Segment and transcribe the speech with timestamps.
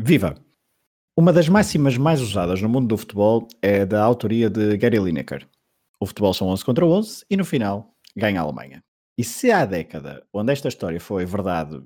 [0.00, 0.36] Viva!
[1.18, 5.44] Uma das máximas mais usadas no mundo do futebol é da autoria de Gary Lineker.
[6.00, 8.80] O futebol são 11 contra 11 e no final ganha a Alemanha.
[9.18, 11.82] E se há década onde esta história foi verdade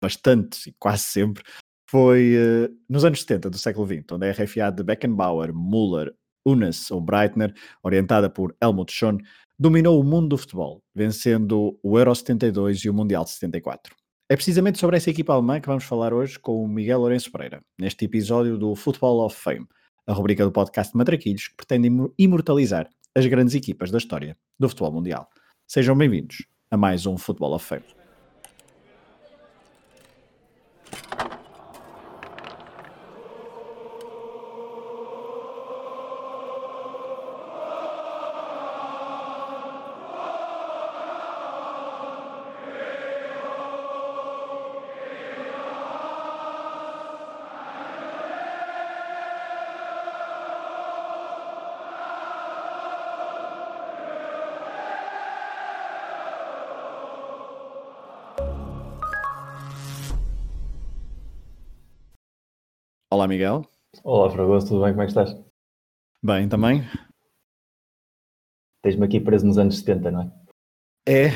[0.00, 1.42] bastante e quase sempre,
[1.90, 6.14] foi uh, nos anos 70 do século XX, onde a RFA de Beckenbauer, Müller,
[6.46, 7.52] Unas ou Breitner,
[7.82, 9.18] orientada por Helmut Schön,
[9.58, 14.05] dominou o mundo do futebol, vencendo o Euro 72 e o Mundial de 74.
[14.28, 17.62] É precisamente sobre essa equipa alemã que vamos falar hoje com o Miguel Lourenço Pereira,
[17.78, 19.68] neste episódio do Football of Fame,
[20.04, 24.90] a rubrica do podcast Matraquilhos que pretende imortalizar as grandes equipas da história do futebol
[24.90, 25.28] mundial.
[25.64, 27.84] Sejam bem-vindos a mais um Football of Fame.
[63.26, 63.64] Olá, Miguel.
[64.04, 64.92] Olá, Fragoso, tudo bem?
[64.92, 65.36] Como é que estás?
[66.22, 66.84] Bem, também.
[68.84, 70.32] Tens-me aqui preso nos anos 70, não é?
[71.08, 71.30] É,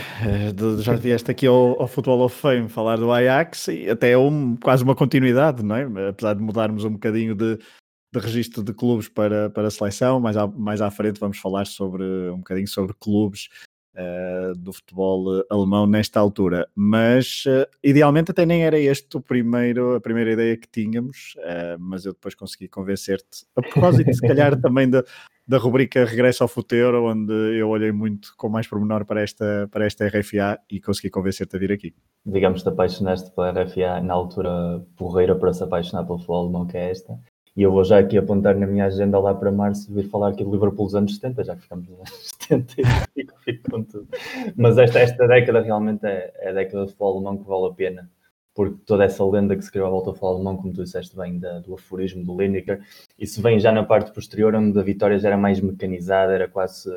[0.79, 4.57] já vieste aqui ao, ao Futebol of Fame falar do Ajax e até é um,
[4.57, 6.11] quase uma continuidade, não é?
[6.11, 10.37] Apesar de mudarmos um bocadinho de, de registro de clubes para, para a seleção, mais,
[10.37, 13.49] à, mais à frente vamos falar sobre um bocadinho sobre clubes
[13.95, 16.69] uh, do futebol alemão nesta altura.
[16.75, 21.79] Mas uh, idealmente até nem era este o primeiro, a primeira ideia que tínhamos, uh,
[21.79, 25.05] mas eu depois consegui convencer-te, a propósito, se calhar também da,
[25.47, 29.85] da rubrica Regresso ao Futeiro, onde eu olhei muito com mais pormenor para esta, para
[29.85, 31.95] esta RFA e consegui convencer-te a vir aqui.
[32.25, 36.67] Digamos que te apaixonaste pela RFA na altura porreira para se apaixonar pelo futebol alemão
[36.67, 37.19] que é esta.
[37.61, 40.43] E eu vou já aqui apontar na minha agenda lá para março vir falar aqui
[40.43, 42.75] do Liverpool dos anos 70, já que ficamos nos anos 70
[43.15, 44.09] e fico com tudo.
[44.57, 47.75] Mas esta, esta década realmente é, é a década de futebol alemão que vale a
[47.75, 48.11] pena,
[48.55, 51.15] porque toda essa lenda que se criou à volta do futebol alemão, como tu disseste
[51.15, 52.81] bem, da, do aforismo do Lineker,
[53.19, 56.91] isso vem já na parte posterior, onde a vitória já era mais mecanizada, era quase,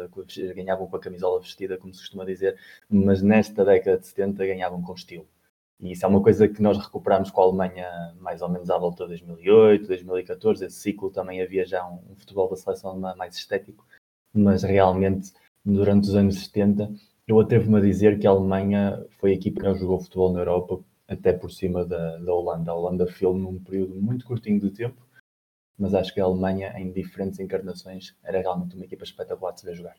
[0.55, 2.55] ganhavam com a camisola vestida, como se costuma dizer,
[2.89, 5.27] mas nesta década de 70 ganhavam com estilo
[5.79, 8.77] e isso é uma coisa que nós recuperamos com a Alemanha mais ou menos à
[8.77, 10.65] volta de 2008, 2014.
[10.65, 13.85] Esse ciclo também havia já um, um futebol da seleção mais estético,
[14.33, 15.33] mas realmente
[15.65, 16.89] durante os anos 70
[17.27, 20.41] eu atrevo-me a dizer que a Alemanha foi a equipa que não jogou futebol na
[20.41, 22.71] Europa até por cima da, da Holanda.
[22.71, 25.01] A Holanda fez num período muito curtinho de tempo,
[25.77, 29.65] mas acho que a Alemanha, em diferentes encarnações, era realmente uma equipa espetacular de se
[29.65, 29.95] ver jogar.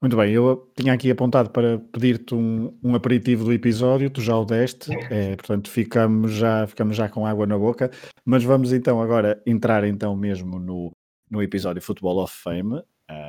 [0.00, 4.36] Muito bem, eu tinha aqui apontado para pedir-te um, um, aperitivo do episódio, tu já
[4.36, 7.90] o deste, é, portanto ficamos já, ficamos já com água na boca,
[8.24, 10.92] mas vamos então agora entrar então mesmo no,
[11.28, 13.28] no episódio Football of Fame, uh,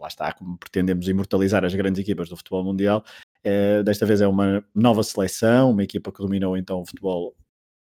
[0.00, 3.04] lá está, como pretendemos imortalizar as grandes equipas do futebol mundial,
[3.44, 7.36] uh, desta vez é uma nova seleção, uma equipa que dominou então o futebol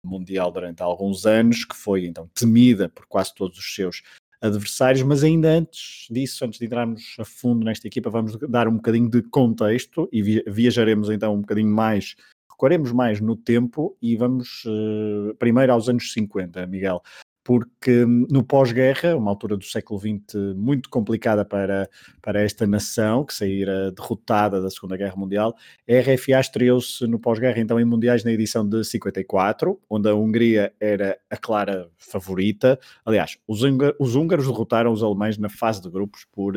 [0.05, 4.01] mundial durante alguns anos, que foi então temida por quase todos os seus
[4.41, 8.75] adversários, mas ainda antes disso, antes de entrarmos a fundo nesta equipa, vamos dar um
[8.75, 12.15] bocadinho de contexto e viajaremos então um bocadinho mais,
[12.49, 17.01] recuaremos mais no tempo e vamos uh, primeiro aos anos 50, Miguel
[17.43, 21.89] porque hum, no pós-guerra, uma altura do século XX muito complicada para,
[22.21, 25.55] para esta nação, que saíra derrotada da Segunda Guerra Mundial,
[25.89, 30.73] a RFA estreou-se no pós-guerra, então, em Mundiais na edição de 54, onde a Hungria
[30.79, 32.79] era a clara favorita.
[33.05, 33.61] Aliás, os,
[33.99, 36.55] os húngaros derrotaram os alemães na fase de grupos por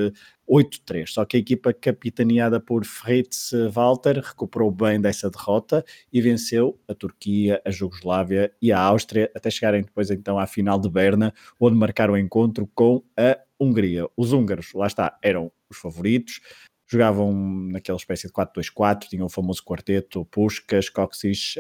[0.49, 1.09] 8-3.
[1.09, 6.95] Só que a equipa capitaneada por Fritz Walter recuperou bem dessa derrota e venceu a
[6.95, 11.77] Turquia, a Jugoslávia e a Áustria até chegarem depois então à final de Berna, onde
[11.77, 14.07] marcaram o encontro com a Hungria.
[14.17, 16.41] Os húngaros, lá está, eram os favoritos,
[16.87, 17.33] jogavam
[17.71, 21.55] naquela espécie de 4-2-4, tinham o famoso quarteto Puskas, Koksis,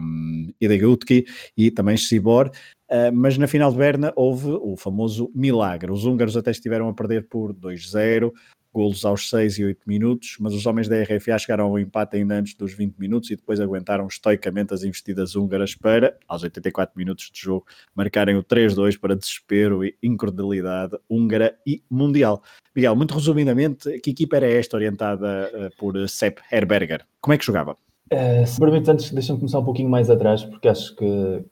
[0.00, 1.26] um, Idegutki
[1.56, 2.50] e também Sibor,
[2.90, 5.90] uh, mas na final de Berna houve o famoso milagre.
[5.90, 8.32] Os húngaros até estiveram a perder por 2-0,
[8.76, 12.34] golos aos 6 e 8 minutos, mas os homens da RFA chegaram ao empate ainda
[12.34, 17.30] antes dos 20 minutos e depois aguentaram estoicamente as investidas húngaras para, aos 84 minutos
[17.32, 17.64] de jogo,
[17.94, 22.42] marcarem o 3-2 para desespero e incredulidade húngara e mundial.
[22.74, 27.06] Miguel, muito resumidamente, que equipa era esta orientada uh, por Sepp Herberger?
[27.22, 27.74] Como é que jogava?
[28.12, 31.06] Uh, se permite, antes deixa-me começar um pouquinho mais atrás, porque acho que,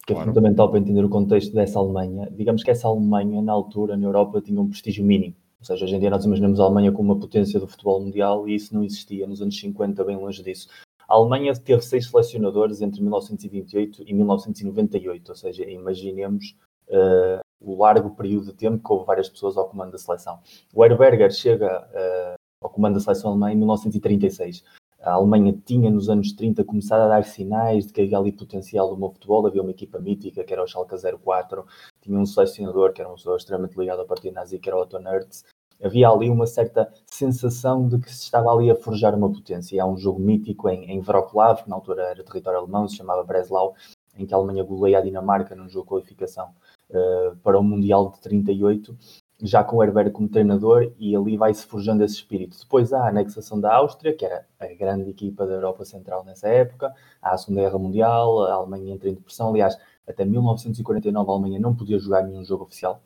[0.06, 0.20] que é claro.
[0.20, 2.29] é fundamental para entender o contexto dessa Alemanha.
[2.37, 5.35] Digamos que essa Alemanha, na altura, na Europa, tinha um prestígio mínimo
[5.65, 8.47] ou seja, hoje em dia nós imaginamos a Alemanha como uma potência do futebol mundial
[8.47, 10.69] e isso não existia nos anos 50, bem longe disso.
[11.09, 16.55] A Alemanha teve seis selecionadores entre 1928 e 1998, ou seja, imaginemos
[16.89, 20.39] uh, o largo período de tempo que houve várias pessoas ao comando da seleção.
[20.75, 24.63] O Herberger chega uh, ao comando da seleção alemã em 1936.
[25.01, 28.89] A Alemanha tinha nos anos 30 começado a dar sinais de que havia ali potencial
[28.91, 31.67] do meu futebol, havia uma equipa mítica que era o Schalke 04,
[32.03, 34.81] tinha um selecionador que era um jogador extremamente ligado ao partido nazi que era o
[34.81, 35.45] Otto Nertz,
[35.82, 39.82] havia ali uma certa sensação de que se estava ali a forjar uma potência.
[39.82, 43.25] Há um jogo mítico em, em Wroclaw, que na altura era território alemão, se chamava
[43.25, 43.75] Breslau,
[44.17, 46.50] em que a Alemanha goleia a Dinamarca num jogo de qualificação
[46.91, 48.97] uh, para o Mundial de 38,
[49.43, 52.56] já com o Herbert como treinador, e ali vai-se forjando esse espírito.
[52.59, 56.49] Depois há a anexação da Áustria, que era a grande equipa da Europa Central nessa
[56.49, 61.35] época, há a Segunda Guerra Mundial, a Alemanha entra em depressão, aliás, até 1949 a
[61.35, 63.03] Alemanha não podia jogar nenhum jogo oficial,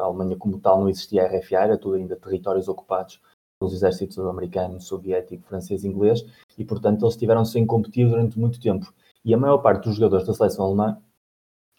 [0.00, 3.20] a Alemanha, como tal, não existia RFA, era tudo ainda territórios ocupados
[3.58, 6.24] pelos exércitos americano, soviético, francês e inglês,
[6.58, 8.92] e portanto eles tiveram sem competir durante muito tempo.
[9.24, 10.98] E a maior parte dos jogadores da seleção alemã,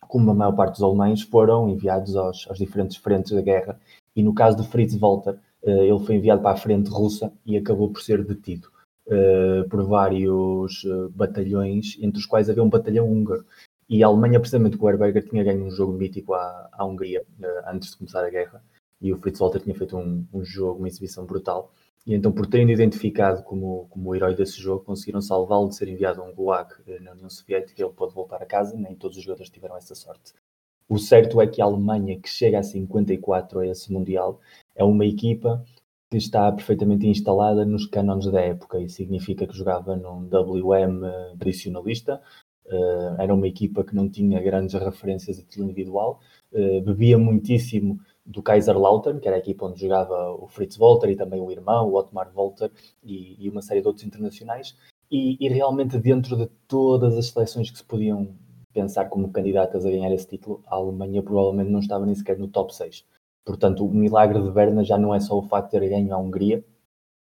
[0.07, 3.79] como a maior parte dos alemães, foram enviados aos, aos diferentes frentes da guerra.
[4.15, 7.57] E no caso de Fritz Walter, uh, ele foi enviado para a frente russa e
[7.57, 8.69] acabou por ser detido.
[9.07, 13.45] Uh, por vários batalhões, entre os quais havia um batalhão húngaro.
[13.89, 17.23] E a Alemanha, precisamente com o Herberger, tinha ganho um jogo mítico à, à Hungria
[17.39, 18.61] uh, antes de começar a guerra.
[18.99, 21.71] E o Fritz Walter tinha feito um, um, jogo, uma exibição brutal.
[22.05, 25.87] E então, por terem identificado como, como o herói desse jogo, conseguiram salvá-lo de ser
[25.87, 27.81] enviado a um gulag uh, na União Soviética.
[27.81, 28.75] Ele pôde voltar a casa.
[28.75, 30.33] Nem todos os jogadores tiveram essa sorte.
[30.89, 34.39] O certo é que a Alemanha, que chega a 54 a esse Mundial,
[34.75, 35.63] é uma equipa
[36.09, 38.79] que está perfeitamente instalada nos cânones da época.
[38.79, 42.21] e significa que jogava num WM eh, tradicionalista,
[42.67, 46.19] Uh, era uma equipa que não tinha grandes referências a título individual,
[46.51, 51.15] uh, bebia muitíssimo do Kaiserslautern, que era a equipa onde jogava o Fritz Walter e
[51.15, 52.69] também o irmão, o Otmar Walter
[53.01, 54.75] e, e uma série de outros internacionais.
[55.09, 58.35] E, e, realmente, dentro de todas as seleções que se podiam
[58.73, 62.49] pensar como candidatas a ganhar esse título, a Alemanha provavelmente não estava nem sequer no
[62.49, 63.05] top 6.
[63.45, 66.17] Portanto, o milagre de Berna já não é só o facto de ter ganho a
[66.17, 66.65] Hungria,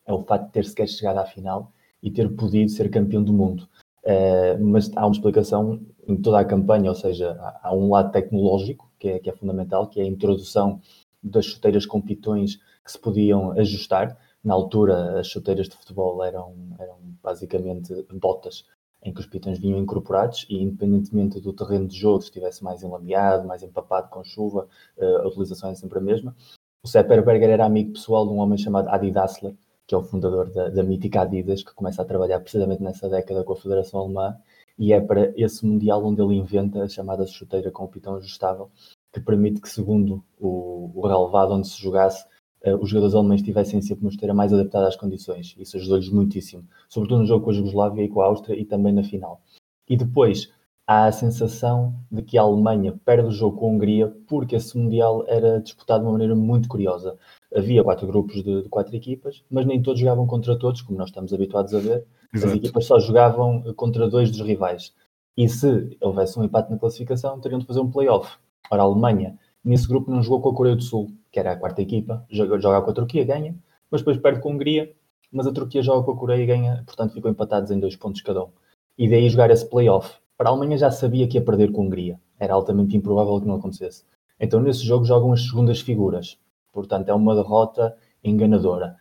[0.06, 1.71] é o facto de ter sequer chegado à final
[2.03, 3.68] e ter podido ser campeão do mundo.
[4.04, 8.12] Uh, mas há uma explicação em toda a campanha, ou seja, há, há um lado
[8.12, 10.82] tecnológico que é, que é, fundamental, que é a introdução
[11.22, 14.18] das chuteiras com pitões que se podiam ajustar.
[14.44, 18.66] Na altura, as chuteiras de futebol eram, eram basicamente botas
[19.02, 22.84] em que os pitões vinham incorporados e, independentemente do terreno de jogo, se estivesse mais
[22.84, 24.68] enlameado, mais empapado com chuva,
[24.98, 26.36] uh, a utilização é sempre a mesma.
[26.82, 29.56] O Sepp Herberger era amigo pessoal de um homem chamado Adi Dassler,
[29.94, 33.44] que é o fundador da, da mítica Adidas, que começa a trabalhar precisamente nessa década
[33.44, 34.36] com a Federação Alemã,
[34.78, 38.72] e é para esse Mundial onde ele inventa a chamada chuteira com o pitão ajustável,
[39.13, 42.25] que permite que, segundo o, o relevado onde se jogasse,
[42.66, 45.56] uh, os jogadores alemães tivessem sempre uma chuteira mais adaptada às condições.
[45.60, 48.94] Isso ajudou-lhes muitíssimo, sobretudo no jogo com a Jugoslávia e com a Áustria e também
[48.94, 49.42] na final.
[49.88, 50.51] E depois,
[50.85, 54.77] há a sensação de que a Alemanha perde o jogo com a Hungria porque esse
[54.77, 57.18] Mundial era disputado de uma maneira muito curiosa.
[57.56, 61.09] Havia quatro grupos de, de quatro equipas, mas nem todos jogavam contra todos, como nós
[61.09, 62.06] estamos habituados a ver.
[62.33, 62.51] Exato.
[62.51, 64.94] As equipas só jogavam contra dois dos rivais.
[65.38, 68.38] E se houvesse um empate na classificação, teriam de fazer um play-off.
[68.69, 71.56] Ora, a Alemanha, nesse grupo, não jogou com a Coreia do Sul, que era a
[71.56, 73.56] quarta equipa, joga, joga com a Turquia, ganha,
[73.89, 74.91] mas depois perde com a Hungria,
[75.31, 78.21] mas a Turquia joga com a Coreia e ganha, portanto ficam empatados em dois pontos
[78.21, 78.50] cada um.
[78.97, 81.85] E daí jogar esse play-off para a Alemanha já sabia que ia perder com a
[81.85, 82.19] Hungria.
[82.39, 84.04] Era altamente improvável que não acontecesse.
[84.40, 86.37] Então, nesse jogo, jogam as segundas figuras.
[86.71, 88.97] Portanto, é uma derrota enganadora.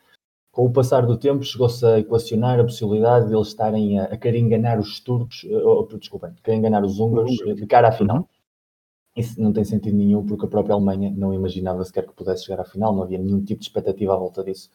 [0.53, 4.17] Com o passar do tempo, chegou-se a equacionar a possibilidade de eles estarem a, a
[4.19, 8.29] querer enganar os turcos, eh, ou, desculpem, querer enganar os húngaros de cara à final.
[9.17, 12.61] Isso não tem sentido nenhum, porque a própria Alemanha não imaginava sequer que pudesse chegar
[12.61, 14.71] à final, não havia nenhum tipo de expectativa à volta disso.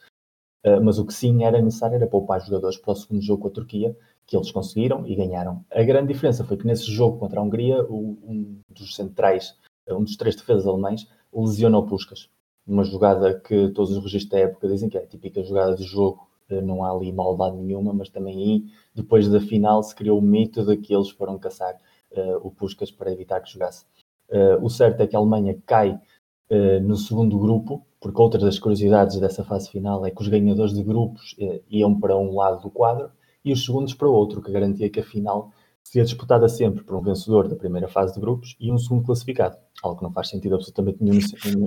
[0.67, 3.47] Uh, mas o que sim era necessário era poupar jogadores para o segundo jogo com
[3.47, 3.95] a Turquia,
[4.25, 5.63] que eles conseguiram e ganharam.
[5.71, 9.55] A grande diferença foi que nesse jogo contra a Hungria, um dos centrais,
[9.89, 12.29] um dos três defesas alemães, lesionou Puskas.
[12.65, 15.83] Uma jogada que todos os registros da época dizem que é a típica jogada de
[15.83, 20.19] jogo, eh, não há ali maldade nenhuma, mas também aí, depois da final, se criou
[20.19, 21.75] o mito de que eles foram caçar
[22.11, 23.85] uh, o Puskas para evitar que jogasse.
[24.29, 28.59] Uh, o certo é que a Alemanha cai uh, no segundo grupo, porque outra das
[28.59, 31.35] curiosidades dessa fase final é que os ganhadores de grupos
[31.69, 33.11] iam para um lado do quadro
[33.43, 35.51] e os segundos para outro, que garantia que a final
[35.83, 39.57] seria disputada sempre por um vencedor da primeira fase de grupos e um segundo classificado.
[39.81, 41.19] Algo que não faz sentido absolutamente nenhum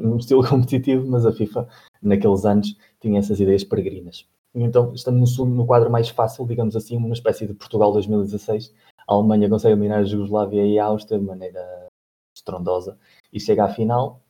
[0.03, 1.67] no estilo competitivo, mas a FIFA,
[2.03, 4.27] naqueles anos, tinha essas ideias peregrinas.
[4.55, 8.75] Então, estando no, segundo, no quadro mais fácil, digamos assim, uma espécie de Portugal 2016,
[9.09, 11.89] a Alemanha consegue eliminar a Jugoslávia e a Áustria de maneira
[12.37, 12.99] estrondosa
[13.33, 14.23] e chega à final.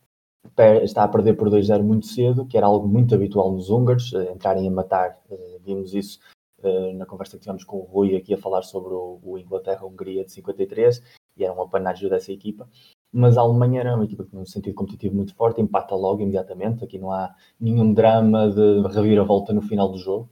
[0.83, 4.31] Está a perder por 2-0 muito cedo, que era algo muito habitual nos húngaros, eh,
[4.31, 5.19] entrarem a matar.
[5.29, 6.19] Eh, vimos isso
[6.63, 10.31] uh, na conversa que tivemos com o Rui aqui a falar sobre o, Inglaterra-Hungria de
[10.31, 11.01] 53,
[11.37, 12.67] e era um apanágio dessa equipa.
[13.11, 16.83] Mas a Alemanha era uma equipa que um sentido competitivo muito forte, empata logo imediatamente.
[16.83, 20.29] Aqui não há nenhum drama de reviravolta no final do jogo.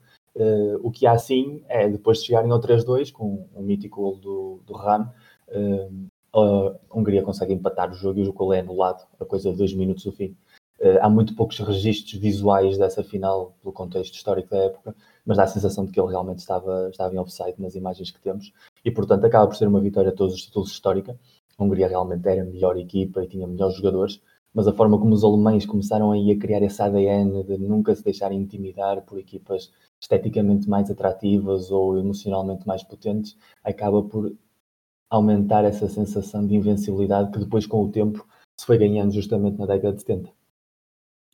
[0.82, 4.62] O que há sim é depois de chegarem ao 3-2 com o mítico gol do,
[4.66, 5.12] do Ram,
[6.34, 9.74] a Hungria consegue empatar o jogo e o jogo é anulado a coisa de dois
[9.74, 10.36] minutos do fim.
[10.80, 14.96] Uh, há muito poucos registros visuais dessa final, pelo contexto histórico da época,
[15.26, 18.22] mas dá a sensação de que ele realmente estava, estava em offside nas imagens que
[18.22, 18.54] temos,
[18.86, 21.20] e portanto acaba por ser uma vitória a todos os títulos histórica.
[21.58, 24.22] A Hungria realmente era a melhor equipa e tinha melhores jogadores,
[24.54, 28.04] mas a forma como os alemães começaram aí a criar esse ADN de nunca se
[28.04, 34.34] deixarem intimidar por equipas esteticamente mais atrativas ou emocionalmente mais potentes, acaba por
[35.10, 38.26] aumentar essa sensação de invencibilidade que depois, com o tempo,
[38.60, 40.30] se foi ganhando justamente na década de 70.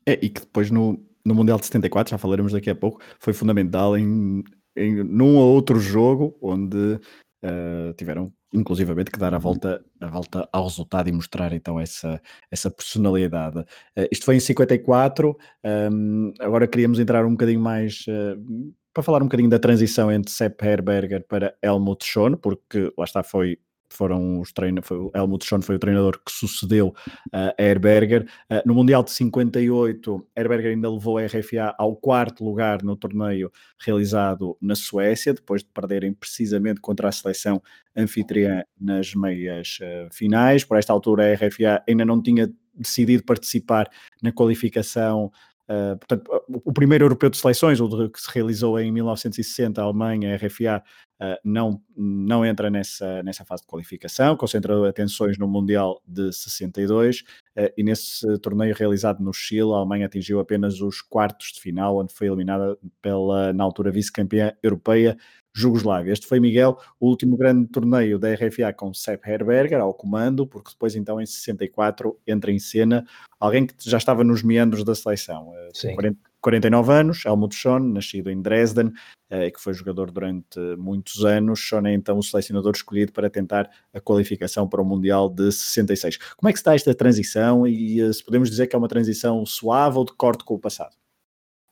[0.07, 3.33] É, e que depois no, no Mundial de 74, já falaremos daqui a pouco, foi
[3.33, 4.43] fundamental em,
[4.75, 6.99] em num ou outro jogo onde
[7.43, 12.21] uh, tiveram inclusivamente que dar a volta, a volta ao resultado e mostrar então essa,
[12.49, 13.59] essa personalidade.
[13.59, 19.03] Uh, isto foi em 54, um, ehm, agora queríamos entrar um bocadinho mais uh, para
[19.03, 23.57] falar um bocadinho da transição entre Sepp Herberger para Helmut Schoen, porque lá está, foi
[23.95, 28.23] foram os treinadores, Helmut Schoen foi o treinador que sucedeu uh, a Herberger.
[28.49, 33.51] Uh, no Mundial de 58, Herberger ainda levou a RFA ao quarto lugar no torneio
[33.79, 37.61] realizado na Suécia, depois de perderem precisamente contra a seleção
[37.95, 40.63] anfitriã nas meias uh, finais.
[40.63, 43.89] Por esta altura, a RFA ainda não tinha decidido participar
[44.21, 45.31] na qualificação
[45.67, 50.33] Uh, portanto, o primeiro europeu de seleções, o que se realizou em 1960, a Alemanha,
[50.33, 50.83] a RFA,
[51.21, 57.21] uh, não, não entra nessa, nessa fase de qualificação, concentra atenções no Mundial de 62
[57.21, 61.97] uh, e nesse torneio realizado no Chile, a Alemanha atingiu apenas os quartos de final,
[61.97, 65.17] onde foi eliminada pela, na altura, vice-campeã europeia,
[65.55, 66.11] Jugoslávia.
[66.11, 70.71] Este foi, Miguel, o último grande torneio da RFA com Sepp Herberger ao comando, porque
[70.71, 73.07] depois, então, em 64, entra em cena
[73.39, 75.53] alguém que já estava nos meandros da seleção.
[75.55, 75.95] Eh, Sim.
[75.95, 78.91] 40, 49 anos, Helmut Schoen, nascido em Dresden,
[79.31, 81.59] eh, que foi jogador durante muitos anos.
[81.59, 86.17] Schoen é então o selecionador escolhido para tentar a qualificação para o Mundial de 66.
[86.37, 89.43] Como é que está esta transição e eh, se podemos dizer que é uma transição
[89.43, 90.95] suave ou de corte com o passado?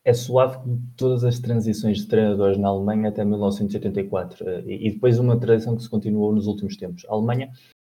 [0.06, 5.20] é suave como todas as transições de treinadores na Alemanha até 1984 eh, e depois
[5.20, 7.06] uma tradição que se continuou nos últimos tempos.
[7.08, 7.52] A Alemanha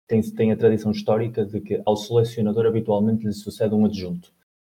[0.09, 4.33] tem, tem a tradição histórica de que ao selecionador habitualmente lhe sucede um adjunto.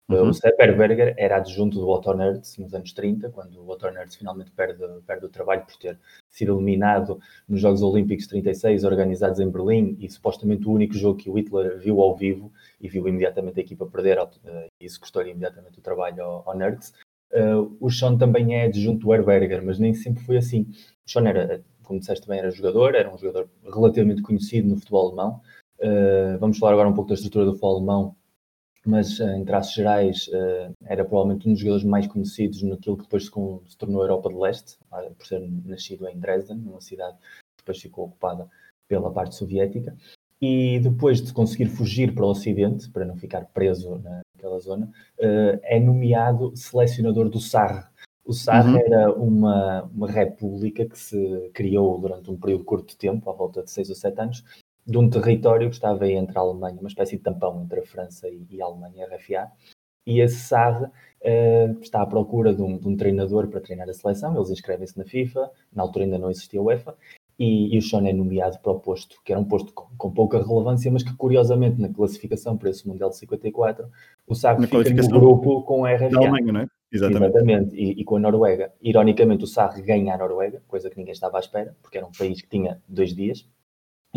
[0.09, 0.29] Uhum.
[0.29, 4.15] O Sepp Herberger era adjunto do Otto Nerz nos anos 30, quando o Otto Nerz
[4.15, 5.99] finalmente perde, perde o trabalho por ter
[6.29, 11.29] sido eliminado nos Jogos Olímpicos 36, organizados em Berlim, e supostamente o único jogo que
[11.29, 15.21] o Hitler viu ao vivo e viu imediatamente a equipa perder, eh, e isso custou
[15.23, 16.93] imediatamente o trabalho ao, ao Nerz.
[17.33, 20.67] Uh, o Sean também é adjunto do Herberger, mas nem sempre foi assim.
[21.05, 25.07] O Sean era, como disseste bem, era jogador, era um jogador relativamente conhecido no futebol
[25.07, 25.41] alemão.
[25.79, 28.15] Uh, vamos falar agora um pouco da estrutura do futebol alemão,
[28.87, 30.29] mas uh, em traços gerais
[30.85, 34.35] era provavelmente um dos jogadores mais conhecidos naquilo que depois se, tornou a Europa de
[34.35, 34.77] Leste,
[35.17, 38.47] por ser nascido em Dresden, uma cidade que depois ficou ocupada
[38.87, 39.95] pela parte soviética
[40.41, 43.99] e depois de conseguir fugir para o Ocidente, para não ficar preso
[44.35, 44.85] naquela zona,
[45.19, 47.91] uh, é nomeado selecionador do SAR.
[48.23, 48.77] O SAR uhum.
[48.77, 53.63] era uma, uma república que se criou durante um período curto de tempo, à volta
[53.63, 54.43] de 6 ou 7 anos,
[54.87, 58.29] de um território que estava entre a Alemanha, uma espécie de tampão entre a França
[58.29, 59.51] e, e a Alemanha, RFA.
[60.05, 63.93] E esse SAR uh, está à procura de um, de um, treinador para treinar a
[63.93, 64.33] seleção.
[64.33, 66.95] Eles inscrevem-se na FIFA, na altura ainda não existia a UEFA,
[67.37, 70.11] e, e, o Sean é nomeado para o posto, que era um posto com, com,
[70.11, 73.87] pouca relevância, mas que curiosamente na classificação para esse Mundial de 54,
[74.25, 76.09] o Sarre fica no grupo com a RFA.
[76.09, 76.67] Da Alemanha, não é?
[76.91, 77.25] Exatamente.
[77.25, 77.75] Exatamente.
[77.75, 78.73] E, e, com a Noruega.
[78.81, 82.11] Ironicamente, o Sarre ganha a Noruega, coisa que ninguém estava à espera, porque era um
[82.11, 83.47] país que tinha dois dias,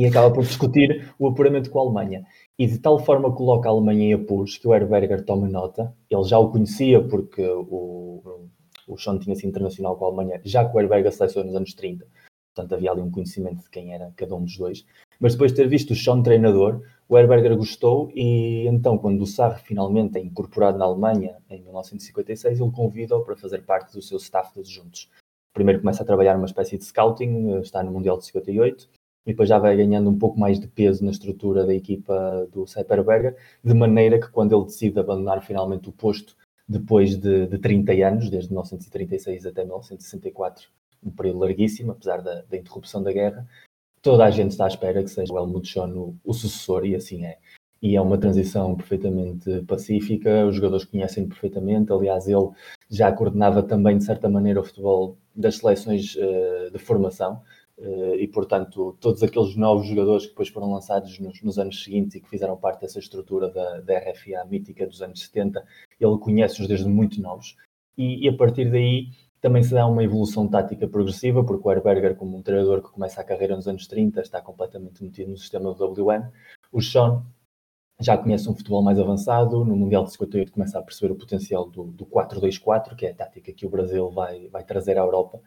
[0.00, 2.24] e acaba por discutir o apuramento com a Alemanha.
[2.58, 6.24] E de tal forma coloca a Alemanha em apuros que o Herberger toma nota, ele
[6.24, 8.48] já o conhecia porque o,
[8.88, 11.74] o Sean tinha sido internacional com a Alemanha, já que o Herberger selecionou nos anos
[11.74, 12.06] 30
[12.54, 14.84] portanto havia ali um conhecimento de quem era cada um dos dois.
[15.20, 19.26] Mas depois de ter visto o Sean treinador, o Herberger gostou e então, quando o
[19.26, 24.16] Sarre finalmente é incorporado na Alemanha, em 1956, ele convida-o para fazer parte do seu
[24.16, 25.10] staff de adjuntos.
[25.52, 28.88] Primeiro começa a trabalhar numa espécie de scouting, está no Mundial de 58,
[29.26, 32.66] e depois já vai ganhando um pouco mais de peso na estrutura da equipa do
[32.66, 36.36] Sepp Herberger, de maneira que quando ele decide abandonar finalmente o posto,
[36.66, 40.68] depois de, de 30 anos, desde 1936 até 1964,
[41.02, 43.46] um período larguíssimo, apesar da, da, interrupção da guerra.
[44.00, 46.94] Toda a gente está à espera que seja o Helmut Schoen o, o sucessor, e
[46.94, 47.38] assim é.
[47.82, 51.92] E é uma transição perfeitamente pacífica, os jogadores conhecem perfeitamente.
[51.92, 52.50] Aliás, ele
[52.90, 57.42] já coordenava também, de certa maneira, o futebol das seleções uh, de formação.
[57.80, 62.14] Uh, e, portanto, todos aqueles novos jogadores que depois foram lançados nos, nos, anos seguintes
[62.14, 65.64] e que fizeram parte dessa estrutura da, da RFA mítica dos anos 70,
[65.98, 67.56] ele conhece-os desde muito novos.
[67.96, 69.08] E, e, a partir daí
[69.40, 73.18] também se dá uma evolução tática progressiva, porque o Herberger, como um treinador que começa
[73.22, 76.30] a carreira nos anos 30, está completamente metido no sistema do WM.
[76.70, 77.24] O Sean
[77.98, 81.66] já conhece um futebol mais avançado, no Mundial de 58 começa a perceber o potencial
[81.66, 85.40] do, do 4-2-4, que é a tática que o Brasil vai, vai trazer à Europa,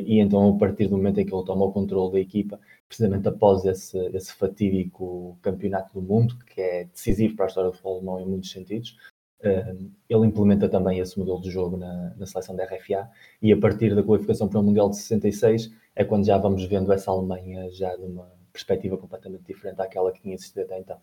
[0.00, 3.26] e então a partir do momento em que ele toma o controle da equipa, precisamente
[3.28, 7.96] após esse, esse fatídico campeonato do mundo, que é decisivo para a história do futebol
[7.96, 8.96] alemão em muitos sentidos,
[9.40, 13.10] uh, ele implementa também esse modelo de jogo na, na seleção da RFA,
[13.42, 16.92] e a partir da qualificação para o Mundial de 66 é quando já vamos vendo
[16.92, 20.98] essa Alemanha já de uma perspectiva completamente diferente daquela que tinha existido até então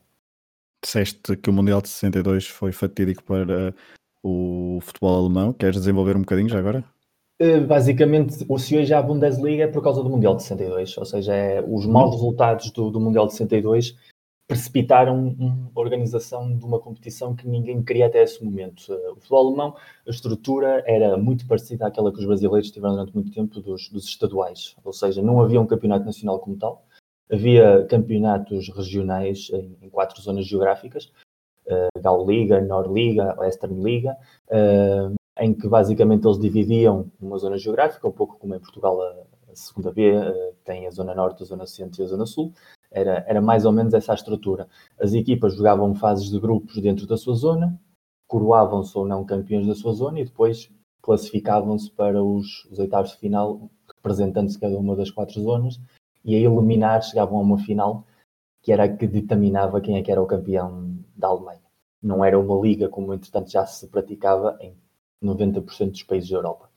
[0.83, 3.73] disseste que o Mundial de 62 foi fatídico para
[4.21, 5.53] o futebol alemão.
[5.53, 6.83] Queres desenvolver um bocadinho já agora?
[7.39, 11.05] Eh, basicamente, se hoje há a Bundesliga é por causa do Mundial de 62, ou
[11.05, 12.17] seja, é, os maus uhum.
[12.17, 13.95] resultados do, do Mundial de 62
[14.47, 15.35] precipitaram
[15.75, 18.93] a organização de uma competição que ninguém queria até esse momento.
[18.93, 19.75] Eh, o futebol alemão,
[20.05, 24.05] a estrutura era muito parecida àquela que os brasileiros tiveram durante muito tempo dos, dos
[24.05, 26.85] estaduais, ou seja, não havia um campeonato nacional como tal,
[27.31, 31.11] havia campeonatos regionais em, em quatro zonas geográficas,
[31.67, 34.15] uh, Gauliga, Norliga, Western Liga,
[34.49, 39.15] uh, em que basicamente eles dividiam uma zona geográfica, um pouco como em Portugal a,
[39.55, 42.51] segunda B, uh, tem a zona norte, a zona centro e a zona sul,
[42.91, 44.67] era, era mais ou menos essa a estrutura.
[44.99, 47.79] As equipas jogavam fases de grupos dentro da sua zona,
[48.27, 50.71] coroavam-se ou não campeões da sua zona e depois
[51.01, 55.79] classificavam-se para os, os oitavos de final, representando-se cada uma das quatro zonas,
[56.23, 58.05] e a eliminar chegavam a uma final
[58.61, 61.61] que era a que determinava quem é que era o campeão da Alemanha.
[62.01, 64.73] Não era uma liga como, entretanto, já se praticava em
[65.25, 66.69] 90% dos países da Europa.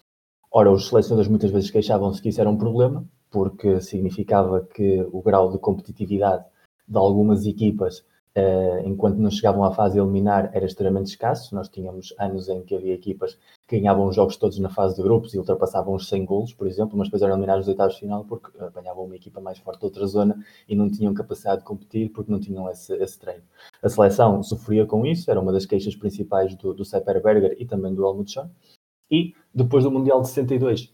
[0.51, 5.21] Ora, os selecionadores muitas vezes queixavam-se que isso era um problema, porque significava que o
[5.21, 6.45] grau de competitividade
[6.89, 8.05] de algumas equipas
[8.37, 11.55] Uh, enquanto não chegavam à fase eliminar, era extremamente escasso.
[11.55, 15.35] Nós tínhamos anos em que havia equipas ganhavam os jogos todos na fase de grupos
[15.35, 18.25] e ultrapassavam os 100 golos, por exemplo, mas depois eram eliminados nos oitavos de final
[18.25, 22.11] porque apanhavam uma equipa mais forte de outra zona e não tinham capacidade de competir
[22.11, 23.43] porque não tinham esse, esse treino.
[23.83, 27.67] A seleção sofria com isso, era uma das queixas principais do, do Sepp Berger e
[27.67, 28.49] também do Helmut Schön.
[29.11, 30.93] E depois do Mundial de 62,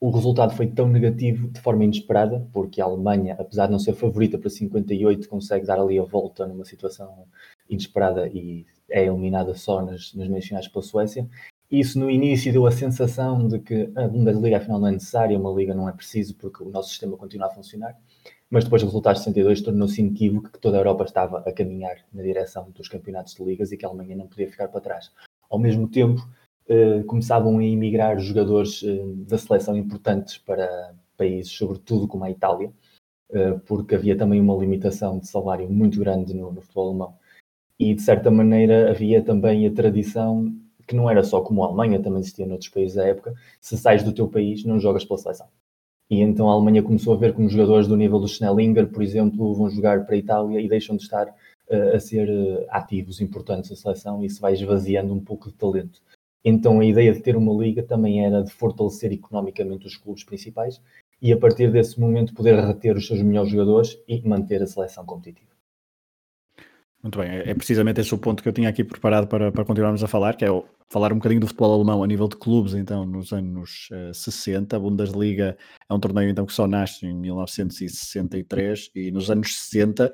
[0.00, 3.94] o resultado foi tão negativo de forma inesperada, porque a Alemanha, apesar de não ser
[3.94, 7.26] favorita para 58, consegue dar ali a volta numa situação
[7.68, 11.28] inesperada e é eliminada só nas, nas meias finais pela Suécia.
[11.70, 15.52] Isso no início deu a sensação de que a Bundesliga afinal não é necessária, uma
[15.52, 17.94] liga não é preciso porque o nosso sistema continua a funcionar.
[18.50, 21.96] Mas depois do resultado de 62 tornou-se inequívoco que toda a Europa estava a caminhar
[22.12, 25.12] na direção dos campeonatos de ligas e que a Alemanha não podia ficar para trás.
[25.50, 26.26] Ao mesmo tempo,
[26.68, 32.70] eh, começavam a emigrar jogadores uh, da seleção importantes para países, sobretudo como a Itália,
[33.30, 37.14] uh, porque havia também uma limitação de salário muito grande no, no, futebol alemão.
[37.78, 40.54] E, de certa maneira, havia também a tradição,
[40.88, 44.02] que não era só como a Alemanha, também existia noutros países da época, se sais
[44.02, 45.46] do teu país, não jogas pela seleção.
[46.10, 49.54] E então a Alemanha começou a ver como jogadores do nível do Schnellinger, por exemplo,
[49.54, 51.32] vão jogar para a Itália e deixam de estar
[51.94, 56.00] a ser ativos, importantes na seleção, e isso vai esvaziando um pouco de talento.
[56.42, 60.80] Então a ideia de ter uma liga também era de fortalecer economicamente os clubes principais
[61.20, 65.04] e a partir desse momento poder reter os seus melhores jogadores e manter a seleção
[65.04, 65.47] competitiva.
[67.02, 69.64] Muito bem, é, é precisamente esse o ponto que eu tinha aqui preparado para, para
[69.64, 70.48] continuarmos a falar, que é
[70.88, 74.76] falar um bocadinho do futebol alemão a nível de clubes, então, nos anos uh, 60.
[74.76, 75.56] A Bundesliga
[75.88, 80.12] é um torneio então, que só nasce em 1963 e nos anos 60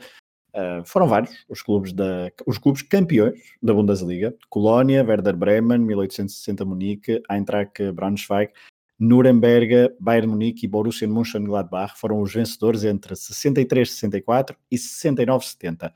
[0.54, 6.64] Uh, foram vários os clubes, da, os clubes campeões da Bundesliga: Colónia, Werder Bremen, 1860
[6.64, 8.52] Munique, Eintracht Braunschweig,
[8.96, 15.92] Nuremberg, Bayern Munique e Borussia Mönchengladbach foram os vencedores entre 63-64 e 69-70.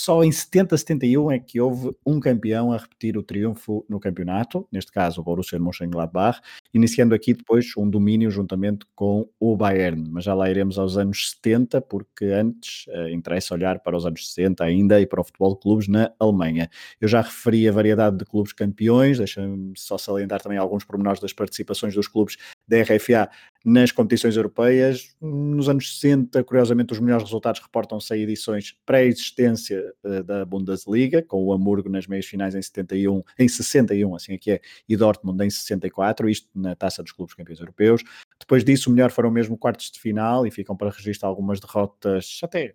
[0.00, 4.92] Só em 70-71 é que houve um campeão a repetir o triunfo no campeonato, neste
[4.92, 6.40] caso o Borussia Mönchengladbach,
[6.72, 11.30] iniciando aqui depois um domínio juntamente com o Bayern, mas já lá iremos aos anos
[11.30, 15.54] 70, porque antes uh, interessa olhar para os anos 60 ainda e para o futebol
[15.54, 16.70] de clubes na Alemanha.
[17.00, 21.32] Eu já referi a variedade de clubes campeões, deixa-me só salientar também alguns pormenores das
[21.32, 22.36] participações dos clubes
[22.68, 23.28] da RFA
[23.64, 25.14] nas competições europeias.
[25.20, 31.44] Nos anos 60, curiosamente, os melhores resultados reportam-se a edições pré-existência uh, da Bundesliga, com
[31.44, 35.50] o Hamburgo nas meias finais em 71, em 61, assim aqui é, e Dortmund em
[35.50, 38.02] 64, isto na taça dos clubes campeões europeus.
[38.38, 42.40] Depois disso, o melhor foram mesmo quartos de final e ficam para registrar algumas derrotas
[42.42, 42.74] até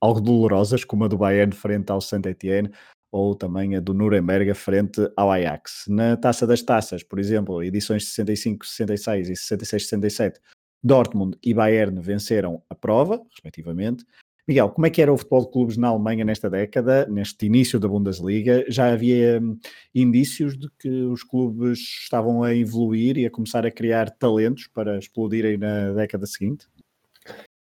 [0.00, 2.70] algo dolorosas, como a do Bayern frente ao Saint-Etienne,
[3.10, 5.84] ou também a do Nuremberg frente ao Ajax.
[5.88, 10.40] Na Taça das Taças, por exemplo, edições 65, 66 e 66, 67,
[10.82, 14.04] Dortmund e Bayern venceram a prova, respectivamente.
[14.48, 17.78] Miguel, como é que era o futebol de clubes na Alemanha nesta década, neste início
[17.78, 18.64] da Bundesliga?
[18.68, 19.58] Já havia hum,
[19.94, 24.98] indícios de que os clubes estavam a evoluir e a começar a criar talentos para
[24.98, 26.66] explodirem na década seguinte?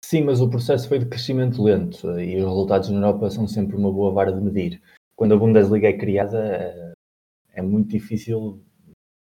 [0.05, 3.75] Sim, mas o processo foi de crescimento lento e os resultados na Europa são sempre
[3.75, 4.81] uma boa vara de medir.
[5.21, 6.93] Quando a Bundesliga é criada, é,
[7.53, 8.59] é muito difícil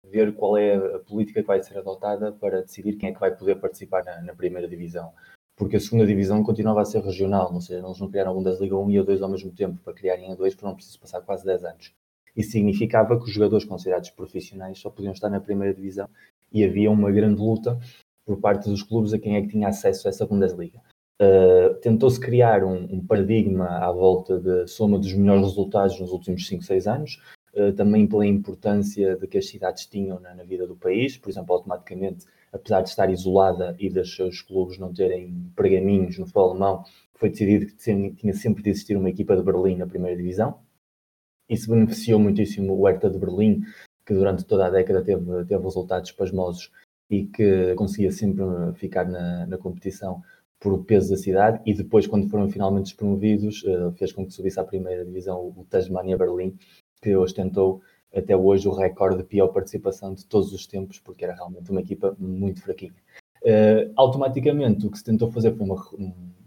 [0.10, 3.36] ver qual é a política que vai ser adotada para decidir quem é que vai
[3.36, 5.12] poder participar na, na primeira divisão
[5.58, 8.78] porque a segunda divisão continuava a ser regional, ou seja, eles não criaram a Bundesliga
[8.78, 11.44] 1 e a 2 ao mesmo tempo, para criarem a 2 foram preciso passar quase
[11.44, 11.94] 10 anos.
[12.34, 16.10] Isso significava que os jogadores considerados profissionais só podiam estar na primeira divisão
[16.50, 17.78] e havia uma grande luta
[18.26, 20.80] por parte dos clubes a quem é que tinha acesso a essa Bundesliga.
[21.22, 26.48] Uh, Tentou-se criar um, um, paradigma à volta da soma dos melhores resultados nos últimos
[26.48, 27.22] 5, 6 anos,
[27.54, 31.30] uh, também pela importância de que as cidades tinham na, na vida do país, por
[31.30, 36.52] exemplo, automaticamente apesar de estar isolada e dos seus clubes não terem pergaminhos no futebol
[36.52, 36.84] alemão,
[37.16, 37.76] foi decidido que
[38.16, 40.60] tinha sempre de existir uma equipa de Berlim na primeira divisão.
[41.50, 43.62] Isso beneficiou muitíssimo o Hertha de Berlim,
[44.06, 46.72] que durante toda a década teve, teve resultados pasmosos
[47.10, 48.44] e que conseguia sempre
[48.76, 50.22] ficar na, na competição
[50.60, 54.34] por o peso da cidade e depois, quando foram finalmente promovidos, uh, fez com que
[54.34, 56.58] subisse à primeira divisão o Tasmania Berlim,
[57.02, 57.82] que ostentou
[58.14, 61.80] até hoje o recorde de pior participação de todos os tempos, porque era realmente uma
[61.80, 62.94] equipa muito fraquinha.
[63.42, 65.82] Uh, automaticamente, o que se tentou fazer foi uma,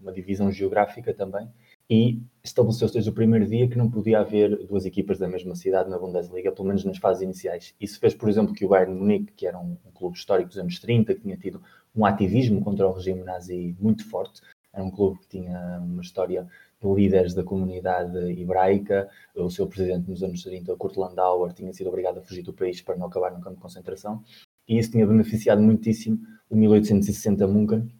[0.01, 1.48] uma divisão geográfica também
[1.88, 5.90] e estabeleceu-se desde o primeiro dia que não podia haver duas equipas da mesma cidade
[5.90, 7.75] na Bundesliga, pelo menos nas fases iniciais.
[7.81, 10.59] Isso fez, por exemplo, que o Bayern Munique, que era um, um clube histórico dos
[10.59, 11.62] anos 30, que tinha tido
[11.95, 14.40] um ativismo contra o regime nazi muito forte,
[14.73, 16.49] era um clube que tinha uma história
[16.83, 19.09] líderes da comunidade hebraica.
[19.37, 22.81] O seu presidente nos anos 30, Kurt Landauer, tinha sido obrigado a fugir do país
[22.81, 24.23] para não acabar no campo de concentração.
[24.66, 26.18] E isso tinha beneficiado muitíssimo
[26.49, 27.92] o 1860 Munchen,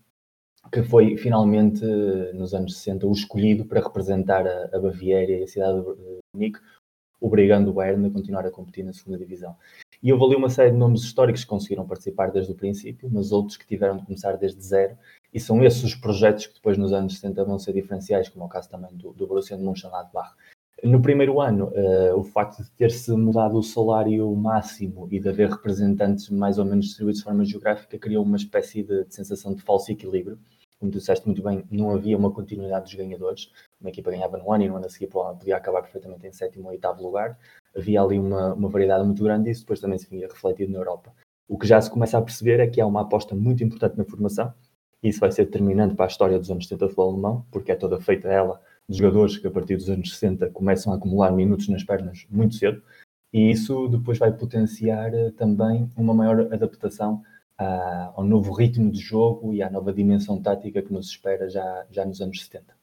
[0.73, 1.85] que foi finalmente,
[2.33, 6.59] nos anos 60, o escolhido para representar a, a Baviera e a cidade de Munique,
[7.21, 9.55] obrigando o Bayern a continuar a competir na segunda divisão.
[10.03, 13.31] E houve ali uma série de nomes históricos que conseguiram participar desde o princípio, mas
[13.31, 14.97] outros que tiveram de começar desde zero
[15.33, 18.47] e são esses os projetos que depois nos anos 70 vão ser diferenciais, como é
[18.47, 20.35] o caso também do, do Borussia de Mönchengladbach.
[20.83, 25.49] No primeiro ano, uh, o facto de ter-se mudado o salário máximo e de haver
[25.49, 29.63] representantes mais ou menos distribuídos de forma geográfica criou uma espécie de, de sensação de
[29.63, 30.39] falso equilíbrio.
[30.83, 33.53] Como tu disseste muito bem, não havia uma continuidade dos ganhadores.
[33.81, 36.65] Uma equipa ganhava no ano e no ano a seguir podia acabar perfeitamente em sétimo
[36.65, 37.39] ou oitavo lugar.
[37.73, 40.79] Havia ali uma, uma variedade muito grande e isso depois também se vinha refletido na
[40.81, 41.15] Europa.
[41.47, 44.05] O que já se começa a perceber é que há uma aposta muito importante na
[44.05, 44.53] formação,
[45.01, 47.77] isso vai ser determinante para a história dos anos 70 do futebol alemão, porque é
[47.77, 51.69] toda feita ela de jogadores que a partir dos anos 60 começam a acumular minutos
[51.69, 52.83] nas pernas muito cedo,
[53.33, 57.23] e isso depois vai potenciar eh, também uma maior adaptação
[57.63, 61.87] ah, ao novo ritmo de jogo e à nova dimensão tática que nos espera já,
[61.91, 62.75] já nos anos 70.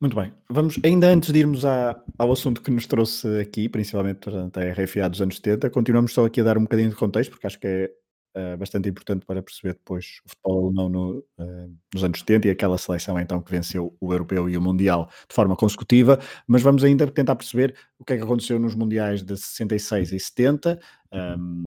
[0.00, 4.20] Muito bem, vamos ainda antes de irmos à, ao assunto que nos trouxe aqui, principalmente
[4.30, 7.30] durante a RFA dos anos 70, continuamos só aqui a dar um bocadinho de contexto,
[7.32, 7.90] porque acho que é
[8.36, 12.50] uh, bastante importante para perceber depois o futebol alemão no, uh, nos anos 70 e
[12.50, 16.82] aquela seleção então que venceu o europeu e o mundial de forma consecutiva, mas vamos
[16.82, 20.80] ainda tentar perceber o que é que aconteceu nos mundiais de 66 e 70,
[21.12, 21.62] um,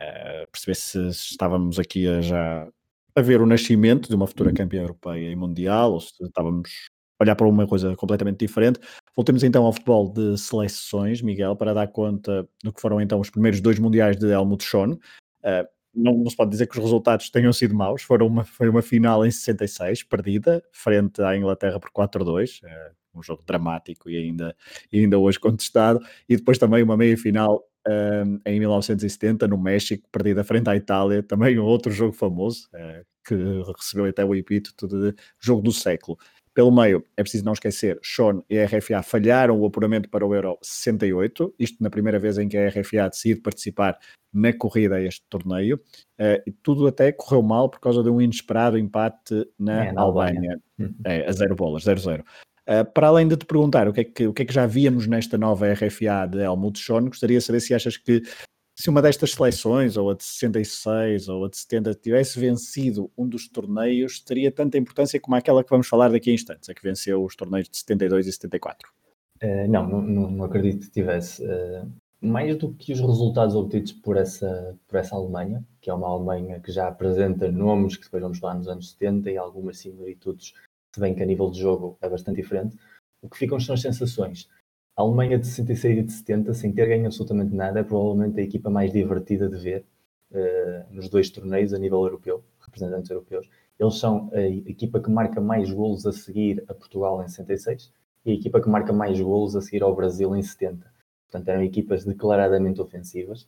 [0.00, 2.68] uh, perceber se, se estávamos aqui a já
[3.14, 6.70] a ver o nascimento de uma futura campeã europeia e mundial, ou se estávamos
[7.18, 8.78] a olhar para uma coisa completamente diferente.
[9.16, 13.28] Voltemos então ao futebol de seleções, Miguel, para dar conta do que foram então os
[13.28, 14.92] primeiros dois mundiais de Helmut Schoen.
[14.92, 18.02] Uh, não, não, se pode dizer que os resultados tenham sido maus.
[18.02, 23.22] Foram uma, foi uma final em 66, perdida, frente à Inglaterra por 4-2, é, um
[23.22, 24.54] jogo dramático e ainda,
[24.92, 26.00] e ainda hoje contestado.
[26.28, 31.58] E depois também uma meia-final um, em 1970, no México, perdida frente à Itália, também
[31.58, 33.34] um outro jogo famoso, é, que
[33.76, 36.18] recebeu até o epíteto de jogo do século.
[36.54, 40.34] Pelo meio, é preciso não esquecer, Sean e a RFA falharam o apuramento para o
[40.34, 43.96] Euro 68, isto na primeira vez em que a RFA decide participar
[44.32, 48.20] na corrida a este torneio, uh, e tudo até correu mal por causa de um
[48.20, 50.94] inesperado empate na, é, na Albânia, uhum.
[51.04, 52.24] é, a zero bolas, 0-0.
[52.68, 54.52] Uh, eh, para além de te perguntar o que, é que, o que é que
[54.52, 58.22] já víamos nesta nova RFA de Helmut Schoen, gostaria de saber se achas que
[58.78, 63.26] se uma destas seleções, ou a de 66 ou a de 70, tivesse vencido um
[63.26, 66.82] dos torneios, teria tanta importância como aquela que vamos falar daqui a instantes, a que
[66.82, 68.88] venceu os torneios de 72 e 74?
[69.42, 71.44] Uh, não, não, não, acredito que tivesse.
[71.44, 76.08] Uh, mais do que os resultados obtidos por essa, por essa Alemanha, que é uma
[76.08, 80.52] Alemanha que já apresenta nomes que depois vamos falar nos anos 70 e algumas similitudes,
[80.94, 82.76] se bem que a nível de jogo é bastante diferente,
[83.22, 84.48] o que ficam são as sensações.
[84.96, 88.42] A Alemanha de 66 e de 70, sem ter ganho absolutamente nada, é provavelmente a
[88.42, 89.86] equipa mais divertida de ver
[90.32, 93.48] uh, nos dois torneios a nível europeu, representantes europeus.
[93.78, 97.92] Eles são a equipa que marca mais golos a seguir a Portugal em 66
[98.24, 100.84] e a equipa que marca mais golos a seguir ao Brasil em 70.
[101.30, 103.46] Portanto, eram equipas declaradamente ofensivas,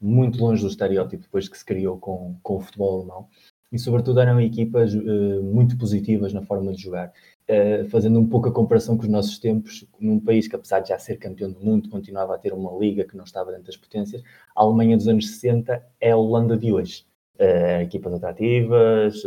[0.00, 3.28] muito longe do estereótipo depois que se criou com, com o futebol alemão
[3.72, 7.12] e, sobretudo, eram equipas uh, muito positivas na forma de jogar.
[7.48, 10.90] Uh, fazendo um pouco a comparação com os nossos tempos, num país que, apesar de
[10.90, 13.76] já ser campeão do mundo, continuava a ter uma liga que não estava dentro das
[13.76, 14.22] potências,
[14.54, 17.06] a Alemanha dos anos 60 é a Holanda de hoje.
[17.38, 19.22] Uh, equipas atrativas,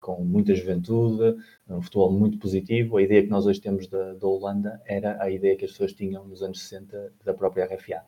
[0.00, 1.36] com muita juventude,
[1.70, 2.98] um futebol muito positivo.
[2.98, 5.94] A ideia que nós hoje temos da, da Holanda era a ideia que as pessoas
[5.94, 8.02] tinham nos anos 60 da própria RFA.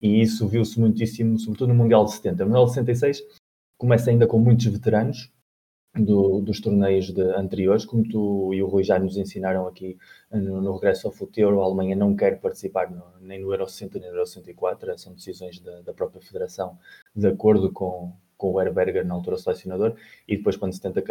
[0.00, 2.44] E isso viu-se muitíssimo, sobretudo no Mundial de 70.
[2.44, 3.22] No Mundial de 66
[3.78, 5.32] começa ainda com muitos veteranos
[5.94, 9.96] do, dos torneios de, anteriores, como tu e o Rui já nos ensinaram aqui
[10.30, 13.98] no, no regresso ao futuro, a Alemanha não quer participar no, nem no Euro 60
[13.98, 16.78] nem no Euro 64, são decisões da, da própria federação,
[17.14, 21.02] de acordo com, com o Herberger, na altura selecionador, e depois quando se tenta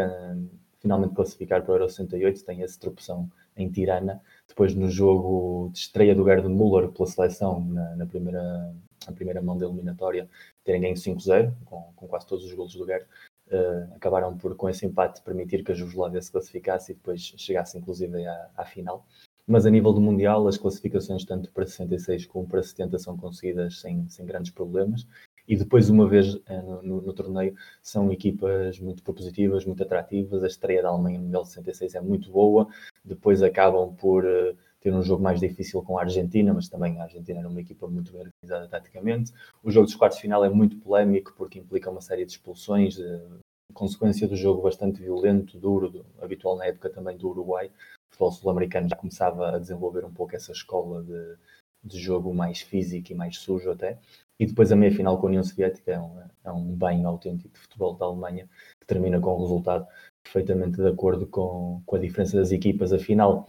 [0.80, 5.80] finalmente classificar para o Euro 68, tem essa tropeção em Tirana, depois no jogo de
[5.80, 10.30] estreia do Gerd Müller pela seleção, na, na primeira, na primeira mão da eliminatória,
[10.64, 13.06] terem ganho 5-0, com, com, quase todos os golos do Gerd,
[13.48, 17.78] uh, acabaram por, com esse empate, permitir que a Jugoslávia se classificasse e depois chegasse
[17.78, 19.06] inclusive à, à final.
[19.46, 23.80] Mas a nível do Mundial, as classificações tanto para 66 como para 70 são conseguidas
[23.80, 25.08] sem, sem grandes problemas
[25.48, 30.44] e depois, uma vez uh, no, no, no, torneio, são equipas muito propositivas, muito atrativas.
[30.44, 32.68] A estreia da Alemanha no Mundial de 66 é muito boa,
[33.08, 37.04] depois acabam por uh, ter um jogo mais difícil com a Argentina, mas também a
[37.04, 39.34] Argentina era uma equipa muito bem organizada taticamente.
[39.64, 42.98] O jogo dos quartos de final é muito polémico porque implica uma série de expulsões,
[42.98, 43.40] uh,
[43.74, 47.68] consequência do jogo bastante violento, duro, do, habitual na época também do Uruguai.
[47.68, 47.72] O
[48.12, 51.36] futebol sul-americano já começava a desenvolver um pouco essa escola de,
[51.84, 53.98] de jogo mais físico e mais sujo até.
[54.40, 57.60] E depois a meia-final com a União Soviética é um, é um bem autêntico de
[57.60, 58.48] futebol da Alemanha,
[58.80, 59.88] que termina com um resultado
[60.32, 62.94] perfeitamente de acordo com, com a diferença das equipas.
[62.94, 63.48] A final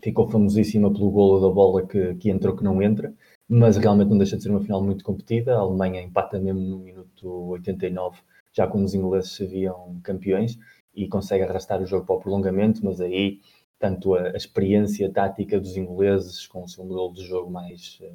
[0.00, 3.12] ficou famosíssima pelo golo da bola que, que entrou que não entra,
[3.48, 5.56] mas realmente não deixa de ser uma final muito competida.
[5.56, 8.20] A Alemanha empata mesmo no minuto 89,
[8.52, 10.58] já quando os ingleses se viam campeões,
[10.94, 13.40] e consegue arrastar o jogo para o prolongamento, mas aí
[13.78, 18.12] tanto a, a experiência tática dos ingleses com o seu modelo de jogo mais, eh,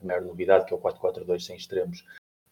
[0.00, 2.04] a maior novidade, que é o 4-4-2 sem extremos,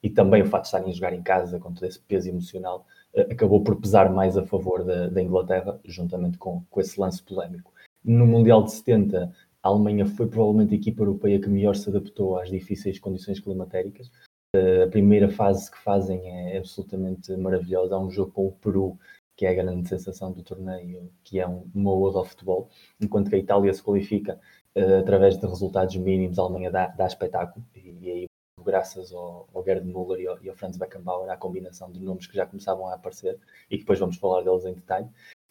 [0.03, 2.87] e também o facto de estarem a jogar em casa com todo esse peso emocional,
[3.17, 7.73] acabou por pesar mais a favor da, da Inglaterra, juntamente com, com esse lance polémico.
[8.05, 12.39] No Mundial de 70, a Alemanha foi provavelmente a equipa europeia que melhor se adaptou
[12.39, 14.11] às difíceis condições climatéricas.
[14.55, 17.97] Eh, a primeira fase que fazem é absolutamente maravilhosa.
[17.97, 18.99] Há um jogo com o Peru,
[19.37, 22.69] que é a grande sensação do torneio, que é uma ode ao futebol,
[23.01, 24.41] enquanto que a Itália se qualifica
[24.77, 28.27] uh, através de resultados mínimos, a Alemanha dá, dá espetáculo, e aí
[28.67, 32.27] graças ao, ao Gerd Müller e ao, e ao, Franz Beckenbauer, à combinação de nomes
[32.27, 33.39] que já começavam a aparecer
[33.71, 35.07] e que depois vamos falar deles em detalhe.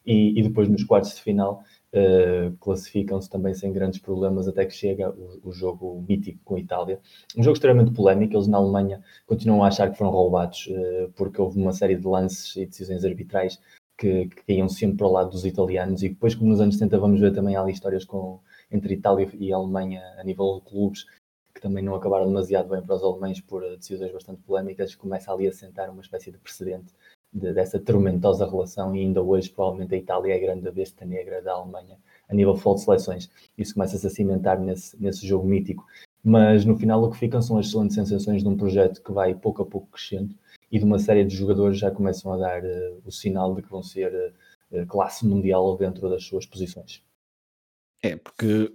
[0.06, 4.74] E, e depois nos quartos de final uh, classificam-se também sem grandes problemas até que
[4.74, 7.00] chega o, o, jogo mítico com a Itália.
[7.36, 11.42] Um jogo extremamente polémico, eles na Alemanha continuam a achar que foram roubados uh, porque
[11.42, 13.60] houve uma série de lances e decisões arbitrais
[13.98, 17.00] que, que iam sempre para o lado dos italianos e depois como nos anos 70
[17.00, 18.40] vamos ver também ali histórias com
[18.72, 21.06] entre Itália e Alemanha a nível de clubes,
[21.66, 25.48] também não acabaram demasiado bem para os alemães por eh, decisões bastante polémicas, começa ali
[25.48, 26.94] a sentar uma espécie de precedente
[27.34, 31.42] de, dessa tormentosa relação e ainda hoje provavelmente a Itália é a grande besta negra
[31.42, 31.98] da Alemanha
[32.30, 33.32] a nível de seleções.
[33.58, 35.84] Isso começa-se a cimentar nesse, nesse jogo mítico.
[36.24, 39.34] Mas no final o que ficam são as excelentes sensações de um projeto que vai
[39.34, 40.36] pouco a pouco crescendo
[40.72, 43.70] e de uma série de jogadores já começam a dar uh, o sinal de que
[43.70, 44.36] vão ser
[44.72, 47.04] uh, classe mundial dentro das suas posições.
[48.04, 48.72] É, porque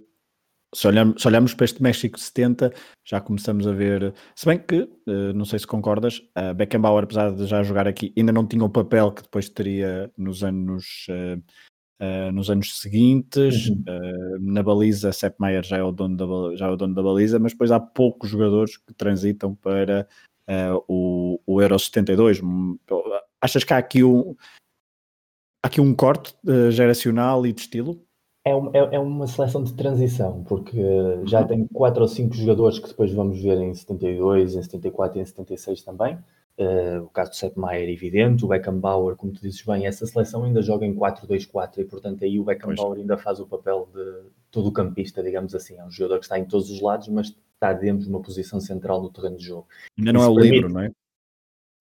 [0.73, 2.73] se olharmos, se olharmos para este México 70,
[3.05, 4.13] já começamos a ver.
[4.35, 8.13] Se bem que, uh, não sei se concordas, a Beckenbauer, apesar de já jogar aqui,
[8.17, 11.07] ainda não tinha o papel que depois teria nos anos.
[11.09, 11.41] Uh,
[12.01, 13.83] uh, nos anos seguintes, uhum.
[14.39, 17.37] na baliza, Sepp Maier já é, o dono da, já é o dono da baliza,
[17.37, 20.07] mas depois há poucos jogadores que transitam para
[20.87, 22.41] o, o Euro 72.
[23.39, 24.35] Achas que há aqui um,
[25.63, 26.35] há aqui um corte
[26.71, 28.03] geracional e de estilo?
[28.43, 30.81] É, é, é, uma seleção de transição, porque
[31.25, 35.21] já tem quatro ou cinco jogadores que depois vamos ver em 72, em 74 e
[35.21, 36.17] em 76 também.
[36.57, 40.05] Uh, o caso do Sepp Maier é evidente, o Beckenbauer, como tu dizes bem, essa
[40.05, 44.29] seleção ainda joga em 4-2-4 e, portanto, aí o Beckenbauer ainda faz o papel de
[44.51, 45.77] todo campista, digamos assim.
[45.77, 48.59] É um jogador que está em todos os lados, mas está dentro de uma posição
[48.59, 49.67] central no terreno de jogo.
[49.97, 50.53] Ainda não Isso é o permite...
[50.53, 50.91] livro, não é?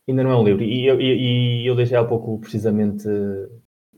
[0.08, 0.62] Ainda não é um livro.
[0.62, 3.06] E eu, e eu deixei há pouco precisamente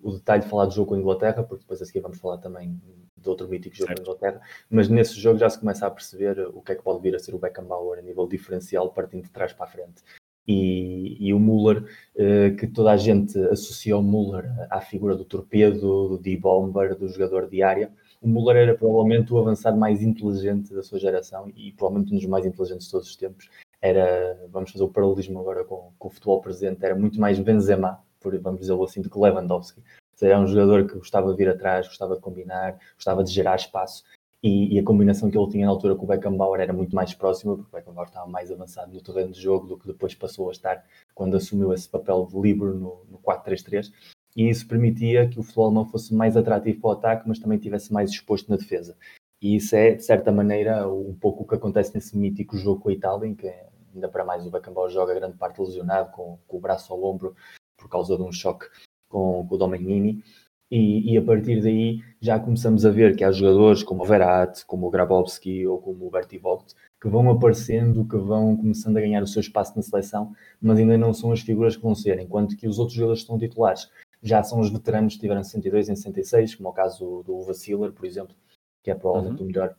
[0.03, 2.39] o detalhe de falar do jogo com a Inglaterra, porque depois a seguir vamos falar
[2.39, 2.81] também
[3.17, 4.03] de outro mítico jogo certo.
[4.03, 6.83] com a Inglaterra, mas nesse jogo já se começa a perceber o que é que
[6.83, 10.03] pode vir a ser o Beckenbauer a nível diferencial, partindo de trás para a frente.
[10.47, 11.85] E, e o Muller,
[12.17, 17.09] uh, que toda a gente associa o Muller à figura do torpedo, do D-Bomber, do
[17.09, 21.73] jogador de área, o Muller era provavelmente o avançado mais inteligente da sua geração e
[21.73, 23.49] provavelmente um dos mais inteligentes de todos os tempos.
[23.81, 28.01] Era, vamos fazer o paralelismo agora com, com o futebol presente, era muito mais Benzema,
[28.23, 29.83] por, vamos dizer assim, do que Lewandowski.
[30.21, 34.05] Era um jogador que gostava de vir atrás, gostava de combinar, gostava de gerar espaço
[34.43, 37.15] e, e, a combinação que ele tinha na altura com o Beckenbauer era muito mais
[37.15, 40.49] próxima, porque o Beckenbauer estava mais avançado no terreno de jogo do que depois passou
[40.49, 43.93] a estar quando assumiu esse papel de livre no, no 4-3-3.
[44.35, 47.57] E isso permitia que o futebol não fosse mais atrativo para o ataque, mas também
[47.57, 48.97] tivesse mais exposto na defesa.
[49.41, 52.89] E isso é, de certa maneira, um pouco o que acontece nesse mítico jogo com
[52.89, 53.53] a Itália, em que
[53.95, 57.37] ainda para mais o Beckenbauer joga grande parte lesionado, com, com o braço ao ombro,
[57.83, 58.67] por causa de um choque
[59.09, 60.23] com, com o Domenini
[60.71, 64.65] e, e, a partir daí já começamos a ver que há jogadores como o Verratti,
[64.65, 69.01] como o Grabowski ou como o Berti Vogt que vão aparecendo, que vão começando a
[69.01, 72.21] ganhar o seu espaço na seleção, mas ainda não são as figuras que vão ser,
[72.21, 73.91] enquanto que os outros jogadores que estão titulares
[74.23, 77.93] já são os veteranos que tiveram 62 em 66, como é o caso do Vassiller,
[77.93, 78.35] por exemplo,
[78.83, 79.47] que é provavelmente uhum.
[79.47, 79.77] o melhor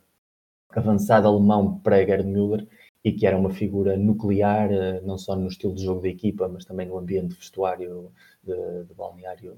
[0.69, 2.67] avançado alemão pré-Gerd Müller
[3.03, 6.47] e que era uma figura nuclear, eh, não só no estilo de jogo da equipa,
[6.47, 8.11] mas também no ambiente vestuário
[8.43, 9.57] de, de balneário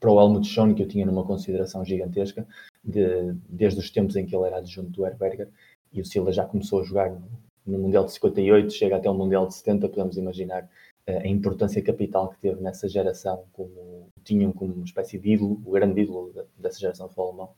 [0.00, 2.46] para o Helmut Schoen, que eu tinha numa consideração gigantesca,
[2.82, 5.48] de, desde os tempos em que ele era adjunto do Herberger,
[5.92, 7.22] e o Sila já começou a jogar no,
[7.66, 10.64] no, Mundial de 58, chega até o Mundial de 70, podemos imaginar
[11.08, 15.62] uh, a importância capital que teve nessa geração, como tinham como uma espécie de ídolo,
[15.64, 17.54] o grande ídolo dessa geração de futebol alemão.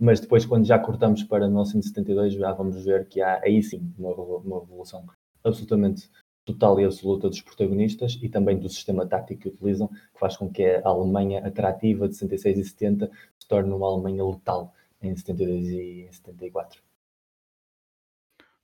[0.00, 4.14] Mas depois, quando já cortamos para 1972, já vamos ver que há aí sim uma,
[4.14, 5.04] uma revolução
[5.44, 6.10] absolutamente
[6.46, 10.50] total e absoluta dos protagonistas e também do sistema tático que utilizam, que faz com
[10.50, 15.68] que a Alemanha atrativa de 66 e 70 se torne uma Alemanha letal em 72
[15.68, 16.82] e em 74.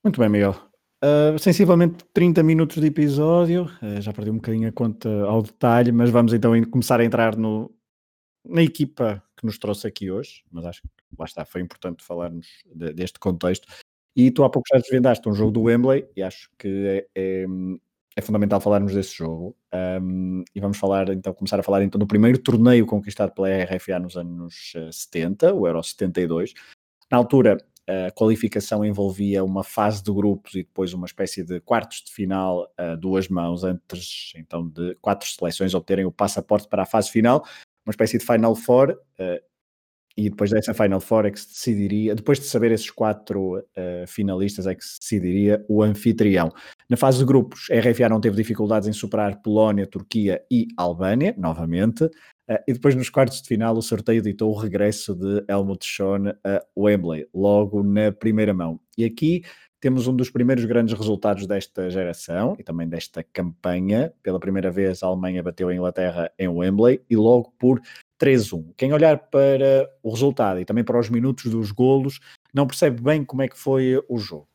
[0.03, 0.55] Muito bem, Miguel.
[1.03, 5.91] Uh, sensivelmente 30 minutos de episódio, uh, já perdi um bocadinho a conta ao detalhe,
[5.91, 7.71] mas vamos então começar a entrar no,
[8.43, 12.47] na equipa que nos trouxe aqui hoje, mas acho que lá está, foi importante falarmos
[12.65, 13.67] de, deste contexto.
[14.15, 17.45] E tu há pouco já desvendaste um jogo do Wembley e acho que é, é,
[18.15, 19.55] é fundamental falarmos desse jogo.
[20.01, 23.99] Um, e vamos falar, então, começar a falar então do primeiro torneio conquistado pela RFA
[23.99, 26.53] nos anos 70, eh, o Euro 72.
[27.11, 32.03] Na altura, a qualificação envolvia uma fase de grupos e depois uma espécie de quartos
[32.03, 36.85] de final a duas mãos, antes então de quatro seleções obterem o passaporte para a
[36.85, 37.45] fase final,
[37.85, 38.97] uma espécie de Final Four.
[40.17, 43.63] E depois dessa Final Four é que se decidiria, depois de saber esses quatro uh,
[44.07, 46.51] finalistas, é que se decidiria o anfitrião.
[46.89, 51.35] Na fase de grupos, a RFA não teve dificuldades em superar Polónia, Turquia e Albânia,
[51.37, 55.85] novamente, uh, e depois nos quartos de final o sorteio ditou o regresso de Helmut
[55.85, 58.79] Schoen a Wembley, logo na primeira mão.
[58.97, 59.43] E aqui
[59.79, 64.11] temos um dos primeiros grandes resultados desta geração e também desta campanha.
[64.23, 67.79] Pela primeira vez, a Alemanha bateu a Inglaterra em Wembley e logo por
[68.19, 68.73] 3-1.
[68.75, 72.19] Quem olhar para o resultado e também para os minutos dos golos,
[72.53, 74.47] não percebe bem como é que foi o jogo.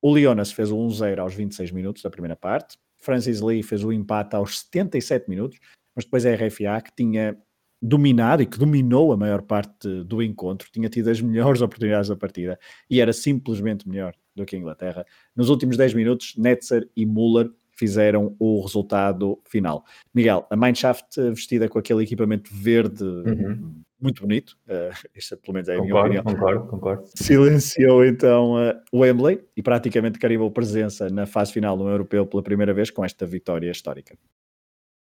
[0.00, 3.92] O Leonas fez o 1-0 aos 26 minutos da primeira parte, Francis Lee fez o
[3.92, 5.58] empate aos 77 minutos,
[5.94, 7.36] mas depois a RFA, que tinha
[7.80, 12.16] dominado e que dominou a maior parte do encontro, tinha tido as melhores oportunidades da
[12.16, 12.58] partida
[12.90, 15.06] e era simplesmente melhor do que a Inglaterra.
[15.34, 19.84] Nos últimos 10 minutos, Netzer e Müller fizeram o resultado final.
[20.12, 23.74] Miguel, a Mineshaft vestida com aquele equipamento verde uhum.
[24.00, 26.40] muito bonito, uh, esta pelo menos é a concordo, minha opinião.
[26.40, 27.04] Concordo, concordo.
[27.14, 32.42] Silenciou então uh, o Wembley e praticamente carimbou presença na fase final no Europeu pela
[32.42, 34.16] primeira vez com esta vitória histórica.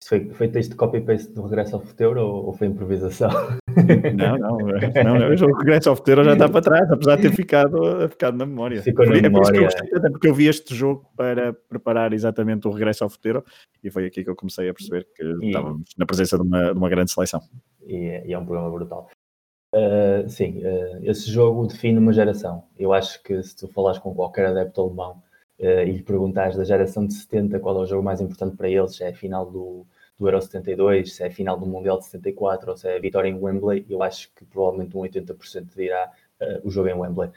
[0.02, 3.30] Foi, foi texto de copy-paste do Regresso ao Futuro ou, ou, foi improvisação?
[4.16, 7.32] Não, não, não, não o Regresso ao Futuro já está para trás, apesar de ter
[7.32, 8.82] ficado, ficado na memória.
[8.82, 9.68] Ficou na é memória.
[9.68, 13.44] Por porque eu vi este jogo para preparar exatamente o Regresso ao Futuro
[13.82, 16.72] e foi aqui que eu comecei a perceber que e, estávamos na presença de uma,
[16.72, 17.40] de uma grande seleção.
[17.86, 19.08] E, e é um programa brutal.
[19.72, 22.64] Uh, sim, uh, esse jogo define uma geração.
[22.76, 25.22] Eu acho que se tu falares com qualquer adepto alemão
[25.60, 28.68] uh, e lhe perguntares da geração de 70 qual é o jogo mais importante para
[28.68, 29.86] eles, é a final do,
[30.20, 33.00] do Euro 72, se é a final do Mundial de 74 ou se é a
[33.00, 37.30] vitória em Wembley, eu acho que provavelmente um 80% dirá uh, o jogo em Wembley.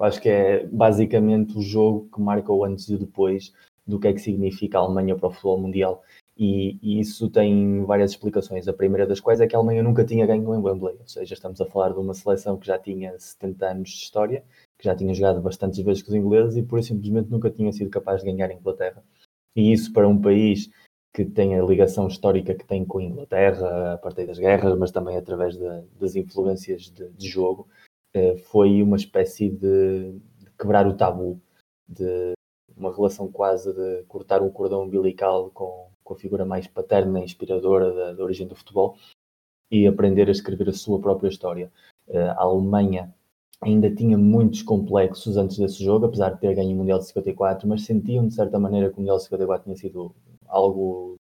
[0.00, 3.52] Acho que é basicamente o jogo que marca o antes e o depois
[3.86, 6.02] do que é que significa a Alemanha para o futebol mundial.
[6.36, 8.66] E, e, isso tem várias explicações.
[8.66, 11.34] A primeira das quais é que a Alemanha nunca tinha ganho em Wembley, ou seja,
[11.34, 14.44] estamos a falar de uma seleção que já tinha 70 anos de história,
[14.76, 17.88] que já tinha jogado bastantes vezes com os ingleses e por simplesmente nunca tinha sido
[17.88, 19.04] capaz de ganhar em Inglaterra.
[19.54, 20.68] E isso para um país
[21.14, 24.90] que tem a ligação histórica que tem com a Inglaterra, a partir das guerras, mas
[24.90, 27.68] também através de, das influências de, de jogo,
[28.16, 31.40] uh, foi uma espécie de, de, quebrar o tabu,
[31.88, 32.34] de
[32.76, 37.24] uma relação quase de cortar um cordão umbilical com, com a figura mais paterna e
[37.24, 38.96] inspiradora da, da origem do futebol
[39.70, 41.70] e aprender a escrever a sua própria história.
[42.08, 43.14] Uh, a Alemanha
[43.62, 47.68] ainda tinha muitos complexos antes desse jogo, apesar de ter ganho o Mundial de 54,
[47.68, 50.12] mas sentiam de certa maneira que o Mundial de 54 tinha sido
[50.46, 51.16] algo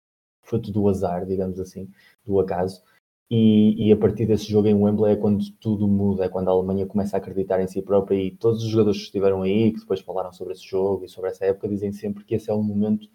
[0.42, 1.88] fruto do azar, digamos assim,
[2.24, 2.82] do acaso.
[3.30, 6.50] E, e, a partir desse jogo em Wembley é quando tudo muda, é quando a
[6.50, 9.80] Alemanha começa a acreditar em si própria e todos os jogadores que estiveram aí, que
[9.80, 12.62] depois falaram sobre esse jogo e sobre essa época, dizem sempre que esse é o
[12.62, 13.06] momento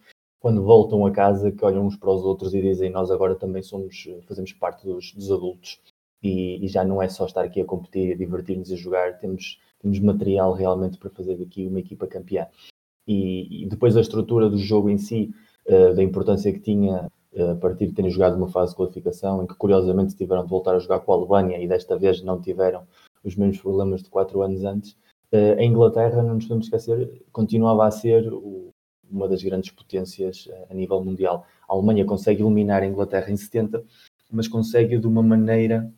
[0.43, 3.64] quando voltam a casa que olham uns para os outros e dizem nós agora também
[3.64, 5.80] somos, fazemos parte dos, dos adultos
[6.22, 9.58] e, e, já não é só estar aqui a competir, a divertir-nos e jogar, temos,
[9.80, 12.45] temos material realmente para fazer daqui uma equipa campeã.
[13.08, 15.34] E, e depois a estrutura do jogo em si,
[15.68, 19.43] uh, da importância que tinha uh, a partir de terem jogado uma fase de qualificação,
[19.43, 22.41] em que curiosamente tiveram de voltar a jogar com a Albânia e desta vez não
[22.41, 22.84] tiveram
[23.24, 24.91] os mesmos problemas de quatro anos antes,
[25.32, 28.32] uh, a Inglaterra, não nos podemos esquecer, continuava a ser
[29.09, 31.45] uma das grandes potências a nível mundial.
[31.70, 33.84] A Alemanha consegue eliminar a Inglaterra em 70,
[34.32, 35.93] mas consegue de uma maneira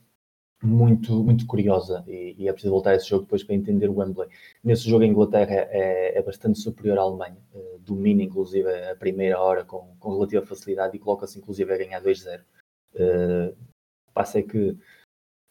[0.64, 3.98] muito, muito curiosa e, e, é preciso voltar a esse jogo depois para entender o
[3.98, 4.30] Wembley.
[4.64, 9.40] Nesse jogo a Inglaterra é, é bastante superior à Alemanha, uh, domina inclusive a primeira
[9.40, 12.42] hora com, com relativa facilidade e coloca-se inclusive a ganhar 2-0.
[12.96, 13.56] Uh,
[14.08, 14.78] o passo é que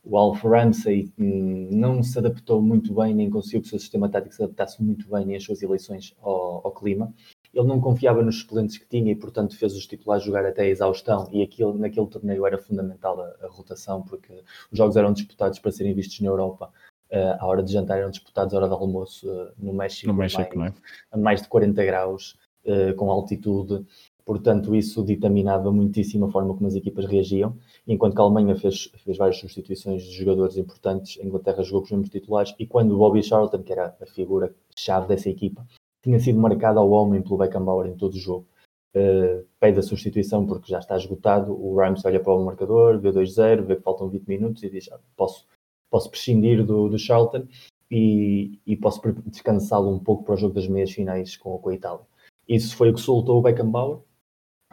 [0.03, 4.09] o Alf Ramsey hum, não se adaptou muito bem, nem conseguiu que o seu sistema
[4.09, 7.13] tático se adaptasse muito bem nem as suas eleições ao, ao clima
[7.55, 10.69] ele não confiava nos suplentes que tinha e, portanto, fez os titulares jogar até a
[10.69, 11.29] exaustão.
[11.33, 14.33] E aquilo, naquele torneio era fundamental a, a rotação, porque
[14.71, 16.71] os jogos eram disputados para serem vistos na Europa.
[17.11, 20.15] Uh, à hora de jantar eram disputados à hora de almoço uh, no México, no
[20.15, 20.77] México mais, é?
[21.13, 23.87] a mais de 40 graus, uh, com altitude.
[24.25, 27.57] Portanto, isso ditaminava muitíssimo a forma como as equipas reagiam.
[27.87, 31.87] enquanto que a Alemanha fez, fez várias substituições de jogadores importantes, a Inglaterra jogou com
[31.87, 32.55] os mesmos titulares.
[32.59, 35.67] E quando o Bobby Charlton, que era a figura-chave dessa equipa,
[36.05, 38.47] tinha sido marcado ao homem pelo Beckenbauer em todo o jogo.
[38.95, 41.53] Uh, pede a substituição porque já está esgotado.
[41.53, 44.89] O Rams olha para o marcador, vê 2-0, vê que faltam 20 minutos e diz:
[44.93, 45.47] ah, posso,
[45.91, 47.47] posso prescindir do, do Charlton
[47.91, 51.75] e, e posso descansá-lo um pouco para o jogo das meias finais com, com a
[51.75, 52.05] Itália.
[52.47, 54.01] Isso foi o que soltou o Beckenbauer,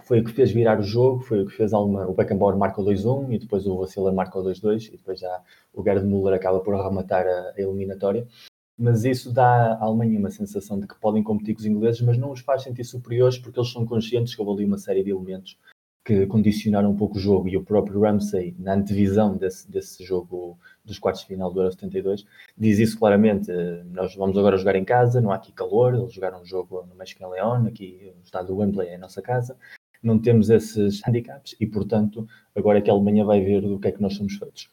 [0.03, 2.81] foi o que fez virar o jogo, foi o que fez alguma, o Beckenbauer marca
[2.81, 5.41] o 2-1 e depois o Vassiller marca o 2-2 e depois já
[5.73, 8.27] o Gerd Müller acaba por arrematar a, a eliminatória
[8.77, 12.17] mas isso dá à Alemanha uma sensação de que podem competir com os ingleses, mas
[12.17, 15.11] não os faz sentir superiores porque eles são conscientes que houve ali uma série de
[15.11, 15.57] elementos
[16.03, 20.57] que condicionaram um pouco o jogo e o próprio Ramsey, na antevisão desse, desse jogo
[20.83, 22.25] dos quartos de final do Euro 72,
[22.57, 23.51] diz isso claramente,
[23.91, 26.95] nós vamos agora jogar em casa, não há aqui calor, eles jogaram um jogo no
[26.95, 29.55] México em León, aqui o estado do Wembley é a nossa casa,
[30.01, 33.87] não temos esses handicaps e, portanto, agora é que a Alemanha vai ver do que
[33.87, 34.71] é que nós somos feitos.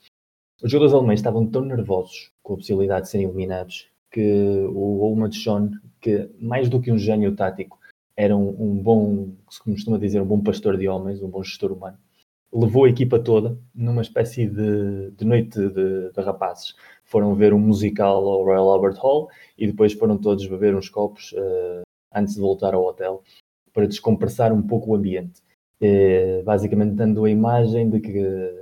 [0.61, 5.31] Os jogadores alemães estavam tão nervosos com a possibilidade de serem eliminados que o Olma
[5.31, 7.79] Sean, que mais do que um gênio tático,
[8.17, 9.31] era um, um bom,
[9.63, 11.97] como costuma dizer, um bom pastor de homens, um bom gestor humano,
[12.53, 16.75] levou a equipa toda numa espécie de, de noite de, de, rapazes.
[17.05, 21.33] Foram ver um musical ao Royal Albert Hall e depois foram todos beber uns copos
[21.33, 21.83] uh,
[22.13, 23.23] antes de voltar ao hotel
[23.73, 25.41] para descompressar um pouco o ambiente.
[25.81, 28.19] Uh, basicamente dando a imagem de que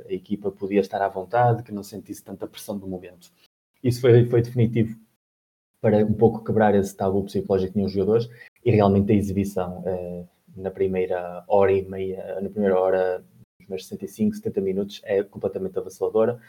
[0.06, 3.30] a equipa podia estar à vontade, que não sentisse tanta pressão do momento.
[3.82, 4.98] Isso foi, foi definitivo
[5.80, 8.28] para um pouco quebrar esse tabu psicológico que tinham os jogadores
[8.64, 13.24] e realmente a exibição uh, na primeira hora e meia, na primeira hora,
[13.60, 16.40] nos meus 65, 70 minutos, é completamente avassaladora.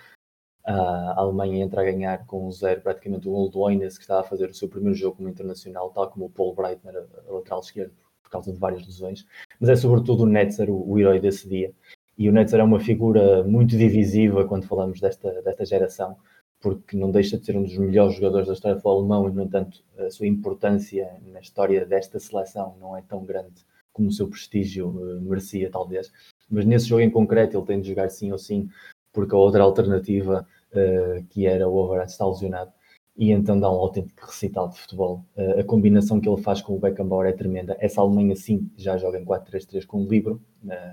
[0.63, 4.19] A Alemanha entra a ganhar com um zero, praticamente o gol do Oines, que estava
[4.19, 7.93] a fazer o seu primeiro jogo como internacional, tal como o Paul Breitner, lateral esquerdo,
[8.21, 9.25] por causa de várias lesões.
[9.59, 11.71] Mas é sobretudo o Netzer, o, o herói desse dia.
[12.17, 16.17] E o Netzer é uma figura muito divisiva quando falamos desta, desta geração
[16.59, 19.31] porque não deixa de ser um dos melhores jogadores da história do futebol alemão e,
[19.31, 24.11] no entanto, a sua importância na história desta seleção não é tão grande como o
[24.11, 26.11] seu prestígio uh, merecia, talvez.
[26.49, 28.69] Mas nesse jogo em concreto ele tem de jogar sim ou sim,
[29.11, 32.71] porque a outra alternativa, uh, que era o Overat, está lesionado.
[33.17, 35.25] E então dá um autêntico recital de futebol.
[35.35, 37.75] Uh, a combinação que ele faz com o Beckenbauer é tremenda.
[37.79, 40.41] Essa Alemanha, sim, já joga em 4-3-3 com o Libro,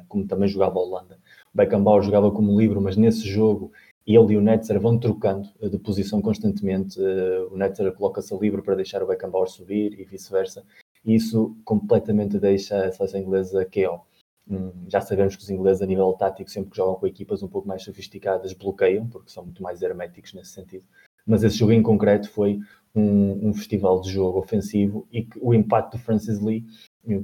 [0.08, 1.18] como também jogava a Holanda.
[1.52, 3.72] O Beckenbauer jogava como Libro, mas nesse jogo
[4.06, 7.00] ele e o Netzer vão trocando eh, de posição constantemente.
[7.02, 10.64] Eh, o Netzer coloca-se livre para deixar o Beckenbauer subir e vice-versa.
[11.04, 14.04] E isso completamente deixa a seleção inglesa KO.
[14.48, 17.48] Hum, já sabemos que os ingleses, a nível tático, sempre que jogam com equipas um
[17.48, 20.84] pouco mais sofisticadas, bloqueiam, porque são muito mais herméticos nesse sentido.
[21.26, 22.60] Mas esse jogo em concreto foi
[22.94, 26.64] um, um festival de jogo ofensivo e que o impacto do Francis Lee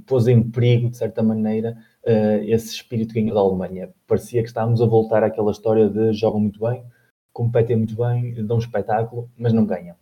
[0.06, 3.90] pôs em perigo, de certa maneira, uh, esse espírito ganho da Alemanha.
[4.06, 6.84] Parecia que estávamos a voltar àquela história de jogam muito bem,
[7.32, 9.96] competem muito bem, dão um espetáculo, mas não ganham.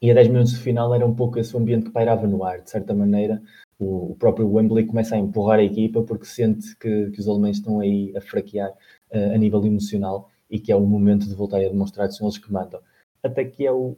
[0.00, 2.60] E a 10 minutos de final era um pouco esse ambiente que pairava no ar.
[2.60, 3.42] De certa maneira,
[3.78, 7.58] o, o próprio Wembley começa a empurrar a equipa porque sente que, que os alemães
[7.58, 11.58] estão aí a fraquear uh, a nível emocional e que é o momento de voltar
[11.58, 12.80] a demonstrar que são eles que mandam.
[13.22, 13.96] Até que é o,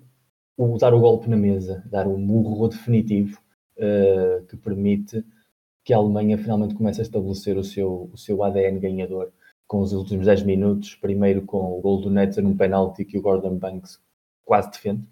[0.57, 3.39] o dar o golpe na mesa, dar o murro definitivo
[3.77, 5.25] uh, que permite
[5.85, 9.33] que a Alemanha finalmente comece a estabelecer o seu, o seu ADN ganhador
[9.67, 13.23] com os últimos 10 minutos, primeiro com o gol do Netzer num penalti que o
[13.23, 14.01] Gordon Banks
[14.45, 15.05] quase defende,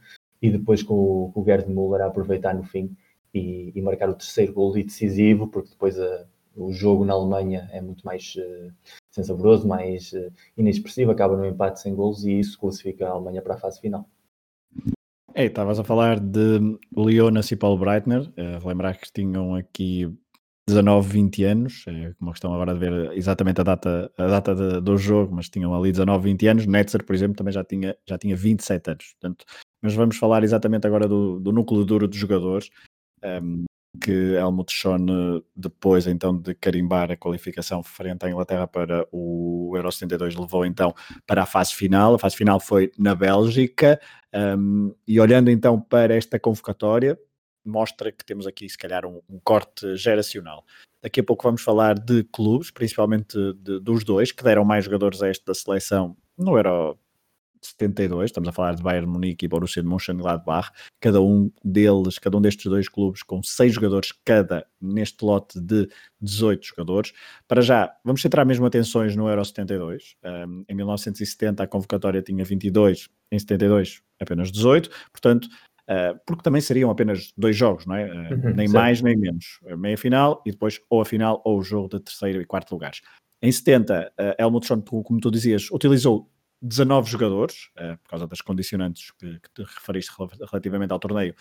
[0.43, 2.97] e depois com o, com o Gerd Müller a aproveitar no fim
[3.33, 6.27] e, e, marcar o terceiro gol e decisivo, porque depois a,
[6.59, 11.95] o jogo na Alemanha é muito mais uh, mais uh, inexpressivo, acaba no empate sem
[11.95, 14.09] gols e isso classifica a Alemanha para a fase final.
[15.35, 20.13] Estavas a falar de Leonas e Paul Breitner, uh, lembrar que tinham aqui
[20.69, 24.81] 19, 20 anos, é uma questão agora de ver exatamente a data, a data de,
[24.81, 26.67] do jogo, mas tinham ali 19, 20 anos.
[26.67, 29.15] Netzer, por exemplo, também já tinha, já tinha 27 anos.
[29.15, 29.47] Portanto,
[29.81, 32.69] mas vamos falar exatamente agora do, do núcleo duro dos jogadores,
[33.25, 33.65] um, ehm,
[33.99, 35.07] que Helmut Schoen,
[35.55, 40.95] depois então de carimbar a qualificação frente à Inglaterra para o Euro 72, levou então
[41.27, 42.15] para a fase final.
[42.15, 44.01] A fase final foi na Bélgica,
[44.35, 47.19] um, e olhando então para esta convocatória,
[47.65, 50.65] mostra que temos aqui, se calhar, um, um corte geracional.
[51.03, 55.23] Daqui a pouco vamos falar de clubes, principalmente de, dos dois, que deram mais jogadores
[55.23, 56.99] a esta seleção no Euro
[57.63, 62.37] 72, estamos a falar de Bayern Munique e Borussia de Mönchengladbach, cada um deles, cada
[62.37, 65.89] um destes dois clubes com seis jogadores cada neste lote de
[66.21, 67.13] 18 jogadores.
[67.47, 70.17] Para já, vamos centrar mesmo atenções no Euro 72.
[70.25, 75.49] Um, em 1970 a convocatória tinha 22, em 72 apenas 18, portanto
[75.89, 78.05] Uh, porque também seriam apenas dois jogos, não é?
[78.05, 78.73] Uh, uhum, nem certo.
[78.73, 79.59] mais nem menos.
[79.79, 83.01] Meia final e depois ou a final ou o jogo de terceiro e quarto lugares.
[83.41, 86.29] Em 70, uh, Helmut Schön, como tu dizias, utilizou
[86.61, 87.71] 19 jogadores,
[88.03, 90.13] por causa das condicionantes que, que te referiste
[90.51, 91.35] relativamente ao torneio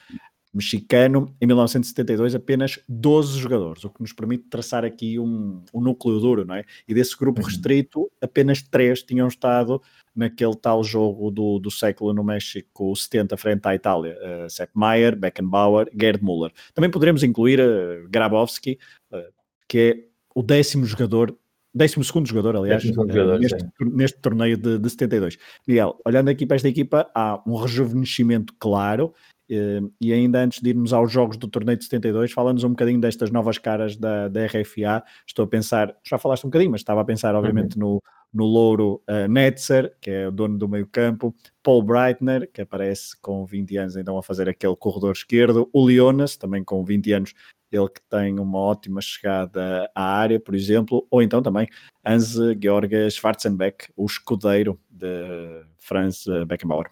[0.54, 1.36] mexicano.
[1.40, 6.46] Em 1972, apenas 12 jogadores, o que nos permite traçar aqui um, um núcleo duro,
[6.46, 6.64] não é?
[6.88, 7.48] E desse grupo uhum.
[7.48, 9.82] restrito, apenas três tinham estado
[10.16, 15.16] naquele tal jogo do, do século no México 70 frente à Itália, uh, Sepp Maier,
[15.16, 16.52] Beckenbauer, Gerd Müller.
[16.74, 18.80] Também poderemos incluir uh, Grabowski,
[19.12, 19.32] uh,
[19.68, 21.38] que é o décimo jogador,
[21.78, 25.38] décimo segundo jogador, aliás, jogador, neste, neste, torneio de, de 72.
[25.68, 29.14] Miguel, olhando aqui para esta equipa, há um rejuvenescimento claro,
[29.50, 33.32] e ainda antes de irmos aos jogos do torneio de 72, falando-nos um bocadinho destas
[33.32, 35.04] novas caras da, da RFA.
[35.26, 37.94] Estou a pensar, já falaste um bocadinho, mas estava a pensar, obviamente, uhum.
[37.94, 38.04] no,
[38.34, 43.46] no Louro uh, Netzer, que é o dono do meio-campo, Paul Breitner, que aparece com
[43.46, 47.34] 20 anos então a fazer aquele corredor esquerdo, o Leonas, também com 20 anos,
[47.72, 51.68] ele que tem uma ótima chegada à área, por exemplo, ou então também
[52.06, 56.90] Hans Georg Schwarzenbeck, o escudeiro de Franz Beckenbauer.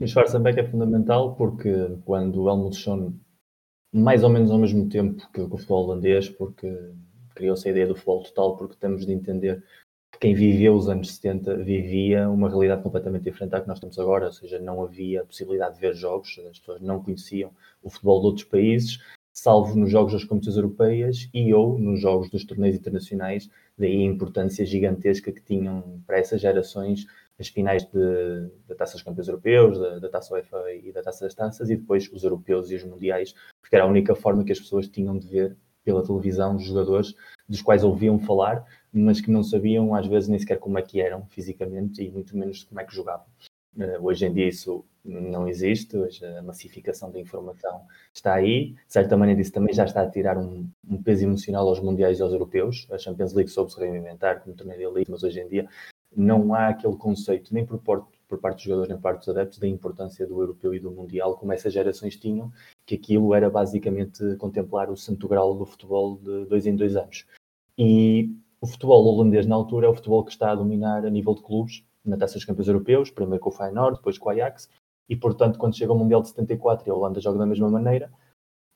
[0.00, 1.72] O Schwarzenbeck é fundamental porque
[2.04, 3.18] quando o Helmut Schoen,
[3.92, 6.70] mais ou menos ao mesmo tempo que o futebol holandês, porque
[7.34, 9.64] criou-se a ideia do futebol total, porque temos de entender
[10.20, 14.26] quem viveu os anos 70 vivia uma realidade completamente diferente da que nós temos agora,
[14.26, 17.50] ou seja, não havia possibilidade de ver jogos, as pessoas não conheciam
[17.82, 18.98] o futebol de outros países,
[19.32, 24.04] salvo nos jogos das competições europeias e ou nos jogos dos torneios internacionais, daí a
[24.04, 27.06] importância gigantesca que tinham para essas gerações
[27.38, 31.24] as finais de, da Taça dos Campeões Europeus, da, da Taça UEFA e da Taça
[31.24, 34.52] das Taças, e depois os europeus e os mundiais, porque era a única forma que
[34.52, 37.14] as pessoas tinham de ver pela televisão os jogadores
[37.48, 41.00] dos quais ouviam falar, mas que não sabiam às vezes nem sequer como é que
[41.00, 43.26] eram fisicamente e muito menos como é que jogavam.
[43.80, 47.80] Uh, hoje em dia isso não existe, hoje a massificação da informação
[48.12, 48.72] está aí.
[48.72, 52.18] De certa maneira, isso também já está a tirar um, um peso emocional aos mundiais
[52.18, 52.86] e aos europeus.
[52.90, 55.66] A Champions League soube se reinventar como torneio de elite, mas hoje em dia
[56.14, 59.58] não há aquele conceito, nem por, por parte dos jogadores, nem por parte dos adeptos,
[59.58, 62.52] da importância do europeu e do mundial, como essas gerações tinham,
[62.84, 67.24] que aquilo era basicamente contemplar o santo grau do futebol de dois em dois anos.
[67.78, 71.34] E o futebol holandês na altura é o futebol que está a dominar a nível
[71.34, 74.68] de clubes, na Taça dos Campeões Europeus, primeiro com o Feyenoord, depois com o Ajax,
[75.08, 78.10] e portanto quando chega ao Mundial de 74 e a Holanda joga da mesma maneira,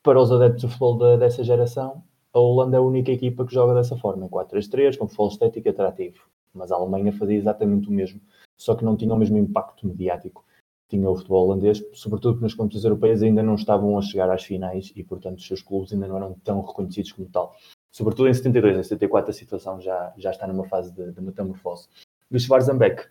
[0.02, 2.02] para os adeptos do futebol de, dessa geração,
[2.32, 5.68] a Holanda é a única equipa que joga dessa forma, em 4-3-3, com futebol estético
[5.68, 8.20] e atrativo mas a Alemanha fazia exatamente o mesmo,
[8.56, 10.44] só que não tinha o mesmo impacto mediático.
[10.88, 14.44] Tinha o futebol holandês, sobretudo porque nas competições europeias ainda não estavam a chegar às
[14.44, 17.56] finais e, portanto, os seus clubes ainda não eram tão reconhecidos como tal.
[17.90, 21.88] Sobretudo em 72, em 74 a situação já, já está numa fase de, de metamorfose.
[22.34, 23.06] O Schwarzenbeck.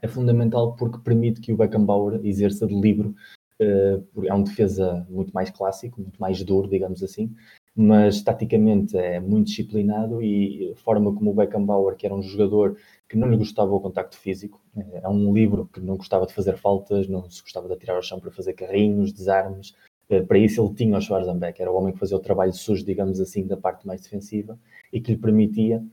[0.00, 5.32] É fundamental porque permite que o Beckenbauer exerça de livre, uh, é um defesa muito
[5.32, 7.34] mais clássico, muito mais duro, digamos assim,
[7.74, 12.76] mas taticamente é muito disciplinado e a forma como o Beckenbauer, que era um jogador
[13.08, 16.56] que não lhe gostava o contacto físico, é um livro que não gostava de fazer
[16.56, 19.74] faltas, não se gostava de atirar ao chão para fazer carrinhos, desarmes,
[20.08, 22.84] eh, para isso ele tinha o Schwarzenbeck, era o homem que fazia o trabalho sujo,
[22.84, 24.56] digamos assim, da parte mais defensiva
[24.92, 25.84] e que lhe permitia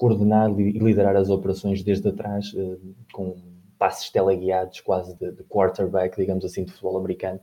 [0.00, 2.78] coordenar e liderar as operações desde atrás eh,
[3.12, 3.36] com
[3.78, 7.38] passes teleguiados quase de, de quarterback, digamos assim, de futebol americano.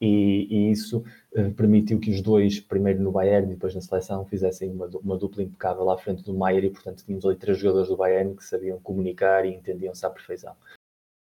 [0.00, 1.04] E, e isso
[1.36, 5.16] uh, permitiu que os dois, primeiro no Bayern e depois na seleção, fizessem uma, uma
[5.16, 8.44] dupla impecável à frente do Maier e, portanto, tínhamos ali três jogadores do Bayern que
[8.44, 10.54] sabiam comunicar e entendiam-se à perfeição.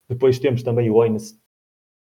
[0.07, 1.37] Depois temos também o Oines,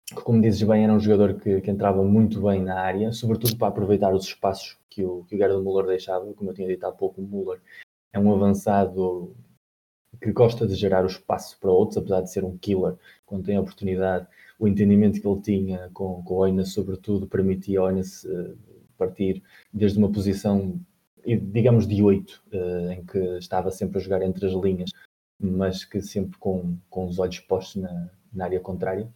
[0.09, 3.57] que, como dizes bem, era um jogador que, que, entrava muito bem na área, sobretudo
[3.57, 6.31] para aproveitar os espaços que o, que o Gerd Müller deixava.
[6.33, 7.61] Como eu tinha dito há pouco, o Müller
[8.13, 9.35] é um avançado
[10.21, 12.95] que gosta de gerar o espaço para outros, apesar de ser um killer
[13.25, 14.27] quando tem a oportunidade.
[14.59, 18.57] O entendimento que ele tinha com, com o Oinas, sobretudo, permitia Oinas uh,
[18.97, 19.41] partir
[19.71, 20.79] desde uma posição,
[21.25, 24.89] digamos, de 8, uh, eh, em que estava sempre a jogar entre as linhas,
[25.39, 29.09] mas que sempre com, com os olhos postos na, na área contrária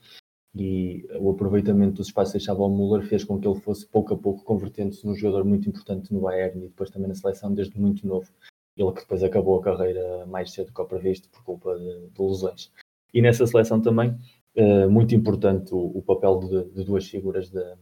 [0.56, 4.18] e o aproveitamento dos espaços deixava ao Müller fez com que ele fosse pouco a
[4.18, 8.06] pouco convertendo-se num jogador muito importante no Bayern e depois também na seleção desde muito
[8.08, 8.32] novo.
[8.76, 12.10] Ele que depois acabou a carreira mais cedo do que o previsto por culpa de,
[12.10, 12.72] de lesões.
[13.14, 14.18] E nessa seleção também,
[14.56, 17.78] uh, muito importante o, o papel de, de, duas figuras da,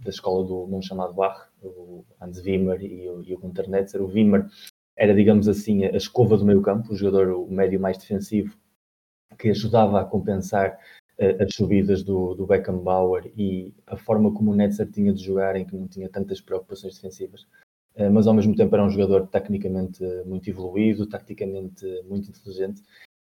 [0.00, 4.02] da escola do mundo chamado Bach, o Hans Wimmer e o, e o Gunter Netzer.
[4.02, 4.46] O Wimmer
[4.96, 8.54] era, digamos assim, a escova do meio campo, o jogador o médio mais defensivo,
[9.38, 10.78] que ajudava a compensar
[11.18, 15.64] as subidas do, do Beckenbauer e a forma como o Netzer tinha de jogar, em
[15.64, 17.46] que não tinha tantas preocupações defensivas,
[18.12, 22.82] mas ao mesmo tempo era um jogador tecnicamente muito evoluído, taticamente muito inteligente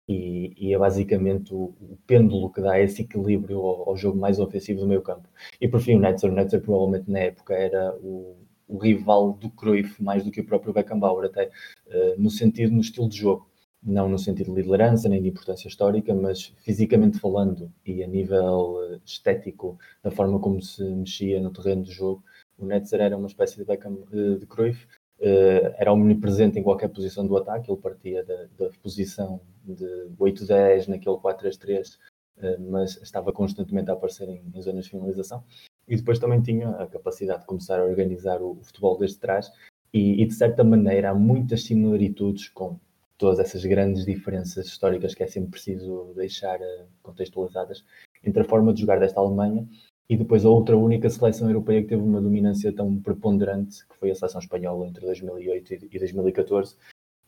[0.07, 4.39] e, e é basicamente o, o, pêndulo que dá esse equilíbrio ao, ao, jogo mais
[4.39, 5.27] ofensivo do meio campo.
[5.59, 8.37] E por fim o Netzer, o Netzer provavelmente na época era o,
[8.67, 11.47] o rival do Cruyff mais do que o próprio Beckenbauer, até
[11.87, 13.47] uh, no sentido, no estilo de jogo
[13.87, 18.79] não no sentido de liderança nem de importância histórica, mas fisicamente falando e a nível
[18.83, 22.23] eh, estético, da forma como se mexia no terreno de jogo,
[22.57, 24.87] o Netzer era uma espécie de Beckham de Cruyff,
[25.19, 29.85] eh, era omnipresente em qualquer posição do ataque, ele partia da, da posição de
[30.19, 31.97] 8-10 naquele 4-3-3,
[32.37, 35.43] eh, mas estava constantemente a aparecer em, em, zonas de finalização.
[35.87, 39.51] E depois também tinha a capacidade de começar a organizar o, o futebol desde trás,
[39.93, 42.77] e, e, de certa maneira há muitas similitudes com
[43.17, 47.83] todas essas grandes diferenças históricas que é sempre preciso deixar eh, contextualizadas
[48.23, 49.67] entre a forma de jogar desta Alemanha
[50.09, 54.11] e depois a outra única seleção europeia que teve uma dominância tão preponderante, que foi
[54.11, 56.75] a seleção espanhola entre 2008 e 2014,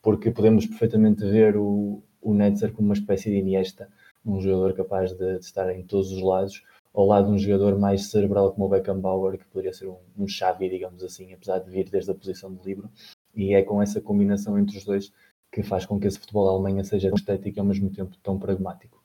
[0.01, 3.89] porque podemos perfeitamente ver o, o Netzer como uma espécie de Iniesta,
[4.25, 6.63] um jogador capaz de, de, estar em todos os lados,
[6.93, 10.27] ao lado de um jogador mais cerebral como o Beckenbauer, que poderia ser um, um
[10.27, 12.89] Xavi, digamos assim, apesar de vir desde a posição de livro,
[13.35, 15.11] e é com essa combinação entre os dois
[15.51, 18.37] que faz com que esse futebol Alemanha seja tão estético e ao mesmo tempo tão
[18.37, 18.98] pragmático.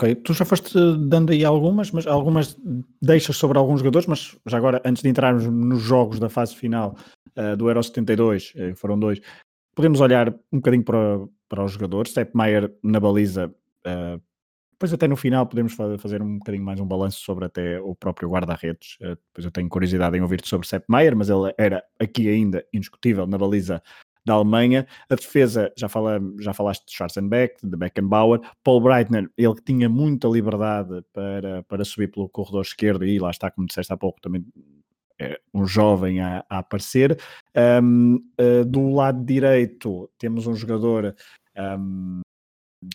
[0.00, 2.56] Ok, tu já foste dando aí algumas, mas algumas
[3.02, 6.96] deixas sobre alguns jogadores, mas já agora, antes de entrarmos nos jogos da fase final
[7.36, 9.20] uh, do Euro 72, uh, foram dois,
[9.74, 11.18] podemos olhar um bocadinho para,
[11.48, 12.12] para os jogadores.
[12.12, 14.22] Sepp Maier na baliza, uh,
[14.70, 18.28] depois até no final podemos fazer um bocadinho mais um balanço sobre até o próprio
[18.28, 18.98] guarda-redes.
[19.00, 22.64] Uh, depois eu tenho curiosidade em ouvir-te sobre Sepp Maier, mas ele era aqui ainda
[22.72, 23.82] indiscutível na baliza
[24.28, 24.86] da Alemanha.
[25.08, 28.40] A defesa, já, fala, já falaste de Schwarzenbeck, de Beckenbauer.
[28.62, 33.50] Paul Breitner, ele tinha muita liberdade para, para subir pelo corredor esquerdo e lá está,
[33.50, 34.44] como disseste há pouco, também
[35.20, 37.18] é um jovem a, a aparecer.
[37.82, 41.16] Um, uh, eh, do lado direito temos um jogador
[41.56, 42.20] um,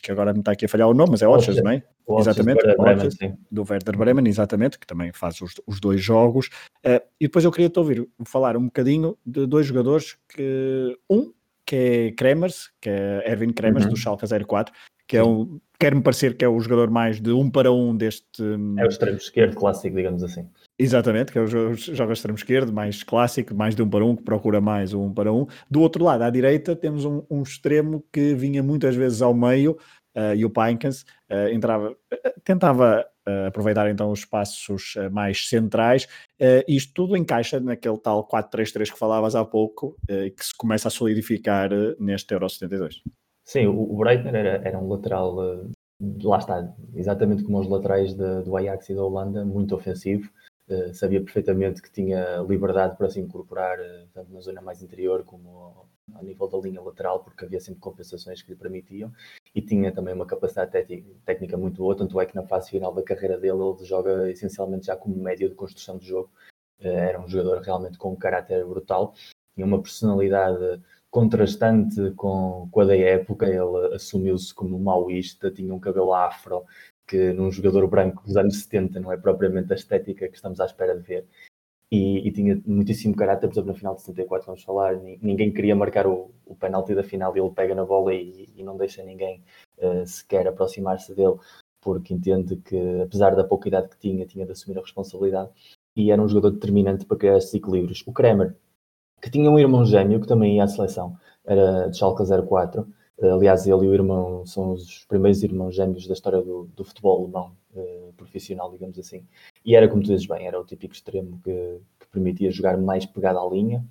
[0.01, 1.83] que agora me está aqui a falhar o nome, mas é Otches, não é?
[2.19, 6.47] Exatamente, Bremen, do Werder Bremen, exatamente, que também faz os, os dois jogos.
[6.85, 11.33] Uh, e depois eu queria te ouvir falar um bocadinho de dois jogadores que um
[11.65, 13.91] que é Kremers, que é Erwin Kremers uhum.
[13.91, 14.73] do Schalke 04,
[15.07, 18.43] que é um, quer-me parecer que é o jogador mais de um para um deste.
[18.77, 20.49] É o extremo esquerdo clássico, digamos assim.
[20.77, 24.23] Exatamente, que é o jogo extremo esquerdo, mais clássico, mais de um para um, que
[24.23, 25.45] procura mais um para um.
[25.69, 29.77] Do outro lado, à direita, temos um, um extremo que vinha muitas vezes ao meio,
[30.15, 33.05] uh, e o Pinkins uh, entrava, uh, tentava
[33.47, 36.09] aproveitar então os espaços mais centrais.
[36.67, 41.69] isto tudo encaixa naquele tal 4-3-3 que falavas há pouco, que se começa a solidificar
[41.97, 43.01] neste Euro 72.
[43.45, 45.37] Sim, o, o Breitner era, era um lateral,
[46.21, 50.29] lá está, exatamente como os laterais de, do Ajax e da Holanda, muito ofensivo.
[50.67, 55.25] Uh, sabia perfeitamente que tinha liberdade para se incorporar uh, tanto na zona mais interior
[55.25, 59.11] como ao, nível da linha lateral, porque havia sempre compensações que lhe permitiam
[59.53, 60.71] e tinha também uma capacidade
[61.25, 61.97] técnica muito boa.
[61.97, 65.49] Tanto é que na fase final da carreira dele ele joga essencialmente já como médio
[65.49, 66.31] de construção de jogo,
[66.79, 69.13] era um jogador realmente com um caráter brutal,
[69.55, 70.81] tinha uma personalidade
[71.13, 73.45] contrastante com, com a da época.
[73.45, 76.65] Ele assumiu-se como maoísta, tinha um cabelo afro,
[77.07, 80.65] que num jogador branco dos anos 70 não é propriamente a estética que estamos à
[80.65, 81.27] espera de ver.
[81.91, 85.75] E, e tinha muitíssimo caráter, por exemplo, na final de 74, vamos falar, ninguém queria
[85.75, 89.03] marcar o, o penalti da final e ele pega na bola e, e não deixa
[89.03, 89.43] ninguém
[89.77, 91.35] uh, sequer aproximar-se dele,
[91.79, 95.51] porque entende que, apesar da pouca idade que tinha, tinha de assumir a responsabilidade
[95.95, 98.03] e era um jogador determinante para criar estes equilíbrios.
[98.07, 98.55] O Kremer,
[99.21, 102.87] que tinha um irmão gêmeo que também ia à seleção, era de Schalke 04,
[103.21, 107.21] Aliás, ele e o irmão são os primeiros irmãos gêmeos da história do, do futebol
[107.21, 109.25] alemão uh, profissional, digamos assim.
[109.63, 113.05] E era, como tu dizes bem, era o típico extremo que, que permitia jogar mais
[113.05, 113.85] pegado à linha,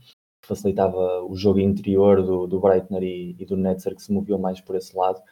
[0.44, 4.60] facilitava o jogo interior do, do Breitner e, e, do Netzer, que se moviam mais
[4.60, 5.22] por esse lado,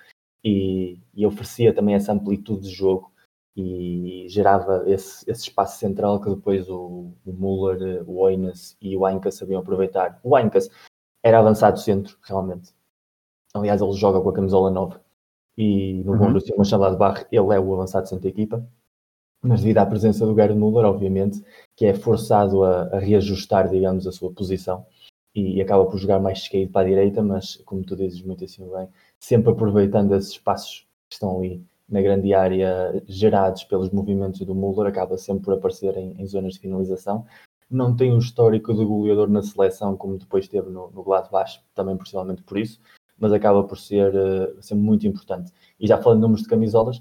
[0.45, 3.13] e, e oferecia também essa amplitude de jogo
[3.57, 9.05] e gerava esse, esse espaço central que depois o, o Müller, o Oines e o
[9.05, 10.19] Ainkas sabiam aproveitar.
[10.23, 10.71] O Ainkas
[11.23, 12.73] era avançado centro, realmente
[13.55, 14.97] Aliás, ele joga com a camisola 9
[15.57, 16.19] e no uhum.
[16.19, 18.67] Borussia Mönchengladbach ele é o avançado centro da equipa.
[19.43, 21.43] Mas devido à presença do Gerd Müller, obviamente,
[21.75, 24.85] que é forçado a, a reajustar, digamos, a sua posição
[25.35, 28.69] e, acaba por jogar mais descaído para a direita, mas, como tu dizes muito assim
[28.69, 28.89] bem,
[29.19, 34.87] sempre aproveitando esses espaços que estão ali na grande área gerados pelos movimentos do Müller,
[34.87, 37.25] acaba sempre por aparecer em, em zonas de finalização.
[37.71, 41.97] Não tem o histórico de goleador na seleção, como depois teve no, no Gladbach, também
[41.97, 42.81] possivelmente por isso,
[43.21, 45.53] mas acaba por ser, uh, ser muito importante.
[45.79, 47.01] E já falando de números de camisolas,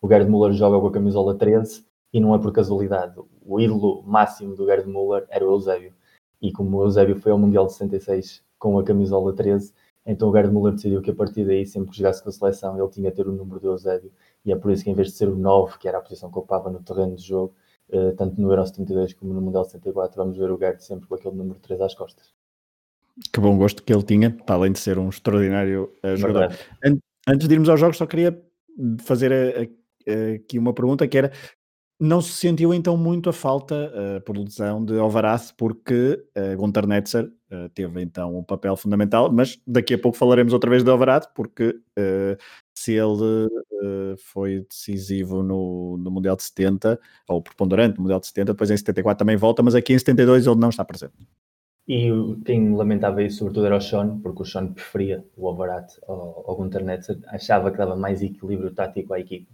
[0.00, 3.20] o Gerd Müller joga com a camisola 13 e não é por casualidade.
[3.44, 5.92] O ídolo máximo do Gerd Müller era o Eusébio.
[6.40, 9.74] E como o Eusébio foi ao Mundial de 66 com a camisola 13,
[10.06, 12.78] então o Gerd Müller decidiu que a partir daí, sempre que jogasse com a seleção,
[12.78, 14.12] ele tinha a ter o número do Eusébio.
[14.44, 16.30] E é por isso que, em vez de ser o 9, que era a posição
[16.30, 17.54] que ocupava no terreno de jogo,
[17.90, 21.08] uh, tanto no Euro 72 como no Mundial de 74, vamos ver o Gerd sempre
[21.08, 22.35] com aquele número 3 às costas
[23.32, 26.56] que bom gosto que ele tinha, para além de ser um extraordinário uh, jogador.
[27.28, 28.40] Antes de irmos aos jogos, só queria
[29.00, 31.32] fazer a, a, aqui uma pergunta que era
[31.98, 36.86] não se sentiu então muito a falta uh, por lesão de Alvaraz porque uh, Gunter
[36.86, 40.90] Netzer uh, teve então um papel fundamental, mas daqui a pouco falaremos outra vez de
[40.90, 42.36] Alvaraz porque uh,
[42.74, 43.48] se ele
[44.18, 46.98] foi decisivo no, no Mundial de 70
[47.28, 50.46] ou preponderante no Mundial de 70, depois em 74 também volta, mas aqui em 72
[50.46, 51.14] ele não está presente.
[51.88, 52.10] E
[52.44, 56.56] quem lamentava isso sobretudo era o Sean, porque o Sean preferia o Overat ao, ao
[56.56, 59.46] Gunter Netzer, achava que dava mais equilíbrio tático à equipe.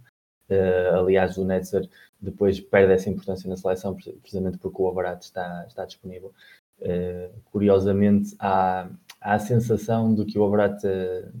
[0.49, 1.87] Uh, aliás, o Netzer
[2.19, 6.33] depois perde essa importância na seleção, precisamente porque o Overat está, está disponível.
[6.79, 8.89] Uh, curiosamente, há,
[9.21, 11.31] há a sensação de que o Overat uh,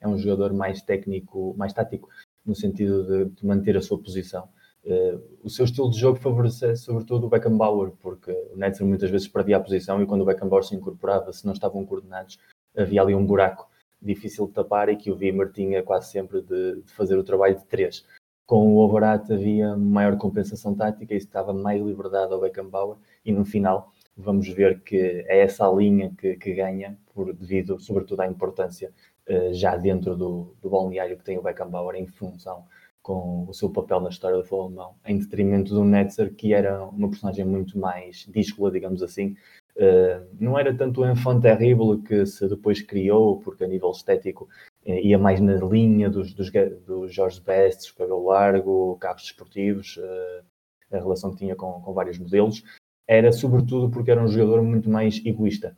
[0.00, 2.08] é um jogador mais técnico, mais tático,
[2.46, 4.48] no sentido de, de manter a sua posição.
[4.84, 9.28] Uh, o seu estilo de jogo favorecia sobretudo o Beckenbauer, porque o Netzer muitas vezes
[9.28, 12.38] perdia a posição e quando o Beckenbauer se incorporava, se não estavam coordenados,
[12.76, 13.68] havia ali um buraco
[14.00, 17.56] difícil de tapar e que o Wimmer tinha quase sempre de, de fazer o trabalho
[17.56, 18.06] de três.
[18.46, 23.44] Com o Overat havia maior compensação tática e estava mais liberdade ao Beckenbauer e no
[23.44, 24.96] final vamos ver que
[25.28, 28.92] é essa a linha que, que ganha, por, devido sobretudo à importância
[29.28, 32.64] uh, já dentro do, do balneário que tem o Beckenbauer em função
[33.02, 36.84] com o seu papel na história do futebol alemão, em detrimento do Netzer, que era
[36.84, 39.36] uma personagem muito mais díscola, digamos assim.
[39.76, 44.48] Uh, não era tanto o enfant terrible que se depois criou, porque a nível estético
[44.86, 46.50] uh, ia mais na linha dos, dos,
[46.86, 50.44] dos Jorge Best, cabelo largo, carros desportivos, uh,
[50.92, 52.62] a relação que tinha com, com vários modelos.
[53.08, 55.76] Era sobretudo porque era um jogador muito mais egoísta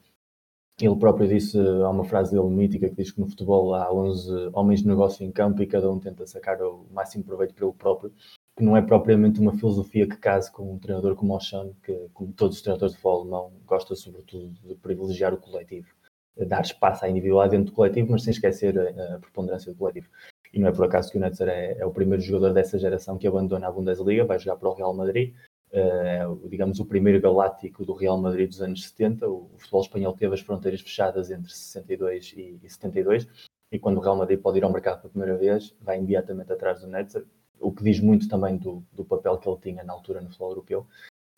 [0.86, 4.50] ele próprio disse, há uma frase dele mítica que diz que no futebol há 11
[4.52, 7.74] homens de negócio em campo e cada um tenta sacar o máximo proveito para ele
[7.74, 8.12] próprio,
[8.56, 12.08] que não é propriamente uma filosofia que case com um treinador como o Sean, que,
[12.12, 15.88] como todos os treinadores de futebol alemão, gosta sobretudo de privilegiar o coletivo,
[16.36, 20.08] dar espaço à individualidade dentro do coletivo, mas sem esquecer a, a preponderância do coletivo.
[20.52, 23.16] E não é por acaso que o Netzer é, é, o primeiro jogador dessa geração
[23.16, 25.34] que abandona a Bundesliga, vai jogar para o Real Madrid,
[25.72, 29.28] uh, digamos, o primeiro galáctico do Real Madrid dos anos 70.
[29.28, 33.26] O, o, futebol espanhol teve as fronteiras fechadas entre 62 e, e 72,
[33.70, 36.80] e quando o Real Madrid pode ir ao mercado pela primeira vez, vai imediatamente atrás
[36.80, 37.24] do Netzer,
[37.58, 40.50] o que diz muito também do, do papel que ele tinha na altura no futebol
[40.50, 40.86] europeu.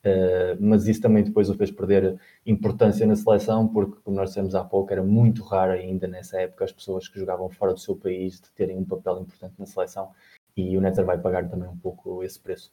[0.04, 4.54] Uh, mas isso também depois o fez perder importância na seleção, porque, como nós dissemos
[4.54, 7.96] há pouco, era muito raro ainda nessa época as pessoas que jogavam fora do seu
[7.96, 10.10] país de terem um papel importante na seleção,
[10.54, 12.70] e o Netzer vai pagar também um pouco esse preço.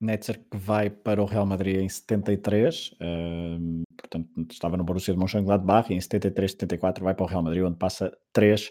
[0.00, 5.20] Netzer que vai para o Real Madrid em 73, uh, portanto estava no Borussia de
[5.20, 8.70] Mönchengladbach e em 73, 74 vai para o Real Madrid onde passa três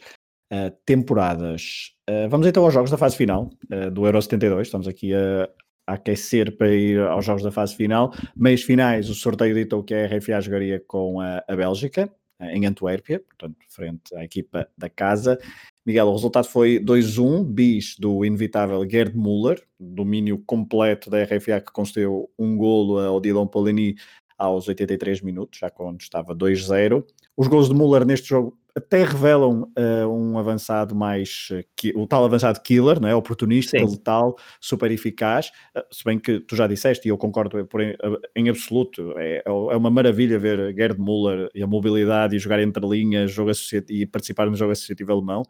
[0.51, 1.93] uh, temporadas.
[2.09, 5.47] Uh, vamos então aos jogos da fase final eh, do Euro 72, estamos aqui a,
[5.87, 8.11] a aquecer para ir aos jogos da fase final.
[8.35, 12.11] Meios finais, o sorteio ditou que a RFA jogaria com a, a Bélgica,
[12.41, 15.37] em Antuérpia, portanto, frente à equipa da casa.
[15.85, 21.71] Miguel, o resultado foi 2-1, bis do inevitável Gerd Müller, domínio completo da RFA que
[21.71, 23.95] concedeu um golo ao Dylan Polini
[24.37, 27.03] aos 83 minutos, já quando estava 2-0.
[27.35, 32.23] Os gols de Müller neste jogo até revelam uh, um avançado mais, uh, o tal
[32.23, 33.15] avançado killer, não é?
[33.15, 33.85] oportunista, Sim.
[33.85, 37.95] letal, super eficaz, uh, se bem que tu já disseste, e eu concordo por, em,
[38.35, 42.85] em absoluto, é, é uma maravilha ver Gerd Müller e a mobilidade e jogar entre
[42.87, 43.51] linhas jogo
[43.89, 45.43] e participar no jogo associativo alemão,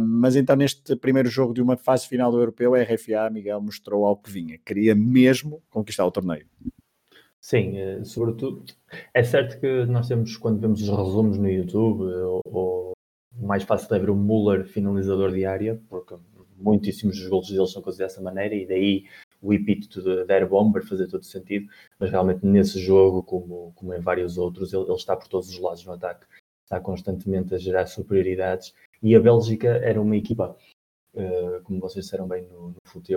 [0.00, 4.04] mas então neste primeiro jogo de uma fase final do Europeu, a RFA, Miguel, mostrou
[4.04, 6.46] ao que vinha, queria mesmo conquistar o torneio.
[7.42, 8.64] Sim, eh, sobretudo,
[9.12, 12.92] é certo que nós temos, quando vemos os resumos no YouTube, ou, ou
[13.34, 16.14] mais fácil é ver o Muller finalizador de área, porque
[16.56, 19.06] muitíssimos dos gols deles são coisas dessa maneira, e daí
[19.42, 21.66] o epíteto de Air Bomber fazer todo sentido,
[21.98, 25.58] mas realmente nesse jogo, como, como em vários outros, ele, ele está por todos os
[25.58, 26.24] lados no ataque,
[26.62, 28.72] está constantemente a gerar superioridades,
[29.02, 30.56] e a Bélgica era uma equipa
[31.14, 33.12] Uh, como vocês disseram bem no, no Fute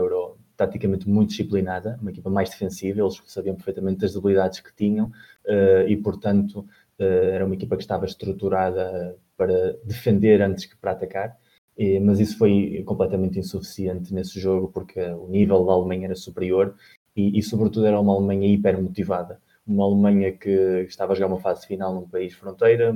[0.56, 5.08] taticamente muito disciplinada, uma equipa mais defensiva, eles sabiam perfeitamente das debilidades que tinham
[5.46, 6.60] uh, e, portanto,
[7.00, 11.38] uh, era uma equipa que estava estruturada para defender antes que para atacar,
[11.78, 16.74] e, mas isso foi completamente insuficiente nesse jogo porque o nível da Alemanha era superior
[17.16, 21.40] e, e sobretudo, era uma Alemanha hiper motivada uma Alemanha que estava a jogar uma
[21.40, 22.94] fase final num país fronteira,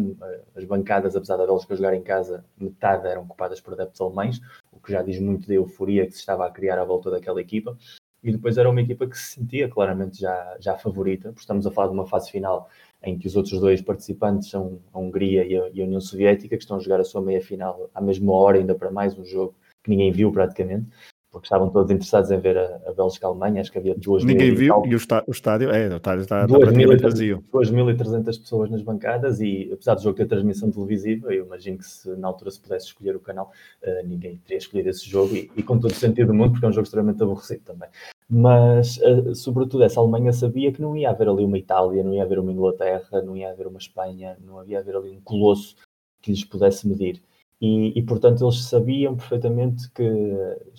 [0.55, 4.39] as bancadas, apesar da Bélgica jogar em casa, metade eram ocupadas por adeptos alemães,
[4.79, 7.41] o que já diz muito da euforia que se estava a criar à volta daquela
[7.41, 7.77] equipa.
[8.23, 11.71] E depois era uma equipa que se sentia claramente já, já favorita, porque estamos a
[11.71, 12.69] falar de uma fase final
[13.01, 16.57] em que os outros dois participantes são a Hungria e a, e a União Soviética,
[16.57, 19.23] que estão a jogar a sua meia final à mesma hora, ainda para mais um
[19.23, 20.89] jogo que ninguém viu praticamente
[21.31, 24.81] porque estavam todos interessados em ver a, a Bélgica-Alemanha, acho que havia duas Ninguém viu,
[24.85, 27.43] e, e o, está, o, estádio, é, o estádio está, está praticamente vazio.
[27.53, 32.09] 2.300 pessoas nas bancadas e apesar do jogo ter transmissão televisiva, eu imagino que se
[32.15, 33.51] na altura se pudesse escolher o canal,
[33.83, 36.65] uh, ninguém teria escolhido esse jogo e, e, com todo o sentido do mundo, porque
[36.65, 37.89] é um jogo extremamente aborrecido também.
[38.27, 42.23] Mas, uh, sobretudo, essa Alemanha sabia que não ia haver ali uma Itália, não ia
[42.23, 45.75] haver uma Inglaterra, não ia haver uma Espanha, não havia haver ali um colosso
[46.21, 47.21] que lhes pudesse medir.
[47.61, 50.03] E, e, portanto eles sabiam perfeitamente que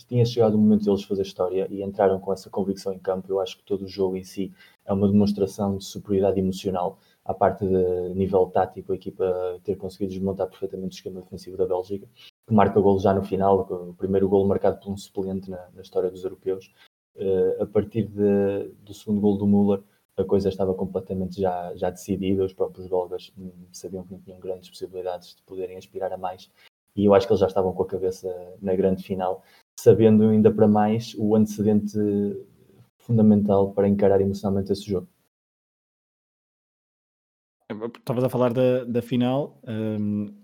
[0.09, 3.31] tinha chegado o momento deles fazer história e entraram com essa convicção em campo.
[3.31, 4.51] Eu acho que todo o jogo em si
[4.87, 10.13] é uma demonstração de superioridade emocional, à parte de nível tático, a equipa ter conseguido
[10.15, 12.09] desmontar perfeitamente o esquema defensivo da Bélgica,
[12.47, 13.61] que marca o gol já no final,
[13.91, 16.73] o primeiro gol marcado por um suplente na, na história dos europeus.
[17.15, 19.83] Uh, a partir de, do segundo gol do Müller,
[20.17, 24.39] a coisa estava completamente já, já decidida, os próprios belgas hum, sabiam que não tinham
[24.39, 26.51] grandes possibilidades de poderem aspirar a mais
[26.97, 28.29] e eu acho que eles já estavam com a cabeça
[28.61, 29.43] na grande final,
[29.79, 31.97] sabendo ainda para mais o antecedente
[32.99, 35.09] fundamental para encarar emocionalmente esse jogo.
[37.99, 39.61] Estavas a falar da, da final.
[39.67, 40.35] Um,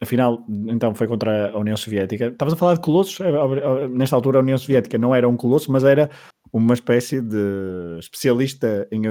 [0.00, 2.26] a final, então, foi contra a União Soviética.
[2.26, 3.20] Estavas a falar de colossos.
[3.20, 6.10] É, nesta altura, a União Soviética não era um colosso, mas era
[6.52, 9.02] uma espécie de especialista em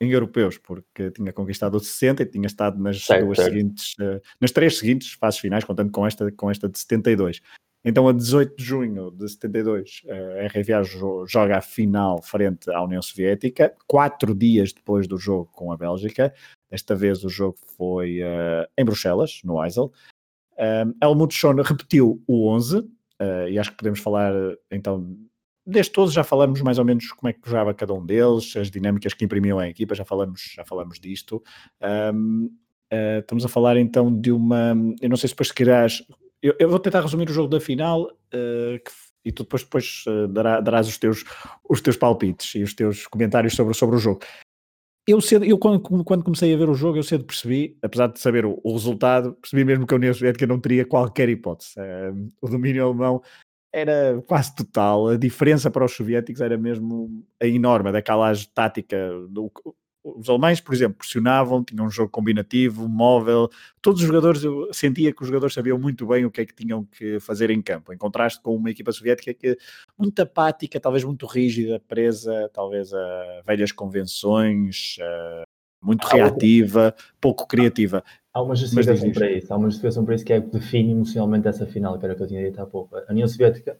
[0.00, 3.52] em europeus, porque tinha conquistado o 60 e tinha estado nas certo, duas certo.
[3.52, 7.42] seguintes, uh, nas três seguintes fases finais, contando com esta, com esta de 72.
[7.84, 10.82] Então, a 18 de junho de 72, a RFA
[11.26, 16.32] joga a final frente à União Soviética, quatro dias depois do jogo com a Bélgica.
[16.70, 19.90] Desta vez o jogo foi uh, em Bruxelas, no Eisel.
[20.58, 22.88] Um, Helmut Schoen repetiu o 11, uh,
[23.48, 24.34] e acho que podemos falar
[24.70, 25.16] então
[25.70, 28.68] Desde todos já falamos mais ou menos como é que jogava cada um deles, as
[28.68, 31.40] dinâmicas que imprimiam a equipa, já falamos, já falamos disto.
[31.80, 32.50] Um, uh,
[32.90, 34.74] eh, estamos a falar então de uma.
[35.00, 36.02] Eu não sei se depois querás.
[36.42, 38.90] Eu, eu vou tentar resumir o jogo da final uh, que,
[39.24, 41.22] e tu depois, depois uh, dará, darás os teus,
[41.68, 44.22] os teus palpites e os teus comentários sobre, sobre o jogo.
[45.06, 48.18] Eu, cedo, eu quando, quando, comecei a ver o jogo, eu cedo percebi, apesar de
[48.18, 51.74] saber o, o resultado, percebi mesmo que a União Soviética não teria qualquer hipótese.
[52.42, 53.22] o domínio alemão
[53.72, 55.08] era quase total.
[55.08, 58.96] A diferença para os soviéticos era mesmo enorme, daquela tática.
[59.28, 59.50] Do,
[60.02, 63.50] os alemães, por exemplo, pressionavam, tinham um jogo combinativo, móvel.
[63.82, 66.54] Todos os jogadores, eu sentia que os jogadores sabiam muito bem o que é que
[66.54, 69.58] tinham que fazer em campo, em contraste com uma equipa soviética que
[69.98, 74.96] muito apática, talvez muito rígida, presa, talvez a velhas convenções,
[75.82, 78.04] muito reativa, pouco criativa.
[78.32, 81.48] Há uma justificação para isso, há uma justificação para isso que é que define emocionalmente
[81.48, 82.96] essa final, que era o que eu tinha dito há pouco.
[82.96, 83.78] A União Soviética,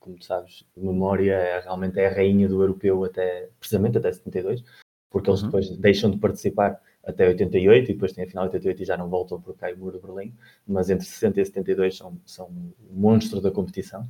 [0.00, 4.12] como tu sabes, de memória, é, realmente é a rainha do europeu até, precisamente até
[4.12, 4.64] 72,
[5.10, 5.48] porque eles uhum.
[5.48, 8.96] depois deixam de participar até 88 e depois tem a final de 88 e já
[8.96, 10.34] não voltam porque cai o muro de Berlim,
[10.66, 14.08] mas entre 60 e 72 são, são um monstro da competição.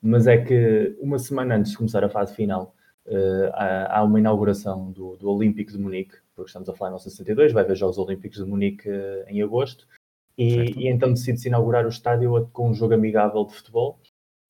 [0.00, 2.74] Mas é que uma semana antes de começar a fase final,
[3.52, 7.52] há, há, uma inauguração do, do Olímpico de Munique, porque estamos a falar em 1962,
[7.52, 9.86] vai haver Jogos Olímpicos de Munique uh, em agosto,
[10.36, 14.00] e, e então decide-se inaugurar o estádio com um jogo amigável de futebol,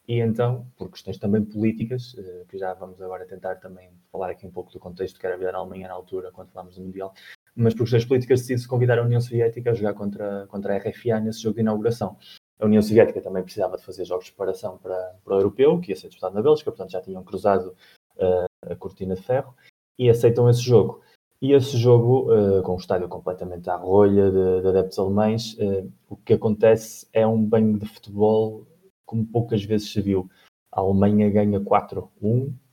[0.07, 4.47] e então, por questões também políticas, uh, que já vamos agora tentar também falar aqui
[4.47, 6.83] um pouco do contexto que era a vida na Alemanha na altura, quando falámos do
[6.83, 7.13] Mundial,
[7.55, 11.21] mas por questões políticas decide-se convidar a União Soviética a jogar contra, contra a RFA
[11.21, 12.17] nesse jogo de inauguração.
[12.59, 15.91] A União Soviética também precisava de fazer jogos de preparação para, para o europeu, que
[15.91, 17.75] ia ser disputado na Bélgica, portanto já tinham cruzado
[18.17, 19.55] uh, a cortina de ferro,
[19.99, 21.01] e aceitam esse jogo.
[21.41, 25.91] E esse jogo, uh, com o estádio completamente à rolha de, de adeptos alemães, uh,
[26.09, 28.67] o que acontece é um banho de futebol
[29.05, 30.31] como poucas vezes se viu.
[30.71, 32.09] A Alemanha ganha 4-1,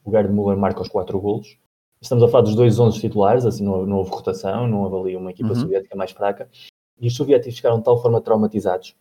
[0.05, 1.57] o Gerd Müller marca os 4 golos,
[2.01, 5.31] Estamos a falar dos dois 11 titulares, assim não, não houve rotação, não ali uma
[5.31, 5.55] equipa uhum.
[5.55, 6.49] soviética mais fraca.
[6.99, 8.95] E os soviéticos ficaram de tal forma traumatizados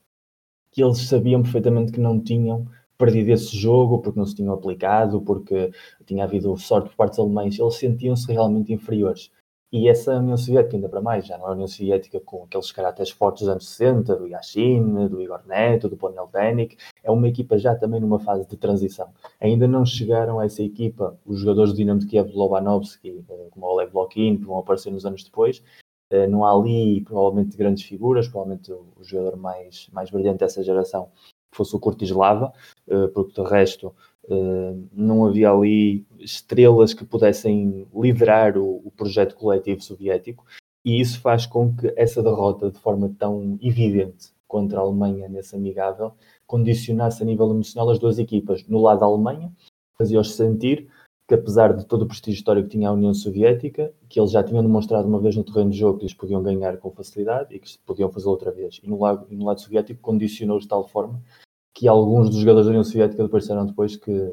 [0.71, 2.67] que eles sabiam perfeitamente que não tinham
[2.99, 5.71] perdido esse jogo, porque não se tinham aplicado, porque
[6.05, 7.59] tinha havido sorte por parte dos alemães.
[7.59, 9.31] Eles sentiam-se realmente inferiores.
[9.71, 12.73] E essa União Soviética, ainda para mais, já não é a União Soviética com aqueles
[12.73, 17.29] caracteres fortes dos anos 60, do Yashin, do Igor Neto, do Ponel Denik, é uma
[17.29, 19.11] equipa já também numa fase de transição.
[19.39, 23.67] Ainda não chegaram a essa equipa os jogadores do Dinamo de Kiev, Lobanovski, eh, como
[23.67, 25.63] o Oleg Blokin, que vão aparecer nos anos depois.
[26.11, 31.11] Eh, não há ali, provavelmente, grandes figuras, provavelmente o jogador mais, mais brilhante dessa geração
[31.53, 32.53] fosse o Kurtislava,
[32.87, 33.95] eh, porque de resto
[34.93, 40.45] não havia ali estrelas que pudessem liderar o, o, projeto coletivo soviético,
[40.85, 45.57] e isso faz com que essa derrota, de forma tão evidente contra a Alemanha nesse
[45.57, 46.13] amigável,
[46.47, 48.67] condicionasse a nível emocional as duas equipas.
[48.69, 49.53] No lado da Alemanha,
[49.97, 50.89] fazia-os sentir
[51.29, 54.43] que, apesar de todo o prestígio histórico que tinha a União Soviética, que eles já
[54.43, 57.59] tinham demonstrado uma vez no terreno de jogo que eles podiam ganhar com facilidade e
[57.59, 58.81] que podiam fazer outra vez.
[58.83, 61.23] E no lado, no lado soviético condicionou-os de tal forma
[61.75, 64.33] que alguns dos jogadores da União Soviética disseram depois que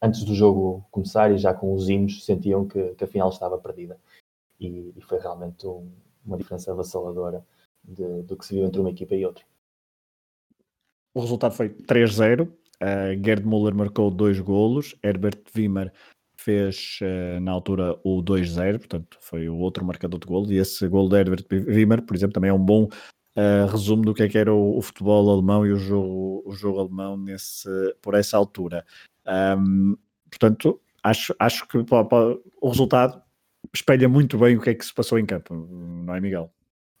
[0.00, 3.58] antes do jogo começar e já com os hinos sentiam que, que a final estava
[3.58, 3.98] perdida.
[4.60, 5.90] E, e foi realmente um,
[6.24, 7.44] uma diferença avassaladora
[7.82, 9.44] de, do que se viu entre uma equipa e outra.
[11.12, 12.46] O resultado foi 3-0.
[12.46, 15.92] Uh, Gerd Müller marcou dois golos, Herbert Wimmer
[16.48, 20.50] fez uh, na altura o 2-0, portanto foi o outro marcador de golo.
[20.50, 24.14] E esse golo de Herbert Wimmer, por exemplo, também é um bom uh, resumo do
[24.14, 27.68] que é que era o, o, futebol alemão e o jogo, o jogo alemão nesse,
[28.00, 28.82] por essa altura.
[29.58, 29.94] Um,
[30.30, 33.20] portanto, acho, acho que pô, pô, o resultado
[33.74, 36.50] espelha muito bem o que é que se passou em campo, não é, Miguel?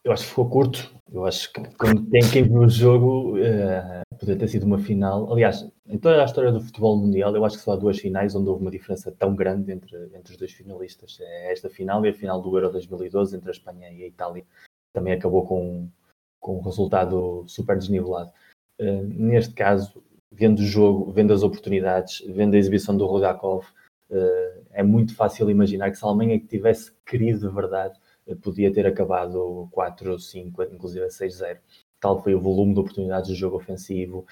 [0.08, 0.90] Eu acho que ficou curto.
[1.12, 5.30] Eu acho que quando tem quem viu o jogo, uh, poderia ter sido uma final.
[5.30, 8.34] Aliás, em toda a história do futebol mundial, eu acho que só há duas finais
[8.34, 11.18] onde houve uma diferença tão grande entre, entre os dois finalistas.
[11.20, 14.46] É esta final e a final do Euro 2012 entre a Espanha e a Itália.
[14.94, 15.90] Também acabou com,
[16.40, 18.32] com um resultado super desnivelado.
[18.80, 20.02] Uh, neste caso,
[20.32, 23.66] vendo o jogo, vendo as oportunidades, vendo a exibição do Rodakov,
[24.08, 27.98] uh, é muito fácil imaginar que se a Alemanha tivesse querido de verdade,
[28.36, 31.58] podia ter acabado 4, 5, inclusive 6-0.
[32.00, 34.26] Tal foi o volume de oportunidades do jogo ofensivo.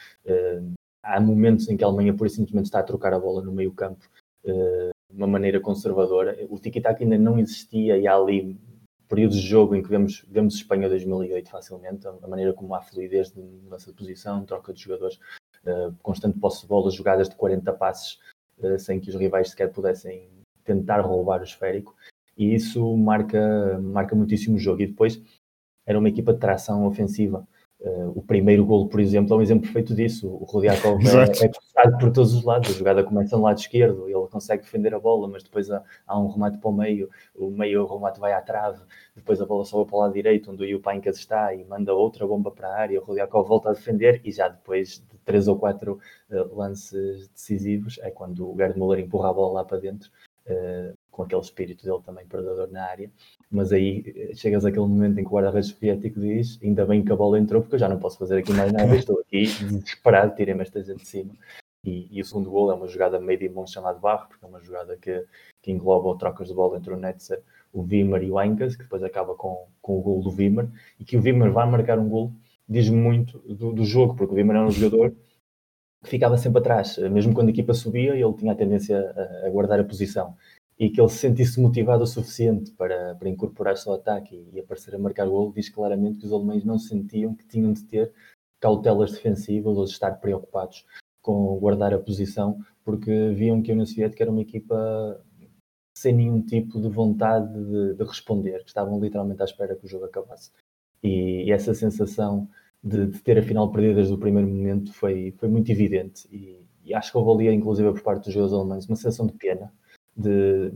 [1.03, 3.73] há momentos em que a Alemanha, por simplesmente, está a trocar a bola no meio
[3.73, 4.09] campo
[4.45, 6.37] de uma maneira conservadora.
[6.49, 8.59] O tiki-taka ainda não existia e há ali
[9.09, 13.31] períodos de jogo em que vemos, vemos Espanha 2008 facilmente, a maneira como há fluidez
[13.31, 15.17] de mudança de posição, troca de jogadores,
[15.65, 18.19] uh, constante posse de bola, jogadas de 40 passes
[18.79, 20.31] sem que os rivais sequer pudessem
[20.65, 21.95] tentar roubar o esférico.
[22.37, 24.83] E isso marca, marca muitíssimo o jogo.
[24.83, 25.21] E depois
[25.87, 27.47] era uma equipa de tração ofensiva.
[27.79, 30.29] Uh, o primeiro golo, por exemplo, é um exemplo perfeito disso.
[30.29, 32.71] O Rodiakov é, é cruzado por todos os lados.
[32.71, 36.19] A jogada começa no lado esquerdo, ele consegue defender a bola, mas depois há, há
[36.19, 38.81] um remate para o meio, o meio o remate vai à trave,
[39.15, 42.27] depois a bola sobe para o lado direito, onde o Yupainkas está, e manda outra
[42.27, 43.01] bomba para a área.
[43.01, 47.99] O Rodiakov volta a defender, e já depois de três ou quatro uh, lances decisivos,
[48.03, 50.11] é quando o Gerd Müller empurra a bola lá para dentro.
[50.47, 53.11] Uh, com aquele espírito dele também predador na área,
[53.51, 57.11] mas aí eh, chegas àquele momento em que o guarda-redes soviético diz ainda bem que
[57.11, 59.45] a bola entrou porque eu já não posso fazer aqui mais nada, estou aqui
[59.81, 61.35] desesperado, tirei-me esta gente de cima.
[61.83, 64.49] E, e, o segundo gol é uma jogada meio de mão chamado Barro, porque é
[64.49, 65.25] uma jogada que,
[65.63, 67.41] que engloba trocas de bola entre o Netzer,
[67.73, 71.05] o Wimmer e o Ankas, que depois acaba com, com o gol do Wimmer, e
[71.05, 72.33] que o Wimmer vai marcar um gol,
[72.69, 75.15] diz muito do, do jogo, porque o Wimmer é um jogador
[76.03, 79.51] que ficava sempre atrás, mesmo quando a equipa subia, ele tinha a tendência a, a
[79.51, 80.37] guardar a posição
[80.79, 84.61] e que ele se sentisse motivado o suficiente para, para incorporar-se ao ataque e, e
[84.61, 88.13] aparecer a marcar gol, diz claramente que os alemães não sentiam que tinham de ter
[88.61, 90.85] cautelas defensivas ou de estar preocupados
[91.23, 95.21] com guardar a posição, porque viam que a União Soviética era uma equipa
[95.97, 99.89] sem nenhum tipo de vontade de, de responder, que estavam literalmente à espera que o
[99.89, 100.53] jogo acabasse.
[101.03, 102.49] E, e essa sensação
[102.85, 106.29] de, de, ter a final perdida desde o primeiro momento foi, foi muito evidente.
[106.31, 109.33] E, e acho que houve ali, inclusive por parte dos jogadores alemães, uma sensação de
[109.33, 109.73] pena
[110.17, 110.73] de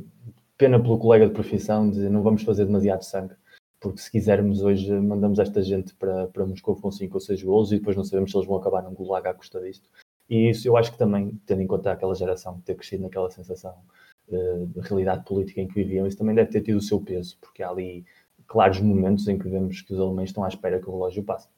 [0.59, 3.34] pena pelo colega de profissão, de não vamos fazer demasiado sangue,
[3.80, 7.72] porque se quisermos hoje mandamos esta gente para, para Moscou com 5 ou 6 golos
[7.72, 9.88] e depois não sabemos se eles vão acabar num gulag à custa disto.
[10.28, 13.74] E isso eu acho que também, tendo em conta aquela geração, ter crescido naquela sensação
[14.28, 17.36] uh, de realidade política em que viviam, isso também deve ter tido o seu peso,
[17.41, 18.05] porque há ali
[18.47, 21.49] claros momentos em que vemos que os alemães estão à espera que o relógio passe.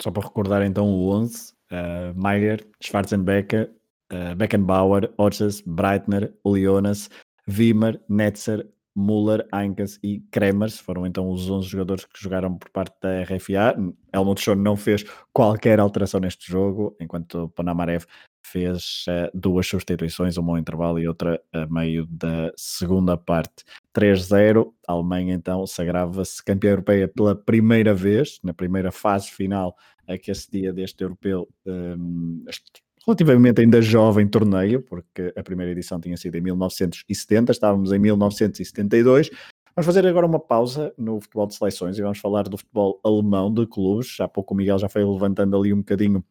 [0.00, 3.72] Só para recordar então o 11, uh, Maier, Schwarzenbecker,
[4.12, 7.08] uh, Beckenbauer, Orches, Breitner, Ulionas,
[7.48, 12.94] Wimmer, Netzer, Müller, Ankas e Kremers foram então os 11 jogadores que jogaram por parte
[13.02, 13.76] da RFA.
[14.12, 15.04] Helmut Schoen não fez
[15.34, 18.06] qualquer alteração neste jogo, enquanto Panamarev
[18.42, 23.64] fez uh, duas substituições, uma ao intervalo e outra a meio da segunda parte.
[23.94, 29.76] 3-0, a Alemanha então sagrava-se campeã europeia pela primeira vez, na primeira fase final
[30.08, 36.00] a que dia deste europeu, um, este relativamente ainda jovem torneio, porque a primeira edição
[36.00, 39.30] tinha sido em 1970, estávamos em 1972.
[39.76, 43.52] Vamos fazer agora uma pausa no futebol de seleções e vamos falar do futebol alemão
[43.52, 44.18] de clubes.
[44.18, 46.24] Há pouco o Miguel já foi levantando ali um bocadinho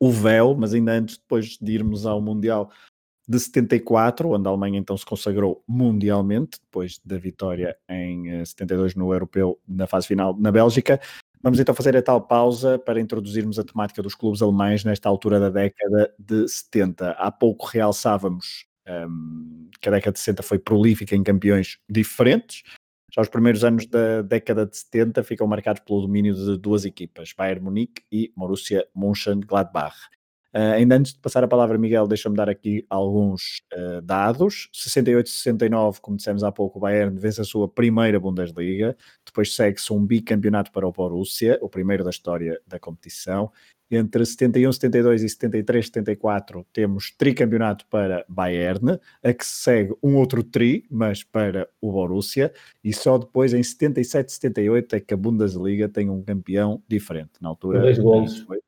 [0.00, 2.70] o véu, mas ainda antes depois de irmos ao Mundial
[3.28, 8.98] de 74, onde a Alemanha então se consagrou mundialmente, depois da vitória em 72 eh,
[8.98, 11.00] no Europeu na fase final na Bélgica.
[11.44, 15.38] Vamos então fazer a tal pausa para introduzirmos a temática dos clubes alemães nesta altura
[15.38, 17.10] da década de 70.
[17.10, 22.62] Há pouco realçávamos um, que a década de 60 foi prolífica em campeões diferentes.
[23.14, 27.34] Já os primeiros anos da década de 70 ficam marcados pelo domínio de duas equipas,
[27.36, 29.96] Bayern Munique e Borussia Mönchengladbach.
[30.54, 34.68] Uh, ainda antes de passar a palavra, Miguel, deixa-me dar aqui alguns uh, dados.
[34.72, 38.96] 68-69, como dissemos há pouco, o Bayern vence a sua primeira Bundesliga.
[39.26, 43.50] Depois segue-se um bicampeonato para o Borussia, o primeiro da história da competição.
[43.90, 50.16] Entre 71, 72 e 73, 74 temos tricampeonato para Bayern, a que se segue um
[50.16, 52.52] outro tri, mas para o Borussia,
[52.82, 57.32] e só depois em 77, 78 é que a Bundesliga tem um campeão diferente.
[57.40, 58.38] Na altura, dois gols.
[58.40, 58.58] Foi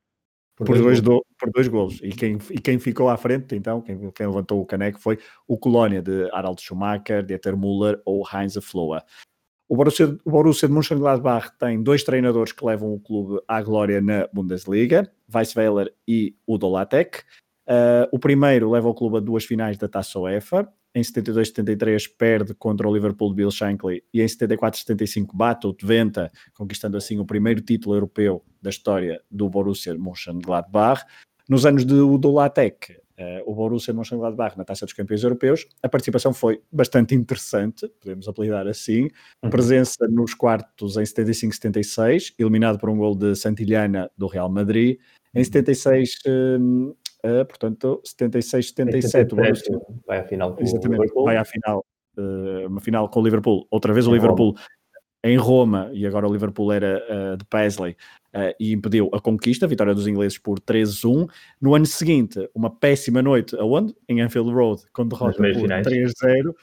[0.57, 1.99] por, por, dois, do, por dois golos.
[2.01, 5.55] E quem, e quem ficou à frente, então, quem, quem levantou o caneco foi o
[5.55, 9.03] Colónia de Harald Schumacher, Dieter Müller ou Heinz Floa.
[9.69, 14.01] O Borussia, o Borussia de Mönchengladbach tem dois treinadores que levam o clube à glória
[14.01, 17.19] na Bundesliga, Weissweiler e Udo Lattek.
[17.67, 22.55] Uh, o primeiro leva o clube a duas finais da Taça UEFA, em 72-73 perde
[22.55, 27.25] contra o Liverpool de Bill Shankly e em 74-75 bate o Twente, conquistando assim o
[27.25, 31.05] primeiro título europeu da história do Borussia Mönchengladbach.
[31.47, 35.87] Nos anos de Udo Lattek, uh, o Borussia Mönchengladbach na Taça dos Campeões Europeus, a
[35.87, 39.07] participação foi bastante interessante, podemos apelidar assim,
[39.43, 39.51] uhum.
[39.51, 44.97] presença nos quartos em 75-76, eliminado por um gol de Santillana do Real Madrid,
[45.35, 46.97] em 76 uh,
[47.27, 49.09] Uh, portanto, 76, 77.
[49.09, 49.35] 77
[50.05, 51.25] vai à final com Exatamente, o Liverpool.
[51.25, 51.85] Vai à final,
[52.17, 53.67] uh, uma final com o Liverpool.
[53.69, 54.61] Outra vez o Liverpool Roma.
[55.23, 57.97] em Roma, e agora o Liverpool era uh, de Paisley,
[58.59, 61.27] e impediu a conquista, a vitória dos ingleses por 3-1.
[61.59, 63.95] No ano seguinte, uma péssima noite, aonde?
[64.07, 66.53] Em Anfield Road, com derrota por 3-0,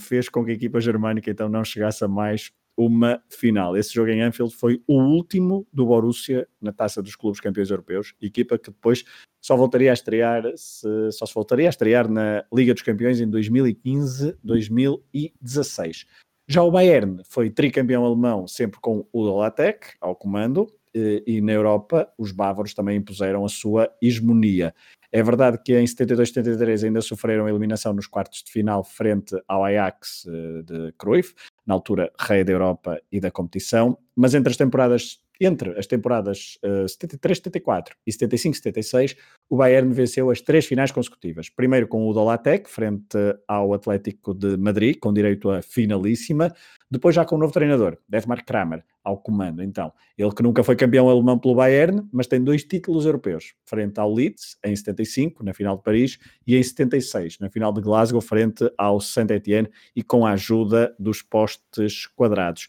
[0.00, 3.76] fez com que a equipa germânica então não chegasse a mais uma final.
[3.76, 8.14] Esse jogo em Anfield foi o último do Borussia na taça dos clubes campeões europeus,
[8.22, 9.04] equipa que depois
[9.42, 13.28] só voltaria a estrear, se, só se voltaria a estrear na Liga dos Campeões em
[13.28, 16.06] 2015-2016.
[16.46, 21.50] Já o Bayern foi tricampeão alemão, sempre com o Dolatec ao comando, e, e na
[21.52, 24.72] Europa os bávaros também impuseram a sua hegemonia.
[25.10, 30.26] É verdade que em 72-73 ainda sofreram eliminação nos quartos de final frente ao Ajax
[30.26, 31.34] eh, de Cruyff,
[31.66, 36.58] na altura rei da Europa e da competição, mas entre as temporadas entre as temporadas
[36.64, 39.16] uh, 73-74 e 75-76,
[39.48, 41.48] o Bayern venceu as três finais consecutivas.
[41.48, 43.16] Primeiro com o Dolatec, frente
[43.46, 46.52] ao Atlético de Madrid, com direito a finalíssima.
[46.90, 49.62] Depois já com o novo treinador, Detmar Kramer, ao comando.
[49.62, 53.98] Então, ele que nunca foi campeão alemão pelo Bayern, mas tem dois títulos europeus, frente
[53.98, 58.20] ao Leeds, em 75, na final de Paris, e em 76, na final de Glasgow,
[58.20, 62.68] frente ao Saint-Étienne, e com a ajuda dos postes quadrados.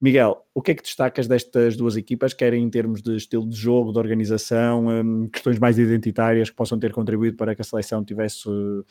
[0.00, 3.54] Miguel, o que é que destacas destas duas equipas, quer em termos de estilo de
[3.54, 8.02] jogo, de organização, hum, questões mais identitárias que possam ter contribuído para que a seleção
[8.02, 8.82] tivesse uh,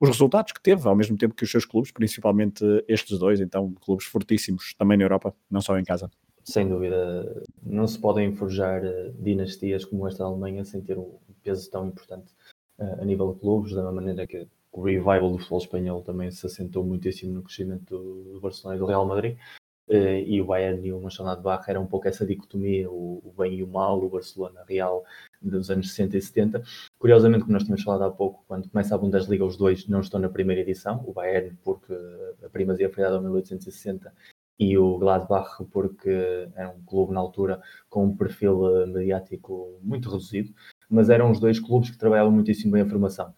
[0.00, 3.72] os resultados que teve, ao mesmo tempo que os seus clubes, principalmente estes dois, então
[3.80, 6.10] clubes fortíssimos também na Europa, não só em casa?
[6.42, 11.16] Sem dúvida, não se podem forjar uh, dinastias como esta da Alemanha sem ter um
[11.44, 12.32] peso tão importante
[12.80, 16.44] uh, a nível de clubes, da maneira que o revival do futebol espanhol também se
[16.44, 19.36] assentou muitíssimo no crescimento do Barcelona e do Real Madrid.
[19.88, 23.54] Uh, e o Bayern e o Mönchengladbach era um pouco essa dicotomia, o, o, bem
[23.54, 25.04] e o mal, o Barcelona Real
[25.40, 26.62] dos anos 60 e 70.
[26.98, 30.18] Curiosamente, como nós tínhamos falado há pouco, quando começa a Bundesliga, os dois não estão
[30.18, 31.94] na primeira edição, o Bayern porque
[32.44, 34.12] a primazia foi dada em 1860
[34.58, 40.10] e o Gladbach porque era um clube na altura com um perfil eh, mediático muito
[40.10, 40.52] reduzido,
[40.90, 43.32] mas eram os dois clubes que trabalhavam muitíssimo bem a formação.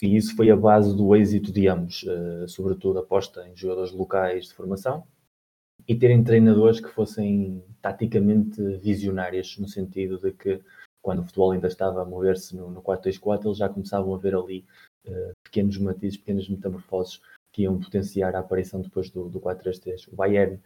[0.00, 4.46] E isso foi a base do êxito de ambos, uh, sobretudo aposta em jogadores locais
[4.46, 5.04] de formação
[5.86, 10.60] e terem treinadores que fossem taticamente visionários, no sentido de que
[11.02, 14.34] quando o futebol ainda estava a mover-se no, no 4-2-4, eles já começavam a ver
[14.34, 14.64] ali
[15.06, 17.20] uh, pequenos matizes, pequenas metamorfoses
[17.52, 20.08] que iam potenciar a aparição depois do, do 4-3-3.
[20.12, 20.60] O Bayern,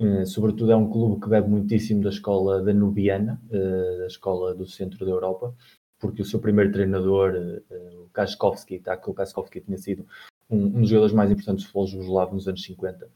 [0.00, 4.66] uh, sobretudo, é um clube que bebe muitíssimo da escola danubiana, uh, da escola do
[4.66, 5.54] centro da Europa,
[5.98, 10.06] porque o seu primeiro treinador, uh, o Kaskowski, tá, o Kaskowski tinha sido
[10.48, 13.08] um, um, dos jogadores mais importantes do futebol jugoslavo nos anos 50.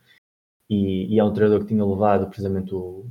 [0.69, 3.07] E, e, é um treinador que tinha levado precisamente o,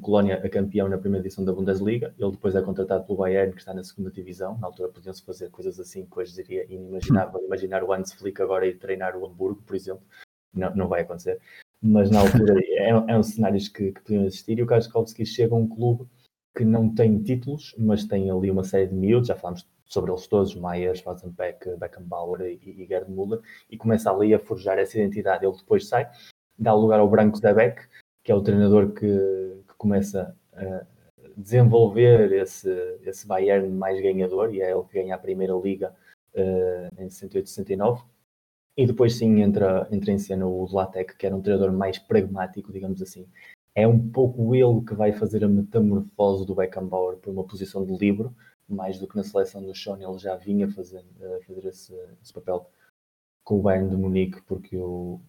[0.00, 2.14] Colónia a campeão na primeira edição da Bundesliga.
[2.18, 4.56] Ele depois é contratado pelo Bayern, que está na segunda divisão.
[4.58, 7.42] Na altura podiam-se fazer coisas assim que hoje diria inimaginável.
[7.44, 10.04] Imaginar o Hans Flick agora ir treinar o Hamburgo, por exemplo.
[10.52, 11.40] Não, não vai acontecer.
[11.82, 14.58] Mas na altura é, é um cenários que, que podiam existir.
[14.58, 16.08] E o Kaskowski chega a um clube
[16.56, 20.26] que não tem títulos, mas tem ali uma série de miúdos, já falámos sobre eles
[20.28, 25.44] todos, Maier, Schwarzenbeck, Beckenbauer e, e Gerd Müller, e começa ali a forjar essa identidade.
[25.44, 26.08] Ele depois sai,
[26.58, 27.86] dá lugar ao Branco Zebeck,
[28.22, 29.06] que é o treinador que,
[29.68, 30.86] que começa a
[31.36, 32.70] desenvolver esse,
[33.02, 35.94] esse Bayern mais ganhador, e é ele que ganha a primeira liga
[36.34, 38.04] uh, em 68-69.
[38.76, 42.72] E depois sim entra, entra em cena o Latek, que era um treinador mais pragmático,
[42.72, 43.26] digamos assim,
[43.74, 47.96] é um pouco ele que vai fazer a metamorfose do Beckenbauer para uma posição de
[47.96, 48.34] livro,
[48.68, 51.04] mais do que na seleção do Sean, ele já vinha fazer,
[51.46, 52.68] fazer esse, esse, papel
[53.42, 55.20] com o Bayern de Munique, porque o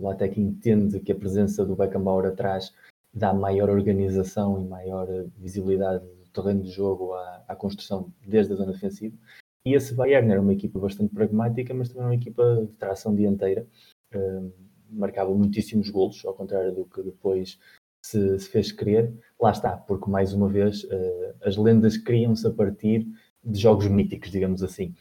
[0.00, 2.72] Latec entende que a presença do Beckenbauer atrás
[3.12, 5.06] dá maior organização e maior
[5.36, 9.16] visibilidade do terreno de jogo à, à construção desde a zona defensiva.
[9.64, 13.66] E esse Bayern era uma equipa bastante pragmática, mas também uma equipa de tração dianteira.
[14.14, 14.52] Uh,
[14.90, 17.58] marcava muitíssimos golos, ao contrário do que depois
[18.04, 22.50] se, se fez crer, lá está, porque mais uma vez uh, as lendas criam-se a
[22.50, 23.06] partir
[23.44, 24.94] de jogos míticos, digamos assim.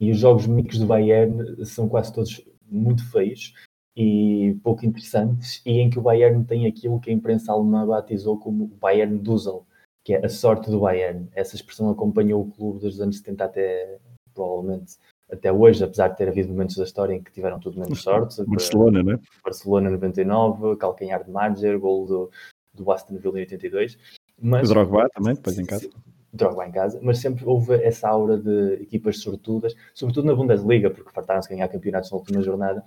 [0.00, 3.52] E os jogos míticos do Bayern são quase todos muito feios
[3.96, 8.38] e pouco interessantes, e em que o Bayern tem aquilo que a imprensa alemã batizou
[8.38, 9.64] como o Bayern Dusel,
[10.04, 11.28] que é a sorte do Bayern.
[11.34, 13.98] Essa expressão acompanhou o clube desde os anos 70 até
[14.34, 14.96] provavelmente
[15.32, 18.44] até hoje, apesar de ter havido momentos da história em que tiveram tudo menos sorte.
[18.44, 19.18] Barcelona, né?
[19.42, 22.30] Barcelona 99, calcanhar de Madger, gol do,
[22.72, 23.98] do Aston Villa em 82.
[24.40, 25.90] Mas, o Drogba também, depois em casa.
[26.32, 31.10] Drogba em casa, mas sempre houve essa aura de equipas sortudas, sobretudo na Bundesliga, porque
[31.10, 32.84] fartaram-se ganhar campeonatos na última jornada,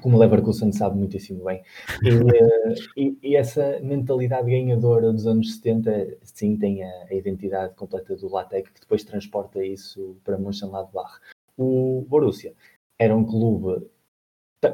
[0.00, 1.62] como o Leverkusen sabe muitíssimo bem.
[2.02, 7.74] E, eh, e, e, essa mentalidade ganhadora dos anos 70, sim, tem a, a identidade
[7.74, 11.20] completa do Latec, que depois transporta isso para Mönchengladbach.
[11.56, 12.54] O Borussia
[12.98, 13.88] era um clube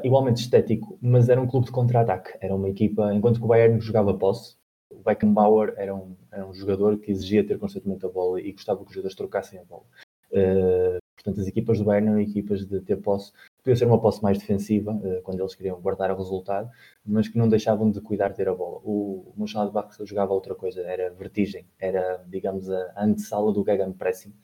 [0.03, 2.37] igualmente estético, mas era um clube de contra-ataque.
[2.41, 4.55] Era uma equipa, enquanto que o Bayern jogava posse,
[4.89, 8.79] o Beckenbauer era um, era um jogador que exigia ter constantemente a bola e gostava
[8.79, 9.83] que os jogadores trocassem a bola.
[10.31, 13.31] Uh, portanto, as equipas do Bayern eram equipas de ter posse.
[13.65, 16.69] Podia ser uma posse mais defensiva, uh, quando eles queriam guardar o resultado,
[17.03, 18.79] mas que não deixavam de cuidar de ter a bola.
[18.83, 24.35] O, Mönchengladbach jogava outra coisa, era vertigem, era, digamos, a antessala do Gegenpressing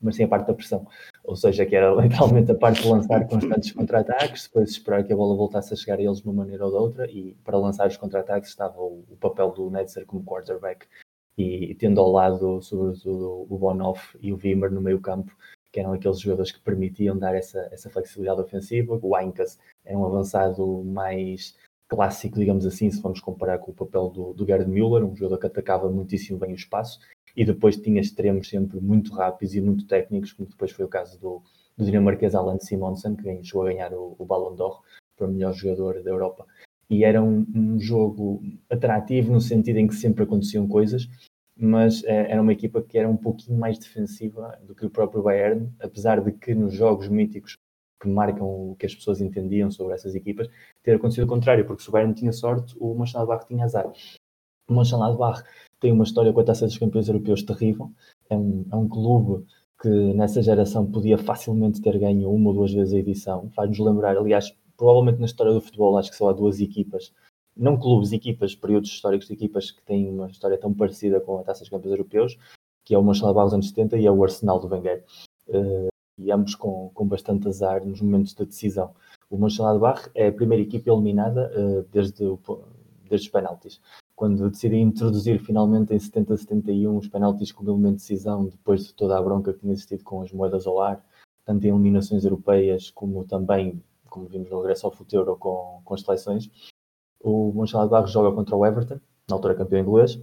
[0.00, 0.86] mas sim a parte da pressão.
[1.24, 5.16] Ou seja, que era literalmente a parte de lançar constantes contra-ataques, depois esperar que a
[5.16, 7.88] bola voltasse a chegar a eles de uma maneira ou de outra, e para lançar
[7.88, 10.86] os contra-ataques estava o, o, papel do Netzer como quarterback,
[11.36, 15.36] e, tendo ao lado, sobretudo, o Bonoff e o Wimmer no meio campo,
[15.72, 18.98] que eram aqueles jogadores que permitiam dar essa, essa flexibilidade ofensiva.
[19.02, 21.56] O Ainkas era um avançado mais
[21.88, 25.38] clássico, digamos assim, se vamos comparar com o papel do, do Gerd Müller, um jogador
[25.38, 27.00] que atacava muitíssimo bem o espaço
[27.34, 31.18] e depois tinha extremos sempre muito rápidos e muito técnicos, como depois foi o caso
[31.18, 31.42] do,
[31.76, 34.82] do dinamarquês Alan Simonsen, que chegou a ganhar o, o Ballon d'Or
[35.16, 36.46] para o melhor jogador da Europa.
[36.90, 41.08] E era um, um, jogo atrativo no sentido em que sempre aconteciam coisas,
[41.58, 45.22] mas é, era uma equipa que era um pouquinho mais defensiva do que o próprio
[45.22, 47.56] Bayern, apesar de que nos jogos míticos
[48.00, 50.48] que marcam o que as pessoas entendiam sobre essas equipas,
[50.82, 53.90] ter acontecido o contrário, porque se o Bayern tinha sorte, o Mönchengladbach tinha azar.
[54.68, 55.42] O Mönchengladbach
[55.80, 57.90] tem uma história com a Taça dos Campeões Europeus terrível.
[58.30, 59.44] É um, é um clube
[59.80, 63.50] que nessa geração podia facilmente ter ganho uma ou duas vezes a edição.
[63.50, 67.12] Faz-nos lembrar, aliás, provavelmente na história do futebol, acho que só há duas equipas,
[67.58, 71.42] não clubes, equipas, períodos históricos de equipas que têm uma história tão parecida com a
[71.42, 72.38] Taça dos Campeões Europeus,
[72.84, 75.04] que é o Mönchengladbach dos anos 70 e é o Arsenal do Wenger.
[75.48, 78.94] Uh, e ambos com, com bastante azar nos momentos de decisão.
[79.28, 82.38] O Mönchengladbach é a primeira equipa eliminada uh, desde o
[83.08, 83.80] desde os penaltis.
[84.14, 89.16] Quando decidi introduzir finalmente em 70-71 os penaltis como elemento de decisão, depois de toda
[89.16, 91.04] a bronca que tinha existido com as moedas ao ar,
[91.44, 96.02] tanto em eliminações europeias como também, como vimos no regresso ao futuro, com, com as
[96.02, 96.50] seleções,
[97.20, 100.20] o Mönchengladbach joga contra o Everton, na altura campeão inglês,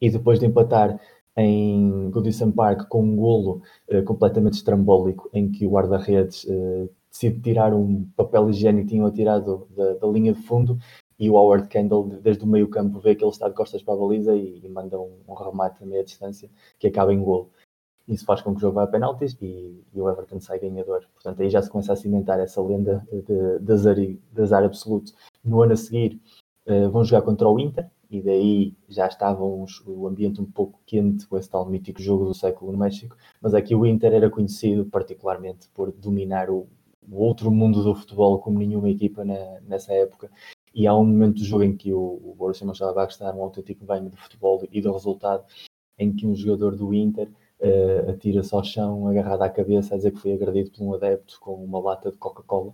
[0.00, 0.98] e depois de empatar
[1.36, 7.40] em Goodison Park com um golo uh, completamente estrambólico em que o guarda-redes uh, decide
[7.40, 10.78] tirar um papel higiênico que tinham tirado da, da, linha de fundo
[11.18, 13.94] e o Howard Kendall desde o meio campo vê que ele está de costas para
[13.94, 17.50] a baliza e, e manda um, um, remate a meia distância que acaba em golo.
[18.08, 21.04] Isso faz com que o jogo vá a penaltis e, e, o Everton sai ganhador.
[21.14, 25.12] Portanto, aí já se começa a cimentar essa lenda de, de, azar, de azar absoluto.
[25.44, 26.20] No ano a seguir,
[26.66, 31.26] uh, vão jogar contra o Inter, e daí já estava o ambiente um pouco quente
[31.26, 34.84] com esse tal mítico jogo do século no México, mas aqui o Inter era conhecido
[34.86, 36.68] particularmente por dominar o,
[37.10, 40.30] o outro mundo do futebol como nenhuma equipa na, nessa época
[40.76, 43.84] e há um momento do jogo em que o, o Borussia Mönchengladbach está num autêntico
[43.84, 45.44] banho de futebol e do resultado
[45.98, 47.30] em que um jogador do Inter
[47.60, 51.38] uh, atira-se ao chão agarrado à cabeça a dizer que foi agredido por um adepto
[51.40, 52.72] com uma lata de Coca-Cola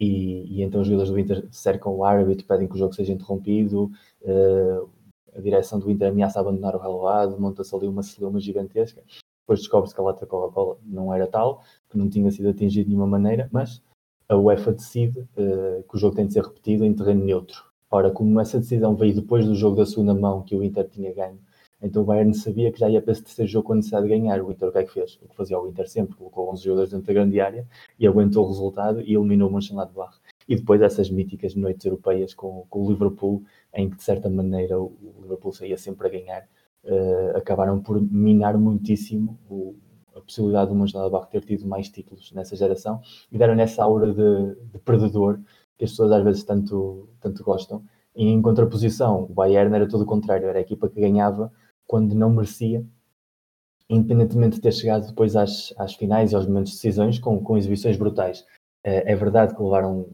[0.00, 3.12] e, e, então os jogadores do Inter cercam o árbitro, pedem que o jogo seja
[3.12, 3.90] interrompido,
[4.22, 4.88] uh,
[5.36, 9.02] a direção do Inter ameaça abandonar o relevado, monta-se ali uma celeuma gigantesca.
[9.42, 12.90] Depois descobre-se que a lata Coca-Cola não era tal, que não tinha sido atingido de
[12.90, 13.82] nenhuma maneira, mas
[14.26, 17.62] a UEFA decide uh, que o jogo tem de ser repetido em terreno neutro.
[17.90, 21.12] Ora, como essa decisão veio depois do jogo da segunda mão que o Inter tinha
[21.12, 21.38] ganho,
[21.82, 24.10] então o Bayern sabia que já ia para esse terceiro jogo com a necessidade de
[24.10, 24.42] ganhar.
[24.42, 25.18] O Inter o que é que fez?
[25.22, 27.66] O que fazia o Inter sempre, colocou 11 jogadores dentro da grande área
[27.98, 30.18] e aguentou o resultado e eliminou o Mönchengladbach.
[30.46, 33.42] E depois essas míticas noites europeias com, com, o Liverpool,
[33.72, 34.92] em que de certa maneira o,
[35.22, 36.48] Liverpool saía sempre a ganhar,
[36.84, 39.74] uh, acabaram por minar muitíssimo o,
[40.14, 43.00] a possibilidade do Mönchengladbach ter tido mais títulos nessa geração
[43.32, 45.40] e deram nessa aura de, de perdedor
[45.78, 47.82] que as pessoas às vezes tanto, tanto gostam.
[48.14, 51.50] E em contraposição, o Bayern era todo o contrário, era a equipa que ganhava
[51.90, 52.86] quando não merecia,
[53.88, 57.58] independentemente de ter chegado depois às, às finais e aos momentos de decisões com, com
[57.58, 58.46] exibições brutais.
[58.84, 60.08] É, é verdade que levaram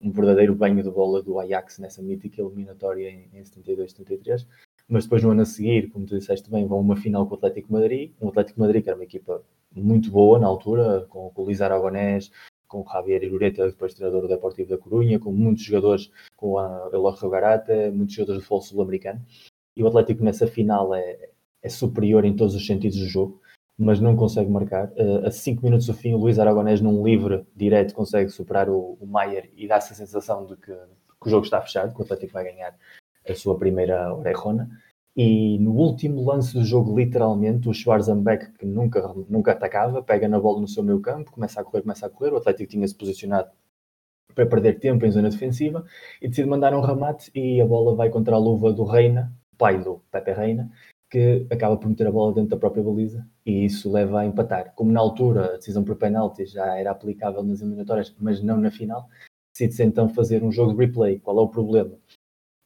[0.00, 4.46] um, verdadeiro banho de bola do Ajax nessa mítica eliminatória em, em 72, 73,
[4.88, 7.38] mas depois no ano a seguir, como tu disseste bem, vão uma final com o
[7.38, 9.42] Atlético Madrid, um Atlético Madrid que era uma equipa
[9.74, 12.30] muito boa na altura, com, com o Luís Aragonés,
[12.68, 16.88] com o Javier Irureta, depois treinador do Deportivo da Corunha, com muitos jogadores, com a
[16.92, 19.20] Elorrio Garata, muitos jogadores de futebol sul-americano
[19.76, 21.28] e o Atlético nessa final é,
[21.62, 23.40] é superior em todos os sentidos do jogo,
[23.78, 24.90] mas não consegue marcar.
[24.92, 28.96] Uh, a 5 minutos do fim, o Luís Aragonés, num livre direto, consegue superar o,
[29.00, 32.04] o Maier e dá-se a sensação de que, que, o jogo está fechado, que o
[32.04, 32.74] Atlético vai ganhar
[33.28, 34.70] a sua primeira orejona.
[35.14, 40.38] E no último lance do jogo, literalmente, o Schwarzenbeck, que nunca, nunca atacava, pega na
[40.38, 42.32] bola no seu meio campo, começa a correr, começa a correr.
[42.32, 43.50] O Atlético tinha-se posicionado
[44.34, 45.84] para perder tempo em zona defensiva
[46.20, 49.82] e decide mandar um remate e a bola vai contra a luva do Reina, pai
[49.82, 50.70] do Pepe Reina,
[51.10, 54.74] que acaba por meter a bola dentro da própria baliza e isso leva a empatar.
[54.74, 58.70] Como na altura a decisão por penalti já era aplicável nas eliminatórias, mas não na
[58.70, 59.08] final,
[59.52, 61.18] decide-se então fazer um jogo de replay.
[61.20, 61.96] Qual é o problema?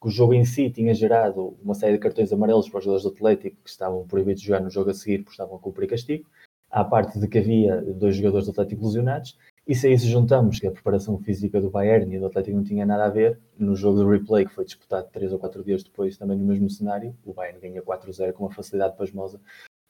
[0.01, 3.05] Que o jogo em si tinha gerado uma série de cartões amarelos para os jogadores
[3.05, 5.89] do Atlético que estavam proibidos de jogar no jogo a seguir porque estavam a cumprir
[5.89, 6.29] castigo.
[6.71, 9.37] À parte de que havia dois jogadores do Atlético lesionados
[9.71, 12.65] e se a isso juntamos que a preparação física do Bayern e do Atlético não
[12.65, 15.85] tinha nada a ver, no jogo do replay, que foi disputado 3 ou 4 dias
[15.85, 19.41] depois, também no mesmo cenário, o Bayern ganha 4-0 com uma facilidade pasmosa,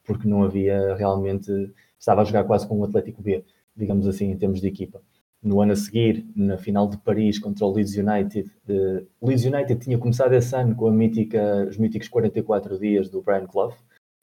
[0.05, 1.51] porque não havia realmente.
[1.97, 3.43] Estava a jogar quase com o Atlético B,
[3.75, 5.01] digamos assim, em termos de equipa.
[5.41, 8.51] No ano a seguir, na final de Paris contra o Leeds United,
[9.19, 13.47] o Leeds United tinha começado esse ano com mítica, os míticos 44 dias do Brian
[13.47, 13.73] Clough,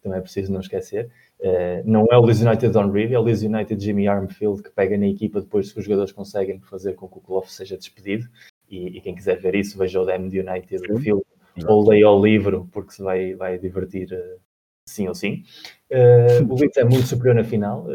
[0.02, 1.10] também é preciso não esquecer.
[1.40, 4.70] Uh, não é o Leeds United Don Reed, é o Leeds United Jimmy Armfield que
[4.70, 8.28] pega na equipa depois que os jogadores conseguem fazer com que o Clough seja despedido.
[8.68, 11.22] E, e, quem quiser ver isso, veja o Damn United, filme,
[11.66, 14.40] ou leia o livro, porque se vai, vai divertir uh,
[14.86, 15.42] sim ou sim.
[15.90, 17.86] Uh, o Leeds é muito superior na final.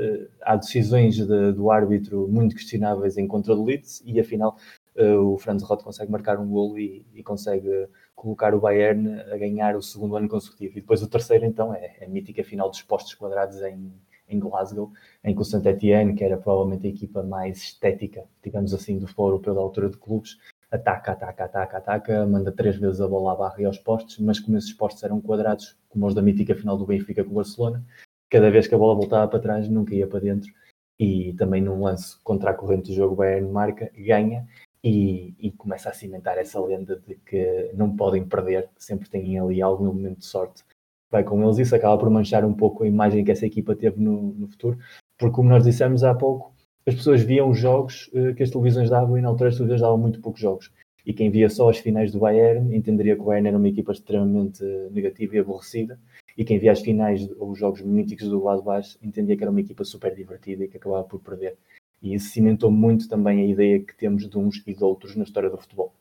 [0.42, 4.58] há decisões de, do árbitro muito questionáveis em contra do Leeds e afinal
[4.96, 9.76] o Franz Roth consegue marcar um golo e, e consegue colocar o Bayern a ganhar
[9.76, 10.78] o segundo ano consecutivo.
[10.78, 13.94] E depois o terceiro, então, é, é a mítica final dos postos quadrados em,
[14.28, 14.92] em Glasgow,
[15.24, 19.08] em que o Saint Etienne, que era provavelmente a equipa mais estética, digamos assim, do
[19.08, 20.38] futebol europeu da altura de clubes,
[20.72, 24.40] ataca, ataca, ataca, ataca, manda três vezes a bola à barra e aos postes, mas
[24.40, 27.84] como esses postes eram quadrados, como os da mítica final do Benfica com o Barcelona,
[28.30, 30.52] cada vez que a bola voltava para trás, nunca ia para dentro.
[31.00, 34.48] E também num lance contra a corrente do jogo, o Bayern marca, ganha
[34.84, 39.62] e, e, começa a cimentar essa lenda de que não podem perder, sempre têm ali
[39.62, 40.64] algum elemento de sorte.
[41.10, 44.02] Vai com eles, isso acaba por manchar um pouco a imagem que essa equipa teve
[44.02, 44.78] no, no futuro,
[45.18, 46.54] porque como nós dissemos há pouco,
[46.86, 49.82] as pessoas viam os jogos uh, que as televisões davam e na altura as televisões
[49.82, 50.70] davam muito poucos jogos.
[51.06, 53.92] E quem via só as finais do Bayern entenderia que o Bayern era uma equipa
[53.92, 56.00] extremamente negativa e aborrecida.
[56.38, 59.52] E quem via as finais ou os jogos míticos do lado baixo entendia que era
[59.52, 61.58] uma equipa super divertida e que acabava por perder.
[62.04, 65.24] E isso cimentou muito também a ideia que temos de uns e de outros na
[65.24, 65.96] história do futebol.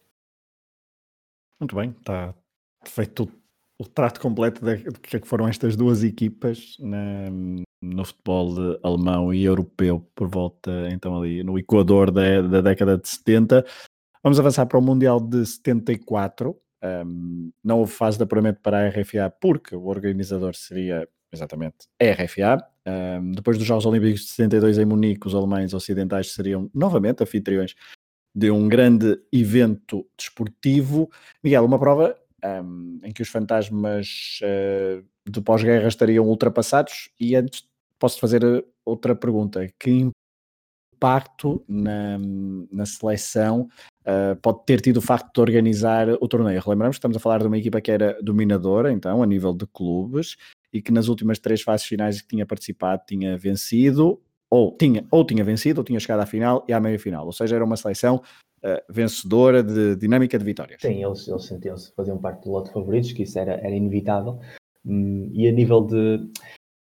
[1.60, 2.34] Muito bem, está
[2.84, 3.30] feito
[3.78, 7.30] o, trato completo de, de que foram estas duas equipas na,
[7.80, 13.08] no futebol alemão e europeu por volta, então ali no Equador da, da década de
[13.08, 13.64] 70.
[14.24, 16.56] Vamos avançar para o Mundial de 74.
[16.82, 22.24] Um, não houve fase de apuramento para a RFA porque o organizador seria exatamente a
[22.24, 22.71] RFA.
[22.86, 27.74] Um, depois dos Jogos Olímpicos de 72 em Munique, os alemães ocidentais seriam novamente anfitriões
[28.34, 31.10] de um grande evento desportivo.
[31.42, 37.10] Miguel, uma prova um, em que os fantasmas uh, de pós-guerra estariam ultrapassados.
[37.20, 37.64] E antes
[37.98, 40.10] posso fazer eh, outra pergunta: que
[41.02, 42.18] impacto na,
[42.70, 43.68] na seleção
[44.00, 46.60] uh, pode ter tido o facto de organizar o torneio?
[46.60, 49.66] Relembramos que estamos a falar de uma equipa que era dominadora, então, a nível de
[49.66, 50.36] clubes,
[50.72, 54.20] e que nas últimas três fases finais que tinha participado tinha vencido
[54.52, 57.24] ou tinha, ou tinha vencido, ou tinha chegado à final e à meia final.
[57.24, 58.16] Ou seja, era uma seleção
[58.62, 60.82] uh, vencedora de dinâmica de vitórias.
[60.82, 64.38] Sim, eles, eles sentiam-se, faziam parte do lote de favoritos, que isso era, era inevitável.
[64.84, 66.30] Hum, e a nível de.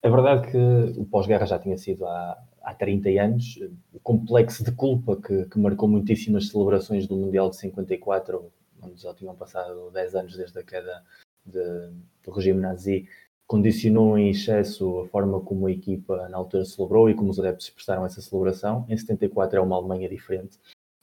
[0.02, 3.60] É verdade que o pós-guerra já tinha sido há, há 30 anos.
[3.92, 8.50] O complexo de culpa que, que marcou muitíssimas celebrações do Mundial de 54,
[8.82, 11.04] onde já tinham passado 10 anos desde a queda
[11.46, 11.92] de,
[12.24, 13.06] do regime nazi,
[13.50, 17.66] condicionou em excesso a forma como a equipa na altura celebrou e como os adeptos
[17.66, 18.86] expressaram essa celebração.
[18.88, 20.56] Em 74 é uma Alemanha diferente.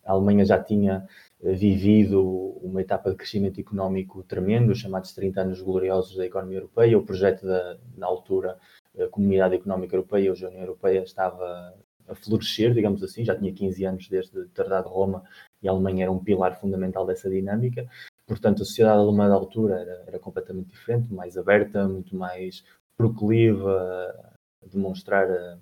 [0.06, 1.06] A Alemanha já tinha
[1.44, 2.24] eh, vivido
[2.64, 6.98] uma etapa de crescimento económico tremendo, os chamados 30 anos gloriosos da economia europeia.
[6.98, 8.58] O projeto da, na altura,
[8.98, 11.74] a Comunidade Económica Europeia, hoje a União Europeia, estava
[12.08, 15.22] a florescer, digamos assim, já tinha 15 anos desde o Tratado de Roma
[15.62, 17.86] e a Alemanha era um pilar fundamental dessa dinâmica.
[18.28, 22.64] Portanto, a sociedade alemã da altura era, era completamente diferente, mais aberta, muito mais
[22.98, 24.36] proclive a
[24.66, 25.60] demonstrar uh,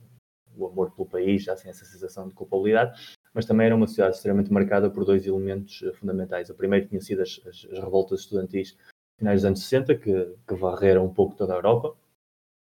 [0.58, 4.16] o amor pelo país, já sem essa sensação de culpabilidade, mas também era uma sociedade
[4.16, 6.50] extremamente marcada por dois elementos uh, fundamentais.
[6.50, 8.76] O primeiro tinha sido as, as, as revoltas estudantis
[9.20, 11.96] finais dos anos 60, que, que varreram um pouco toda a Europa.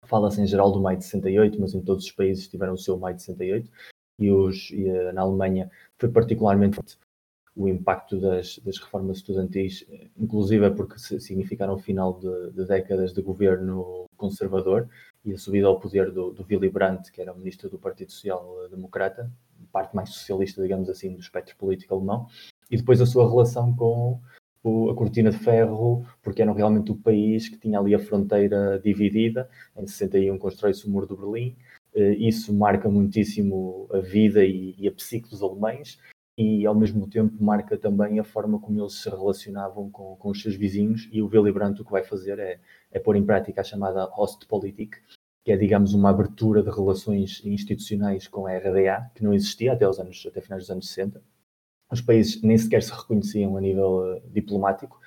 [0.04, 2.98] Fala-se em geral do maio de 68, mas em todos os países tiveram o seu
[2.98, 3.72] maio de 68.
[4.20, 6.98] E, os, e na Alemanha foi particularmente forte
[7.56, 9.86] o impacto das, das reformas estudantis,
[10.18, 14.90] inclusive porque significaram o final de, de, décadas de governo conservador
[15.24, 18.68] e a subida ao poder do, do Willy Brandt, que era ministro do Partido Social
[18.70, 19.32] Democrata,
[19.72, 22.28] parte mais socialista, digamos assim, do espectro político alemão,
[22.70, 24.20] e depois a sua relação com
[24.62, 28.80] o, a cortina de ferro, porque eram realmente o país que tinha ali a fronteira
[28.84, 29.50] dividida.
[29.78, 31.56] Em 61 constrói-se o Muro de Berlim,
[31.94, 36.00] eh, isso marca muitíssimo a vida e, e a psique dos alemães
[36.38, 40.42] e ao mesmo tempo marca também a forma como eles se relacionavam com, com os
[40.42, 42.60] seus vizinhos e o Willy Brandt o que vai fazer é,
[42.92, 44.98] é pôr em prática a chamada Ostpolitik,
[45.44, 49.88] que é digamos uma abertura de relações institucionais com a RDA, que não existia até
[49.88, 51.24] os anos até finais dos anos 60.
[51.92, 55.00] Os países nem sequer se reconheciam a nível uh, diplomático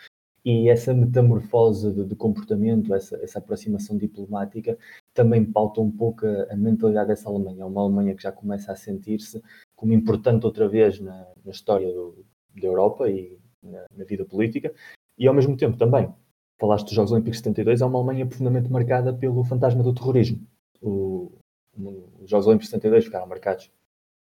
[0.45, 4.79] e essa metamorfose de, de comportamento, essa, essa, aproximação diplomática,
[5.13, 7.63] também pauta um pouco a, a, mentalidade dessa Alemanha.
[7.63, 9.43] É uma Alemanha que já começa a sentir-se
[9.79, 12.27] como importante outra vez na, na história do,
[12.61, 14.75] da Europa e na, na, vida política,
[15.17, 16.13] e ao mesmo tempo também,
[16.59, 20.45] falaste dos Jogos Olímpicos de 72, é uma Alemanha profundamente marcada pelo fantasma do terrorismo.
[20.83, 21.31] O,
[22.21, 23.71] os Jogos Olímpicos de 72 ficaram marcados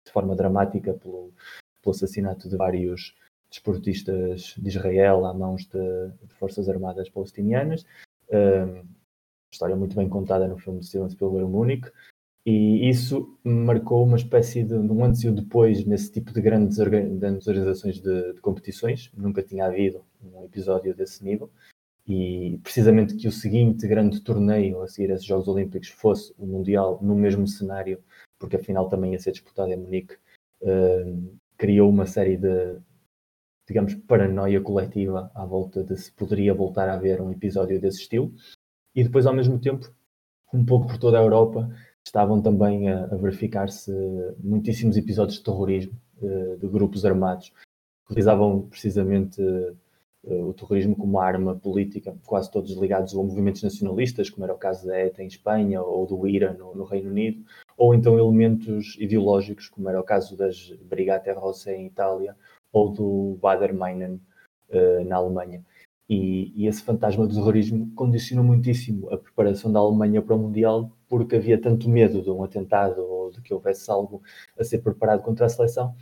[0.05, 1.33] de forma dramática pelo,
[1.81, 3.15] pelo assassinato de vários
[3.49, 7.83] desportistas de Israel à mãos de, de forças armadas palestinianas.
[8.29, 8.85] Um,
[9.51, 11.91] história muito bem contada no filme de Steven Spielberg Múnich.
[12.49, 16.77] E isso marcou uma espécie de, um antes e um depois nesse tipo de grandes,
[16.77, 19.11] grandes organizações de, de, competições.
[19.17, 21.51] Nunca tinha havido um episódio desse nível.
[22.07, 26.45] E precisamente que o seguinte grande torneio a seguir a esses Jogos Olímpicos fosse o
[26.45, 28.01] Mundial no mesmo cenário,
[28.39, 30.15] porque afinal também ia ser disputado em Munique,
[30.61, 32.77] uh, criou uma série de,
[33.67, 38.33] digamos, paranoia coletiva à volta de se poderia voltar a haver um episódio desse estilo.
[38.95, 39.93] E depois, ao mesmo tempo,
[40.53, 41.69] um pouco por toda a Europa,
[42.07, 43.91] estavam também a, a verificar-se
[44.39, 51.19] muitíssimos episódios de terrorismo uh, de grupos armados que utilizavam precisamente uh, o terrorismo como
[51.19, 55.27] arma política, quase todos ligados a movimentos nacionalistas, como era o caso da ETA em
[55.27, 57.43] Espanha ou do IRA no, no Reino Unido,
[57.77, 62.35] ou então elementos ideológicos, como era o caso das Brigate Rosse em Itália
[62.71, 64.21] ou do Bader-Meinhof
[64.69, 65.63] uh, na Alemanha.
[66.09, 70.89] E, e, esse fantasma do terrorismo condicionou muitíssimo a preparação da Alemanha para o Mundial,
[71.07, 74.21] porque havia tanto medo de um atentado ou de que houvesse algo
[74.59, 75.95] a ser preparado contra a seleção,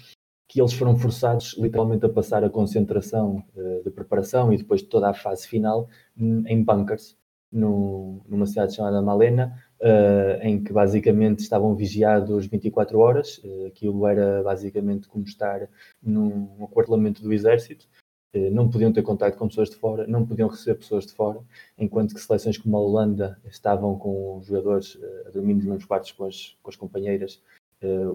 [0.48, 5.10] que eles foram forçados literalmente a passar a concentração uh, de preparação e depois toda
[5.10, 5.88] a fase final
[6.18, 7.18] em bunkers,
[7.52, 13.38] no, numa cidade chamada Malena, uh, em que basicamente estavam vigiados 24 horas.
[13.40, 15.70] Uh, aquilo era basicamente como estar
[16.02, 17.88] num, aquartelamento do exército.
[18.36, 21.40] Uh, não podiam ter contato com pessoas de fora, não podiam receber pessoas de fora,
[21.78, 26.12] enquanto que seleções como a Holanda estavam com os jogadores a dormir nos mesmos quartos
[26.12, 27.42] com as, com as companheiras.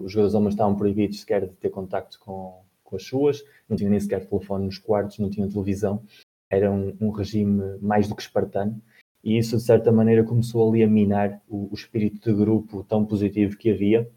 [0.03, 3.89] os jogadores homens estavam proibidos sequer de ter contacto com, com as suas, não tinham
[3.89, 6.03] nem sequer telefone nos quartos, não tinham televisão.
[6.49, 8.81] Era um, um regime mais do que espartano
[9.23, 13.05] e isso de certa maneira começou ali a minar o, o espírito de grupo tão
[13.05, 14.09] positivo que havia.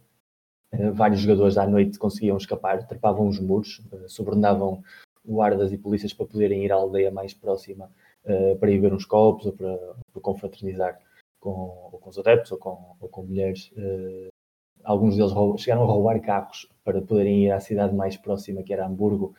[0.92, 4.82] Vários jogadores à noite conseguiam escapar, trepavam os muros, sobrenavam
[5.24, 7.90] guardas e polícias para poderem ir à aldeia mais próxima
[8.24, 9.76] uh, para ir ver uns copos ou para,
[10.12, 11.00] para confraternizar
[11.40, 11.50] com,
[11.92, 13.70] ou com os adeptos ou com, ou com mulheres.
[13.72, 14.28] Uh,
[14.82, 18.86] alguns deles chegaram a roubar carros para poderem ir à cidade mais próxima, que era
[18.86, 19.34] Hamburgo,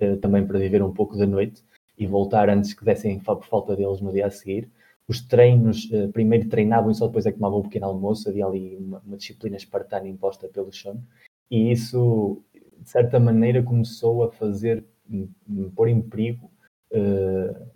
[0.00, 1.62] uh, também para viver um pouco da noite
[1.96, 4.70] e voltar antes que dessem por falta deles no dia a seguir.
[5.06, 8.76] Os treinos, primeiro treinavam e só depois é que tomavam um pequeno almoço, havia ali
[8.76, 11.02] uma, uma disciplina espartana imposta pelo Sean,
[11.50, 12.40] e isso,
[12.78, 14.84] de certa maneira, começou a fazer,
[15.74, 16.50] pôr em perigo
[16.92, 17.70] uh,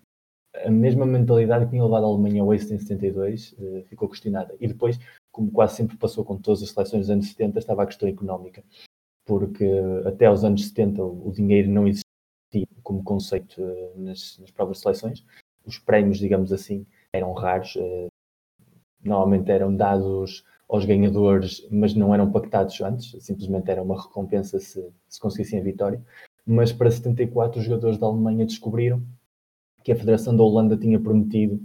[0.64, 4.54] a mesma mentalidade que tinha levado a Alemanha ao êxito em 72, uh, ficou questionada.
[4.60, 4.98] E depois,
[5.32, 8.62] como quase sempre passou com todas as seleções dos anos 70, estava a questão económica,
[9.26, 9.68] porque
[10.06, 12.04] até aos anos 70 o, dinheiro não existia
[12.82, 13.60] como conceito
[13.96, 15.24] nas, nas provas de seleções,
[15.64, 18.08] os prémios, digamos assim, eram raros, eh,
[19.02, 24.86] normalmente eram dados aos ganhadores, mas não eram pactados antes, simplesmente era uma recompensa se,
[25.08, 26.02] se conseguissem a vitória.
[26.46, 29.02] Mas para 74, os jogadores da Alemanha descobriram
[29.82, 31.56] que a Federação da Holanda tinha prometido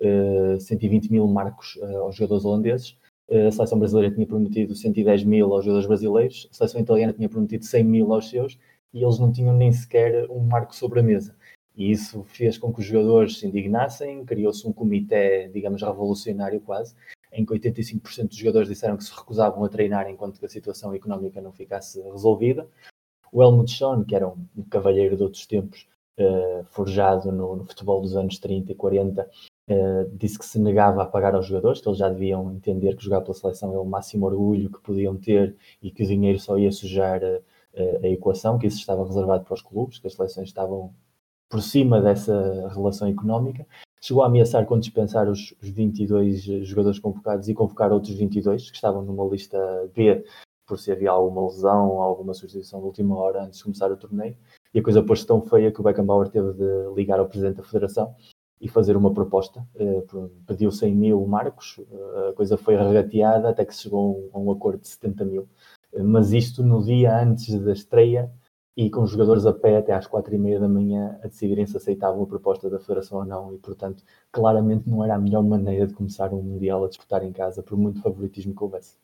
[0.00, 2.96] uh, eh, 120 mil marcos uh, aos jogadores holandeses,
[3.28, 7.28] uh, a seleção brasileira tinha prometido 110 mil aos jogadores brasileiros, a seleção italiana tinha
[7.28, 8.58] prometido 100 mil aos seus,
[8.92, 11.36] e eles não tinham nem sequer um marco sobre a mesa.
[11.76, 16.94] E isso fez com que os jogadores se indignassem, criou-se um comitê, digamos, revolucionário quase,
[17.32, 21.40] em que 85% dos jogadores disseram que se recusavam a treinar enquanto a situação económica
[21.40, 22.68] não ficasse resolvida.
[23.32, 25.86] O Helmut Schoen, que era um, um cavalheiro de outros tempos,
[26.18, 29.22] uh, forjado no, no, futebol dos anos 30 e 40,
[29.70, 33.04] uh, disse que se negava a pagar aos jogadores, que eles já deviam entender que
[33.04, 36.58] jogar pela seleção é o máximo orgulho que podiam ter e que o dinheiro só
[36.58, 40.48] ia sujar uh, a equação, que isso estava reservado para os clubes, que as seleções
[40.48, 40.92] estavam
[41.48, 43.66] por cima dessa relação económica.
[44.00, 49.02] Chegou a ameaçar com dispensar os 22 jogadores convocados e convocar outros 22 que estavam
[49.02, 49.58] numa lista
[49.94, 50.24] B
[50.70, 54.36] por se havia alguma lesão alguma substituição de última hora antes de começar o torneio.
[54.72, 57.64] E a coisa pôs-se tão feia que o Beckenbauer teve de ligar ao presidente da
[57.64, 58.14] federação
[58.60, 59.66] e fazer uma proposta.
[59.74, 60.04] Eh,
[60.46, 64.80] pediu 100 mil marcos, eh, a coisa foi regateada até que chegou a um acordo
[64.80, 65.48] de 70 mil.
[65.92, 68.30] Eh, mas isto no dia antes da estreia
[68.76, 71.66] e com os jogadores a pé até às quatro e meia da manhã a decidirem
[71.66, 75.42] se aceitavam a proposta da Federação ou não, e portanto, claramente não era a melhor
[75.42, 78.96] maneira de começar um Mundial a disputar em casa, por muito favoritismo que houvesse.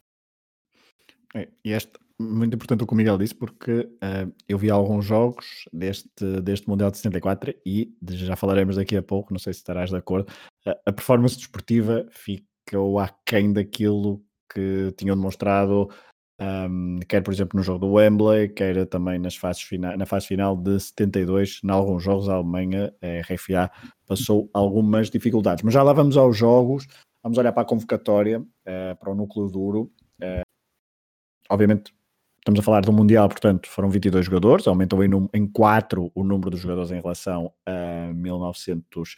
[1.36, 5.04] É, e este, muito importante o que o Miguel disse, porque uh, eu vi alguns
[5.04, 9.60] jogos deste, deste Mundial de 74 e já falaremos daqui a pouco, não sei se
[9.60, 10.30] estarás de acordo,
[10.66, 15.90] uh, a performance desportiva ficou aquém daquilo que tinham demonstrado
[16.38, 20.26] um, quer por exemplo no jogo do Wembley, quer também nas fases fina na fase
[20.26, 23.70] final de 72, em alguns jogos a Alemanha, a RFA
[24.06, 25.64] passou algumas dificuldades.
[25.64, 26.86] Mas já lá vamos aos jogos,
[27.22, 29.90] vamos olhar para a convocatória, uh, para o núcleo duro.
[31.48, 31.94] Obviamente
[32.38, 36.50] estamos a falar do Mundial, portanto foram 22 jogadores, aumentou em, em 4 o número
[36.50, 39.16] de jogadores em relação a 1972.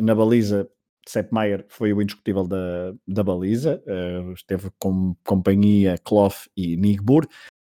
[0.00, 0.68] Na baliza
[1.06, 7.26] Sepp Maier foi o indiscutível da, da baliza, uh, esteve com companhia Kloff e Nigbur.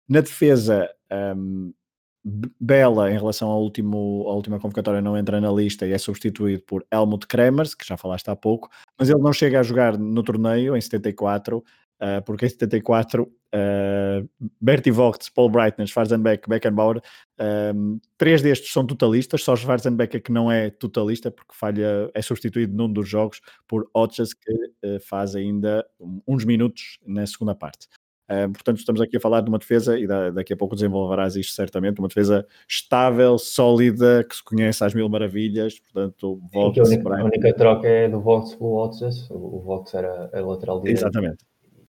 [0.07, 0.89] Na defesa,
[1.35, 1.73] um,
[2.59, 6.61] Bela, em relação ao último, à última convocatória, não entra na lista e é substituído
[6.63, 10.21] por Helmut Kremers, que já falaste há pouco, mas ele não chega a jogar no
[10.21, 11.63] torneio em 74,
[12.01, 14.29] uh, porque em 74 uh,
[14.59, 17.01] Bertie Vogts, Paul Breitner, Schwarzenbeck, Beckenbauer,
[17.75, 22.21] um, três destes são totalistas, só Schwarzenbeck é que não é totalista porque falha, é
[22.21, 25.85] substituído num dos jogos por Otches que uh, faz ainda
[26.27, 27.87] uns minutos na segunda parte.
[28.29, 31.35] Uh, portanto, estamos aqui a falar de uma defesa, e da, daqui a pouco desenvolverás
[31.35, 36.83] isto certamente, uma defesa estável, sólida, que se conhece às mil maravilhas, portanto, Sim, a,
[36.83, 40.79] única, a única troca é do Vox pelo Otches, o, o Vox era a lateral
[40.79, 40.99] direito.
[40.99, 41.50] Exatamente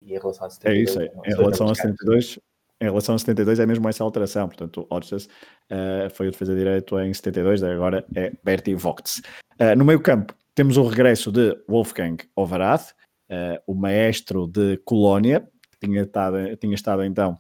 [0.05, 0.77] e em relação a 72.
[0.77, 1.31] É isso, é.
[1.31, 2.39] Em relação a 72,
[2.81, 4.49] em relação a 72 é mesmo essa alteração.
[4.49, 9.23] Portanto, o Hodges uh, foi o defesa direito em 72, agora é Bertie Vogts.
[9.61, 12.91] Uh, no meio campo temos o regresso de Wolfgang Overath,
[13.31, 17.39] uh, o maestro de Colónia, que tinha estado, tinha estado então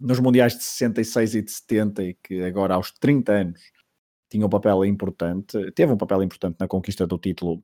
[0.00, 3.60] nos Mundiais de 66 e de 70 e que agora aos 30 anos
[4.28, 7.62] tinha um papel importante, teve um papel importante na conquista do título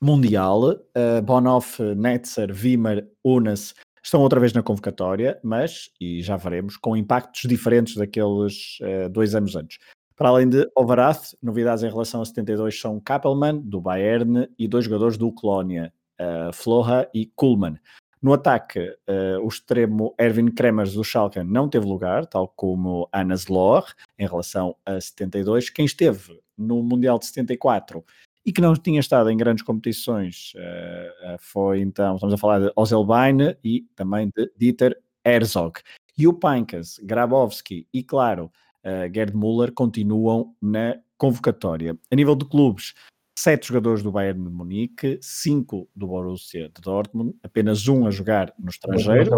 [0.00, 0.70] mundial.
[0.70, 7.42] Uh, Netzer, Wimmer, Unas estão outra vez na convocatória, mas, e já veremos, com impactos
[7.42, 9.78] diferentes daqueles uh, dois anos antes.
[10.16, 14.84] Para além de Overath, novidades em relação a 72 são Kappelmann, do Bayern, e dois
[14.84, 17.78] jogadores do Colónia, uh, Floha e Kuhlmann.
[18.22, 23.46] No ataque, uh, o extremo Erwin Kremers do Schalke não teve lugar, tal como Anas
[23.46, 23.86] Lohr,
[24.18, 25.70] em relação a 72.
[25.70, 28.04] Quem esteve no Mundial de 74
[28.44, 32.72] e que não tinha estado em grandes competições uh, foi então, estamos a falar de
[32.74, 35.80] Ozelbein e também de Dieter Herzog.
[36.16, 38.50] E o Pinkas, Grabowski e, claro,
[38.84, 41.96] uh, Gerd Müller continuam na convocatória.
[42.10, 42.94] A nível de clubes,
[43.38, 48.52] sete jogadores do Bayern de Munique, cinco do Borussia de Dortmund, apenas um a jogar
[48.58, 49.30] no estrangeiro.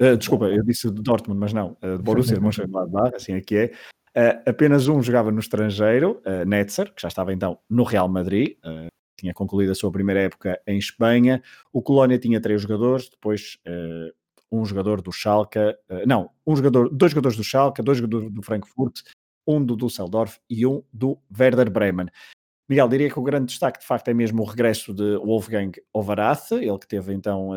[0.00, 3.56] Uh, desculpa, eu disse de Dortmund, mas não, uh, de Borussia de Mönchengladbach, assim aqui
[3.56, 3.72] é.
[4.16, 8.56] Uh, apenas um jogava no estrangeiro, uh, Netzer, que já estava então no Real Madrid,
[8.64, 11.40] uh, tinha concluído a sua primeira época em Espanha.
[11.72, 13.58] O Colónia tinha três jogadores, depois
[14.50, 15.58] um jogador do Schalke,
[16.06, 19.02] não, um jogador, dois jogadores do Schalke, dois jogadores do Frankfurt,
[19.46, 22.06] um do Düsseldorf e um do Werder Bremen.
[22.66, 26.52] Miguel, diria que o grande destaque de facto é mesmo o regresso de Wolfgang Overath,
[26.52, 27.50] ele que teve então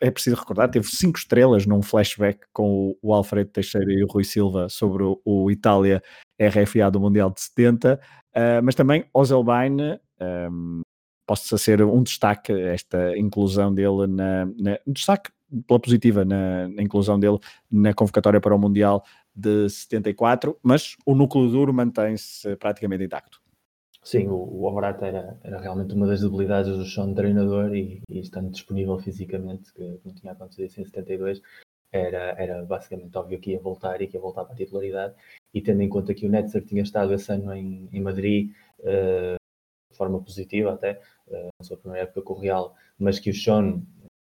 [0.00, 4.24] é preciso recordar, teve cinco estrelas num flashback com o, Alfredo Teixeira e o Rui
[4.24, 6.02] Silva sobre o, o Itália
[6.40, 8.00] RFA do Mundial de 70,
[8.34, 9.98] uh, mas também Ozelbein,
[10.50, 10.82] um,
[11.26, 15.30] possa ser um destaque esta inclusão dele na, na um destaque
[15.66, 17.38] pela positiva na, na, inclusão dele
[17.70, 23.45] na convocatória para o Mundial de 74, mas o núcleo duro mantém-se praticamente intacto.
[24.06, 28.52] Sim, o, o era, era realmente uma das debilidades do de treinador e, e estando
[28.52, 31.42] disponível fisicamente, que não tinha acontecido em 72,
[31.90, 35.12] era, era basicamente óbvio que ia voltar e que ia voltar para a titularidade.
[35.52, 39.34] E tendo em conta que o Netzer tinha estado esse ano em, em Madrid uh,
[39.90, 43.34] de forma positiva até, uh, na sua primeira época com o Real, mas que o
[43.34, 43.82] Sean,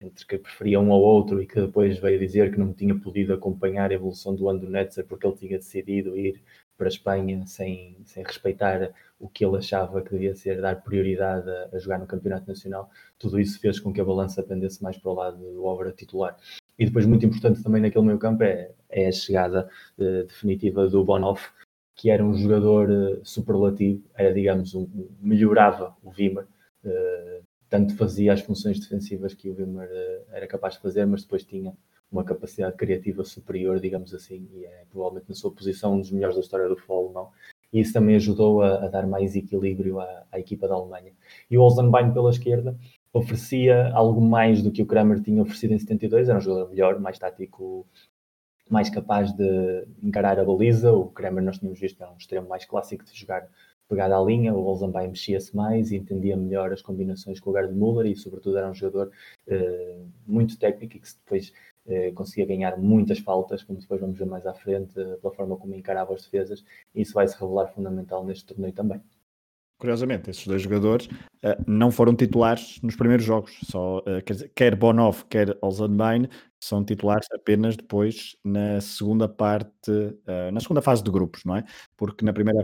[0.02, 3.34] entre que preferia um ao outro e que depois veio dizer que não tinha podido
[3.34, 6.44] acompanhar a evolução do ano do Netzer porque ele tinha decidido ir
[6.82, 11.48] para a Espanha sem, sem respeitar o que ele achava que devia ser dar prioridade
[11.48, 12.90] a, a, jogar no Campeonato Nacional,
[13.20, 16.36] tudo isso fez com que a balança pendesse mais para o lado do Obra titular.
[16.80, 21.04] E depois, muito importante também naquele meio campo, é, é a chegada uh, definitiva do
[21.04, 21.52] Bonoff,
[21.96, 24.90] que era um jogador uh, superlativo, era, digamos, um,
[25.22, 26.48] melhorava o Wimmer,
[26.84, 29.88] uh, tanto fazia as funções defensivas que o Wimmer
[30.32, 31.78] era capaz de fazer, mas depois tinha
[32.12, 36.36] uma capacidade criativa superior, digamos assim, e é provavelmente na sua posição um dos melhores
[36.36, 37.30] da história do futebol alemão.
[37.72, 41.14] E isso também ajudou a, a dar mais equilíbrio à, à, equipa da Alemanha.
[41.50, 42.78] E o Olsenbein pela esquerda
[43.14, 47.00] oferecia algo mais do que o Kramer tinha oferecido em 72, era um jogador melhor,
[47.00, 47.88] mais tático,
[48.70, 50.92] mais capaz de encarar a baliza.
[50.92, 53.48] O Kramer, nós tínhamos visto, era um extremo mais clássico de jogar
[53.92, 57.74] pegada à linha, o Olsenbein mexia-se mais e entendia melhor as combinações com o Gerd
[57.74, 59.12] Müller e, sobretudo, era um jogador
[59.48, 61.52] uh, muito técnico e que depois
[62.16, 65.76] conseguia ganhar muitas faltas, como depois vamos ver mais à frente, eh, pela forma como
[65.76, 66.64] encarava as defesas,
[66.94, 69.02] e isso vai se revelar fundamental neste torneio também.
[69.80, 74.76] Curiosamente, esses dois jogadores uh, não foram titulares nos primeiros jogos, só quer, dizer, quer
[74.76, 76.28] Bonov, quer Olsenbein
[76.64, 79.92] são titulares apenas depois na segunda parte,
[80.54, 81.64] na segunda fase de grupos, não é?
[81.98, 82.64] Porque na primeira,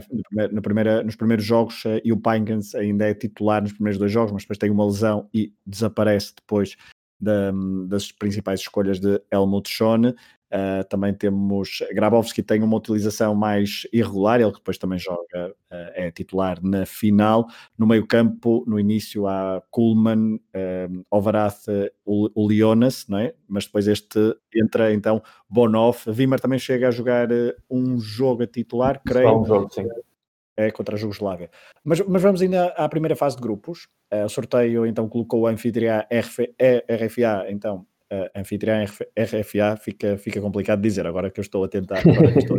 [0.51, 4.31] na primeira, nos primeiros jogos uh, o Pinkens ainda é titular nos primeiros dois jogos,
[4.31, 6.77] mas depois tem uma lesão e desaparece depois
[7.19, 7.51] da,
[7.87, 10.13] das principais escolhas de Helmut Schoen.
[10.47, 16.09] Uh, também temos Grabowski tem uma utilização mais irregular, ele depois também joga, uh, é
[16.09, 17.47] titular na final.
[17.77, 21.65] No meio campo, no início há Kuhlmann, uh, Overath,
[22.05, 23.33] o Leonas, não é?
[23.45, 26.09] mas depois este entra então Bonoff.
[26.09, 27.27] Wimmer também chega a jogar
[27.69, 29.41] um jogo a titular, creio.
[29.41, 29.85] Um jogo, sim
[30.57, 31.49] é contra a Jugoslávia.
[31.83, 33.87] Mas, mas vamos ainda à primeira fase de grupos.
[34.11, 40.41] Uh, o sorteio então colocou o anfitriã RF, RFA, então uh, anfitriã RFA, fica, fica
[40.41, 42.01] complicado dizer agora que eu estou a tentar.
[42.37, 42.57] Estou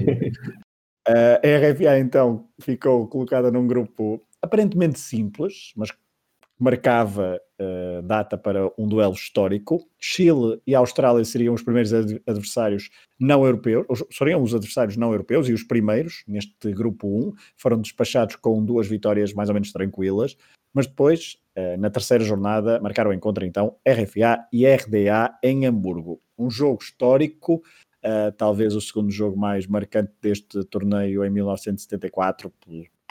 [1.09, 5.91] a, a RFA então ficou colocada num grupo aparentemente simples, mas
[6.59, 9.89] marcava uh, data para um duelo histórico.
[9.99, 15.53] Chile e Austrália seriam os primeiros adversários não europeus, seriam os adversários não europeus e
[15.53, 17.33] os primeiros neste grupo 1.
[17.57, 20.37] Foram despachados com duas vitórias mais ou menos tranquilas,
[20.75, 26.21] mas depois, uh, na terceira jornada, marcaram encontro então RFA e RDA em Hamburgo.
[26.37, 27.63] Um jogo histórico.
[28.05, 32.53] Uh, talvez o segundo jogo mais marcante deste torneio em 1974,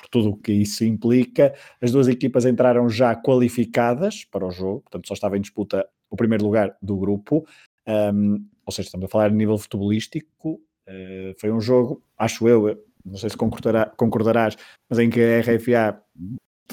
[0.07, 1.53] por tudo o que isso implica.
[1.81, 6.15] As duas equipas entraram já qualificadas para o jogo, portanto só estava em disputa o
[6.15, 7.45] primeiro lugar do grupo.
[7.87, 12.83] Um, ou seja, estamos a falar a nível futebolístico, uh, foi um jogo, acho eu,
[13.05, 14.57] não sei se concordará, concordarás,
[14.89, 16.01] mas em que a RFA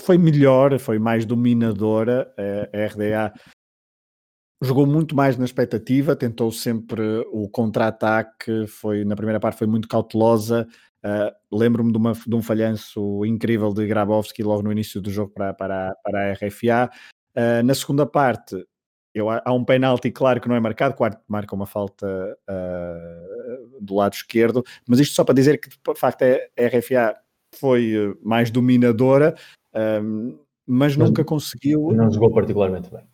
[0.00, 2.32] foi melhor, foi mais dominadora,
[2.72, 3.32] a RDA
[4.64, 9.88] jogou muito mais na expectativa, tentou sempre o contra-ataque, foi na primeira parte foi muito
[9.88, 10.66] cautelosa.
[11.04, 15.52] Uh, Lembro-me de, de, um falhanço incrível de Grabowski logo no início do jogo para,
[15.52, 16.90] para, para a RFA.
[17.36, 18.56] Uh, na segunda parte,
[19.14, 22.06] eu, há um penalti claro que não é marcado, quarto marca uma falta
[22.48, 27.16] uh, do lado esquerdo, mas isto só para dizer que de facto a RFA
[27.54, 29.36] foi mais dominadora,
[30.66, 31.92] mas, mas nunca conseguiu.
[31.92, 33.04] Não jogou particularmente bem.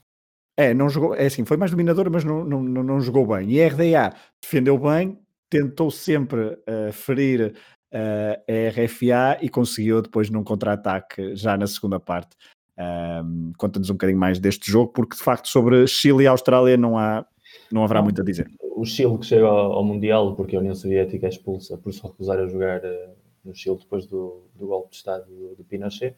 [0.61, 3.51] É, não jogou, é assim, foi mais dominador, mas não, não, não, não jogou bem.
[3.51, 5.19] E a RDA defendeu bem,
[5.49, 7.55] tentou sempre uh, ferir
[7.95, 12.37] uh, a RFA e conseguiu depois num contra-ataque já na segunda parte.
[12.78, 16.99] Um, Conta-nos um bocadinho mais deste jogo, porque de facto sobre Chile e Austrália não,
[16.99, 17.24] há,
[17.73, 18.47] não haverá muito a dizer.
[18.77, 22.39] O Chile que chega ao, Mundial porque a União Soviética é expulsa por se recusar
[22.39, 26.15] a jogar uh, no Chile depois do, do golpe de Estado do, do Pinochet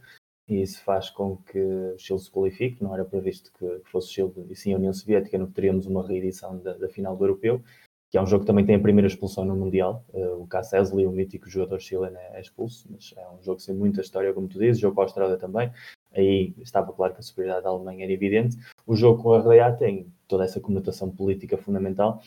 [0.48, 2.82] e isso faz com que o Chile se qualifique.
[2.82, 6.06] Não era previsto que, fosse o Chile e sim a União Soviética, que teríamos uma
[6.06, 7.62] reedição da, da, final do Europeu,
[8.10, 10.05] que é um jogo que também tem a primeira expulsão no Mundial.
[10.12, 13.60] Uh, o Cass Esley, o mítico jogador chileno, é, é expulso, mas é um jogo
[13.60, 14.81] sem muita história, como tu dizes.
[14.81, 15.73] Jogo com a Austrália também.
[16.14, 18.59] Aí estava claro que a superioridade da Alemanha era evidente.
[18.86, 22.20] O jogo com a RDA tem toda essa conotação política fundamental,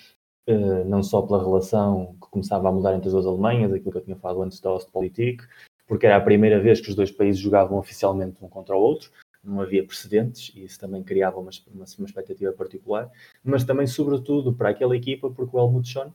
[0.47, 3.97] Uh, não só pela relação que começava a mudar entre as duas Alemanhas, aquilo que
[3.97, 5.43] eu tinha falado antes da Ostpolitik,
[5.87, 9.11] porque era a primeira vez que os dois países jogavam oficialmente um contra o outro,
[9.43, 13.09] não havia precedentes e isso também criava uma, uma, uma expectativa particular,
[13.43, 16.11] mas também, sobretudo, para aquela equipa, porque o Helmut Schoen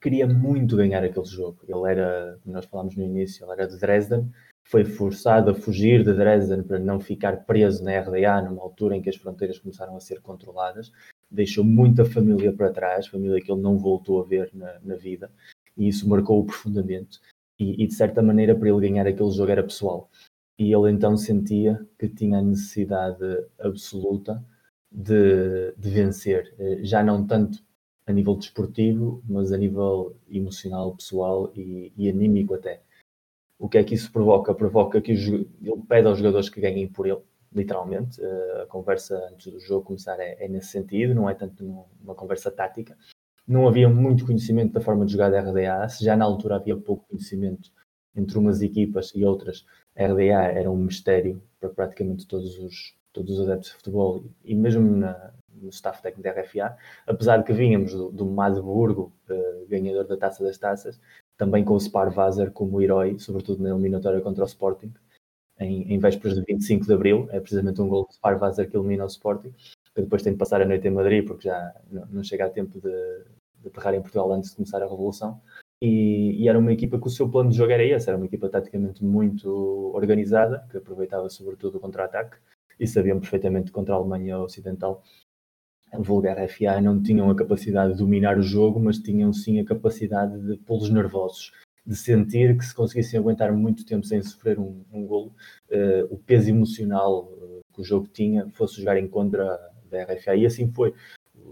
[0.00, 1.60] queria muito ganhar aquele jogo.
[1.66, 4.30] Ele era, como nós falámos no início, ele era de Dresden,
[4.62, 9.02] foi forçado a fugir de Dresden para não ficar preso na RDA numa altura em
[9.02, 10.92] que as fronteiras começaram a ser controladas.
[11.30, 15.30] Deixou muita família para trás, família que ele não voltou a ver na, na vida,
[15.76, 17.18] e isso marcou-o profundamente
[17.58, 20.10] e, e, de certa maneira para ele ganhar aquele jogo era pessoal.
[20.58, 24.44] E ele então sentia que tinha a necessidade absoluta
[24.90, 27.64] de, de vencer, eh, já não tanto
[28.06, 32.82] a nível desportivo, mas a nível emocional, pessoal e, e anímico até.
[33.58, 34.54] O que é que isso provoca?
[34.54, 35.48] Provoca que ele
[35.88, 37.22] pede aos jogadores que ganhem por ele,
[37.52, 38.22] literalmente.
[38.22, 41.64] Eh, a conversa antes do jogo começar é, é nesse sentido, não é tanto
[42.02, 42.96] uma conversa tática
[43.46, 46.76] não havia muito conhecimento da forma de jogar da RDA, se já na altura havia
[46.76, 47.70] pouco conhecimento
[48.16, 49.66] entre umas equipas e outras,
[49.96, 54.54] a RDA era um mistério para praticamente todos os, todos os adeptos de futebol e
[54.54, 56.76] mesmo na, no staff técnico da RFA,
[57.06, 61.00] apesar de que vínhamos do, do Magdeburgo, uh, ganhador da Taça das Taças,
[61.36, 64.92] também com o Spar Vazer como herói, sobretudo na eliminatória contra o Sporting,
[65.58, 68.76] em, em vésperas de 25 de Abril, é precisamente um gol de Spar Vazer que
[68.76, 69.52] elimina o Sporting,
[70.02, 72.80] depois tem de passar a noite em Madrid, porque já não, não chega a tempo
[72.80, 73.24] de,
[73.60, 75.40] de aterrar em Portugal antes de começar a Revolução.
[75.80, 78.26] E, e, era uma equipa que o seu plano de jogo era esse, era uma
[78.26, 82.36] equipa taticamente muito organizada, que aproveitava sobretudo o contra-ataque,
[82.78, 85.02] e sabiam perfeitamente que contra a Alemanha Ocidental,
[85.92, 89.64] a vulgar FA não tinham a capacidade de dominar o jogo, mas tinham sim a
[89.64, 91.52] capacidade de pô-los nervosos,
[91.86, 95.34] de sentir que se conseguissem aguentar muito tempo sem sofrer um, um golo,
[95.70, 99.44] uh, o peso emocional uh, que o jogo tinha fosse jogar em contra
[99.94, 100.94] da RFA, e assim foi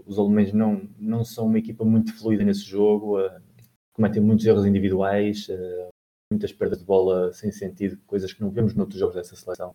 [0.05, 3.41] os alemães não, não são uma equipa muito fluida nesse jogo, uh,
[3.93, 5.89] cometem muitos erros individuais, uh,
[6.31, 9.73] muitas perdas de bola sem sentido, coisas que não vemos noutros jogos dessa seleção.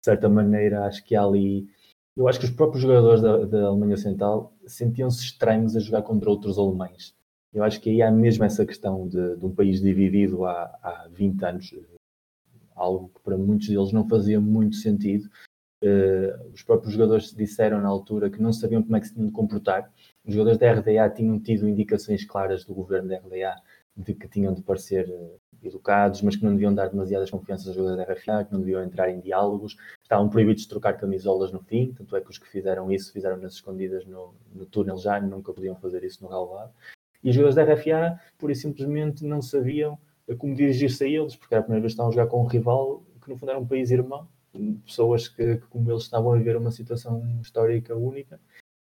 [0.00, 1.68] De certa maneira, acho que há ali.
[2.16, 6.30] Eu acho que os próprios jogadores da, da Alemanha Ocidental sentiam-se estranhos a jogar contra
[6.30, 7.14] outros alemães.
[7.52, 11.08] Eu acho que aí há mesmo essa questão de, de um país dividido há, há
[11.12, 11.74] 20 anos,
[12.74, 15.28] algo que para muitos deles não fazia muito sentido,
[15.82, 19.26] Uh, os próprios jogadores disseram na altura que não sabiam como é que se tinham
[19.26, 19.90] de comportar.
[20.26, 23.56] Os jogadores da RDA tinham tido indicações claras do governo da RDA
[23.96, 27.76] de que tinham de parecer uh, educados, mas que não deviam dar demasiadas confianças aos
[27.76, 31.60] jogadores da RFA, que não deviam entrar em diálogos, estavam proibidos de trocar camisolas no
[31.60, 35.18] fim, tanto é que os que fizeram isso fizeram nas escondidas no, no túnel já,
[35.20, 36.72] nunca podiam fazer isso no relevado.
[37.22, 39.98] E os jogadores da RFA, pura e simplesmente, não sabiam
[40.38, 42.46] como dirigir-se a eles, porque era a primeira vez que estavam a jogar com um
[42.46, 44.26] rival que no fundo era um país irmão
[44.84, 48.40] pessoas que, que, como eles, estavam a viver uma situação histórica única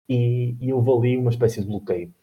[0.09, 2.13] e, e houve uma espécie de bloqueio.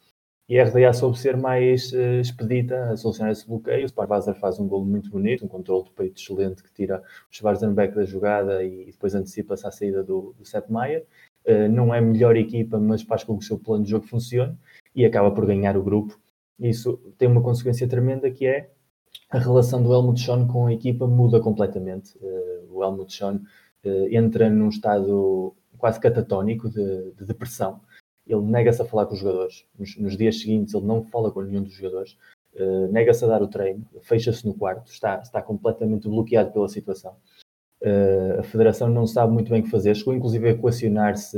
[0.46, 3.84] E a RDA soube ser mais uh, expedita a solucionar esse bloqueio.
[3.84, 7.02] O Sparvazer faz um golo muito bonito, um controle de peito excelente que tira o
[7.34, 11.06] Schwarzenbeck da jogada e, e depois antecipa-se à saída do, do Sepp Maier.
[11.46, 14.06] Uh, não é a melhor equipa, mas faz com que o seu plano de jogo
[14.06, 14.54] funcione
[14.94, 16.18] e acaba por ganhar o grupo.
[16.58, 18.70] Isso tem uma consequência tremenda que é
[19.34, 22.16] a relação do Helmut Schoen com a equipa muda completamente.
[22.18, 23.40] Uh, o Helmut Schoen
[23.84, 27.80] uh, entra num estado quase catatónico de, de, depressão
[28.26, 29.66] ele nega-se a falar com os jogadores.
[29.76, 32.16] Nos, nos, dias seguintes, ele não fala com nenhum dos jogadores,
[32.54, 37.16] uh, nega-se a dar o treino, fecha-se no quarto, está, está completamente bloqueado pela situação.
[38.38, 41.36] A Federação não sabe muito bem o que fazer, chegou inclusive a equacionar-se,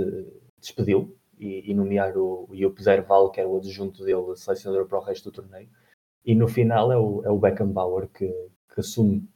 [0.61, 5.03] despediu e, e, nomear o Jupp Zerval, que era o adjunto dele, selecionador para o
[5.03, 5.69] resto do torneio.
[6.27, 9.27] E no final é o, é o Beckenbauer que, que assume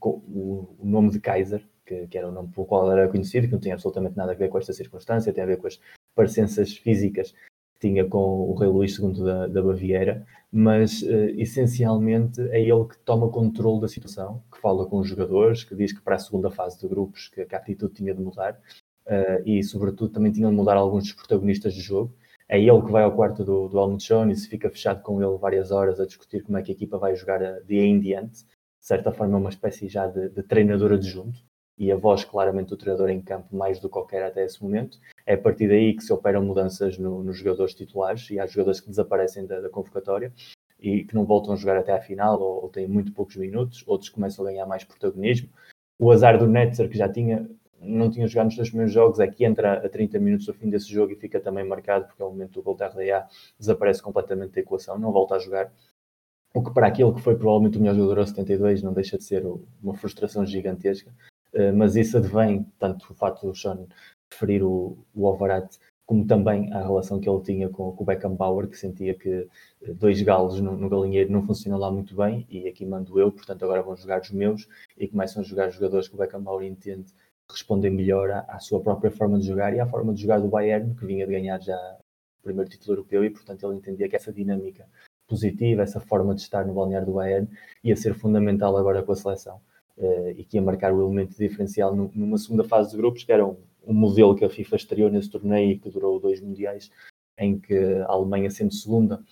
[0.00, 3.52] o, o, nome de Kaiser, que, que, era o nome pelo qual era conhecido, que
[3.52, 5.80] não tinha absolutamente nada a ver com esta circunstância, tem a ver com as
[6.14, 12.40] parecenças físicas que tinha com o rei Luís II da, da Baviera, mas uh, essencialmente
[12.50, 16.00] é ele que toma controle da situação, que fala com os jogadores, que diz que
[16.00, 18.58] para a segunda fase de grupos que, que a atitude tinha de mudar
[19.06, 22.14] uh, e, sobretudo, também tinham de mudar alguns dos protagonistas do jogo.
[22.48, 25.36] É ele que vai ao quarto do, do Almuchon e se fica fechado com ele
[25.36, 28.44] várias horas a discutir como é que a equipa vai jogar de aí em diante.
[28.44, 31.40] De certa forma, é uma espécie já de, de treinador adjunto
[31.78, 34.98] e a voz claramente do treinador em campo mais do que qualquer até esse momento.
[35.26, 38.80] É a partir daí que se operam mudanças no, nos jogadores titulares e há jogadores
[38.80, 40.32] que desaparecem da, da, convocatória
[40.80, 43.82] e que não voltam a jogar até à final ou, ou, têm muito poucos minutos,
[43.86, 45.48] outros começam a ganhar mais protagonismo.
[45.98, 47.48] O azar do Netzer, que já tinha,
[47.86, 50.68] não tinha jogado nos dois primeiros jogos, é que entra a 30 minutos do fim
[50.68, 53.26] desse jogo e fica também marcado, porque é o momento do gol da RDA
[53.58, 55.72] desaparece completamente da equação, não volta a jogar.
[56.54, 59.24] O que para aquele que foi provavelmente o melhor jogador a 72 não deixa de
[59.24, 59.44] ser
[59.82, 61.12] uma frustração gigantesca.
[61.52, 63.86] Eh, mas isso advém tanto o facto do Sean
[64.28, 68.68] preferir o, o Alvarat como também a relação que ele tinha com, com o Beckenbauer,
[68.68, 69.48] que sentia que
[69.82, 73.32] eh, dois galos no, no, galinheiro não funcionam lá muito bem, e aqui mando eu,
[73.32, 77.12] portanto agora vão jogar os meus, e começam a jogar jogadores que o Beckenbauer entende
[77.50, 80.48] respondem melhor à, à, sua própria forma de jogar e à forma de jogar do
[80.48, 81.76] Bayern, que vinha de ganhar já
[82.40, 84.86] o primeiro título europeu, e portanto ele entendia que essa dinâmica
[85.26, 87.48] positiva, essa forma de estar no balneário do Bayern,
[87.82, 89.60] ia ser fundamental agora com a seleção
[89.96, 93.44] uh, e que ia marcar o elemento diferencial numa segunda fase de grupos, que era
[93.44, 93.56] um,
[93.86, 96.90] um modelo que a FIFA estreou nesse torneio e que durou dois mundiais,
[97.38, 99.22] em que a Alemanha, sendo segunda,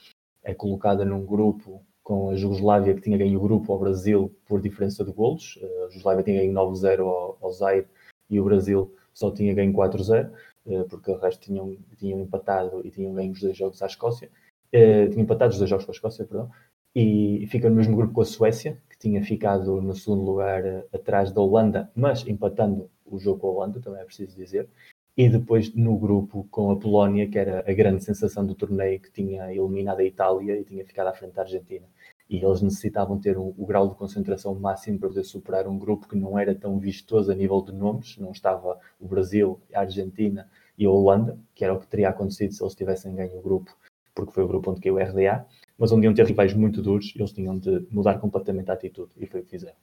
[0.42, 4.60] é colocada num grupo com a Jugoslávia, que tinha ganho o grupo ao Brasil por
[4.60, 5.56] diferença de golos.
[5.56, 7.86] Uh, a Jugoslávia tinha ganho 9-0 ao, ao Zaire
[8.28, 10.30] e o Brasil só tinha ganho 4-0,
[10.66, 14.30] uh, porque o resto tinham, tinham empatado e tinham ganho os dois jogos à Escócia.
[14.74, 16.50] Uh, tinham empatado os dois jogos com a Escócia, perdão.
[16.94, 21.30] E fica no mesmo grupo com a Suécia, tinha ficado no segundo lugar uh, atrás
[21.30, 24.66] da Holanda, mas empatando o jogo com a Holanda, também é preciso dizer.
[25.14, 29.12] E depois no grupo com a Polónia, que era a grande sensação do torneio, que
[29.12, 31.86] tinha eliminado a Itália e tinha ficado à frente da Argentina.
[32.28, 36.08] E eles necessitavam ter um, o grau de concentração máximo para poder superar um grupo
[36.08, 40.48] que não era tão vistoso a nível de nomes, não estava o Brasil, a Argentina
[40.76, 43.76] e a Holanda, que era o que teria acontecido se eles tivessem ganho o grupo,
[44.14, 45.46] porque foi o grupo onde caiu o RDA
[45.78, 49.26] mas onde iam ter rivais muito duros, eles tinham de mudar completamente a atitude, e
[49.26, 49.76] foi o que fizeram.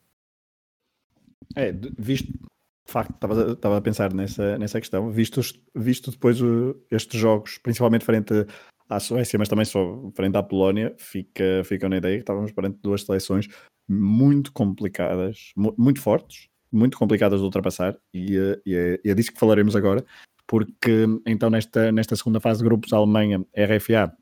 [1.55, 5.41] É, visto, de facto, estava, estava a pensar nessa, nessa questão, visto,
[5.75, 8.33] visto depois o, estes jogos, principalmente frente
[8.91, 12.77] à Suécia, mas também só frente à Polónia, fica, fica na ideia que estávamos perante
[12.81, 13.47] duas seleções
[13.87, 19.31] muito complicadas, muito fortes, muito complicadas de ultrapassar, e, eh, e, é, e é disso
[19.31, 20.05] que falaremos agora,
[20.45, 24.13] porque então nesta, nesta segunda fase de grupos, a Alemanha, RFA,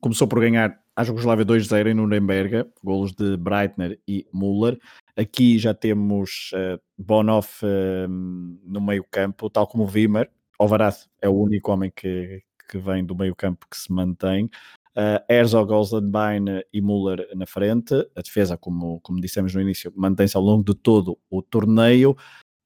[0.00, 4.78] começou por ganhar a Jugoslávia 2-0 em Nuremberg, golos de Breitner e Müller.
[5.16, 10.30] Aqui já temos uh, uh, no meio campo, tal como Wimmer.
[10.58, 14.50] Alvaraz é o único homem que, que vem do meio campo que se mantém.
[14.96, 17.94] Uh, Herzog, Olsenbein e Müller na frente.
[18.16, 22.16] A defesa, como, como dissemos no início, mantém-se ao longo de todo o torneio.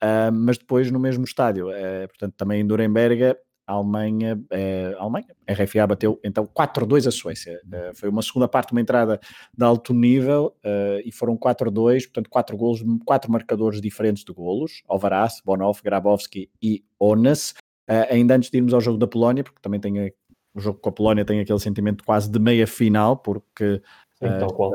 [0.02, 5.02] Uh, mas depois no mesmo estádio, uh, portanto também em Nuremberg, a Alemanha, eh, a
[5.02, 7.60] Alemanha, RFA bateu então 4-2 a Suécia.
[7.66, 9.20] Uh, foi uma segunda parte, uma entrada
[9.56, 14.82] de alto nível uh, e foram 4-2, portanto 4 golos, 4 marcadores diferentes de golos,
[14.88, 17.54] Alvaraz, Bonhoff, Grabowski e Onas.
[17.88, 20.10] Uh, ainda antes de irmos ao jogo da Polónia, porque também tem a,
[20.54, 23.82] o jogo com a Polónia tem aquele sentimento quase de meia final, porque
[24.14, 24.72] Sim, qual.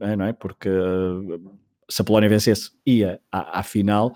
[0.00, 0.32] É, não é?
[0.32, 0.70] Porque
[1.90, 4.14] se a Polónia vencesse ia à, à final,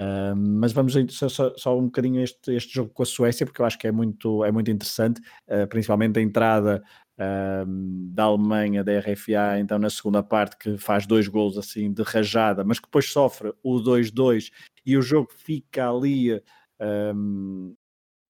[0.00, 3.60] Uh, mas vamos só, só, só, um bocadinho este, este jogo com a Suécia, porque
[3.60, 6.82] eu acho que é muito, é muito interessante, uh, principalmente a entrada
[7.18, 7.66] uh,
[8.10, 12.64] da Alemanha, da RFA, então na segunda parte, que faz dois gols assim de rajada,
[12.64, 14.50] mas que depois sofre o 2-2
[14.86, 16.42] e o jogo fica ali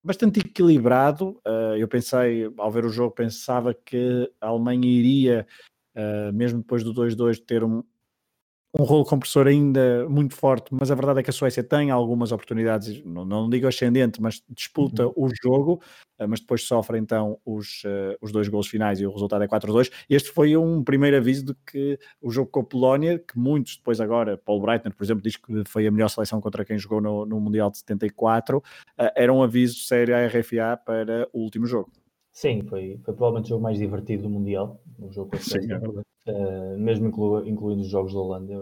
[0.03, 1.41] bastante equilibrado.
[1.79, 5.47] eu pensei, ao ver o jogo, pensava que a Alemanha iria,
[6.33, 7.83] mesmo depois do 2-2, ter um,
[8.79, 12.31] um rolo compressor ainda muito forte, mas a verdade é que a Suécia tem algumas
[12.31, 15.13] oportunidades, não, não digo ascendente, mas disputa uhum.
[15.17, 15.83] o jogo,
[16.19, 19.49] eh, mas depois sofre então os, uh, os dois gols finais e o resultado é
[19.49, 19.91] 4-2.
[20.09, 24.01] Este foi um primeiro aviso de que o jogo com a Polónia, que muitos depois
[24.01, 27.27] agora, Paul Breitner, por exemplo, diz que foi a melhor seleção contra quem jogou no,
[27.27, 28.63] no Mundial de 74, uh,
[29.17, 31.91] era um aviso sério à RFA para o último jogo.
[32.33, 35.59] Sim, foi, foi provavelmente o jogo mais divertido do Mundial, um jogo com a Sim,
[36.27, 38.55] é uh, mesmo inclu, incluindo os jogos da Holanda,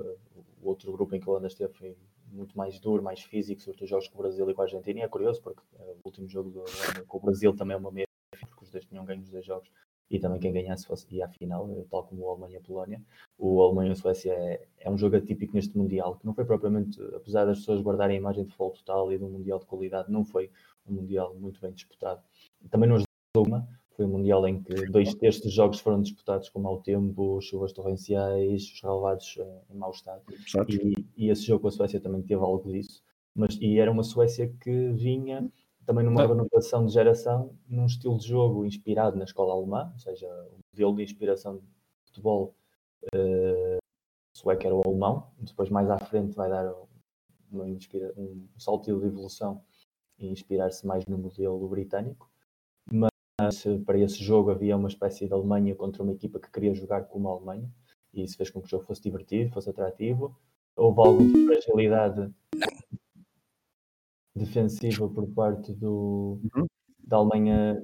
[0.62, 1.96] o outro grupo em que a Holanda esteve foi
[2.30, 5.00] muito mais duro, mais físico, sobretudo os jogos com o Brasil e com a Argentina,
[5.00, 7.78] e é curioso porque uh, o último jogo da Holanda com o Brasil também é
[7.78, 8.06] uma meia,
[8.48, 9.70] porque os dois tinham ganho os dois jogos,
[10.10, 13.02] e também quem ganhasse fosse ia à final, eh, tal como o Alemanha Polónia.
[13.36, 17.58] O Alemanha-Suécia é, é um jogo atípico neste Mundial, que não foi propriamente, apesar das
[17.58, 20.50] pessoas guardarem a imagem de futebol total e de um Mundial de qualidade, não foi
[20.86, 22.22] um Mundial muito bem disputado.
[22.70, 22.96] Também não
[23.36, 27.40] uma, foi um Mundial em que dois terços dos jogos foram disputados com mau tempo,
[27.40, 30.22] chuvas torrenciais, os relevados eh, em mau estado.
[30.68, 33.02] E, e, esse jogo com a Suécia também teve algo disso.
[33.34, 35.50] Mas, e era uma Suécia que vinha
[35.84, 40.28] também numa renovação de geração, num estilo de jogo inspirado na escola alemã, ou seja,
[40.52, 41.64] o modelo de inspiração de
[42.06, 42.54] futebol
[43.14, 43.78] uh,
[44.32, 46.72] sueco era o alemão, depois mais à frente vai dar
[47.66, 49.62] inspira, um salto de evolução
[50.18, 52.30] e inspirar-se mais no modelo britânico
[53.86, 57.28] para esse jogo havia uma espécie de Alemanha contra uma equipa que queria jogar como
[57.28, 57.70] a Alemanha
[58.12, 60.36] e isso fez com que o jogo fosse divertido, fosse atrativo.
[60.76, 62.32] Houve alguma fragilidade
[64.34, 66.66] defensiva por parte do, uhum.
[66.98, 67.82] da Alemanha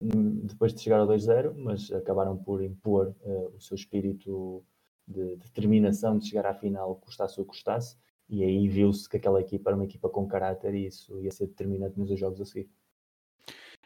[0.00, 4.62] depois de chegar ao 2-0, mas acabaram por impor uh, o seu espírito
[5.06, 7.96] de determinação de chegar à final, custasse o que custasse,
[8.28, 11.46] e aí viu-se que aquela equipa era uma equipa com caráter e isso ia ser
[11.46, 12.70] determinante nos jogos a seguir.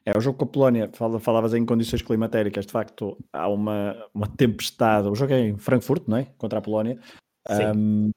[0.08, 0.90] É, o jogo com a Polónia,
[1.20, 6.04] falavas em condições climatéricas, de facto há uma, uma tempestade, o jogo é em Frankfurt,
[6.08, 6.26] não é?
[6.38, 6.98] Contra a Polónia.
[7.76, 8.10] Um,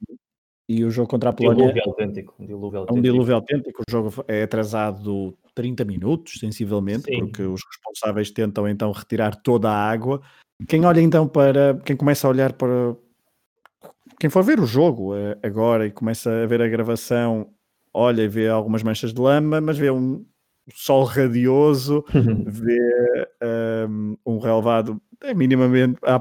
[0.70, 1.66] e o jogo contra a Polónia.
[1.66, 2.36] Dilúvio autêntico.
[2.40, 2.96] Um dilúvio autêntico.
[2.96, 3.84] É um dilúvio autêntico.
[3.86, 7.20] O jogo é atrasado 30 minutos, sensivelmente, Sim.
[7.20, 10.22] porque os responsáveis tentam então retirar toda a água.
[10.70, 11.78] Quem olha então para.
[11.84, 12.96] Quem começa a olhar para.
[14.18, 17.50] Quem for ver o jogo eh, agora e começa a ver a gravação,
[17.94, 20.24] olha e vê algumas manchas de lama, mas vê um,
[20.74, 22.44] sol radioso, uhum.
[22.48, 23.28] vê
[23.88, 26.20] um, um relevado é minimamente, à,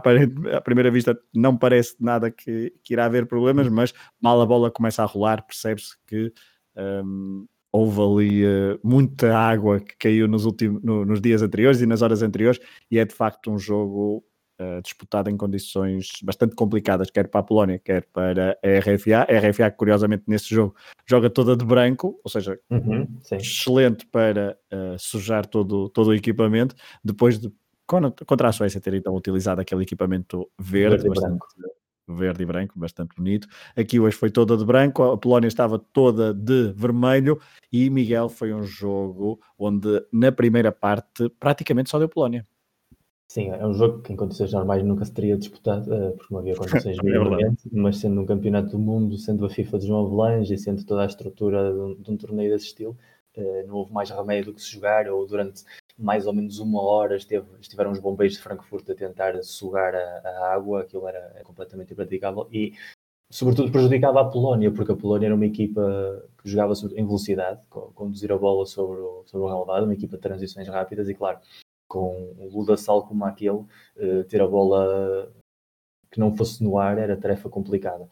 [0.61, 3.73] primeira vista, não parece nada que, que, irá haver problemas, uhum.
[3.73, 6.33] mas mal a bola começa a rolar, percebe-se que
[6.77, 11.87] um, houve ali uh, muita água que caiu nos, últimos, no, nos dias anteriores e
[11.87, 12.61] nas horas anteriores,
[12.91, 14.23] e é de facto um jogo
[14.61, 19.27] uh, disputado em condições bastante complicadas, quer para a Polónia, quer para a RFA.
[19.29, 20.75] A RFA, curiosamente, nesse jogo
[21.07, 26.75] joga toda de branco, ou seja, uhum, excelente para uh, sujar todo, todo o equipamento,
[27.03, 27.53] depois de
[28.25, 31.45] contra a Suécia ter então utilizado aquele equipamento verde, verde bastante,
[32.07, 33.49] verde e branco, bastante bonito.
[33.77, 37.41] Aqui hoje foi toda de branco, a Polónia estava toda de vermelho
[37.73, 42.47] e Miguel foi um jogo onde na primeira parte praticamente só deu Polónia.
[43.31, 46.41] Sim, é um jogo que em condições normais nunca se teria disputado, uh, porque não
[46.41, 50.53] havia condições é mas sendo um campeonato do mundo, sendo a FIFA de João Avelange
[50.53, 52.99] e sendo toda a estrutura de um, de um torneio desse estilo,
[53.37, 55.63] uh, não houve mais remédio do que se jogar, ou durante
[55.97, 60.23] mais ou menos uma hora esteve, estiveram os bombeiros de Frankfurt a tentar sugar a,
[60.25, 62.73] a água, aquilo era, era completamente impraticável, e
[63.31, 67.61] sobretudo prejudicava a Polónia, porque a Polónia era uma equipa que jogava em velocidade,
[67.95, 71.39] conduzir a bola sobre o, sobre o relevado, uma equipa de transições rápidas, e claro,
[71.91, 75.29] com um ludassal como aquele, uh, ter a bola
[76.11, 78.09] que não fosse no ar era tarefa complicada.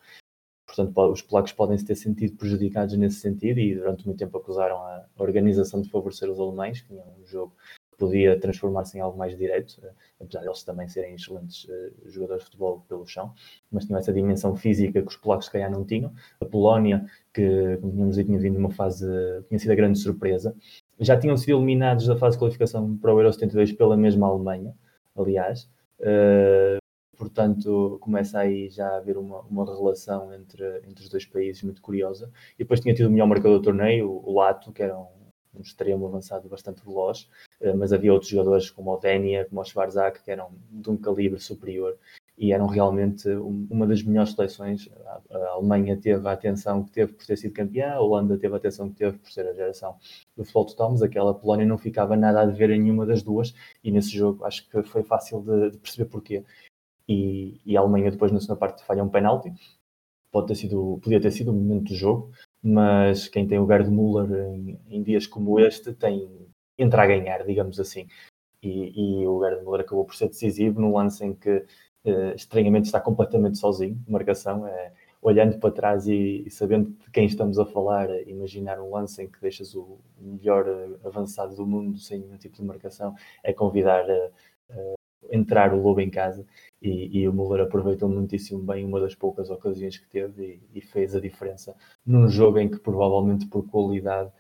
[0.67, 4.77] Portanto, os polacos podem se ter sentido prejudicados nesse sentido e durante muito tempo acusaram
[4.77, 7.55] a organização de favorecer os alemães, que tinham um jogo
[7.91, 9.91] que podia transformar-se em algo mais direto, uh,
[10.21, 13.33] apesar de eles também serem excelentes uh, jogadores de futebol pelo chão,
[13.71, 16.13] mas tinham essa dimensão física que os polacos se calhar não tinham.
[16.41, 19.07] A Polónia, que, como tínhamos dito, tinha vindo uma fase,
[19.49, 20.55] tinha sido a grande surpresa,
[21.01, 24.75] já tinham sido eliminados da fase de qualificação para o Euro 72 pela mesma Alemanha,
[25.17, 25.71] aliás.
[26.01, 26.79] Uh,
[27.17, 31.83] portanto, começa aí já a haver uma, uma relação entre, entre os dois países muito
[31.83, 32.31] curiosa.
[32.55, 35.07] E depois tinha tido o melhor marcador do torneio, o Lato, que era um,
[35.55, 37.29] um extremo avançado bastante veloz,
[37.61, 40.97] uh, mas havia outros jogadores como o Denia, como o Schwarzak, que eram de um
[40.97, 41.97] calibre superior
[42.39, 44.89] e eram realmente uma das melhores seleções.
[45.31, 48.57] A Alemanha teve a atenção que teve por ter sido campeã, a Holanda teve a
[48.57, 49.97] atenção que teve por ser a geração
[50.37, 53.53] do futebol total, aquela Polónia não ficava nada a dever em nenhuma das duas,
[53.83, 56.45] e nesse jogo acho que foi fácil de, de perceber porquê.
[57.09, 59.53] E, e, a Alemanha depois na segunda parte falha um penalti,
[60.31, 62.31] pode ter sido, podia ter sido o momento do jogo,
[62.63, 66.49] mas quem tem o Gerd Müller em, em dias como este tem
[66.79, 68.07] entra a ganhar, digamos assim.
[68.63, 71.65] E, e o Gerd Müller acabou por ser decisivo no lance em que
[72.11, 77.27] uh, estranhamente está completamente sozinho, marcação, é olhando para trás e, e, sabendo de quem
[77.27, 80.65] estamos a falar, imaginar um lance em que deixas o melhor
[81.05, 84.31] avançado do mundo sem nenhum tipo de marcação, é convidar a,
[84.71, 84.95] a
[85.31, 86.47] entrar o Lobo em casa
[86.81, 90.81] e, e, o Muller aproveitou muitíssimo bem uma das poucas ocasiões que teve e, e,
[90.81, 91.75] fez a diferença
[92.07, 94.31] num jogo em que provavelmente por qualidade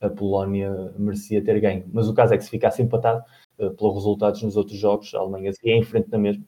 [0.00, 1.84] a Polónia merecia ter ganho.
[1.92, 3.22] Mas o caso é que se ficasse empatado
[3.58, 6.42] uh, pelos resultados nos outros jogos, a Alemanha ia em frente na mesma.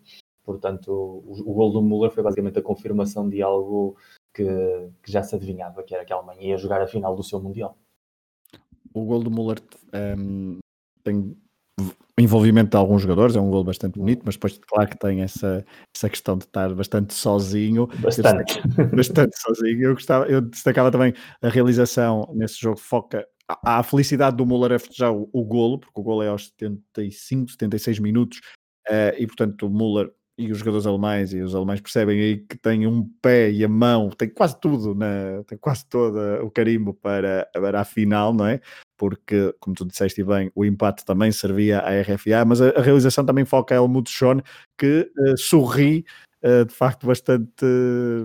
[0.45, 3.97] Portanto, o, o gol do Müller foi basicamente a confirmação de algo
[4.35, 4.45] que,
[5.03, 7.41] que, já se adivinhava, que era que a Alemanha ia jogar a final do seu
[7.41, 7.77] Mundial.
[8.93, 9.59] O gol do Müller
[10.19, 10.59] um, ehm,
[11.03, 11.37] tem
[12.19, 15.65] envolvimento de alguns jogadores, é um gol bastante bonito, mas depois, claro que tem essa,
[15.97, 17.87] essa questão de estar bastante sozinho.
[18.01, 18.61] Bastante.
[18.95, 19.83] bastante sozinho.
[19.83, 24.79] Eu, gostava, eu destacava também a realização nesse jogo, foca a felicidade do Muller a
[24.79, 28.39] festejar o, o golo, porque o golo é aos 75, 76 minutos,
[28.89, 32.57] uh, e portanto o Muller e os jogadores alemães e os alemães percebem aí que
[32.57, 36.95] tem um pé e a mão, tem quase tudo, na, tem quase todo o carimbo
[36.95, 38.61] para, para a final, não é?
[38.97, 43.25] Porque, como tu disseste bem, o empate também servia à RFA, mas a, a realização
[43.25, 44.41] também foca Helmut Schoen,
[44.79, 46.05] que uh, sorri
[46.43, 47.65] uh, de facto bastante,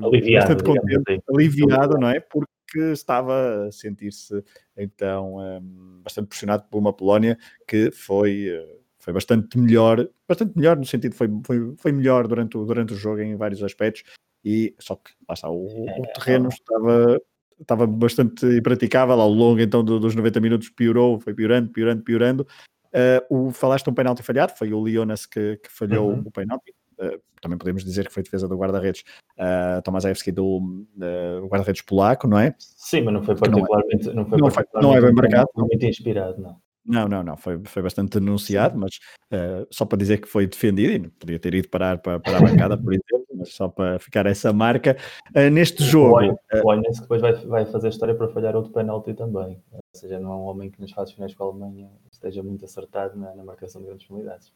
[0.03, 1.21] aliviado, bastante contente, assim.
[1.33, 2.19] aliviado, não é?
[2.19, 2.47] Porque
[2.91, 4.43] estava a sentir-se
[4.77, 8.77] então um, bastante pressionado por uma Polónia que foi, eh,
[9.07, 12.97] foi bastante melhor, bastante melhor no sentido foi, foi, foi melhor durante o, durante o
[12.97, 14.03] jogo em vários aspectos
[14.43, 17.17] e só que lá está, o, o é, terreno estava
[17.57, 22.47] estava bastante impraticável ao longo então dos 90 minutos piorou, foi piorando, piorando, piorando
[22.87, 26.23] uh, o, falaste um penalti falhado, foi o Leonas que, que falhou uhum.
[26.25, 29.05] o penalti uh, também podemos dizer que foi defesa do guarda-redes
[29.39, 32.53] uh, Tomaszewski do uh, guarda-redes polaco, não é?
[32.59, 35.49] Sim, mas não foi particularmente não, é, não, foi não, particularmente não é bem marcado.
[35.55, 36.66] Muito inspirado, não.
[36.87, 38.91] Não, não, não, foi, foi bastante denunciado, mas
[39.33, 42.41] uh, só para dizer que foi defendido e podia ter ido parar para, para a
[42.41, 44.95] bancada, por exemplo, mas só para ficar essa marca.
[45.35, 46.39] Uh, neste jogo.
[46.63, 49.61] O Oinens depois vai, vai fazer história para falhar outro penalti também.
[49.71, 52.63] Ou seja, não é um homem que nas fases finais com a Alemanha esteja muito
[52.63, 54.53] acertado na, na marcação de grandes penalidades.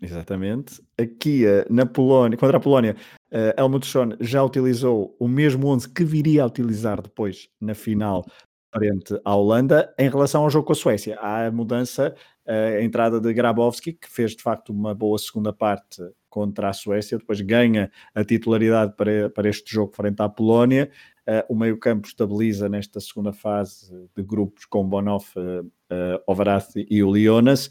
[0.00, 0.82] Exatamente.
[0.98, 2.96] Aqui na Polónia, contra a Polónia,
[3.32, 8.24] uh, Helmut Schoen já utilizou o mesmo 11 que viria a utilizar depois na final
[8.72, 9.92] frente à Holanda.
[9.98, 12.14] Em relação ao jogo com a Suécia, há a mudança,
[12.46, 16.72] uh, a entrada de Grabowski, que fez de facto uma boa segunda parte contra a
[16.72, 20.90] Suécia, depois ganha a titularidade para, para este jogo frente à Polónia.
[21.28, 27.10] Uh, o meio-campo estabiliza nesta segunda fase de grupos com Bonoff, uh, uh, e o
[27.10, 27.68] Leonas.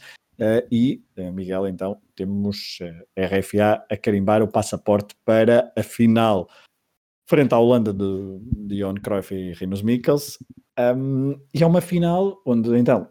[0.71, 1.03] E,
[1.33, 6.49] Miguel, então, temos eh, RFA a carimbar o passaporte para a final
[7.29, 10.39] frente à Holanda de, Johan Cruyff e Rinus Mikkels.
[10.79, 13.07] Um, e é uma final onde, então,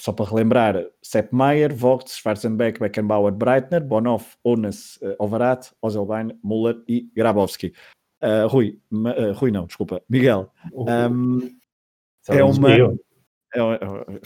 [0.00, 6.80] só para relembrar, Sepp Maier, Vogt, Schwarzenbeck, Beckenbauer, Breitner, Bonhoff, Ones, uh, Overat, Ozelbein, Müller
[6.86, 7.72] e Grabowski.
[8.22, 10.52] Uh, Rui, uh, Rui não, desculpa, Miguel.
[10.72, 11.50] Um,
[12.28, 12.76] é uma...
[12.76, 12.96] Eu.
[13.54, 13.70] Eu,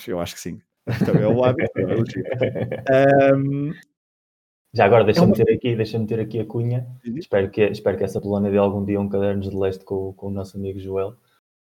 [0.09, 0.61] eu acho que sim.
[1.07, 1.71] Também é o hábito.
[3.35, 3.73] um,
[4.75, 5.37] Já agora, deixa-me é uma...
[5.37, 6.87] ter, aqui, deixa ter aqui a cunha.
[7.07, 7.19] Uhum.
[7.19, 10.29] Espero, que, espero que essa Polónia dê algum dia um caderno de leste com, com
[10.29, 11.15] o nosso amigo Joel,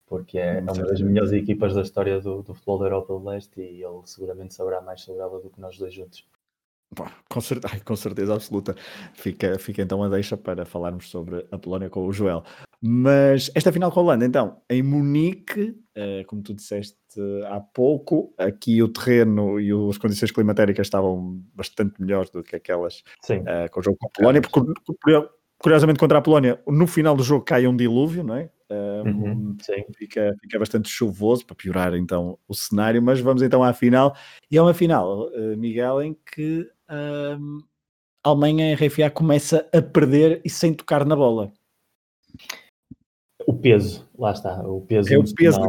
[0.07, 3.24] porque é, é uma das melhores equipas da história do, do futebol da Europa do
[3.24, 6.27] Leste e ele seguramente saberá mais sobre ela do que nós dois juntos.
[7.28, 8.74] Com certeza, com certeza absoluta.
[9.14, 12.44] Fica, fica então a deixa para falarmos sobre a Polónia com o Joel.
[12.80, 16.96] Mas esta final com a Holanda, então, em Munique, uh, como tu disseste
[17.46, 23.02] há pouco, aqui o terreno e as condições climatéricas estavam bastante melhores do que aquelas
[23.30, 27.22] uh, com o jogo com a Polónia, porque curiosamente contra a Polónia, no final do
[27.22, 28.50] jogo cai um dilúvio, não é?
[28.68, 29.56] uhum,
[29.96, 34.16] fica, fica bastante chuvoso para piorar então o cenário, mas vamos então à final.
[34.50, 37.38] E é uma final, uh, Miguel, em que a
[38.30, 41.52] Alemanha RFA começa a perder e sem tocar na bola.
[43.46, 45.14] O peso, lá está, o peso.
[45.14, 45.60] É o peso.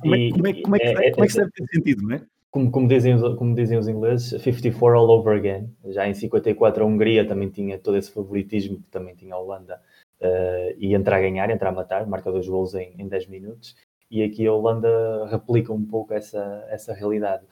[0.00, 2.16] Como é, como, é, como, é, que, é, como é que deve ter sentido, não
[2.16, 2.22] é?
[2.50, 5.70] Como, como, dizem, como dizem os ingleses, 54 all over again.
[5.88, 9.78] Já em 54 a Hungria também tinha todo esse favoritismo que também tinha a Holanda
[10.20, 13.76] uh, e entrar a ganhar, entrar a matar, marca dois gols em, em 10 minutos.
[14.10, 17.44] E aqui a Holanda replica um pouco essa, essa realidade.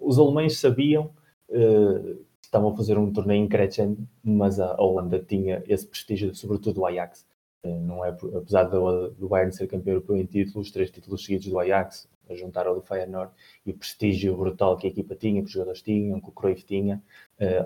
[0.00, 1.10] Os alemães sabiam
[1.48, 6.80] uh, estavam a fazer um torneio em crescendo, mas a Holanda tinha esse prestígio, sobretudo
[6.80, 7.26] o Ajax.
[7.64, 11.48] Uh, não é, apesar do, do Bayern ser campeão europeu em títulos, três títulos seguidos
[11.48, 13.32] do Ajax, a juntar ao do Feyenoord,
[13.64, 16.64] e o prestígio brutal que a equipa tinha, que os jogadores tinham, que o Cruyff
[16.64, 17.00] tinha,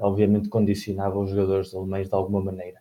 [0.03, 2.79] obviamente condicionava os jogadores alemães de alguma maneira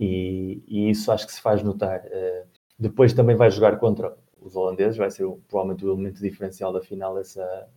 [0.00, 2.00] e, e, isso acho que se faz notar.
[2.06, 2.48] Uh,
[2.78, 7.18] depois também vai jogar contra os holandeses, vai ser provavelmente o elemento diferencial da final,
[7.18, 7.68] essa,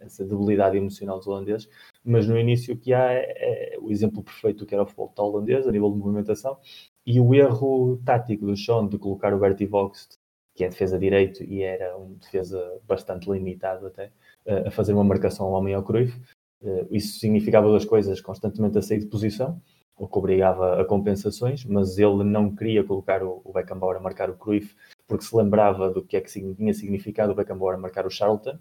[0.00, 1.68] essa debilidade emocional dos holandeses,
[2.04, 5.32] mas no início o que há é, é o exemplo perfeito que era o futebol
[5.32, 6.58] holandês, a nível de movimentação,
[7.06, 10.08] E o erro tático do Sean de colocar o Bertie Vox,
[10.54, 14.06] que é defesa direito e era um defesa bastante limitado até,
[14.46, 16.18] uh, a fazer uma marcação ao homem ao Cruyff,
[16.62, 19.60] uh, isso significava duas coisas, constantemente a sair de posição,
[20.00, 24.34] o que obrigava a compensações, mas ele não queria colocar o, Beckenbauer a marcar o
[24.34, 24.74] Cruyff
[25.06, 28.58] porque se lembrava do que é que tinha significado o Beckenbauer marcar o Charlton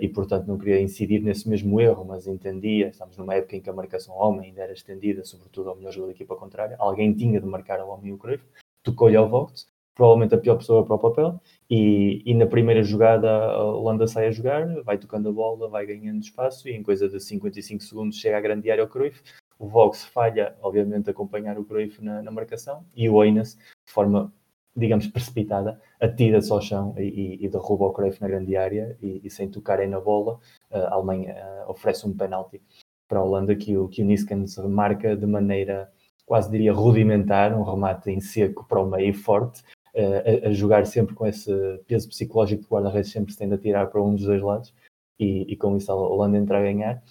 [0.00, 3.70] e, portanto, não queria incidir nesse mesmo erro, mas entendia, estamos numa época em que
[3.70, 7.40] a marcação homem ainda era estendida, sobretudo ao melhor jogador da equipa contrária, alguém tinha
[7.40, 8.44] de marcar ao homem o Cruyff,
[8.82, 11.40] tocou-lhe ao Vogt, provavelmente a pior pessoa para o papel,
[11.70, 15.86] e, e, na primeira jogada a Holanda sai a jogar, vai tocando a bola, vai
[15.86, 19.22] ganhando espaço, e em coisa de 55 segundos chega à grande área ao Cruyff,
[19.58, 24.32] o Vox falha, obviamente, acompanhar o Cruyff na, na marcação, e o Oinas, de forma
[24.76, 29.30] digamos, precipitada, atira-se ao chão e, e, derruba o Cruyff na grande área e, e
[29.30, 30.38] sem tocarem na bola,
[30.70, 32.60] a Alemanha uh, oferece um penalti
[33.08, 35.90] para a Holanda que o, que o Niskens remarca de maneira,
[36.26, 39.62] quase diria, rudimentar, um remate em seco para o meio forte,
[39.94, 41.50] uh, a, a, jogar sempre com esse
[41.86, 44.74] peso psicológico que o guarda-redes sempre se tende a tirar para um dos dois lados
[45.18, 47.02] e, e com isso a Holanda entra a ganhar.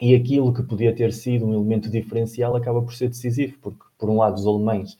[0.00, 4.08] E aquilo que podia ter sido um elemento diferencial acaba por ser decisivo, porque, por
[4.08, 4.98] um lado, os alemães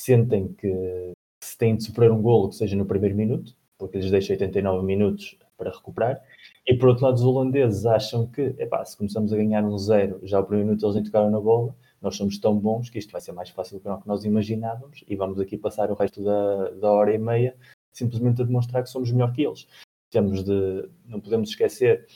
[0.00, 1.12] sentem que
[1.60, 5.38] têm de sofrer um golo que seja no primeiro minuto, porque lhes deixa 89 minutos
[5.56, 6.20] para recuperar.
[6.66, 10.18] E por outro lado, os holandeses acham que, epá, se começamos a ganhar um zero,
[10.22, 13.12] já o primeiro minuto eles nem tocaram na bola, nós somos tão bons que isto
[13.12, 16.70] vai ser mais fácil do que nós imaginávamos e vamos aqui passar o resto da,
[16.70, 17.54] da hora e meia
[17.92, 19.66] simplesmente a demonstrar que somos melhor que eles.
[20.10, 22.06] Temos de, não podemos esquecer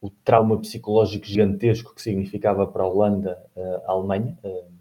[0.00, 3.38] o trauma psicológico gigantesco que significava para a Holanda
[3.86, 4.38] a Alemanha.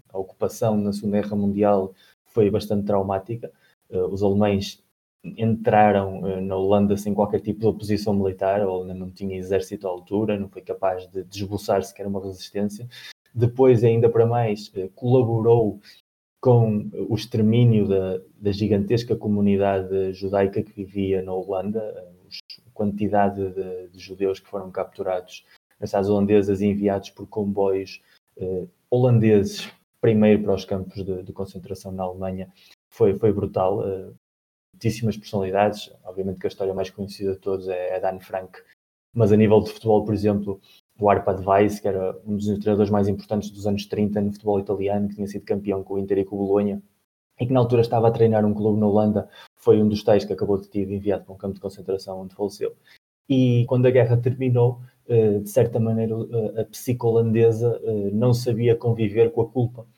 [0.09, 1.93] A ocupação na Segunda Guerra Mundial
[2.27, 3.51] foi bastante traumática eh,
[3.89, 4.83] os alemães
[5.37, 9.87] entraram eh, na Holanda sem qualquer tipo de oposição militar, ou ainda não tinha exército
[9.87, 12.87] à altura, não foi capaz de desboçar sequer uma resistência.
[13.33, 15.79] Depois, ainda para mais, eh, colaborou
[16.39, 21.81] com o extermínio da, da gigantesca comunidade judaica que vivia na Holanda,
[22.67, 25.43] a quantidade de, de, judeus que foram capturados
[25.79, 27.99] nas holandesas e enviados por comboios
[28.37, 32.47] eh, holandeses primeiro para os campos de, de concentração na Alemanha
[32.95, 33.80] foi, foi brutal.
[33.80, 34.15] Uh,
[34.73, 35.91] muitíssimas personalidades.
[36.03, 38.59] Obviamente que a história mais conhecida de todos é a Dan Frank,
[39.13, 40.59] mas a nível de futebol, por exemplo,
[40.99, 44.59] o Arpad Weiss, que era um dos treinadores mais importantes dos anos 30 no futebol
[44.59, 46.81] italiano, que tinha sido campeão com o Inter e com o Bolonha,
[47.39, 50.23] e que na altura estava a treinar um clube na Holanda, foi um dos tais
[50.26, 52.76] que acabou de ter enviado para um campo de concentração onde faleceu.
[53.27, 57.81] E quando a guerra terminou, eh, de certa maneira, eh, a psico holandesa
[58.13, 59.94] não sabia conviver com a culpa eh,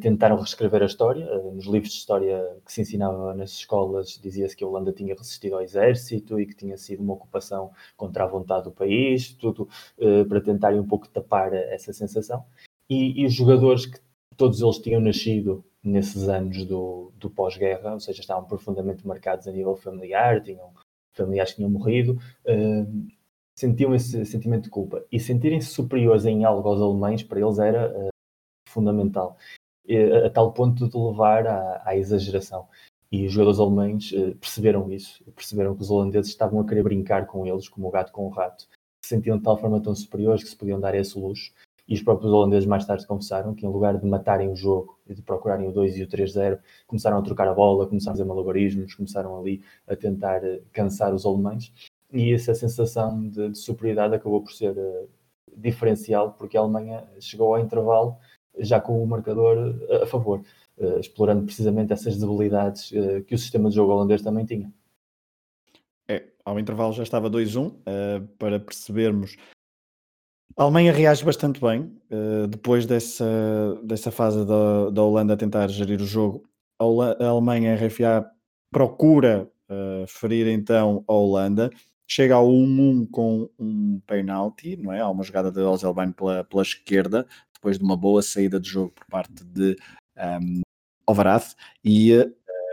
[0.00, 1.24] tentaram reescrever a história.
[1.24, 5.14] Eh, nos livros de história que se ensinava nas escolas, dizia-se que a Holanda tinha
[5.14, 9.68] resistido ao exército e que tinha sido uma ocupação contra a vontade do país, tudo
[9.98, 12.44] uh, para tentarem um pouco tapar essa sensação.
[12.88, 13.98] E, e, os jogadores que
[14.36, 19.52] todos eles tinham nascido nesses anos do, do pós-guerra, ou seja, estavam profundamente marcados a
[19.52, 20.72] nível familiar, tinham
[21.12, 23.06] familiares que tinham morrido, uh,
[23.54, 25.04] sentiam esse sentimento de culpa.
[25.12, 28.08] E sentirem-se superiores em algo aos alemães, para eles era uh,
[28.68, 29.36] fundamental
[30.26, 32.66] a, tal ponto de levar à, à, exageração.
[33.10, 37.26] E os jogadores alemães eh, perceberam isso, perceberam que os holandeses estavam a querer brincar
[37.26, 38.64] com eles, como o gato com o rato,
[39.00, 41.52] se sentiam de tal forma tão superiores que se podiam dar esse luxo.
[41.88, 45.14] E os próprios holandeses mais tarde confessaram que, em lugar de matarem o jogo e
[45.14, 48.28] de procurarem o 2 e o 3-0, começaram a trocar a bola, começaram a fazer
[48.28, 51.72] malabarismos, começaram ali a tentar eh, cansar os alemães.
[52.12, 55.08] E essa sensação de, de superioridade acabou por ser uh,
[55.56, 58.16] diferencial, porque a Alemanha chegou ao intervalo
[58.58, 60.42] já com o marcador eh, a favor,
[60.78, 64.72] uh, explorando precisamente essas debilidades uh, que o sistema de jogo holandês também tinha.
[66.08, 69.36] É, ao intervalo já estava 2-1, uh, para percebermos.
[70.56, 71.92] A Alemanha reage bastante bem
[72.48, 73.26] depois dessa,
[73.84, 76.48] dessa fase da, da Holanda a tentar gerir o jogo.
[76.80, 76.84] A,
[77.22, 78.30] a Alemanha, a RFA,
[78.72, 79.50] procura
[80.08, 81.70] ferir então a Holanda
[82.06, 85.00] chega ao 1-1 com um penalti, não é?
[85.00, 87.26] Há uma jogada de Ozelbein pela, pela esquerda,
[87.66, 89.76] depois de uma boa saída de jogo por parte de
[90.16, 90.60] um,
[91.04, 92.12] Alvaraz e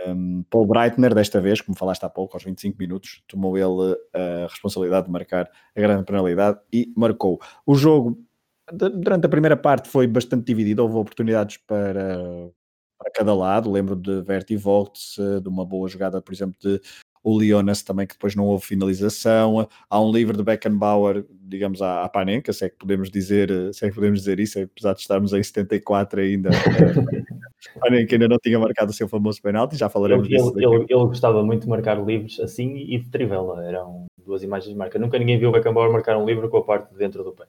[0.08, 4.48] um, Paul Breitner, desta vez, como falaste há pouco, aos 25 minutos, tomou ele a
[4.48, 7.40] responsabilidade de marcar a grande penalidade e marcou.
[7.66, 8.24] O jogo,
[8.72, 12.52] durante a primeira parte, foi bastante dividido, houve oportunidades para,
[13.00, 13.72] para cada lado.
[13.72, 16.80] Lembro de Verti Volts, de uma boa jogada, por exemplo, de
[17.24, 19.68] o Leonas também, que depois não houve finalização.
[19.90, 23.86] Há um livro de Beckenbauer, digamos, à, à Panenka, se é que podemos dizer, se
[23.86, 26.50] é que podemos dizer isso, apesar de estarmos em 74 ainda.
[27.80, 30.54] Panenka ainda não tinha marcado o seu famoso penalti, já falaremos ele, disso.
[30.58, 34.72] Ele, ele, ele, gostava muito de marcar livros assim e de trivela, eram duas imagens
[34.72, 35.00] de marca.
[35.00, 37.46] Nunca ninguém viu o Beckenbauer marcar um livro com a parte de dentro do pé.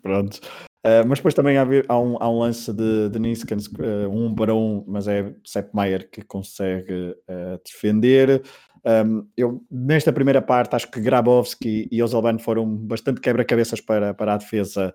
[0.00, 0.40] Pronto.
[0.84, 4.34] Uh, mas depois também há, há, um, há um, lance de, de Niskans, uh, um
[4.34, 8.42] para um, mas é Sepp Maier que consegue uh, defender.
[8.84, 14.34] Um, eu, nesta primeira parte, acho que Grabowski e Ozelban foram bastante quebra-cabeças para, para,
[14.34, 14.94] a defesa,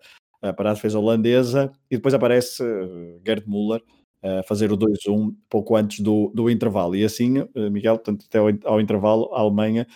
[0.55, 2.63] para a defesa holandesa, e depois aparece
[3.25, 3.81] Gerd Müller
[4.21, 6.95] a fazer o 2-1 pouco antes do, do intervalo.
[6.95, 9.87] E assim, Miguel, tanto até ao, ao intervalo, a Alemanha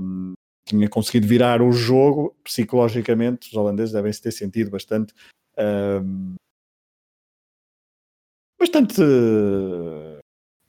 [0.00, 0.32] um,
[0.68, 3.48] tinha conseguido virar o jogo psicologicamente.
[3.48, 5.14] Os holandeses devem se ter sentido bastante.
[8.58, 10.18] Bastante uh,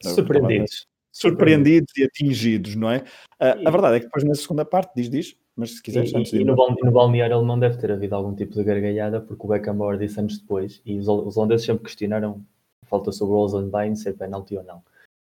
[0.04, 0.86] surpreendidos.
[1.12, 3.00] Surpreendidos e atingidos, não é?
[3.42, 6.18] Uh, a verdade é que depois na segunda parte, diz, diz, mas se quiseres, e,
[6.18, 9.44] antes de e no, no balneário alemão deve ter havido algum tipo de gargalhada, porque
[9.44, 12.46] o Beckenbauer disse anos depois, e os, os holandeses sempre questionaram
[12.86, 14.78] a falta sobre o Rosenbein ser penalti ou não.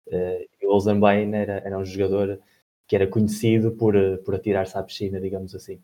[0.06, 2.40] Uh, e o era, era um jogador
[2.86, 5.80] que era conhecido por, eh, por atirar-se à piscina, digamos assim.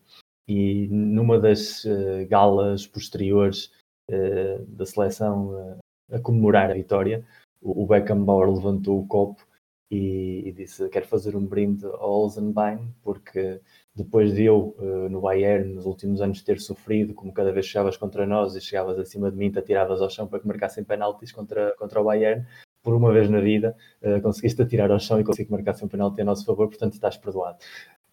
[0.47, 3.71] E numa das uh, galas posteriores
[4.09, 5.79] uh, da seleção uh,
[6.11, 7.25] a comemorar a vitória,
[7.61, 9.45] o, Beckenbauer levantou o copo
[9.89, 13.61] e, e, disse: Quero fazer um brinde ao Olsenbein, porque
[13.95, 14.75] depois de eu,
[15.09, 18.97] no Bayern, nos últimos anos, ter sofrido, como cada vez chegavas contra nós e chegavas
[18.97, 22.45] acima de mim, te atiravas ao chão para que marcassem penaltis contra, contra o Bayern,
[22.83, 26.21] por uma vez na vida, uh, conseguiste atirar ao chão e conseguiste marcar um penalti
[26.21, 27.57] a nosso favor, portanto estás perdoado.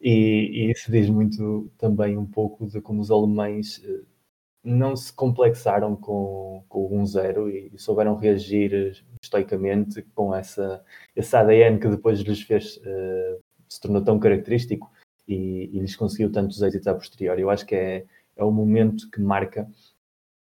[0.01, 4.07] E, e, isso diz muito também um pouco de como os alemães uh,
[4.63, 10.85] não se complexaram com, com o 1-0 e, souberam reagir estoicamente com essa,
[11.17, 14.91] esse ADN que depois lhes fez, uh, se tornou tão característico
[15.27, 17.43] e, e lhes conseguiu tantos êxitos a posteriori.
[17.43, 18.05] Eu acho que é,
[18.37, 19.69] é o momento que marca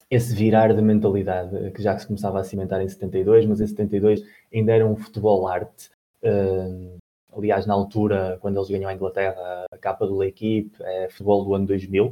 [0.10, 4.24] esse virar de mentalidade que já se começava a cimentar em 72, mas em 72
[4.54, 5.90] ainda era um futebol arte.
[6.24, 6.98] Uh,
[7.36, 11.54] aliás, na altura, quando eles ganham a Inglaterra, a capa do L'Equipe é futebol do
[11.54, 12.06] ano 2000.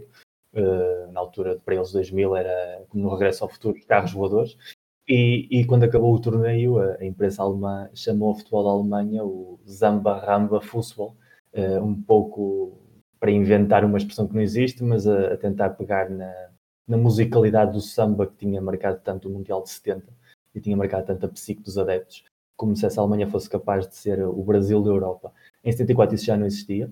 [0.53, 4.57] Uh, na altura, para eles, 2000 era como no Regresso ao Futuro, carros voadores.
[5.07, 9.23] E, e, quando acabou o torneio, a, a imprensa alemã chamou o futebol da Alemanha
[9.23, 11.15] o Zamba Ramba Fußball,
[11.53, 12.77] uh, um pouco
[13.19, 16.49] para inventar uma expressão que não existe, mas a, a tentar pegar na,
[16.87, 20.05] na musicalidade do samba que tinha marcado tanto o Mundial de 70
[20.53, 22.23] e tinha marcado tanto a psique dos adeptos,
[22.55, 25.33] como se essa Alemanha fosse capaz de ser o Brasil da Europa.
[25.63, 26.91] Em 74 isso já não existia.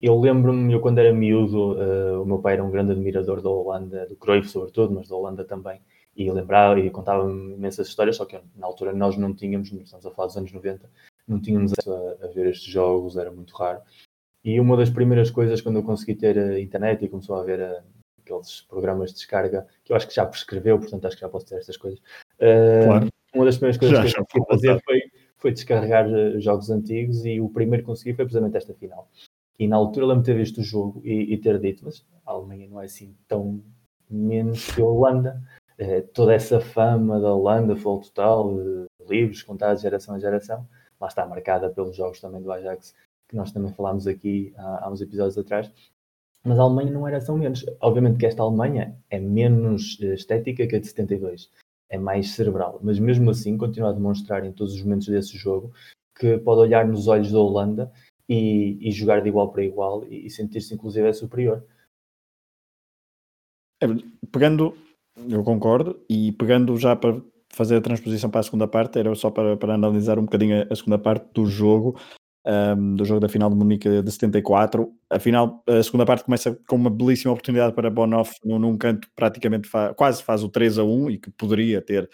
[0.00, 3.48] Eu lembro-me, eu quando era miúdo, uh, o meu pai era um grande admirador da
[3.48, 5.80] Holanda, do Cruyff sobretudo, mas da Holanda também,
[6.16, 10.10] e lembrava e contava-me imensas histórias, só que na altura nós não tínhamos, estamos a
[10.10, 10.90] falar dos anos 90,
[11.26, 13.80] não tínhamos acesso a, a ver estes jogos, era muito raro.
[14.44, 17.62] E uma das primeiras coisas quando eu consegui ter a internet e começou a haver
[17.62, 17.82] a,
[18.24, 21.46] aqueles programas de descarga que eu acho que já prescreveu, portanto acho que já posso
[21.46, 22.00] ter estas coisas.
[22.36, 23.08] Uh, claro.
[23.34, 25.02] Uma das primeiras coisas já, que eu consegui fazer foi,
[25.36, 29.08] foi descarregar uh, jogos antigos e o primeiro que consegui foi precisamente esta final.
[29.58, 32.32] E na altura lembro-me de ter visto o jogo e, e, ter dito, mas a
[32.32, 33.62] Alemanha não é assim tão
[34.10, 35.40] menos que a Holanda.
[35.78, 38.56] Uh, toda essa fama da Holanda, futebol total,
[39.08, 40.66] livros contados geração a geração,
[41.00, 42.94] lá está marcada pelos jogos também do Ajax,
[43.28, 45.70] que nós também falámos aqui há, há uns episódios atrás,
[46.44, 47.64] mas a Alemanha não era tão menos.
[47.80, 51.50] Obviamente que esta Alemanha é menos eh, estética que a de 72,
[51.88, 55.72] é mais cerebral, mas mesmo assim continua a demonstrar em todos os momentos desse jogo
[56.18, 57.92] que pode olhar nos olhos da Holanda
[58.28, 61.64] e, e jogar de igual para igual e, e sentir-se inclusive superior.
[63.82, 63.86] É,
[64.30, 64.76] pegando,
[65.28, 67.20] eu concordo, e pegando já para
[67.52, 70.74] fazer a transposição para a segunda parte, era só para, para analisar um bocadinho a
[70.74, 71.96] segunda parte do jogo
[72.46, 74.92] um, do jogo da final de Munique de 74.
[75.10, 79.08] A, final, a segunda parte começa com uma belíssima oportunidade para Bonoff num, num canto
[79.14, 82.08] praticamente fa quase faz o 3 a 1 e que poderia ter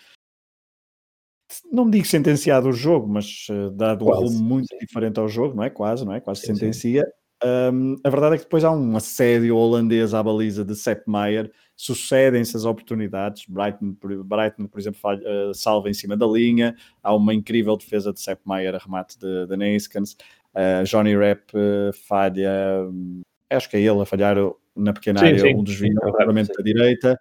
[1.70, 5.56] não digo sentenciado o jogo, mas uh, dado quase, um rumo muito diferente ao jogo,
[5.56, 5.70] não é?
[5.70, 6.20] Quase, não é?
[6.20, 7.04] Quase sentencia.
[7.42, 11.50] Um, a verdade é que depois há um assédio holandês à baliza de Sepp Maier,
[11.74, 13.46] sucedem-se as oportunidades.
[13.48, 16.76] Brighton, Brighton por exemplo, falha, uh, salva em cima da linha.
[17.02, 20.16] Há uma incrível defesa de Sepp Maier a remate de, de Neskens.
[20.54, 24.36] Uh, Johnny Rapp uh, falha, um, acho que é ele a falhar
[24.76, 25.54] na pequena sim, área, sim.
[25.54, 27.18] um desvio claramente da direita.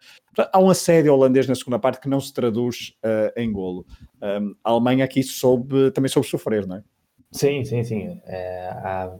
[0.51, 2.93] Há um assédio holandês na segunda parte que não se traduz
[3.35, 3.85] em golo.
[4.21, 6.83] Um, a Alemanha aqui soube, também soube sofrer, não é?
[7.31, 8.21] Sim, sim, sim.
[8.25, 9.11] É, há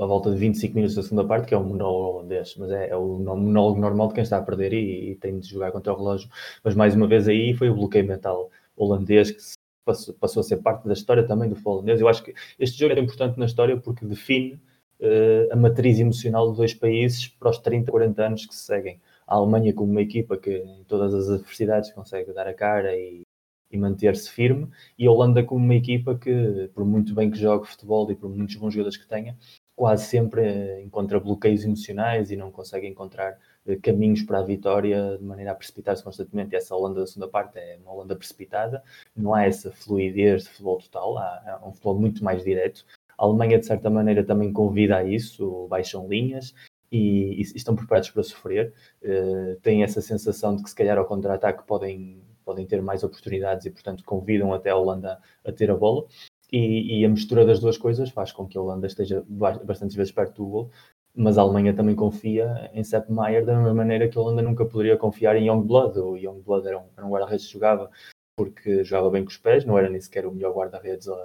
[0.00, 2.88] à volta de 25 minutos da segunda parte, que é um monólogo holandês, mas é,
[2.90, 5.92] é o monólogo normal de quem está a perder e, e, tem de jogar contra
[5.92, 6.28] o relógio.
[6.62, 9.38] Mas mais uma vez aí foi o bloqueio mental holandês que
[9.84, 12.00] passou, passou a ser parte da história também do futebol holandês.
[12.00, 14.54] Eu acho que este jogo é importante na história porque define
[15.00, 19.00] uh, a matriz emocional de dois países para os 30, 40 anos que se seguem.
[19.26, 23.22] A Alemanha como uma equipa que em todas as adversidades consegue dar a cara e,
[23.70, 24.68] e manter-se firme,
[24.98, 28.30] e a Holanda como uma equipa que, por muito bem que jogue futebol e por
[28.30, 29.36] muitos bons jogadores que tenha,
[29.78, 35.16] quase sempre eh, encontra bloqueios emocionais e não consegue encontrar eh, caminhos para a vitória
[35.16, 36.56] de maneira a precipitar-se constantemente.
[36.56, 38.82] Essa Holanda da segunda parte é uma Holanda precipitada,
[39.16, 42.84] não há essa fluidez de futebol total, há, há um futebol muito mais direto.
[43.16, 46.52] A Alemanha, de certa maneira, também convida a isso, baixam linhas
[46.90, 48.74] e, e estão preparados para sofrer.
[49.00, 53.64] Uh, têm essa sensação de que, se calhar, ao contra-ataque podem, podem ter mais oportunidades
[53.64, 56.04] e, portanto, convidam até a Holanda a ter a bola.
[56.50, 60.12] E, e, a mistura das duas coisas faz com que a Holanda esteja bastante vezes
[60.12, 60.70] perto do gol,
[61.14, 64.64] mas a Alemanha também confia em Sepp Maier da mesma maneira que a Holanda nunca
[64.64, 65.98] poderia confiar em Youngblood.
[65.98, 67.90] O Youngblood era um, era um guarda-redes que jogava
[68.38, 71.16] porque jogava bem com os pés, não era nem sequer o melhor guarda-redes uh,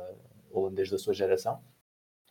[0.52, 1.62] holandês da sua geração,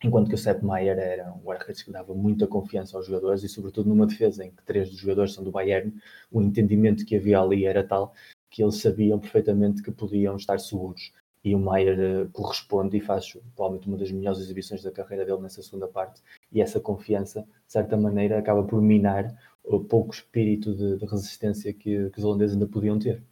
[0.03, 3.49] enquanto que o Sepp Maier era um guarda-redes que dava muita confiança aos jogadores e
[3.49, 5.93] sobretudo numa defesa em que três dos jogadores são do Bayern,
[6.29, 8.13] o entendimento que havia ali era tal
[8.49, 11.13] que eles sabiam perfeitamente que podiam estar seguros
[11.43, 15.41] e o Maier uh, corresponde e faz provavelmente uma das melhores exibições da carreira dele
[15.41, 16.21] nessa segunda parte
[16.51, 21.73] e essa confiança, de certa maneira, acaba por minar o pouco espírito de, de resistência
[21.73, 23.23] que, que, os holandeses ainda podiam ter.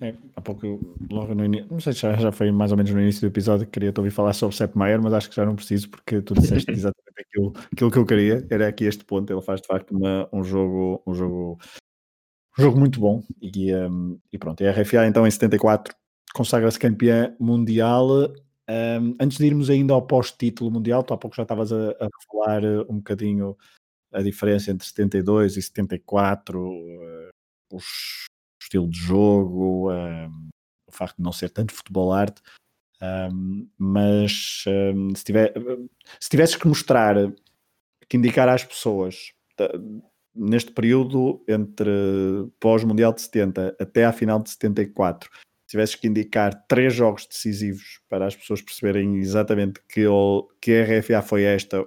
[0.00, 2.92] É, há pouco, logo no início, não sei se já, já foi mais ou menos
[2.92, 5.34] no início do episódio que queria te ouvir falar sobre Sepp Maier, mas acho que
[5.34, 9.04] já não preciso porque tu disseste exatamente aquilo, aquilo que eu queria, era aqui este
[9.04, 11.58] ponto, ele faz de facto uma, um jogo, um jogo
[12.56, 15.94] um jogo muito bom e, um, e pronto, e a RFA então em 74
[16.34, 18.08] consagra-se campeã mundial.
[18.68, 22.08] Um, antes de irmos ainda ao pós-título mundial, tu há pouco já estavas a, a
[22.30, 23.56] falar eh, um bocadinho
[24.12, 27.28] a diferença entre 72 e 74, uh,
[27.72, 27.78] o
[28.60, 32.42] estilo de jogo, o facto de não ser tanto futebol arte.
[33.00, 35.54] Um, mas um, se, tiver,
[36.20, 37.14] se tivesses que mostrar,
[38.08, 39.32] que indicar às pessoas
[40.34, 41.90] neste período entre
[42.60, 45.30] pós-mundial de 70 até à final de 74,
[45.68, 50.04] tivesses que indicar três jogos decisivos para as pessoas perceberem exatamente que,
[50.60, 51.84] que a RFA foi esta,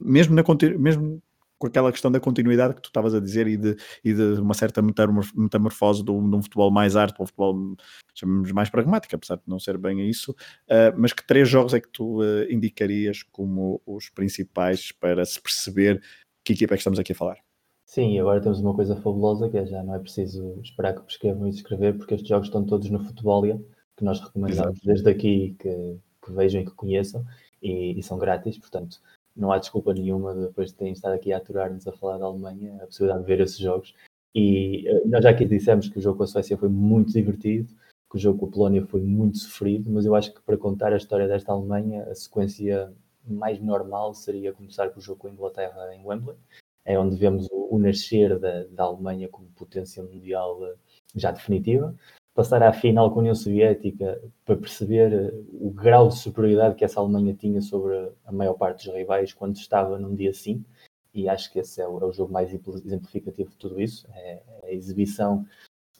[0.00, 0.42] mesmo, na,
[0.78, 1.22] mesmo
[1.58, 4.54] com aquela questão da continuidade que tu estavas a dizer e de, e de uma
[4.54, 7.76] certa metamorfose de um, de um futebol mais arte para um futebol
[8.14, 11.80] chamamos mais pragmático, apesar de não ser bem isso, uh, mas que três jogos é
[11.80, 16.02] que tu uh, indicarias como os principais para se perceber
[16.42, 17.49] que equipa é que estamos aqui a falar?
[17.90, 21.02] Sim, e agora temos uma coisa fabulosa que é já não é preciso esperar que
[21.02, 23.60] prescrevam e escrever, porque estes jogos estão todos no Futebolia,
[23.96, 24.86] que nós recomendamos Exato.
[24.86, 27.26] desde aqui que, que, vejam e que conheçam,
[27.60, 29.00] e, e, são grátis, portanto
[29.34, 32.76] não há desculpa nenhuma depois de terem estado aqui a aturar-nos a falar da Alemanha,
[32.80, 33.92] a possibilidade de ver esses jogos.
[34.32, 37.74] E uh, nós já aqui dissemos que o jogo com a Suécia foi muito divertido,
[38.08, 40.92] que o jogo com a Polónia foi muito sofrido, mas eu acho que para contar
[40.92, 42.92] a história desta Alemanha, a sequência
[43.26, 46.36] mais normal seria começar com o jogo com a Inglaterra em Wembley,
[46.84, 50.74] é onde vemos o, o nascer da, da, Alemanha como potência mundial eh,
[51.14, 51.94] já definitiva.
[52.34, 56.84] Passar à final com a União Soviética para perceber eh, o grau de superioridade que
[56.84, 60.64] essa Alemanha tinha sobre a maior parte dos rivais quando estava num dia assim.
[61.12, 64.06] E acho que esse é o, é o jogo mais exemplificativo de tudo isso.
[64.12, 65.44] É, é a exibição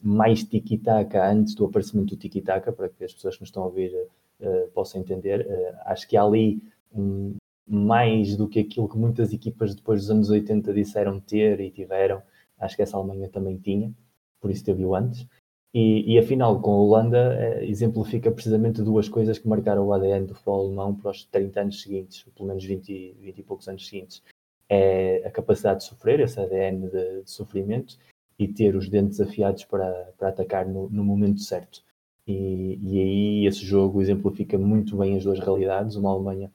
[0.02, 3.66] mais tiki-taka antes do aparecimento do tiki-taka, para que as pessoas que nos estão a
[3.66, 3.92] ouvir
[4.40, 5.46] uh, possam entender.
[5.46, 6.62] Uh, acho que há ali
[6.94, 7.36] um,
[7.70, 12.22] mais do que aquilo que muitas equipas depois dos anos 80 disseram ter e tiveram.
[12.58, 13.92] Acho que essa Alemanha também tinha,
[14.40, 15.26] por isso teve o antes.
[15.72, 20.26] E, e afinal, com a Holanda, é, exemplifica precisamente duas coisas que marcaram o ADN
[20.26, 23.88] do futebol alemão para os 30 anos seguintes, pelo menos 20, 20 e poucos anos
[23.88, 24.20] seguintes.
[24.68, 27.96] É a capacidade de sofrer, esse ADN de, de sofrimento,
[28.36, 31.82] e ter os dentes afiados para, para atacar no, no momento certo.
[32.26, 36.50] E, e, aí esse jogo exemplifica muito bem as duas realidades, uma Alemanha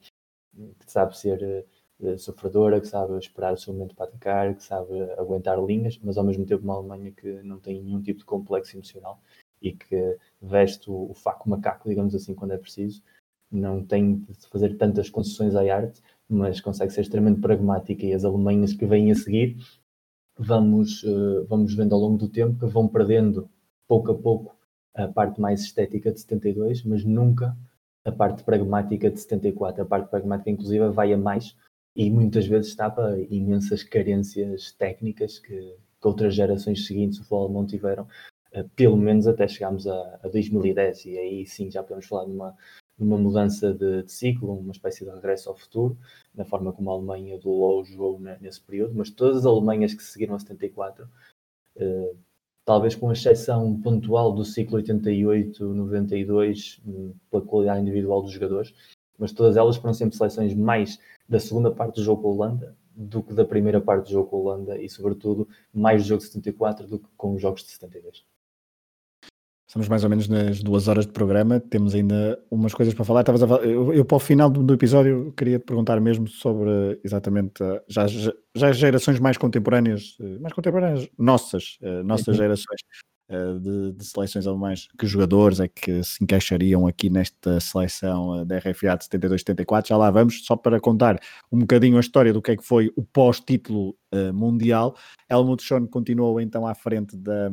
[0.78, 1.66] que sabe ser
[2.00, 6.16] uh, sofredora, que sabe esperar o seu momento para atacar, que sabe aguentar linhas, mas
[6.16, 9.20] ao mesmo tempo uma Alemanha que não tem nenhum tipo de complexo emocional
[9.60, 13.02] e que veste o, faco macaco, digamos assim, quando é preciso.
[13.50, 18.24] Não tem de fazer tantas concessões à arte, mas consegue ser extremamente pragmática e as
[18.24, 19.56] Alemanhas que vêm a seguir
[20.38, 23.48] vamos, uh, vamos vendo ao longo do tempo que vão perdendo
[23.88, 24.56] pouco a pouco
[24.94, 27.56] a parte mais estética de 72, mas nunca
[28.06, 29.82] a parte pragmática de 74.
[29.82, 31.56] A parte pragmática, inclusive, vai a mais
[31.94, 35.58] e muitas vezes tapa imensas carências técnicas que,
[36.00, 38.06] que outras gerações seguintes o futebol alemão tiveram,
[38.54, 41.06] uh, pelo menos até chegarmos a, a, 2010.
[41.06, 42.56] E aí sim já podemos falar numa,
[42.96, 45.98] numa mudança de, de, ciclo, uma espécie de regresso ao futuro,
[46.34, 48.94] na forma como a Alemanha do LOL jogou nesse período.
[48.94, 51.08] Mas todas as Alemanhas que seguiram a 74
[51.76, 52.16] uh,
[52.66, 58.74] talvez com exceção pontual do ciclo 88-92, hum, pela qualidade individual dos jogadores,
[59.16, 60.98] mas todas elas foram sempre seleções mais
[61.28, 64.28] da segunda parte do jogo com a Holanda do que da primeira parte do jogo
[64.28, 67.62] com a Holanda e, sobretudo, mais do jogo de 74 do que com os jogos
[67.62, 68.24] de 72.
[69.76, 73.20] Estamos mais ou menos nas duas horas de programa, temos ainda umas coisas para falar.
[73.20, 76.98] Estavas a, eu, eu, para o final do, do, episódio, queria te perguntar mesmo sobre
[77.04, 82.34] exatamente já, já, já as gerações mais contemporâneas, eh, mais contemporâneas, nossas, eh, nossas uhum.
[82.34, 82.80] gerações
[83.60, 88.96] de, de, seleções alemãs, que jogadores é que se encaixariam aqui nesta seleção da RFA
[88.96, 89.88] de 72-74?
[89.88, 91.20] Já lá vamos, só para contar
[91.52, 93.94] um bocadinho a história do que é que foi o pós-título
[94.32, 94.96] mundial.
[95.28, 97.50] Helmut Schoen continuou então à frente da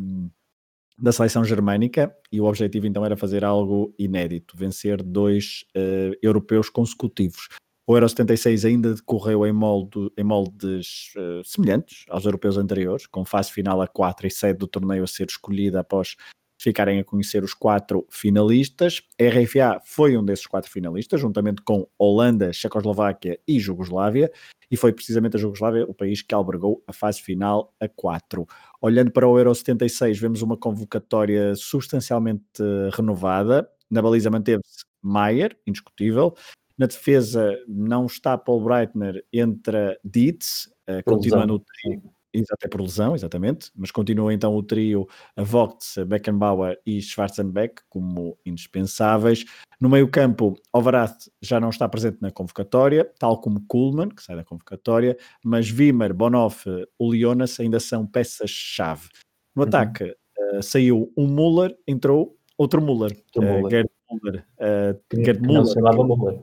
[1.04, 6.70] da seleção germânica e o objetivo então era fazer algo inédito, vencer dois uh, europeus
[6.70, 7.50] consecutivos.
[7.86, 13.26] O Euro 76 ainda decorreu em, molde, em moldes uh, semelhantes aos europeus anteriores, com
[13.26, 16.16] fase final a 4 e sede do torneio a ser escolhida após
[16.64, 19.02] ficarem a conhecer os quatro finalistas.
[19.20, 24.32] A RFA foi um desses quatro finalistas, juntamente com Holanda, Checoslováquia e Jugoslávia,
[24.72, 28.48] e foi precisamente a Jugoslávia o país que albergou a fase final a 4.
[28.82, 32.64] Olhando para o Euro 76, vemos uma convocatória substancialmente
[32.94, 33.70] renovada.
[33.92, 36.34] Na baliza manteve-se Maier, indiscutível.
[36.78, 42.02] Na defesa não está Paul Breitner, entra Dietz, uh, continua no trio.
[42.34, 43.70] Exato, é por lesão, exatamente.
[43.76, 45.08] Mas continua então o trio
[45.38, 49.46] Vogts, Beckenbauer e Schwarzenbeck como indispensáveis.
[49.80, 54.44] No meio-campo, Overath já não está presente na convocatória, tal como Kuhlmann, que sai da
[54.44, 56.66] convocatória, mas Wimmer, Bonoff,
[56.98, 59.10] o Leonas ainda são peças-chave.
[59.56, 59.68] No uhum.
[59.68, 60.16] ataque,
[60.56, 63.90] uh, saiu um Muller, entrou outro Muller, uh, Gerd.
[64.12, 66.40] Uh, que, Gerd que Muller, não se chamava Muller.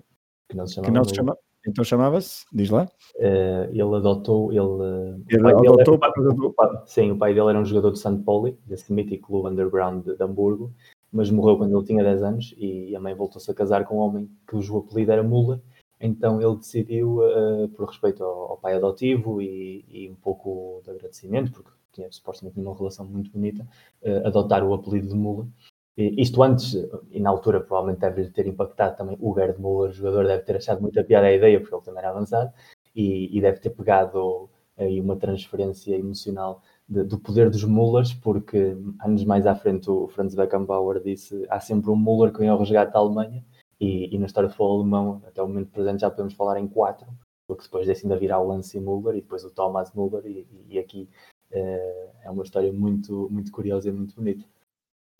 [0.49, 0.67] Que não
[1.05, 2.89] se chamava, então chamava-se, diz lá?
[3.17, 7.65] Uh, ele adotou, ele, ele adotou era, o pai, sim, o pai dele era um
[7.65, 8.19] jogador de St.
[8.25, 10.73] Pauli, desse mítico clube underground de, de, Hamburgo,
[11.13, 14.01] mas morreu quando ele tinha 10 anos e a mãe voltou-se a casar com um
[14.01, 15.63] homem que o apelido era Mula,
[16.01, 20.91] então ele decidiu, uh, por respeito ao, ao pai adotivo e, e, um pouco de
[20.91, 23.67] agradecimento, porque tinha supostamente uma relação muito bonita,
[24.03, 25.47] uh, adotar o apelido de Mula
[25.97, 26.75] isto antes,
[27.11, 30.57] e na altura provavelmente deve ter impactado também o Gerd Müller, o jogador deve ter
[30.57, 32.53] achado muita piada a ideia, porque ele também era avançado,
[32.95, 34.49] e, e deve ter pegado
[34.79, 40.09] aí uma transferência emocional de, do poder dos Mullers, porque anos mais à frente o
[40.09, 43.45] Franz Beckenbauer disse há sempre um Muller que vem ao resgate da Alemanha,
[43.79, 46.69] e, e, na história do futebol alemão, até o momento presente, já podemos falar em
[46.69, 47.07] quatro,
[47.47, 50.79] porque depois desse ainda virá o Lance Muller e depois o Thomas Muller, e, e
[50.79, 51.09] aqui
[51.51, 54.45] é, é uma história muito, muito curiosa e muito bonita.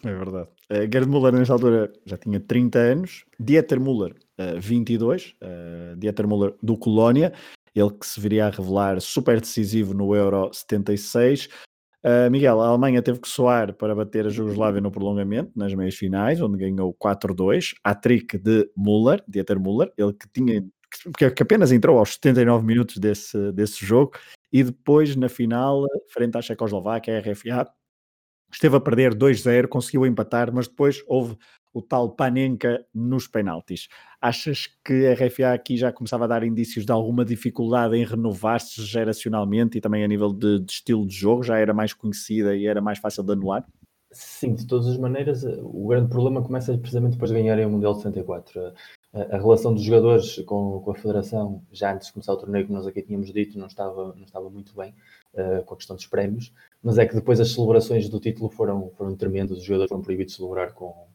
[0.05, 0.49] É verdade.
[0.71, 3.25] Uh, Gerd Müller, nesta altura, já tinha 30 anos.
[3.39, 5.35] Dieter Müller, uh, 22.
[5.43, 7.33] Uh, Dieter Müller do Colónia.
[7.75, 11.49] Ele que se viria a revelar super decisivo no Euro 76.
[12.03, 15.95] Uh, Miguel, a Alemanha teve que soar para bater a Jugoslávia no prolongamento, nas meias
[15.95, 17.75] finais, onde ganhou 4-2.
[17.85, 20.65] A trick de Müller, Dieter Müller, ele que tinha
[21.17, 24.13] que, que apenas entrou aos 79 minutos desse, desse jogo,
[24.53, 27.71] e depois na final, frente à Checoslováquia, a RFA,
[28.53, 31.37] esteve a perder 2-0, conseguiu empatar, mas depois houve
[31.73, 33.89] o tal Panenka nos penaltis.
[34.21, 38.83] Achas que a RFA aqui já começava a dar indícios de alguma dificuldade em renovar-se
[38.83, 41.43] geracionalmente e também a nível de, de, estilo de jogo?
[41.43, 43.65] Já era mais conhecida e era mais fácil de anular?
[44.13, 47.93] Sim, de todas as maneiras, o grande problema começa precisamente depois de ganharem o Mundial
[47.93, 48.73] de 74
[49.13, 52.73] a, relação dos jogadores com, com, a Federação, já antes de começar o torneio, que
[52.73, 54.93] nós aqui tínhamos dito, não estava, não estava muito bem
[55.35, 56.53] uh, com a questão dos prémios,
[56.83, 60.33] mas é que depois as celebrações do título foram, foram tremendas, os jogadores foram proibidos
[60.33, 61.09] de celebrar com,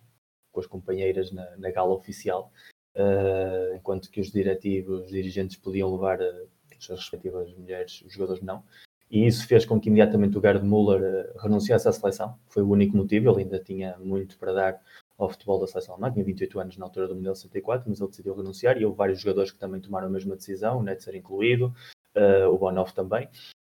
[0.51, 2.51] com as companheiras na, na gala oficial,
[2.95, 6.47] uh, enquanto que os diretivos, os dirigentes podiam levar uh,
[6.77, 8.63] as respectivas mulheres, os jogadores não.
[9.09, 12.37] E isso fez com que imediatamente o Gerd Müller renunciasse à seleção.
[12.47, 14.81] Foi o único motivo, ele ainda tinha muito para dar
[15.17, 18.09] ao futebol da seleção alemã, tinha 28 anos na altura do Mundial 64, mas ele
[18.09, 21.73] decidiu renunciar e houve vários jogadores que também tomaram a mesma decisão, o Netzer incluído,
[22.15, 23.29] uh, o Bonhoff também,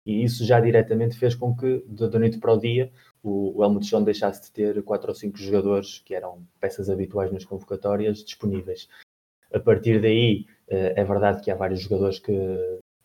[0.05, 2.91] e isso já diretamente fez com que, da noite para o dia,
[3.23, 7.45] o, Helmut Schoen deixasse de ter quatro ou cinco jogadores que eram peças habituais nas
[7.45, 8.87] convocatórias disponíveis.
[9.53, 12.33] A partir daí, uh, é verdade que há vários jogadores que,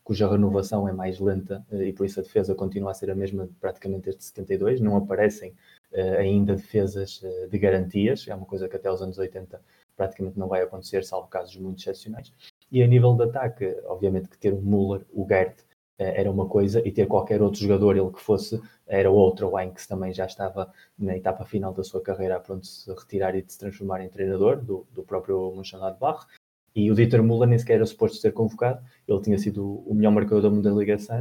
[0.03, 3.15] cuja renovação é mais lenta uh, e por isso a defesa continua a ser a
[3.15, 5.51] mesma praticamente desde 72, não aparecem
[5.91, 9.61] uh, ainda defesas de garantias, é uma coisa que até os anos 80
[9.95, 12.31] praticamente não vai acontecer, salvo casos muito excepcionais.
[12.71, 15.66] E a nível de ataque, obviamente que ter o Müller, o Gert, eh,
[15.97, 19.49] era uma coisa, e ter qualquer outro jogador, ele que fosse, era outro.
[19.49, 23.35] O Heinz também já estava na etapa final da sua carreira a pronto se retirar
[23.35, 26.27] e de se transformar em treinador do, do próprio Mönchengladbach.
[26.75, 30.11] E o Dieter Müller nem sequer era suposto ser convocado, ele tinha sido o melhor
[30.11, 31.11] marcador da Bundesliga esse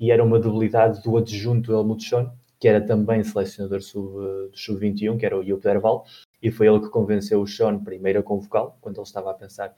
[0.00, 4.08] e era uma debilidade do adjunto Helmut Schoen, que era também selecionador sub,
[4.50, 6.06] do Sub-21, que era o Jupp Derval,
[6.42, 9.74] e foi ele que convenceu o Sean primeiro a convocá-lo, quando ele estava a pensar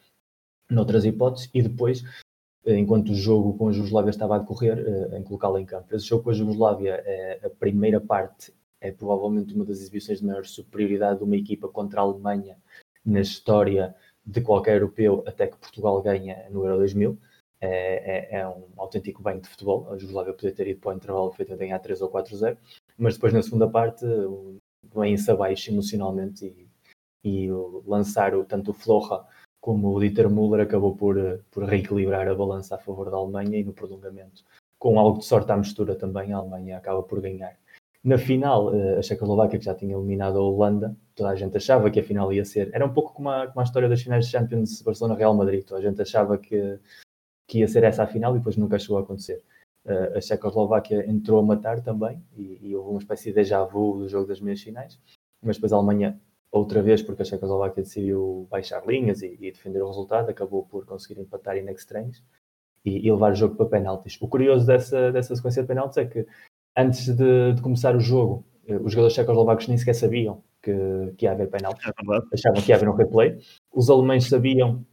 [0.70, 2.06] noutras hipóteses, e depois, eh,
[2.66, 5.94] enquanto o jogo com a Jugoslávia estava a decorrer, eh, em colocá-lo em campo.
[5.94, 10.26] Esse jogo com a Jugoslávia é a primeira parte é provavelmente uma das exibições de
[10.26, 12.56] maior superioridade de uma equipa contra a Alemanha
[13.04, 13.94] na história
[14.24, 17.18] de qualquer europeu até que Portugal ganha no Euro 2000.
[17.58, 19.90] É, é, é, um autêntico banho de futebol.
[19.90, 22.56] A Jugoslávia podia ter ido para o intervalo feito a ganhar 3 ou 4-0,
[22.98, 24.04] mas depois na segunda parte
[24.94, 26.68] vem-se abaixo emocionalmente e,
[27.24, 27.50] e
[27.86, 29.24] lançar o, tanto o Floja
[29.66, 31.16] como o Dieter Müller acabou por,
[31.50, 34.44] por reequilibrar a balança a favor da Alemanha e no prolongamento,
[34.78, 37.58] com algo de sorte à mistura também, a Alemanha acaba por ganhar.
[38.04, 41.90] Na final, eh, a Checoslováquia, que já tinha eliminado a Holanda, toda a gente achava
[41.90, 42.70] que a final ia ser.
[42.72, 45.64] Era um pouco como a, como a história das finais de Champions Barcelona-Real Madrid.
[45.64, 46.78] Toda a gente achava que,
[47.48, 49.42] que ia ser essa a final e depois nunca chegou a acontecer.
[49.84, 53.98] Eh, a Checoslováquia entrou a matar também e, e houve uma espécie de déjà vu
[53.98, 55.00] do jogo das meias finais,
[55.42, 56.20] mas depois a Alemanha,
[56.56, 60.84] outra vez, porque a Checoslováquia decidiu baixar linhas e, e defender o resultado, acabou por
[60.84, 62.22] conseguir empatar in extremis
[62.84, 64.16] e, e levar o jogo para penaltis.
[64.20, 66.26] O curioso dessa, dessa sequência de penaltis é que
[66.76, 70.72] antes de, de, começar o jogo, eh, os jogadores checoslovacos nem sequer sabiam que,
[71.16, 71.80] que ia haver penalti.
[71.86, 73.38] É Achavam que ia haver um replay.
[73.72, 74.84] Os alemães sabiam,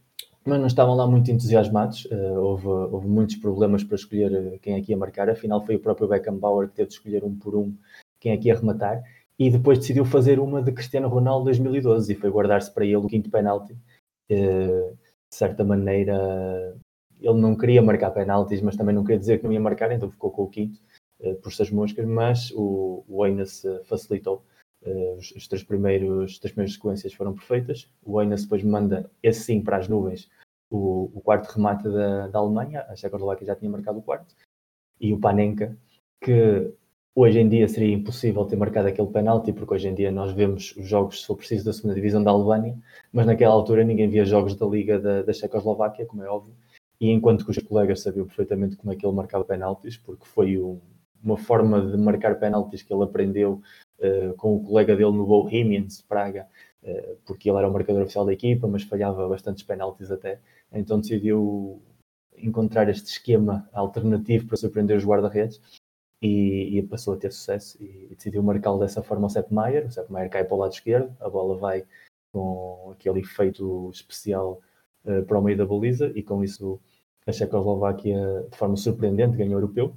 [0.44, 2.06] mas não estavam lá muito entusiasmados.
[2.06, 5.30] Uh, houve, houve muitos problemas para escolher eh, quem é que ia marcar.
[5.30, 7.74] Afinal, foi o próprio Beckenbauer que teve de escolher um por um
[8.18, 9.02] quem é que ia rematar.
[9.38, 13.06] E depois decidiu fazer uma de Cristiano Ronaldo 2012 e foi guardar-se para ele o
[13.06, 13.72] quinto penalti.
[14.30, 14.96] Uh,
[15.30, 16.76] de certa maneira,
[17.20, 20.10] ele não queria marcar penaltis, mas também não queria dizer que não ia marcar, então
[20.10, 20.80] ficou com o quinto
[21.20, 24.44] uh, por estas moscas, mas o, o uh, facilitou.
[25.16, 27.88] Os, três primeiros, as três primeiras sequências foram perfeitas.
[28.04, 30.28] O Eines depois manda, esse sim, para as nuvens,
[30.70, 32.84] o, o quarto remate da, da Alemanha.
[32.90, 34.34] A Checoslováquia já tinha marcado o quarto.
[35.00, 35.74] E o Panenka,
[36.22, 36.70] que
[37.14, 40.74] hoje em dia seria impossível ter marcado aquele penalti, porque hoje em dia nós vemos
[40.76, 42.76] os jogos, se for preciso, da segunda divisão da Albânia,
[43.12, 46.54] mas naquela altura ninguém via jogos da Liga da, da Checoslováquia, como é óbvio,
[47.00, 50.58] e enquanto que os colegas sabiam perfeitamente como é que ele marcava penaltis, porque foi
[50.58, 50.80] um,
[51.22, 53.62] uma forma de marcar penaltis que ele aprendeu
[54.00, 56.46] uh, com o colega dele no Bohemians de Praga,
[56.82, 60.40] uh, porque ele era o marcador oficial da equipa, mas falhava bastantes penaltis até.
[60.72, 61.80] Então decidiu
[62.36, 65.60] encontrar este esquema alternativo para surpreender os guarda-redes
[66.24, 69.86] e, e, passou a ter sucesso e, e decidiu marcá-lo dessa forma ao Sepp Maier.
[69.86, 71.84] O Sepp Maier cai para o lado esquerdo, a bola vai
[72.32, 74.60] com aquele efeito especial
[75.04, 76.80] uh, para o meio da baliza e com isso
[77.26, 79.94] a Checoslováquia de forma surpreendente ganhou o europeu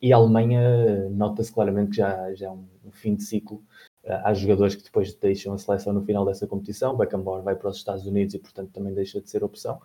[0.00, 3.56] e a Alemanha nota-se claramente que já, já é um, fim de ciclo.
[4.04, 6.96] Uh, há jogadores que depois deixam a seleção no final dessa competição.
[6.96, 9.80] Beckenbauer vai para os Estados Unidos e, portanto, também deixa de ser opção.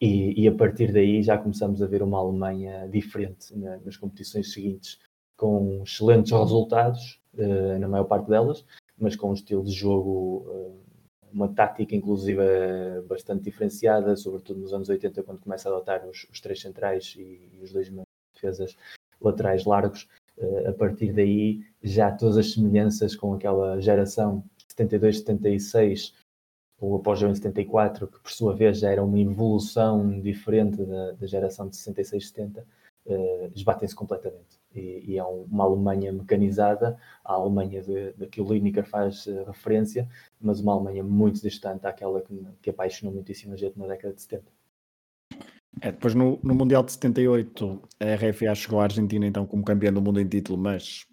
[0.00, 4.52] E, e a partir daí já começamos a ver uma Alemanha diferente na, nas competições
[4.52, 4.98] seguintes,
[5.36, 8.64] com excelentes resultados, uh, na maior parte delas,
[8.98, 10.84] mas com um estilo de jogo, uh,
[11.32, 12.40] uma tática inclusive
[13.08, 17.50] bastante diferenciada, sobretudo nos anos 80, quando começa a adotar os, os três centrais e,
[17.52, 17.90] e os dois
[18.34, 18.76] defesas
[19.20, 20.08] laterais largos.
[20.36, 24.44] Uh, a partir daí, já todas as semelhanças com aquela geração
[24.76, 26.12] 72-76,
[26.78, 31.26] ou após o 74, que por sua vez já era uma evolução diferente da, da
[31.26, 32.64] geração de 66-70,
[33.06, 34.60] uh, esbatem-se completamente.
[34.74, 40.08] E, e, é uma Alemanha mecanizada, a Alemanha de que o Lineker faz uh, referência,
[40.40, 44.44] mas uma Alemanha muito distante àquela que, que apaixonou muitíssima gente na década de 70.
[45.80, 49.92] É, depois no, no, Mundial de 78 a RFA chegou à Argentina então como campeã
[49.92, 51.04] do mundo em título, mas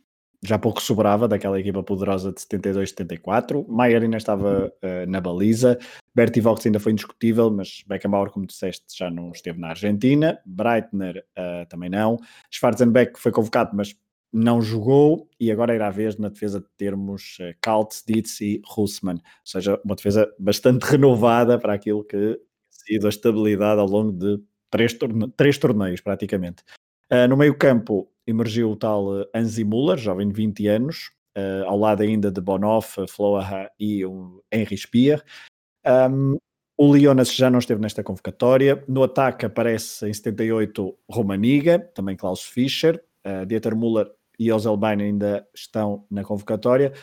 [0.43, 3.65] já pouco sobrava daquela equipa poderosa de 72-74.
[3.67, 5.77] Maier ainda estava uh, na baliza,
[6.15, 11.23] Bertie Vox ainda foi indiscutível, mas Beckenbauer, como disseste, já não esteve na Argentina, Breitner
[11.37, 12.17] uh, também não,
[12.49, 13.95] Schwarzenbeck foi convocado, mas
[14.33, 15.29] não jogou.
[15.39, 19.21] E agora irá a vez na defesa de termos uh, Kaltz, Dietz e Russmann, ou
[19.45, 22.39] seja, uma defesa bastante renovada para aquilo que
[22.69, 26.63] sido a estabilidade ao longo de três, torne três torneios praticamente.
[27.11, 31.77] Uh, no meio campo emergiu o tal Anzi Müller, jovem de 20 anos, uh, ao
[31.77, 35.23] lado ainda de Bonoff, Floaha e o Henry Spier.
[35.85, 36.37] Um,
[36.77, 38.83] o Leonas já não esteve nesta convocatória.
[38.87, 45.47] No ataque aparece em 78 Romaniga, também Klaus Fischer, uh, Dieter Müller e Ozelbein ainda
[45.53, 46.93] estão na convocatória.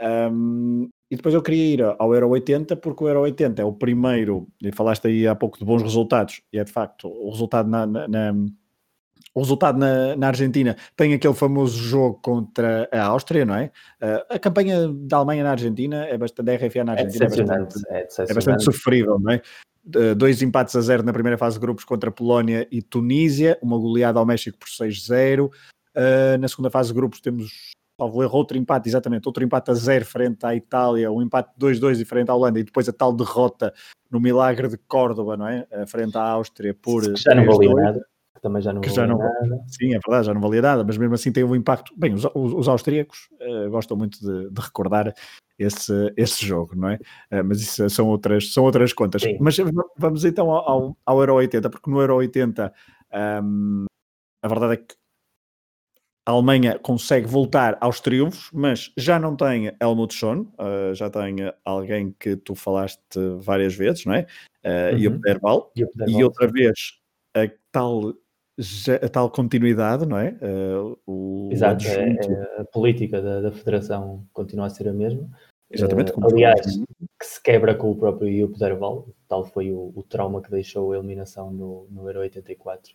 [0.00, 3.72] Um, e depois eu queria ir ao Euro 80, porque o Euro 80 é o
[3.72, 7.68] primeiro, e falaste aí há pouco de bons resultados, e é de facto o resultado
[7.68, 8.32] na, na
[9.34, 13.72] o resultado na, na, Argentina tem aquele famoso jogo contra a Áustria, não é?
[14.00, 17.26] Uh, a campanha da Alemanha na Argentina é bastante, da RFA na é Argentina é,
[17.26, 19.42] é, bastante, é, é bastante sofrível, não é?
[19.86, 23.76] Uh, dois empates a zero na primeira fase de grupos contra Polónia e Tunísia, uma
[23.76, 25.46] goleada ao México por 6-0.
[25.46, 25.50] Uh,
[25.96, 29.74] ah, na segunda fase de grupos temos salvo erro, outro empate, exatamente, outro empate a
[29.74, 33.12] zero frente à Itália, um empate 2-2 e frente à Holanda, e depois a tal
[33.12, 33.72] derrota
[34.10, 35.66] no milagre de Córdoba, não é?
[35.86, 37.04] Frente à Áustria por.
[37.16, 38.06] Já não valia nada.
[38.34, 39.64] Que também já não que já não, nada.
[39.68, 41.92] Sim, é verdade, já não valia nada, mas mesmo assim tem um impacto.
[41.96, 45.14] Bem, os, os, os austríacos uh, gostam muito de, de, recordar
[45.58, 46.96] esse, esse jogo, não é?
[47.32, 49.22] Uh, mas isso são outras, são outras contas.
[49.22, 49.38] Sim.
[49.40, 49.56] Mas
[49.96, 52.72] vamos então ao, ao Euro 80, porque no Euro 80
[53.42, 53.84] um,
[54.42, 54.94] a verdade é que
[56.26, 61.36] a Alemanha consegue voltar aos triunfos, mas já não tem Helmut Schoen, uh, já tem
[61.64, 64.26] alguém que tu falaste várias vezes, não é?
[64.64, 65.20] Uh, uhum.
[65.76, 66.74] e o e outra vez
[67.36, 68.14] a tal,
[69.02, 70.36] a tal continuidade, não é?
[70.40, 75.28] Uh, o Exato, é, é, a política da, da, federação continua a ser a mesma.
[75.70, 76.12] Exatamente.
[76.12, 76.60] Uh, aliás,
[77.18, 80.92] que se quebra com o próprio Jupp Derval, tal foi o, o, trauma que deixou
[80.92, 82.94] a eliminação no, no Euro 84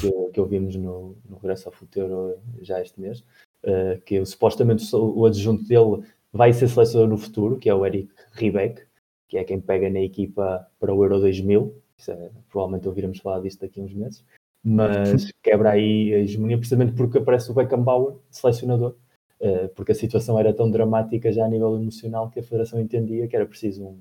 [0.00, 3.24] que, que ouvimos no, no Regresso ao Futuro já este mês,
[3.64, 8.08] uh, que supostamente o adjunto dele vai ser selecionador no futuro, que é o Eric
[8.32, 8.82] Riebeck,
[9.28, 11.82] que é quem pega na equipa para o Euro 2000.
[12.08, 14.24] É, provavelmente ouviremos falar disto daqui a uns meses.
[14.64, 18.96] Mas quebra aí a hegemonia precisamente porque aparece o Beckenbauer, selecionador,
[19.40, 23.26] uh, porque a situação era tão dramática já a nível emocional que a Federação entendia
[23.26, 24.00] que era preciso um,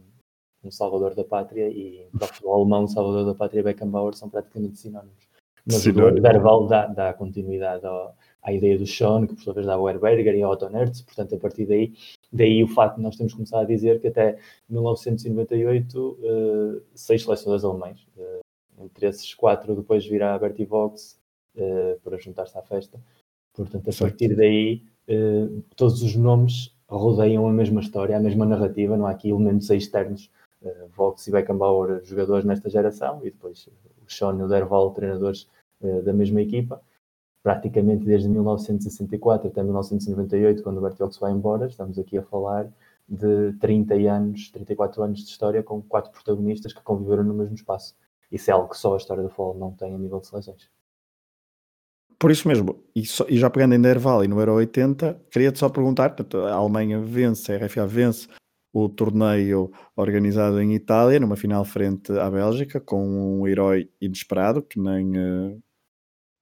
[0.64, 4.30] um salvador da pátria e para o futebol alemão, salvador da pátria e Beckenbauer são
[4.30, 5.30] praticamente sinónimos.
[5.66, 9.68] Mas o Derval dá, dá continuidade ao, à ideia do Sean, que por sua vez
[9.68, 11.94] dá o Herberger e ao Otto Nertz, portanto, a partir daí,
[12.32, 14.38] daí o facto de nós temos começado a dizer que até
[14.70, 18.40] 1998, uh, seis selecionadores alemães, uh,
[18.84, 21.20] entre esses quatro depois virá a Bertie Vox
[21.56, 23.00] uh, para juntar-se à festa.
[23.54, 28.98] Portanto, a partir daí, uh, todos os nomes rodeiam a mesma história, a mesma narrativa,
[28.98, 30.30] não há aqui elementos externos.
[30.62, 33.68] Uh, Vox e Beckenbauer, jogadores nesta geração, e depois
[34.08, 35.48] Sean e o Derval, treinadores
[36.04, 36.80] da mesma equipa,
[37.42, 42.72] praticamente desde 1964 até 1998, quando o Bertiox vai embora, estamos aqui a falar
[43.12, 47.96] de 30 anos, 34 anos de história com quatro protagonistas que conviveram no mesmo espaço.
[48.32, 50.70] Isso é algo que só a história do futebol não tem a nível de seleções.
[52.18, 55.58] Por isso mesmo, e, só, e já pegando em Derval e no Euro 80, queria-te
[55.58, 58.28] só perguntar, a Alemanha vence, a RFA vence
[58.74, 64.80] o torneio organizado em Itália, numa final frente à Bélgica, com um herói inesperado que
[64.80, 65.18] nem.
[65.18, 65.58] Eh,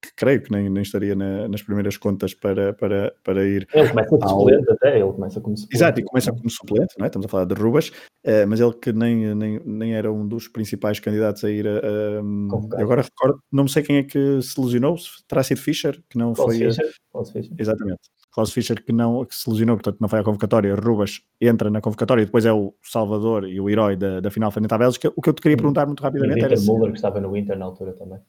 [0.01, 3.67] que creio que nem, nem estaria na, nas primeiras contas para, para, para ir.
[3.73, 4.39] Ele começa como ao...
[4.39, 5.75] suplente até, ele começa como suplente.
[5.75, 7.07] Exato, e começa como suplente, não é?
[7.07, 10.47] estamos a falar de Rubas, uh, mas ele que nem, nem, nem era um dos
[10.47, 11.79] principais candidatos a ir a.
[11.79, 14.95] a agora recordo, não sei quem é que se lesionou,
[15.27, 16.65] terá sido Fischer, que não Klaus foi.
[16.65, 16.91] Fischer.
[17.33, 17.55] Fischer.
[17.57, 17.99] Exatamente.
[18.31, 21.81] Klaus Fischer que não que se lesionou, portanto não foi à convocatória, Rubas entra na
[21.81, 25.11] convocatória e depois é o salvador e o herói da, da final frente à Bélgica.
[25.15, 26.55] O que eu te queria perguntar muito rapidamente e era...
[26.55, 28.19] Müller, que estava no Inter na altura também.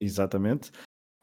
[0.00, 0.70] Exatamente.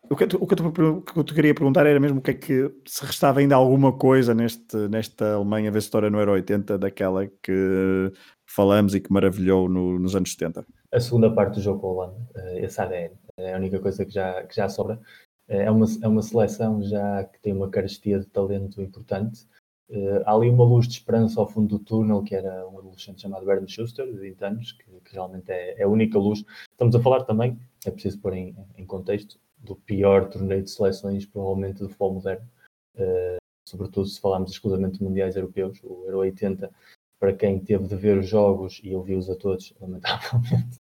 [0.09, 2.31] O que, o, que eu, o que eu te queria perguntar era mesmo o que
[2.31, 7.27] é que se restava ainda alguma coisa neste, nesta Alemanha vencedora no Euro 80 daquela
[7.27, 8.11] que
[8.47, 10.65] falamos e que maravilhou no, nos anos 70.
[10.91, 14.03] A segunda parte do jogo com a Holanda, eh, esse ADN, é a única coisa
[14.03, 14.99] que já, que já sobra.
[15.47, 19.47] Eh, é uma, é uma seleção já que tem uma carestia de talento importante.
[19.89, 23.21] Uh, há ali uma luz de esperança ao fundo do túnel, que era um adolescente
[23.21, 26.45] chamado Bernd Schuster, de 20 anos, que, que realmente é, é, a única luz.
[26.69, 31.25] Estamos a falar também, é preciso pôr em, em contexto, do pior torneio de seleções,
[31.25, 32.47] provavelmente, do futebol moderno.
[32.95, 36.71] Uh, sobretudo se falarmos exclusivamente de mundiais europeus, o Euro 80,
[37.19, 40.77] para quem teve de ver os jogos, e eu vi-os a todos, lamentavelmente,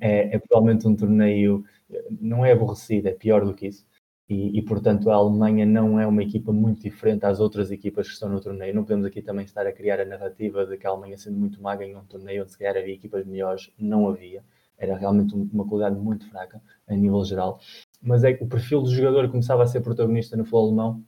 [0.00, 1.64] é, é provavelmente um torneio,
[2.20, 3.86] não é aborrecido, é pior do que isso
[4.28, 8.14] e, e, portanto a Alemanha não é uma equipa muito diferente às outras equipas que
[8.14, 8.74] estão no torneio.
[8.74, 11.62] Não podemos aqui também estar a criar a narrativa de que a Alemanha, sendo muito
[11.62, 13.70] má, ganhou um torneio onde se calhar havia equipas melhores.
[13.78, 14.44] Não havia.
[14.76, 17.60] Era realmente uma qualidade muito fraca a nível geral.
[18.02, 21.04] Mas é que o perfil do jogador que começava a ser protagonista no futebol alemão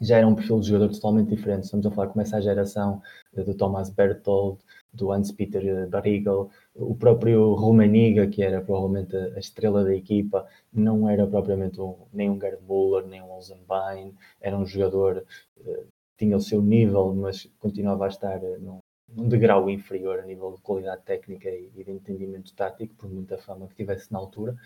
[0.00, 1.64] já era um perfil de jogador totalmente diferente.
[1.64, 3.00] Estamos a falar, começa a geração
[3.32, 4.58] do Thomas Berthold,
[4.92, 11.26] do Hans-Peter Barrigel, o próprio Rumaniga, que era provavelmente a estrela da equipa, não era
[11.26, 15.24] propriamente um, nem um Gerd Müller, nem um Olsenbein, era um jogador,
[15.58, 15.86] uh,
[16.18, 20.52] tinha o seu nível, mas continuava a estar uh, num, num, degrau inferior a nível
[20.52, 24.56] de qualidade técnica e, de entendimento tático, por muita fama que tivesse na altura.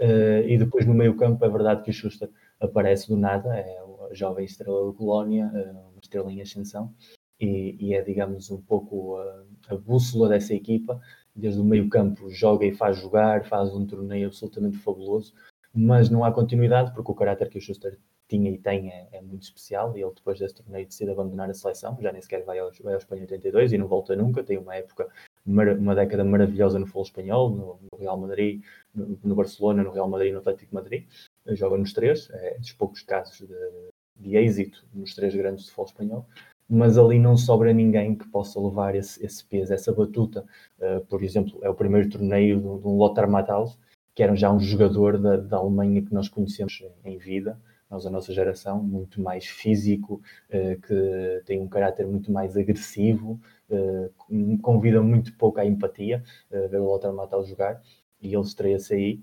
[0.00, 3.78] Uh, e depois no meio campo é verdade que o Schuster aparece do nada, é
[4.10, 6.94] a jovem estrela do Colónia, uma estrela em ascensão,
[7.38, 11.00] e, e é, digamos, um pouco a, a bússola dessa equipa.
[11.34, 15.32] Desde o meio campo joga e faz jogar, faz um torneio absolutamente fabuloso,
[15.72, 17.98] mas não há continuidade porque o caráter que o Schuster
[18.28, 21.54] tinha e tem é, é, muito especial e ele depois desse torneio decide abandonar a
[21.54, 24.56] seleção, já nem sequer vai ao, vai ao Espanha 82 e não volta nunca, tem
[24.56, 25.08] uma época,
[25.46, 28.62] uma década maravilhosa no futebol espanhol, no, Real Madrid,
[28.94, 31.04] no, no, Barcelona, no Real Madrid no Atlético Madrid,
[31.48, 35.86] joga nos três, é dos poucos casos de, de êxito nos três grandes do futebol
[35.86, 36.26] espanhol,
[36.68, 40.44] mas ali não sobra ninguém que possa levar esse, esse peso, essa batuta.
[40.78, 43.76] Uh, por exemplo, é o primeiro torneio de, de um Lothar Matthaus,
[44.14, 47.58] que era já um jogador da, da Alemanha que nós conhecemos em vida,
[47.90, 53.40] nós, a nossa geração, muito mais físico, uh, que tem um caráter muito mais agressivo,
[53.68, 57.82] uh, convida muito pouco à empatia, uh, ver o Walter Matthau jogar,
[58.22, 59.20] e ele estreia-se aí,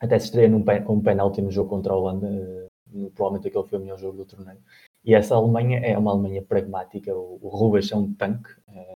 [0.00, 2.68] até se estreia num, com um penalti no jogo contra a Holanda,
[3.14, 4.58] provavelmente aquele foi o melhor jogo do torneio.
[5.04, 8.50] E essa Alemanha é uma Alemanha pragmática, o, o Rubens é um tanque,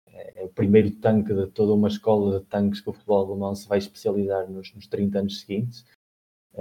[0.08, 3.68] é, o primeiro tanque de toda uma escola de tanques que o futebol alemão se
[3.68, 5.86] vai especializar nos, nos 30 anos seguintes,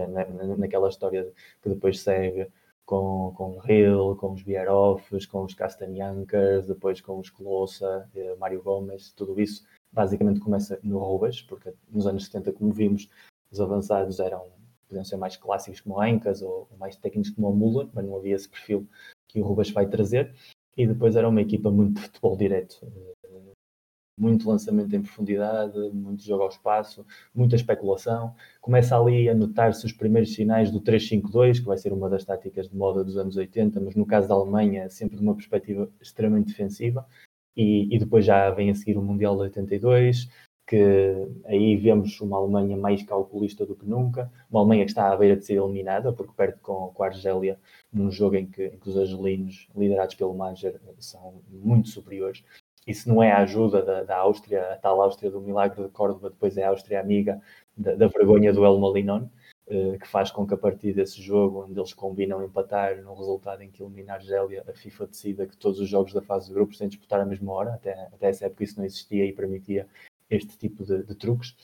[0.06, 1.30] na, naquela história
[1.62, 2.48] que depois segue
[2.88, 8.62] com, com Hill, com os Bierhoffs, com os Castanhankers, depois com os Colossa, eh, Mário
[8.62, 9.62] Gomes, tudo isso
[9.92, 13.08] basicamente começa no Rubens, porque nos anos 70, como vimos,
[13.50, 14.46] os avançados eram,
[14.88, 18.16] podiam ser mais clássicos como o Encas ou, mais técnicos como o Müller, mas não
[18.16, 18.88] havia esse perfil
[19.26, 20.34] que o Rubens vai trazer.
[20.74, 23.14] E depois era uma equipa muito de futebol direto, eh,
[24.18, 28.34] muito lançamento em profundidade, muito jogo ao espaço, muita especulação.
[28.60, 32.68] Começa ali a notar-se os primeiros sinais do 3-5-2, que vai ser uma das táticas
[32.68, 36.48] de moda dos anos 80, mas no caso da Alemanha, sempre de uma perspectiva extremamente
[36.48, 37.06] defensiva.
[37.56, 40.28] E, e depois já vem a seguir o Mundial de 82,
[40.68, 45.16] que aí vemos uma Alemanha mais calculista do que nunca, uma Alemanha que está à
[45.16, 47.58] beira de ser eliminada, porque perde com, com a Argélia
[47.90, 52.44] num jogo em que, em que os argelinos, liderados pelo Manager, são muito superiores.
[52.88, 56.30] Isso não é a ajuda da, da, Áustria, a tal Áustria do milagre de Córdoba,
[56.30, 57.38] depois é a Áustria amiga
[57.76, 59.28] da, da vergonha do El Molinon,
[59.66, 63.60] eh, que faz com que a partir desse jogo, onde eles combinam empatar no resultado
[63.60, 66.54] em que elimina a Argélia, a FIFA decida que todos os jogos da fase de
[66.54, 69.34] grupos têm de disputar à mesma hora, até, até essa época isso não existia e
[69.34, 69.86] permitia
[70.30, 71.54] este tipo de, de truques.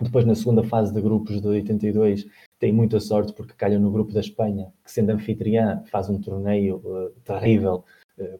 [0.00, 2.26] Depois, na segunda fase de grupos de 82,
[2.58, 6.76] tem muita sorte porque calha no grupo da Espanha, que sendo anfitriã faz um torneio
[6.76, 7.84] uh, terrível,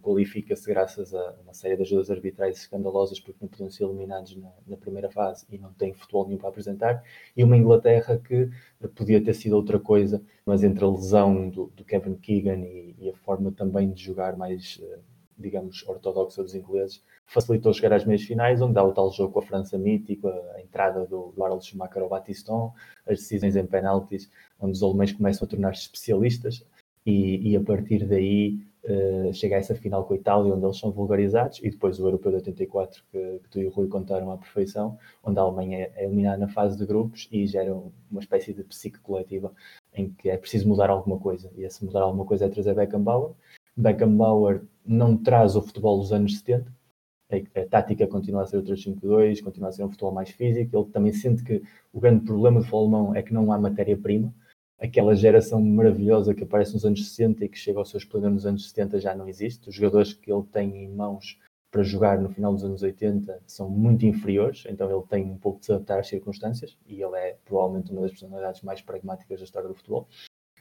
[0.02, 4.50] qualifica-se graças a uma série de ajudas arbitrais escandalosas porque não podiam ser eliminados na,
[4.66, 7.02] na, primeira fase e não tem futebol nenhum para apresentar,
[7.36, 8.50] e uma Inglaterra que
[8.94, 13.10] podia ter sido outra coisa, mas entre a lesão do, do Kevin Keegan e, e,
[13.10, 14.98] a forma também de jogar mais, uh,
[15.38, 19.38] digamos, ortodoxa dos ingleses, facilitou chegar às meias finais, onde há o tal jogo com
[19.38, 22.72] a França mítico, a entrada do, do Schumacher ao Batiston,
[23.06, 26.64] as decisões em penaltis, onde os alemães começam a tornar-se especialistas
[27.08, 28.58] e, e, a partir daí
[28.88, 32.06] uh, chega a essa final com a Itália, onde eles são vulgarizados, e depois o
[32.06, 35.90] Europeu de 84, que, que tu e o Rui contaram à perfeição, onde a Alemanha
[35.94, 37.74] é eliminada na fase de grupos e gera
[38.10, 39.52] uma espécie de psique coletiva
[39.94, 43.32] em que é preciso mudar alguma coisa, e esse mudar alguma coisa é trazer Beckenbauer.
[43.76, 46.72] Beckenbauer não traz o futebol dos anos 70,
[47.30, 50.76] a, tática continua a ser o 3-5-2, continua a ser um futebol mais físico.
[50.76, 54.32] Ele também sente que o grande problema do futebol alemão é que não há matéria-prima.
[54.80, 58.46] Aquela geração maravilhosa que aparece nos anos 60 e que chega ao seu esplendor nos
[58.46, 59.68] anos 70 já não existe.
[59.68, 61.38] Os jogadores que ele tem em mãos
[61.70, 65.60] para jogar no final dos anos 80 são muito inferiores, então ele tem um pouco
[65.60, 69.44] de se adaptar às circunstâncias e ele é provavelmente uma das personalidades mais pragmáticas da
[69.44, 70.08] história do futebol.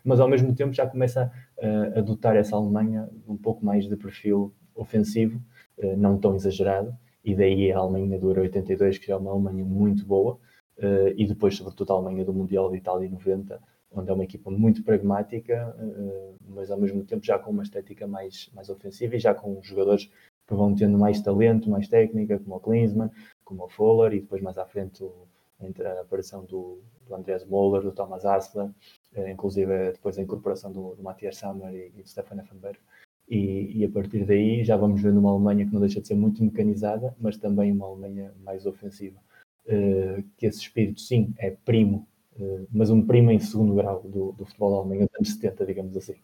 [0.03, 1.31] Mas ao mesmo tempo já começa
[1.61, 5.41] a adotar essa Alemanha um pouco mais de perfil ofensivo
[5.77, 9.65] eh, não tão exagerado, e daí a Alemanha do Euro 82, que é uma Alemanha
[9.65, 10.39] muito boa,
[10.77, 13.59] eh, e depois, sobretudo, a Alemanha do Mundial de Itália 90,
[13.91, 18.07] onde é uma equipa muito pragmática, eh, mas ao mesmo tempo já com uma estética
[18.07, 20.09] mais, mais ofensiva e já com jogadores
[20.47, 23.11] que vão tendo mais talento, mais técnica, como o Klinsmann,
[23.43, 25.27] como o Fuller, e depois mais à frente o,
[25.59, 28.69] a aparição do, do Andreas Moller, do Thomas Hassler,
[29.29, 32.77] inclusive depois a incorporação do, do Matthias Sammer e, e do Stefan Effenberg.
[33.27, 36.15] E, e, a partir daí já vamos vendo uma Alemanha que não deixa de ser
[36.15, 39.19] muito mecanizada, mas também uma Alemanha mais ofensiva.
[39.65, 42.07] Uh, que esse espírito, sim, é primo,
[42.71, 45.97] mas um primo em segundo grau do, do futebol da Alemanha dos anos 70, digamos
[45.97, 46.15] assim.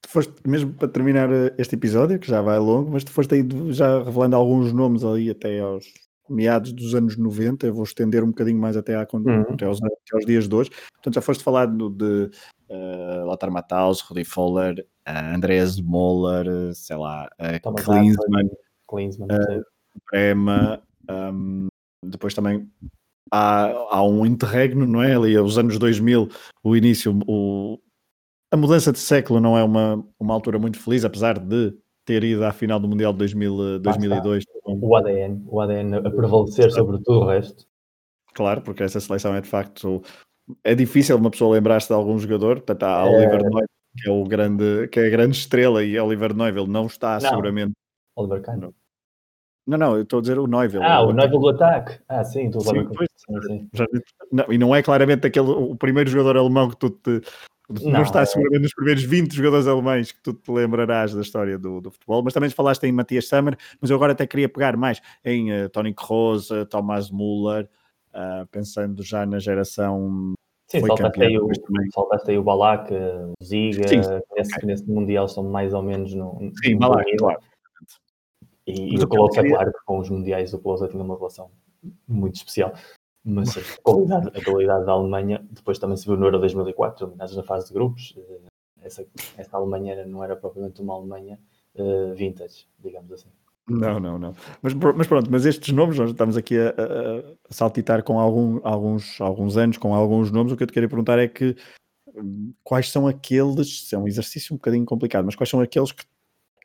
[0.00, 3.34] Tu foste, mesmo para terminar eh, este episódio, que já vai longo, mas tu foste
[3.34, 5.86] aí já revelando alguns nomes ali até aos
[6.28, 9.42] meados dos anos 90, eu vou estender um bocadinho mais até, à, uhum.
[9.42, 10.70] até, aos, até aos dias de hoje.
[10.94, 12.30] Portanto, já foste falado de
[12.68, 18.50] uh, Lothar Matthaus, Rudi Foller, uh, Andreas Moller, sei lá, uh, Klinsmann,
[18.88, 19.64] Klinsmann uh,
[20.10, 21.68] Brema, um,
[22.04, 22.68] depois também
[23.32, 25.16] há, há um interregno, não é?
[25.16, 26.28] Ali, os anos 2000,
[26.62, 27.78] o início, o,
[28.52, 32.44] a mudança de século não é uma, uma altura muito feliz, apesar de ter ido
[32.44, 34.44] à final do Mundial de 2000, 2002.
[34.64, 37.64] O ADN, o ADN a prevalecer sobre tudo o resto.
[38.34, 40.02] Claro, porque essa seleção é de facto
[40.64, 43.16] é difícil uma pessoa lembrar-se de algum jogador, portanto há é...
[43.16, 46.86] Oliver Neuville, que é o grande, que é a grande estrela e Oliver Neuville não
[46.86, 47.20] está não.
[47.20, 47.72] seguramente.
[48.16, 48.56] Oliver Kahn.
[48.56, 48.74] Não.
[49.66, 50.82] Não, não, eu estou a dizer o Neuville.
[50.82, 52.00] Ah, o, o Neuville do ataque.
[52.08, 53.68] Ah, sim, tu sim, pois, sim,
[54.30, 57.22] não, E não é claramente aquele, o primeiro jogador alemão que tu te.
[57.70, 58.26] Não, não está é...
[58.26, 62.22] seguramente nos primeiros 20 jogadores alemães que tu te lembrarás da história do, do futebol,
[62.22, 65.68] mas também falaste em Matias Sammer, mas eu agora até queria pegar mais em uh,
[65.68, 67.68] Tony Kroos, uh, Thomas Müller,
[68.12, 70.34] uh, pensando já na geração.
[70.66, 71.48] Sim, saltaste aí, o,
[71.94, 74.44] saltaste aí o Balak, o Ziga, sim, nesse, okay.
[74.64, 76.50] nesse Mundial são mais ou menos no.
[76.62, 77.40] Sim, no Balak, claro.
[78.66, 81.50] E, e o Colosso, é claro que com os Mundiais o Colosso tinha uma relação
[82.06, 82.72] muito especial.
[83.24, 87.36] Mas a qualidade, a qualidade da Alemanha, depois também se viu no Euro 2004, eliminados
[87.36, 88.14] na fase de grupos.
[88.16, 88.48] Eh,
[88.82, 91.38] essa, essa Alemanha não era propriamente uma Alemanha
[91.76, 93.28] uh, vintage, digamos assim.
[93.68, 94.34] Não, não, não.
[94.60, 97.18] Mas, mas pronto, mas estes nomes, nós estamos aqui a, a,
[97.48, 100.52] a saltitar com algum, alguns, alguns anos, com alguns nomes.
[100.52, 101.56] O que eu te queria perguntar é que
[102.14, 106.04] hum, quais são aqueles, é um exercício um bocadinho complicado, mas quais são aqueles que,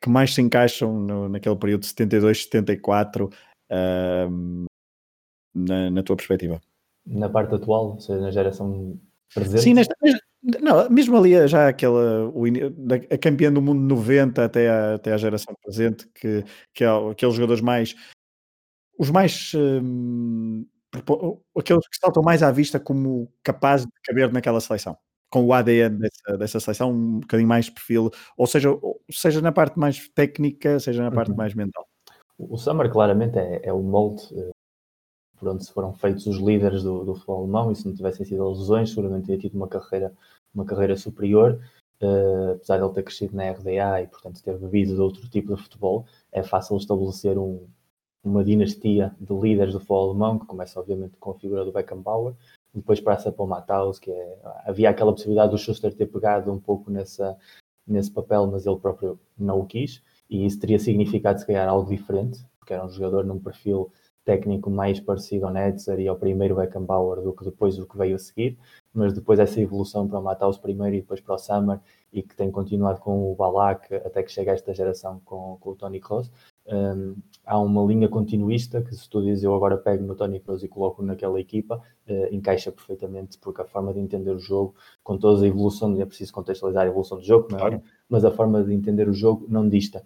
[0.00, 4.66] que mais se encaixam no, naquele período de 72, 74, uh,
[5.54, 6.60] na, na tua perspectiva?
[7.06, 8.98] Na parte atual, ou seja, na geração
[9.34, 9.62] presente?
[9.62, 9.94] Sim, nesta,
[10.60, 12.44] não, mesmo ali já aquela o,
[13.12, 17.34] a campeã do mundo 90 até a, até a geração presente, que, que é aqueles
[17.34, 17.94] jogadores mais
[18.98, 20.66] os mais hum,
[21.56, 24.96] aqueles que saltam mais à vista como capazes de caber naquela seleção,
[25.30, 28.70] com o ADN dessa, dessa seleção, um bocadinho mais perfil, ou seja,
[29.10, 31.36] seja na parte mais técnica, seja na parte uhum.
[31.36, 31.86] mais mental.
[32.38, 34.50] O Summer claramente é, é o molde eh,
[35.38, 38.26] por onde se foram feitos os líderes do, do futebol alemão, e se não tivessem
[38.26, 40.12] sido lesões, seguramente teria tido uma carreira,
[40.54, 41.60] uma carreira superior,
[42.02, 45.54] uh, apesar de ele ter crescido na RDA e, portanto, ter bebido de outro tipo
[45.54, 47.66] de futebol, é fácil estabelecer um,
[48.24, 52.34] uma dinastia de líderes do futebol alemão, que começa, obviamente, com a figura do Beckenbauer,
[52.74, 56.60] depois passa para o Matthaus, que é, havia aquela possibilidade do Schuster ter pegado um
[56.60, 57.36] pouco nessa,
[57.86, 61.88] nesse papel, mas ele próprio não o quis, e isso teria significado, se calhar, algo
[61.88, 63.90] diferente, porque era um jogador num perfil
[64.28, 68.16] técnico mais parecido ao Netzer e ao primeiro Beckenbauer do que depois o que veio
[68.16, 68.58] a seguir,
[68.92, 71.80] mas depois essa evolução para o Matheus primeiro e depois para o Summer
[72.12, 75.74] e que tem continuado com o Balak até que chega esta geração com, com o
[75.74, 76.30] Tony Kroos.
[76.70, 77.16] Um,
[77.46, 80.68] há uma linha continuista que se tu dizes eu agora pego no Tony Kroos e
[80.68, 85.42] coloco naquela equipa, uh, encaixa perfeitamente porque a forma de entender o jogo, com toda
[85.42, 87.80] a evolução, é preciso contextualizar a evolução do jogo, é?
[88.08, 90.02] mas a forma de entender o jogo não dista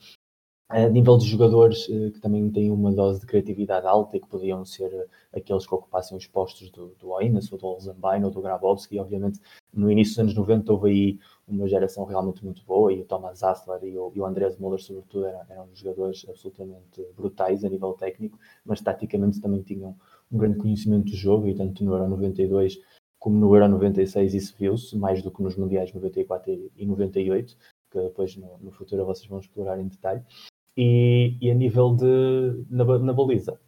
[0.73, 4.27] a nível de jogadores eh, que também têm uma dose de criatividade alta e que
[4.27, 8.31] podiam ser eh, aqueles que ocupassem os postos do, do Oinas ou do Olzenbein ou
[8.31, 9.39] do Grabowski, obviamente
[9.73, 13.43] no início dos anos 90 houve aí uma geração realmente muito boa e o Thomas
[13.43, 17.93] Assler e o, e o Andrés Müller sobretudo eram, eram jogadores absolutamente brutais a nível
[17.93, 19.95] técnico, mas taticamente também tinham
[20.31, 22.81] um grande conhecimento do jogo e tanto no Euro 92
[23.19, 27.57] como no Euro 96 isso viu-se, mais do que nos Mundiais 94 e 98,
[27.89, 30.25] que depois no, no futuro vocês vão explorar em detalhe.
[30.77, 33.59] E, e a nível de na, na baliza,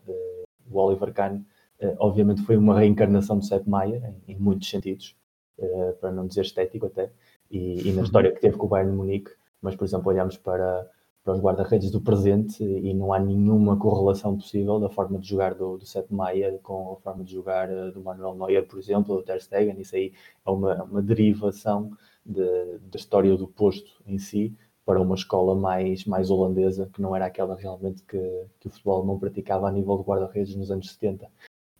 [0.70, 5.16] o Oliver Kahn uh, obviamente foi uma reencarnação do Sepp Maier em, em muitos sentidos,
[5.58, 7.10] uh, para não dizer estético até,
[7.50, 10.88] e, e, na história que teve com o Bayern Munique, mas por exemplo olhamos para,
[11.22, 15.54] para os guarda-redes do presente e não há nenhuma correlação possível da forma de jogar
[15.54, 19.22] do, do Sepp Maier com a forma de jogar do Manuel Neuer, por exemplo, do
[19.22, 20.12] Ter Stegen, isso aí
[20.44, 21.90] é uma, uma derivação
[22.24, 27.16] de, da história do posto em si, para uma escola mais, mais holandesa, que não
[27.16, 28.18] era aquela realmente que,
[28.60, 31.26] que o futebol não praticava a nível de guarda-redes nos anos 70.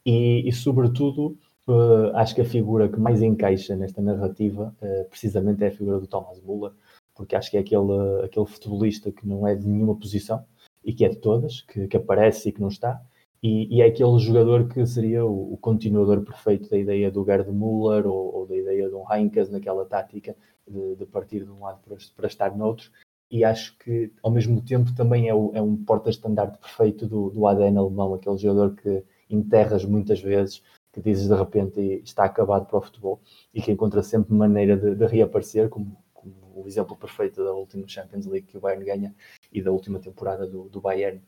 [0.07, 1.36] E, e sobretudo,
[1.68, 6.00] uh, acho que a figura que mais encaixa nesta narrativa, uh, precisamente é a figura
[6.00, 6.73] do Thomas Müller,
[7.15, 10.44] porque acho que é aquele, aquele futebolista que não é de nenhuma posição
[10.84, 13.00] e que é de todas, que, que aparece e que não está,
[13.42, 17.52] e, e, é aquele jogador que seria o, o, continuador perfeito da ideia do Gerd
[17.52, 20.34] Müller ou, ou da ideia de um Heinkes naquela tática
[20.67, 22.91] de, de, partir de um lado para, para estar noutro.
[23.31, 27.47] E acho que, ao mesmo tempo, também é, o, é um porta-estandarte perfeito do, do
[27.47, 30.62] ADN alemão, aquele jogador que enterras muitas vezes,
[30.93, 33.20] que dizes de repente está acabado para o futebol
[33.52, 37.89] e que encontra sempre maneira de, de reaparecer, como, como, o exemplo perfeito da última
[37.89, 39.15] Champions League que o Bayern ganha
[39.52, 41.20] e da última temporada do, do Bayern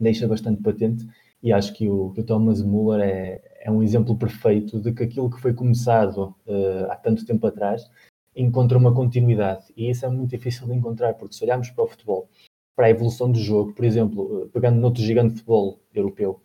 [0.00, 1.06] deixa bastante patente
[1.42, 5.04] e acho que o, que o Thomas Müller é, é um exemplo perfeito de que
[5.04, 7.88] aquilo que foi começado uh, há tanto tempo atrás
[8.34, 9.64] encontra uma continuidade.
[9.76, 12.28] E isso é muito difícil de encontrar porque se olharmos para o futebol,
[12.74, 16.40] para a evolução do jogo, por exemplo, uh, pegando noutro gigante de futebol europeu,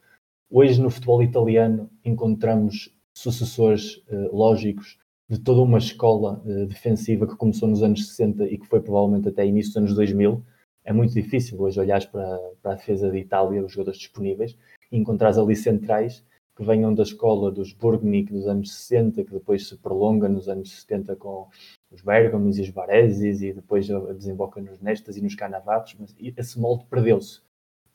[0.50, 4.98] hoje no futebol italiano encontramos sucessores uh, lógicos
[5.30, 9.46] de toda uma escola defensiva que começou nos anos 60 e que foi provavelmente até
[9.46, 10.42] início dos anos 2000
[10.88, 14.58] é muito difícil hoje olhares para, para a defesa de Itália, os jogadores disponíveis,
[14.90, 16.24] e encontrares ali centrais
[16.56, 20.72] que venham da escola dos Burgnick dos anos 60, que depois se prolonga nos anos
[20.72, 21.50] 70 com
[21.92, 26.60] os Bergamis e os Bareses, e depois desemboca nos Nestas e nos Canavarros, mas esse
[26.60, 27.42] molde perdeu-se.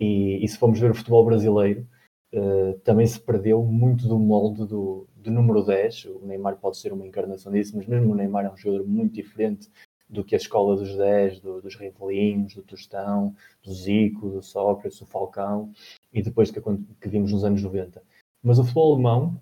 [0.01, 1.87] E, e, se formos ver o futebol brasileiro,
[2.35, 6.07] uh, também se perdeu muito do molde do, do número 10.
[6.07, 9.15] O Neymar pode ser uma encarnação disso, mas mesmo o Neymar é um jogador muito
[9.15, 9.71] diferente
[10.09, 14.99] do que a escola dos 10, do, dos Rivelinhos, do Tostão, do Zico, do Sócrates,
[14.99, 15.73] do Falcão,
[16.13, 18.03] e depois que, que vimos nos anos 90.
[18.43, 19.41] Mas o futebol alemão,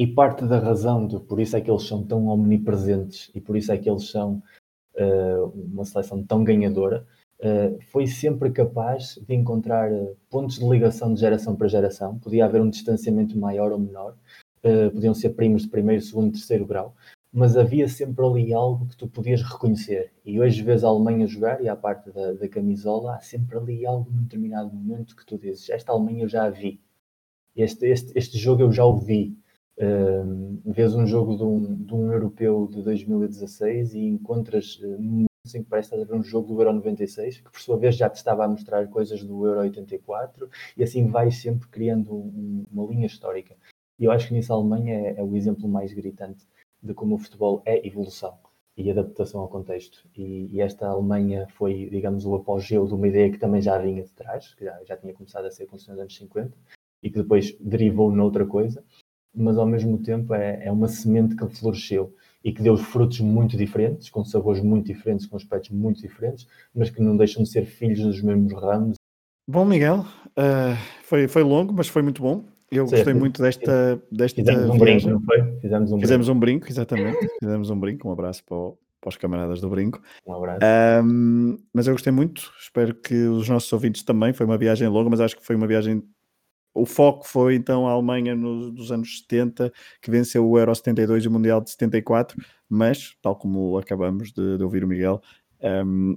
[0.00, 3.54] e parte da razão de por isso é que eles são tão omnipresentes e por
[3.54, 4.42] isso é que eles são
[4.94, 7.06] uh, uma seleção tão ganhadora,
[7.38, 9.90] uh, foi sempre capaz de encontrar
[10.30, 12.18] pontos de ligação de geração para geração.
[12.18, 14.16] Podia haver um distanciamento maior ou menor,
[14.64, 16.96] uh, podiam ser primos de primeiro, segundo, terceiro grau,
[17.30, 20.14] mas havia sempre ali algo que tu podias reconhecer.
[20.24, 23.84] E hoje vês a Alemanha jogar e à parte da, da camisola, há sempre ali
[23.84, 26.80] algo num determinado momento que tu dizes: Esta Alemanha eu já a vi,
[27.54, 29.36] este, este, este jogo eu já o vi.
[30.64, 36.02] Vês um jogo de um, de um europeu de 2016 e encontras que parece estar
[36.02, 38.48] a ver um jogo do Euro 96, que por sua vez já te estava a
[38.48, 43.56] mostrar coisas do Euro 84, e assim vais sempre criando um, uma linha histórica.
[43.98, 46.46] E eu acho que nisso a Alemanha é, é o exemplo mais gritante
[46.82, 48.38] de como o futebol é evolução
[48.76, 50.08] e adaptação ao contexto.
[50.16, 54.02] E, e, esta Alemanha foi, digamos, o apogeu de uma ideia que também já vinha
[54.02, 56.56] de trás, que já, já tinha começado a ser construída nos anos 50
[57.02, 58.84] e que depois derivou noutra coisa,
[59.34, 63.56] mas ao mesmo tempo é, é uma semente que floresceu e que deu frutos muito
[63.56, 67.66] diferentes, com sabores muito diferentes, com aspectos muito diferentes, mas que não deixam de ser
[67.66, 68.96] filhos dos mesmos ramos.
[69.46, 72.44] Bom, Miguel, uh, foi, foi longo, mas foi muito bom.
[72.70, 74.78] Eu gostei muito desta, desta Fizemos um viagem.
[74.78, 75.60] brinco, não foi?
[75.60, 76.36] Fizemos um Fizemos brinco.
[76.36, 77.18] um brinco, exatamente.
[77.42, 78.08] Fizemos um brinco.
[78.08, 80.00] Um abraço para, o, para os camaradas do brinco.
[80.24, 80.60] Um abraço.
[81.04, 82.48] Um, mas eu gostei muito.
[82.60, 84.32] Espero que os nossos ouvintes também.
[84.32, 86.00] Foi uma viagem longa, mas acho que foi uma viagem.
[86.72, 91.24] O foco foi então a Alemanha nos, dos anos 70, que venceu o Euro 72
[91.24, 92.40] e o Mundial de 74.
[92.68, 95.20] Mas, tal como acabamos de, de ouvir o Miguel,
[95.84, 96.16] um,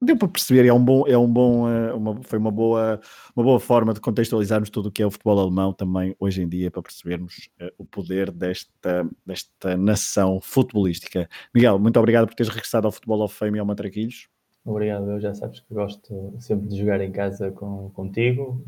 [0.00, 3.00] deu para perceber, é um bom, é um bom, eh, uma, foi uma boa,
[3.34, 6.48] uma boa forma de contextualizarmos tudo o que é o futebol alemão também hoje em
[6.48, 11.28] dia para percebermos uh, o poder desta, desta nação futebolística.
[11.54, 14.28] Miguel, muito obrigado por teres regressado ao Futebol of Fame e ao Matraquilhos.
[14.64, 18.64] Obrigado, eu já sabes que gosto sempre de jogar em casa com, contigo.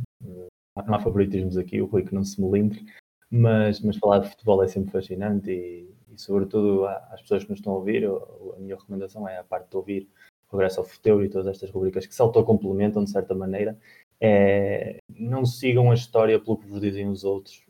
[0.86, 2.84] Não há favoritismos aqui, o Rui que não se melindre,
[3.31, 7.58] mas, mas falar de futebol é sempre fascinante e, e sobretudo às pessoas que nos
[7.58, 10.08] estão a ouvir, a minha recomendação é a parte de ouvir
[10.48, 13.78] Progresso ao Futuro e todas estas rubricas que se autocomplementam de certa maneira,
[14.20, 17.62] é, não sigam a história pelo que vos dizem os outros.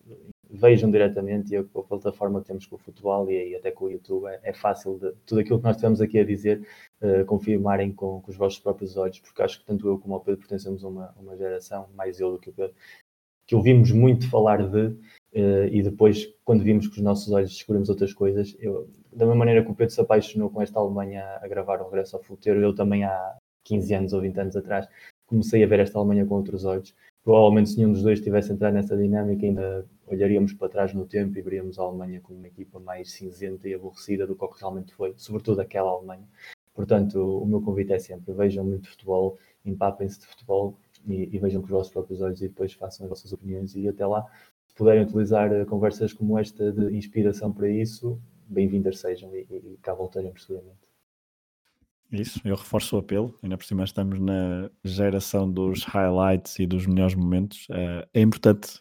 [0.50, 3.84] Vejam diretamente e a, a plataforma que temos com o futebol e, e até com
[3.84, 6.66] o YouTube é, é, fácil de tudo aquilo que nós tivemos aqui a dizer
[7.02, 10.20] uh, confirmarem com, com, os vossos próprios olhos, porque acho que tanto eu como o
[10.20, 12.74] Pedro pertencemos a uma, uma geração, mais eu do que o Pedro,
[13.46, 14.96] que ouvimos muito falar de
[15.30, 19.38] Uh, e depois, quando vimos com os nossos olhos descobrimos outras coisas, eu, da mesma
[19.40, 22.58] maneira que o Pedro se apaixonou com esta Alemanha a gravar o Regresso ao Futuro,
[22.60, 24.88] eu também há 15 anos ou 20 anos atrás
[25.26, 26.94] comecei a ver esta Alemanha com outros olhos.
[27.22, 31.38] Provavelmente, se nenhum dos dois tivesse entrado nessa dinâmica, ainda olharíamos para trás no tempo
[31.38, 34.60] e veríamos a Alemanha como uma equipa mais cinzenta e aborrecida do que o que
[34.60, 36.28] realmente foi, sobretudo aquela Alemanha.
[36.74, 41.60] Portanto, o meu convite é sempre: vejam muito futebol, empapem-se de futebol e, e, vejam
[41.60, 43.74] com os vossos próprios olhos e depois façam as vossas opiniões.
[43.74, 44.24] E até lá,
[44.76, 49.92] puderem utilizar eh, conversas como esta de inspiração para isso, bem-vindas sejam e, e cá
[49.92, 50.78] voltaremos seguramente.
[52.10, 56.86] Isso, eu reforço o apelo, ainda por cima estamos na geração dos highlights e dos
[56.86, 57.66] melhores momentos.
[57.70, 58.80] Eh, é importante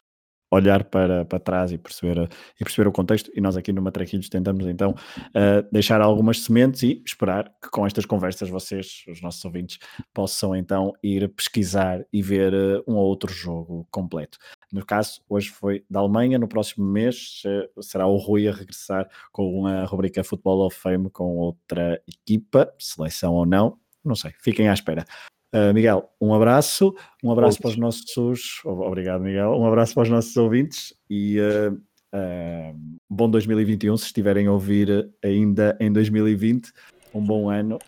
[0.51, 3.31] olhar para, para trás e perceber, e perceber o contexto.
[3.35, 7.85] E nós aqui no Matraquilhos tentamos então uh, deixar algumas sementes e esperar que com
[7.85, 9.79] estas conversas vocês, os nossos ouvintes,
[10.13, 14.37] possam então ir pesquisar e ver uh, um ou outro jogo completo.
[14.71, 19.07] No caso, hoje foi da Alemanha, no próximo mês uh, será o Rui a regressar
[19.31, 24.69] com a rubrica Football of Fame com outra equipa, seleção ou não, não sei, fiquem
[24.69, 25.05] à espera.
[25.53, 26.93] Uh, Miguel, um abraço,
[27.23, 28.61] um abraço para os nossos.
[28.65, 29.51] Obrigado, Miguel.
[29.51, 33.95] Um abraço para os nossos ouvintes e uh, uh, bom 2021.
[33.97, 36.71] Se estiverem a ouvir ainda em 2020,
[37.13, 37.79] um bom ano.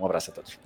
[0.00, 0.58] um abraço a todos.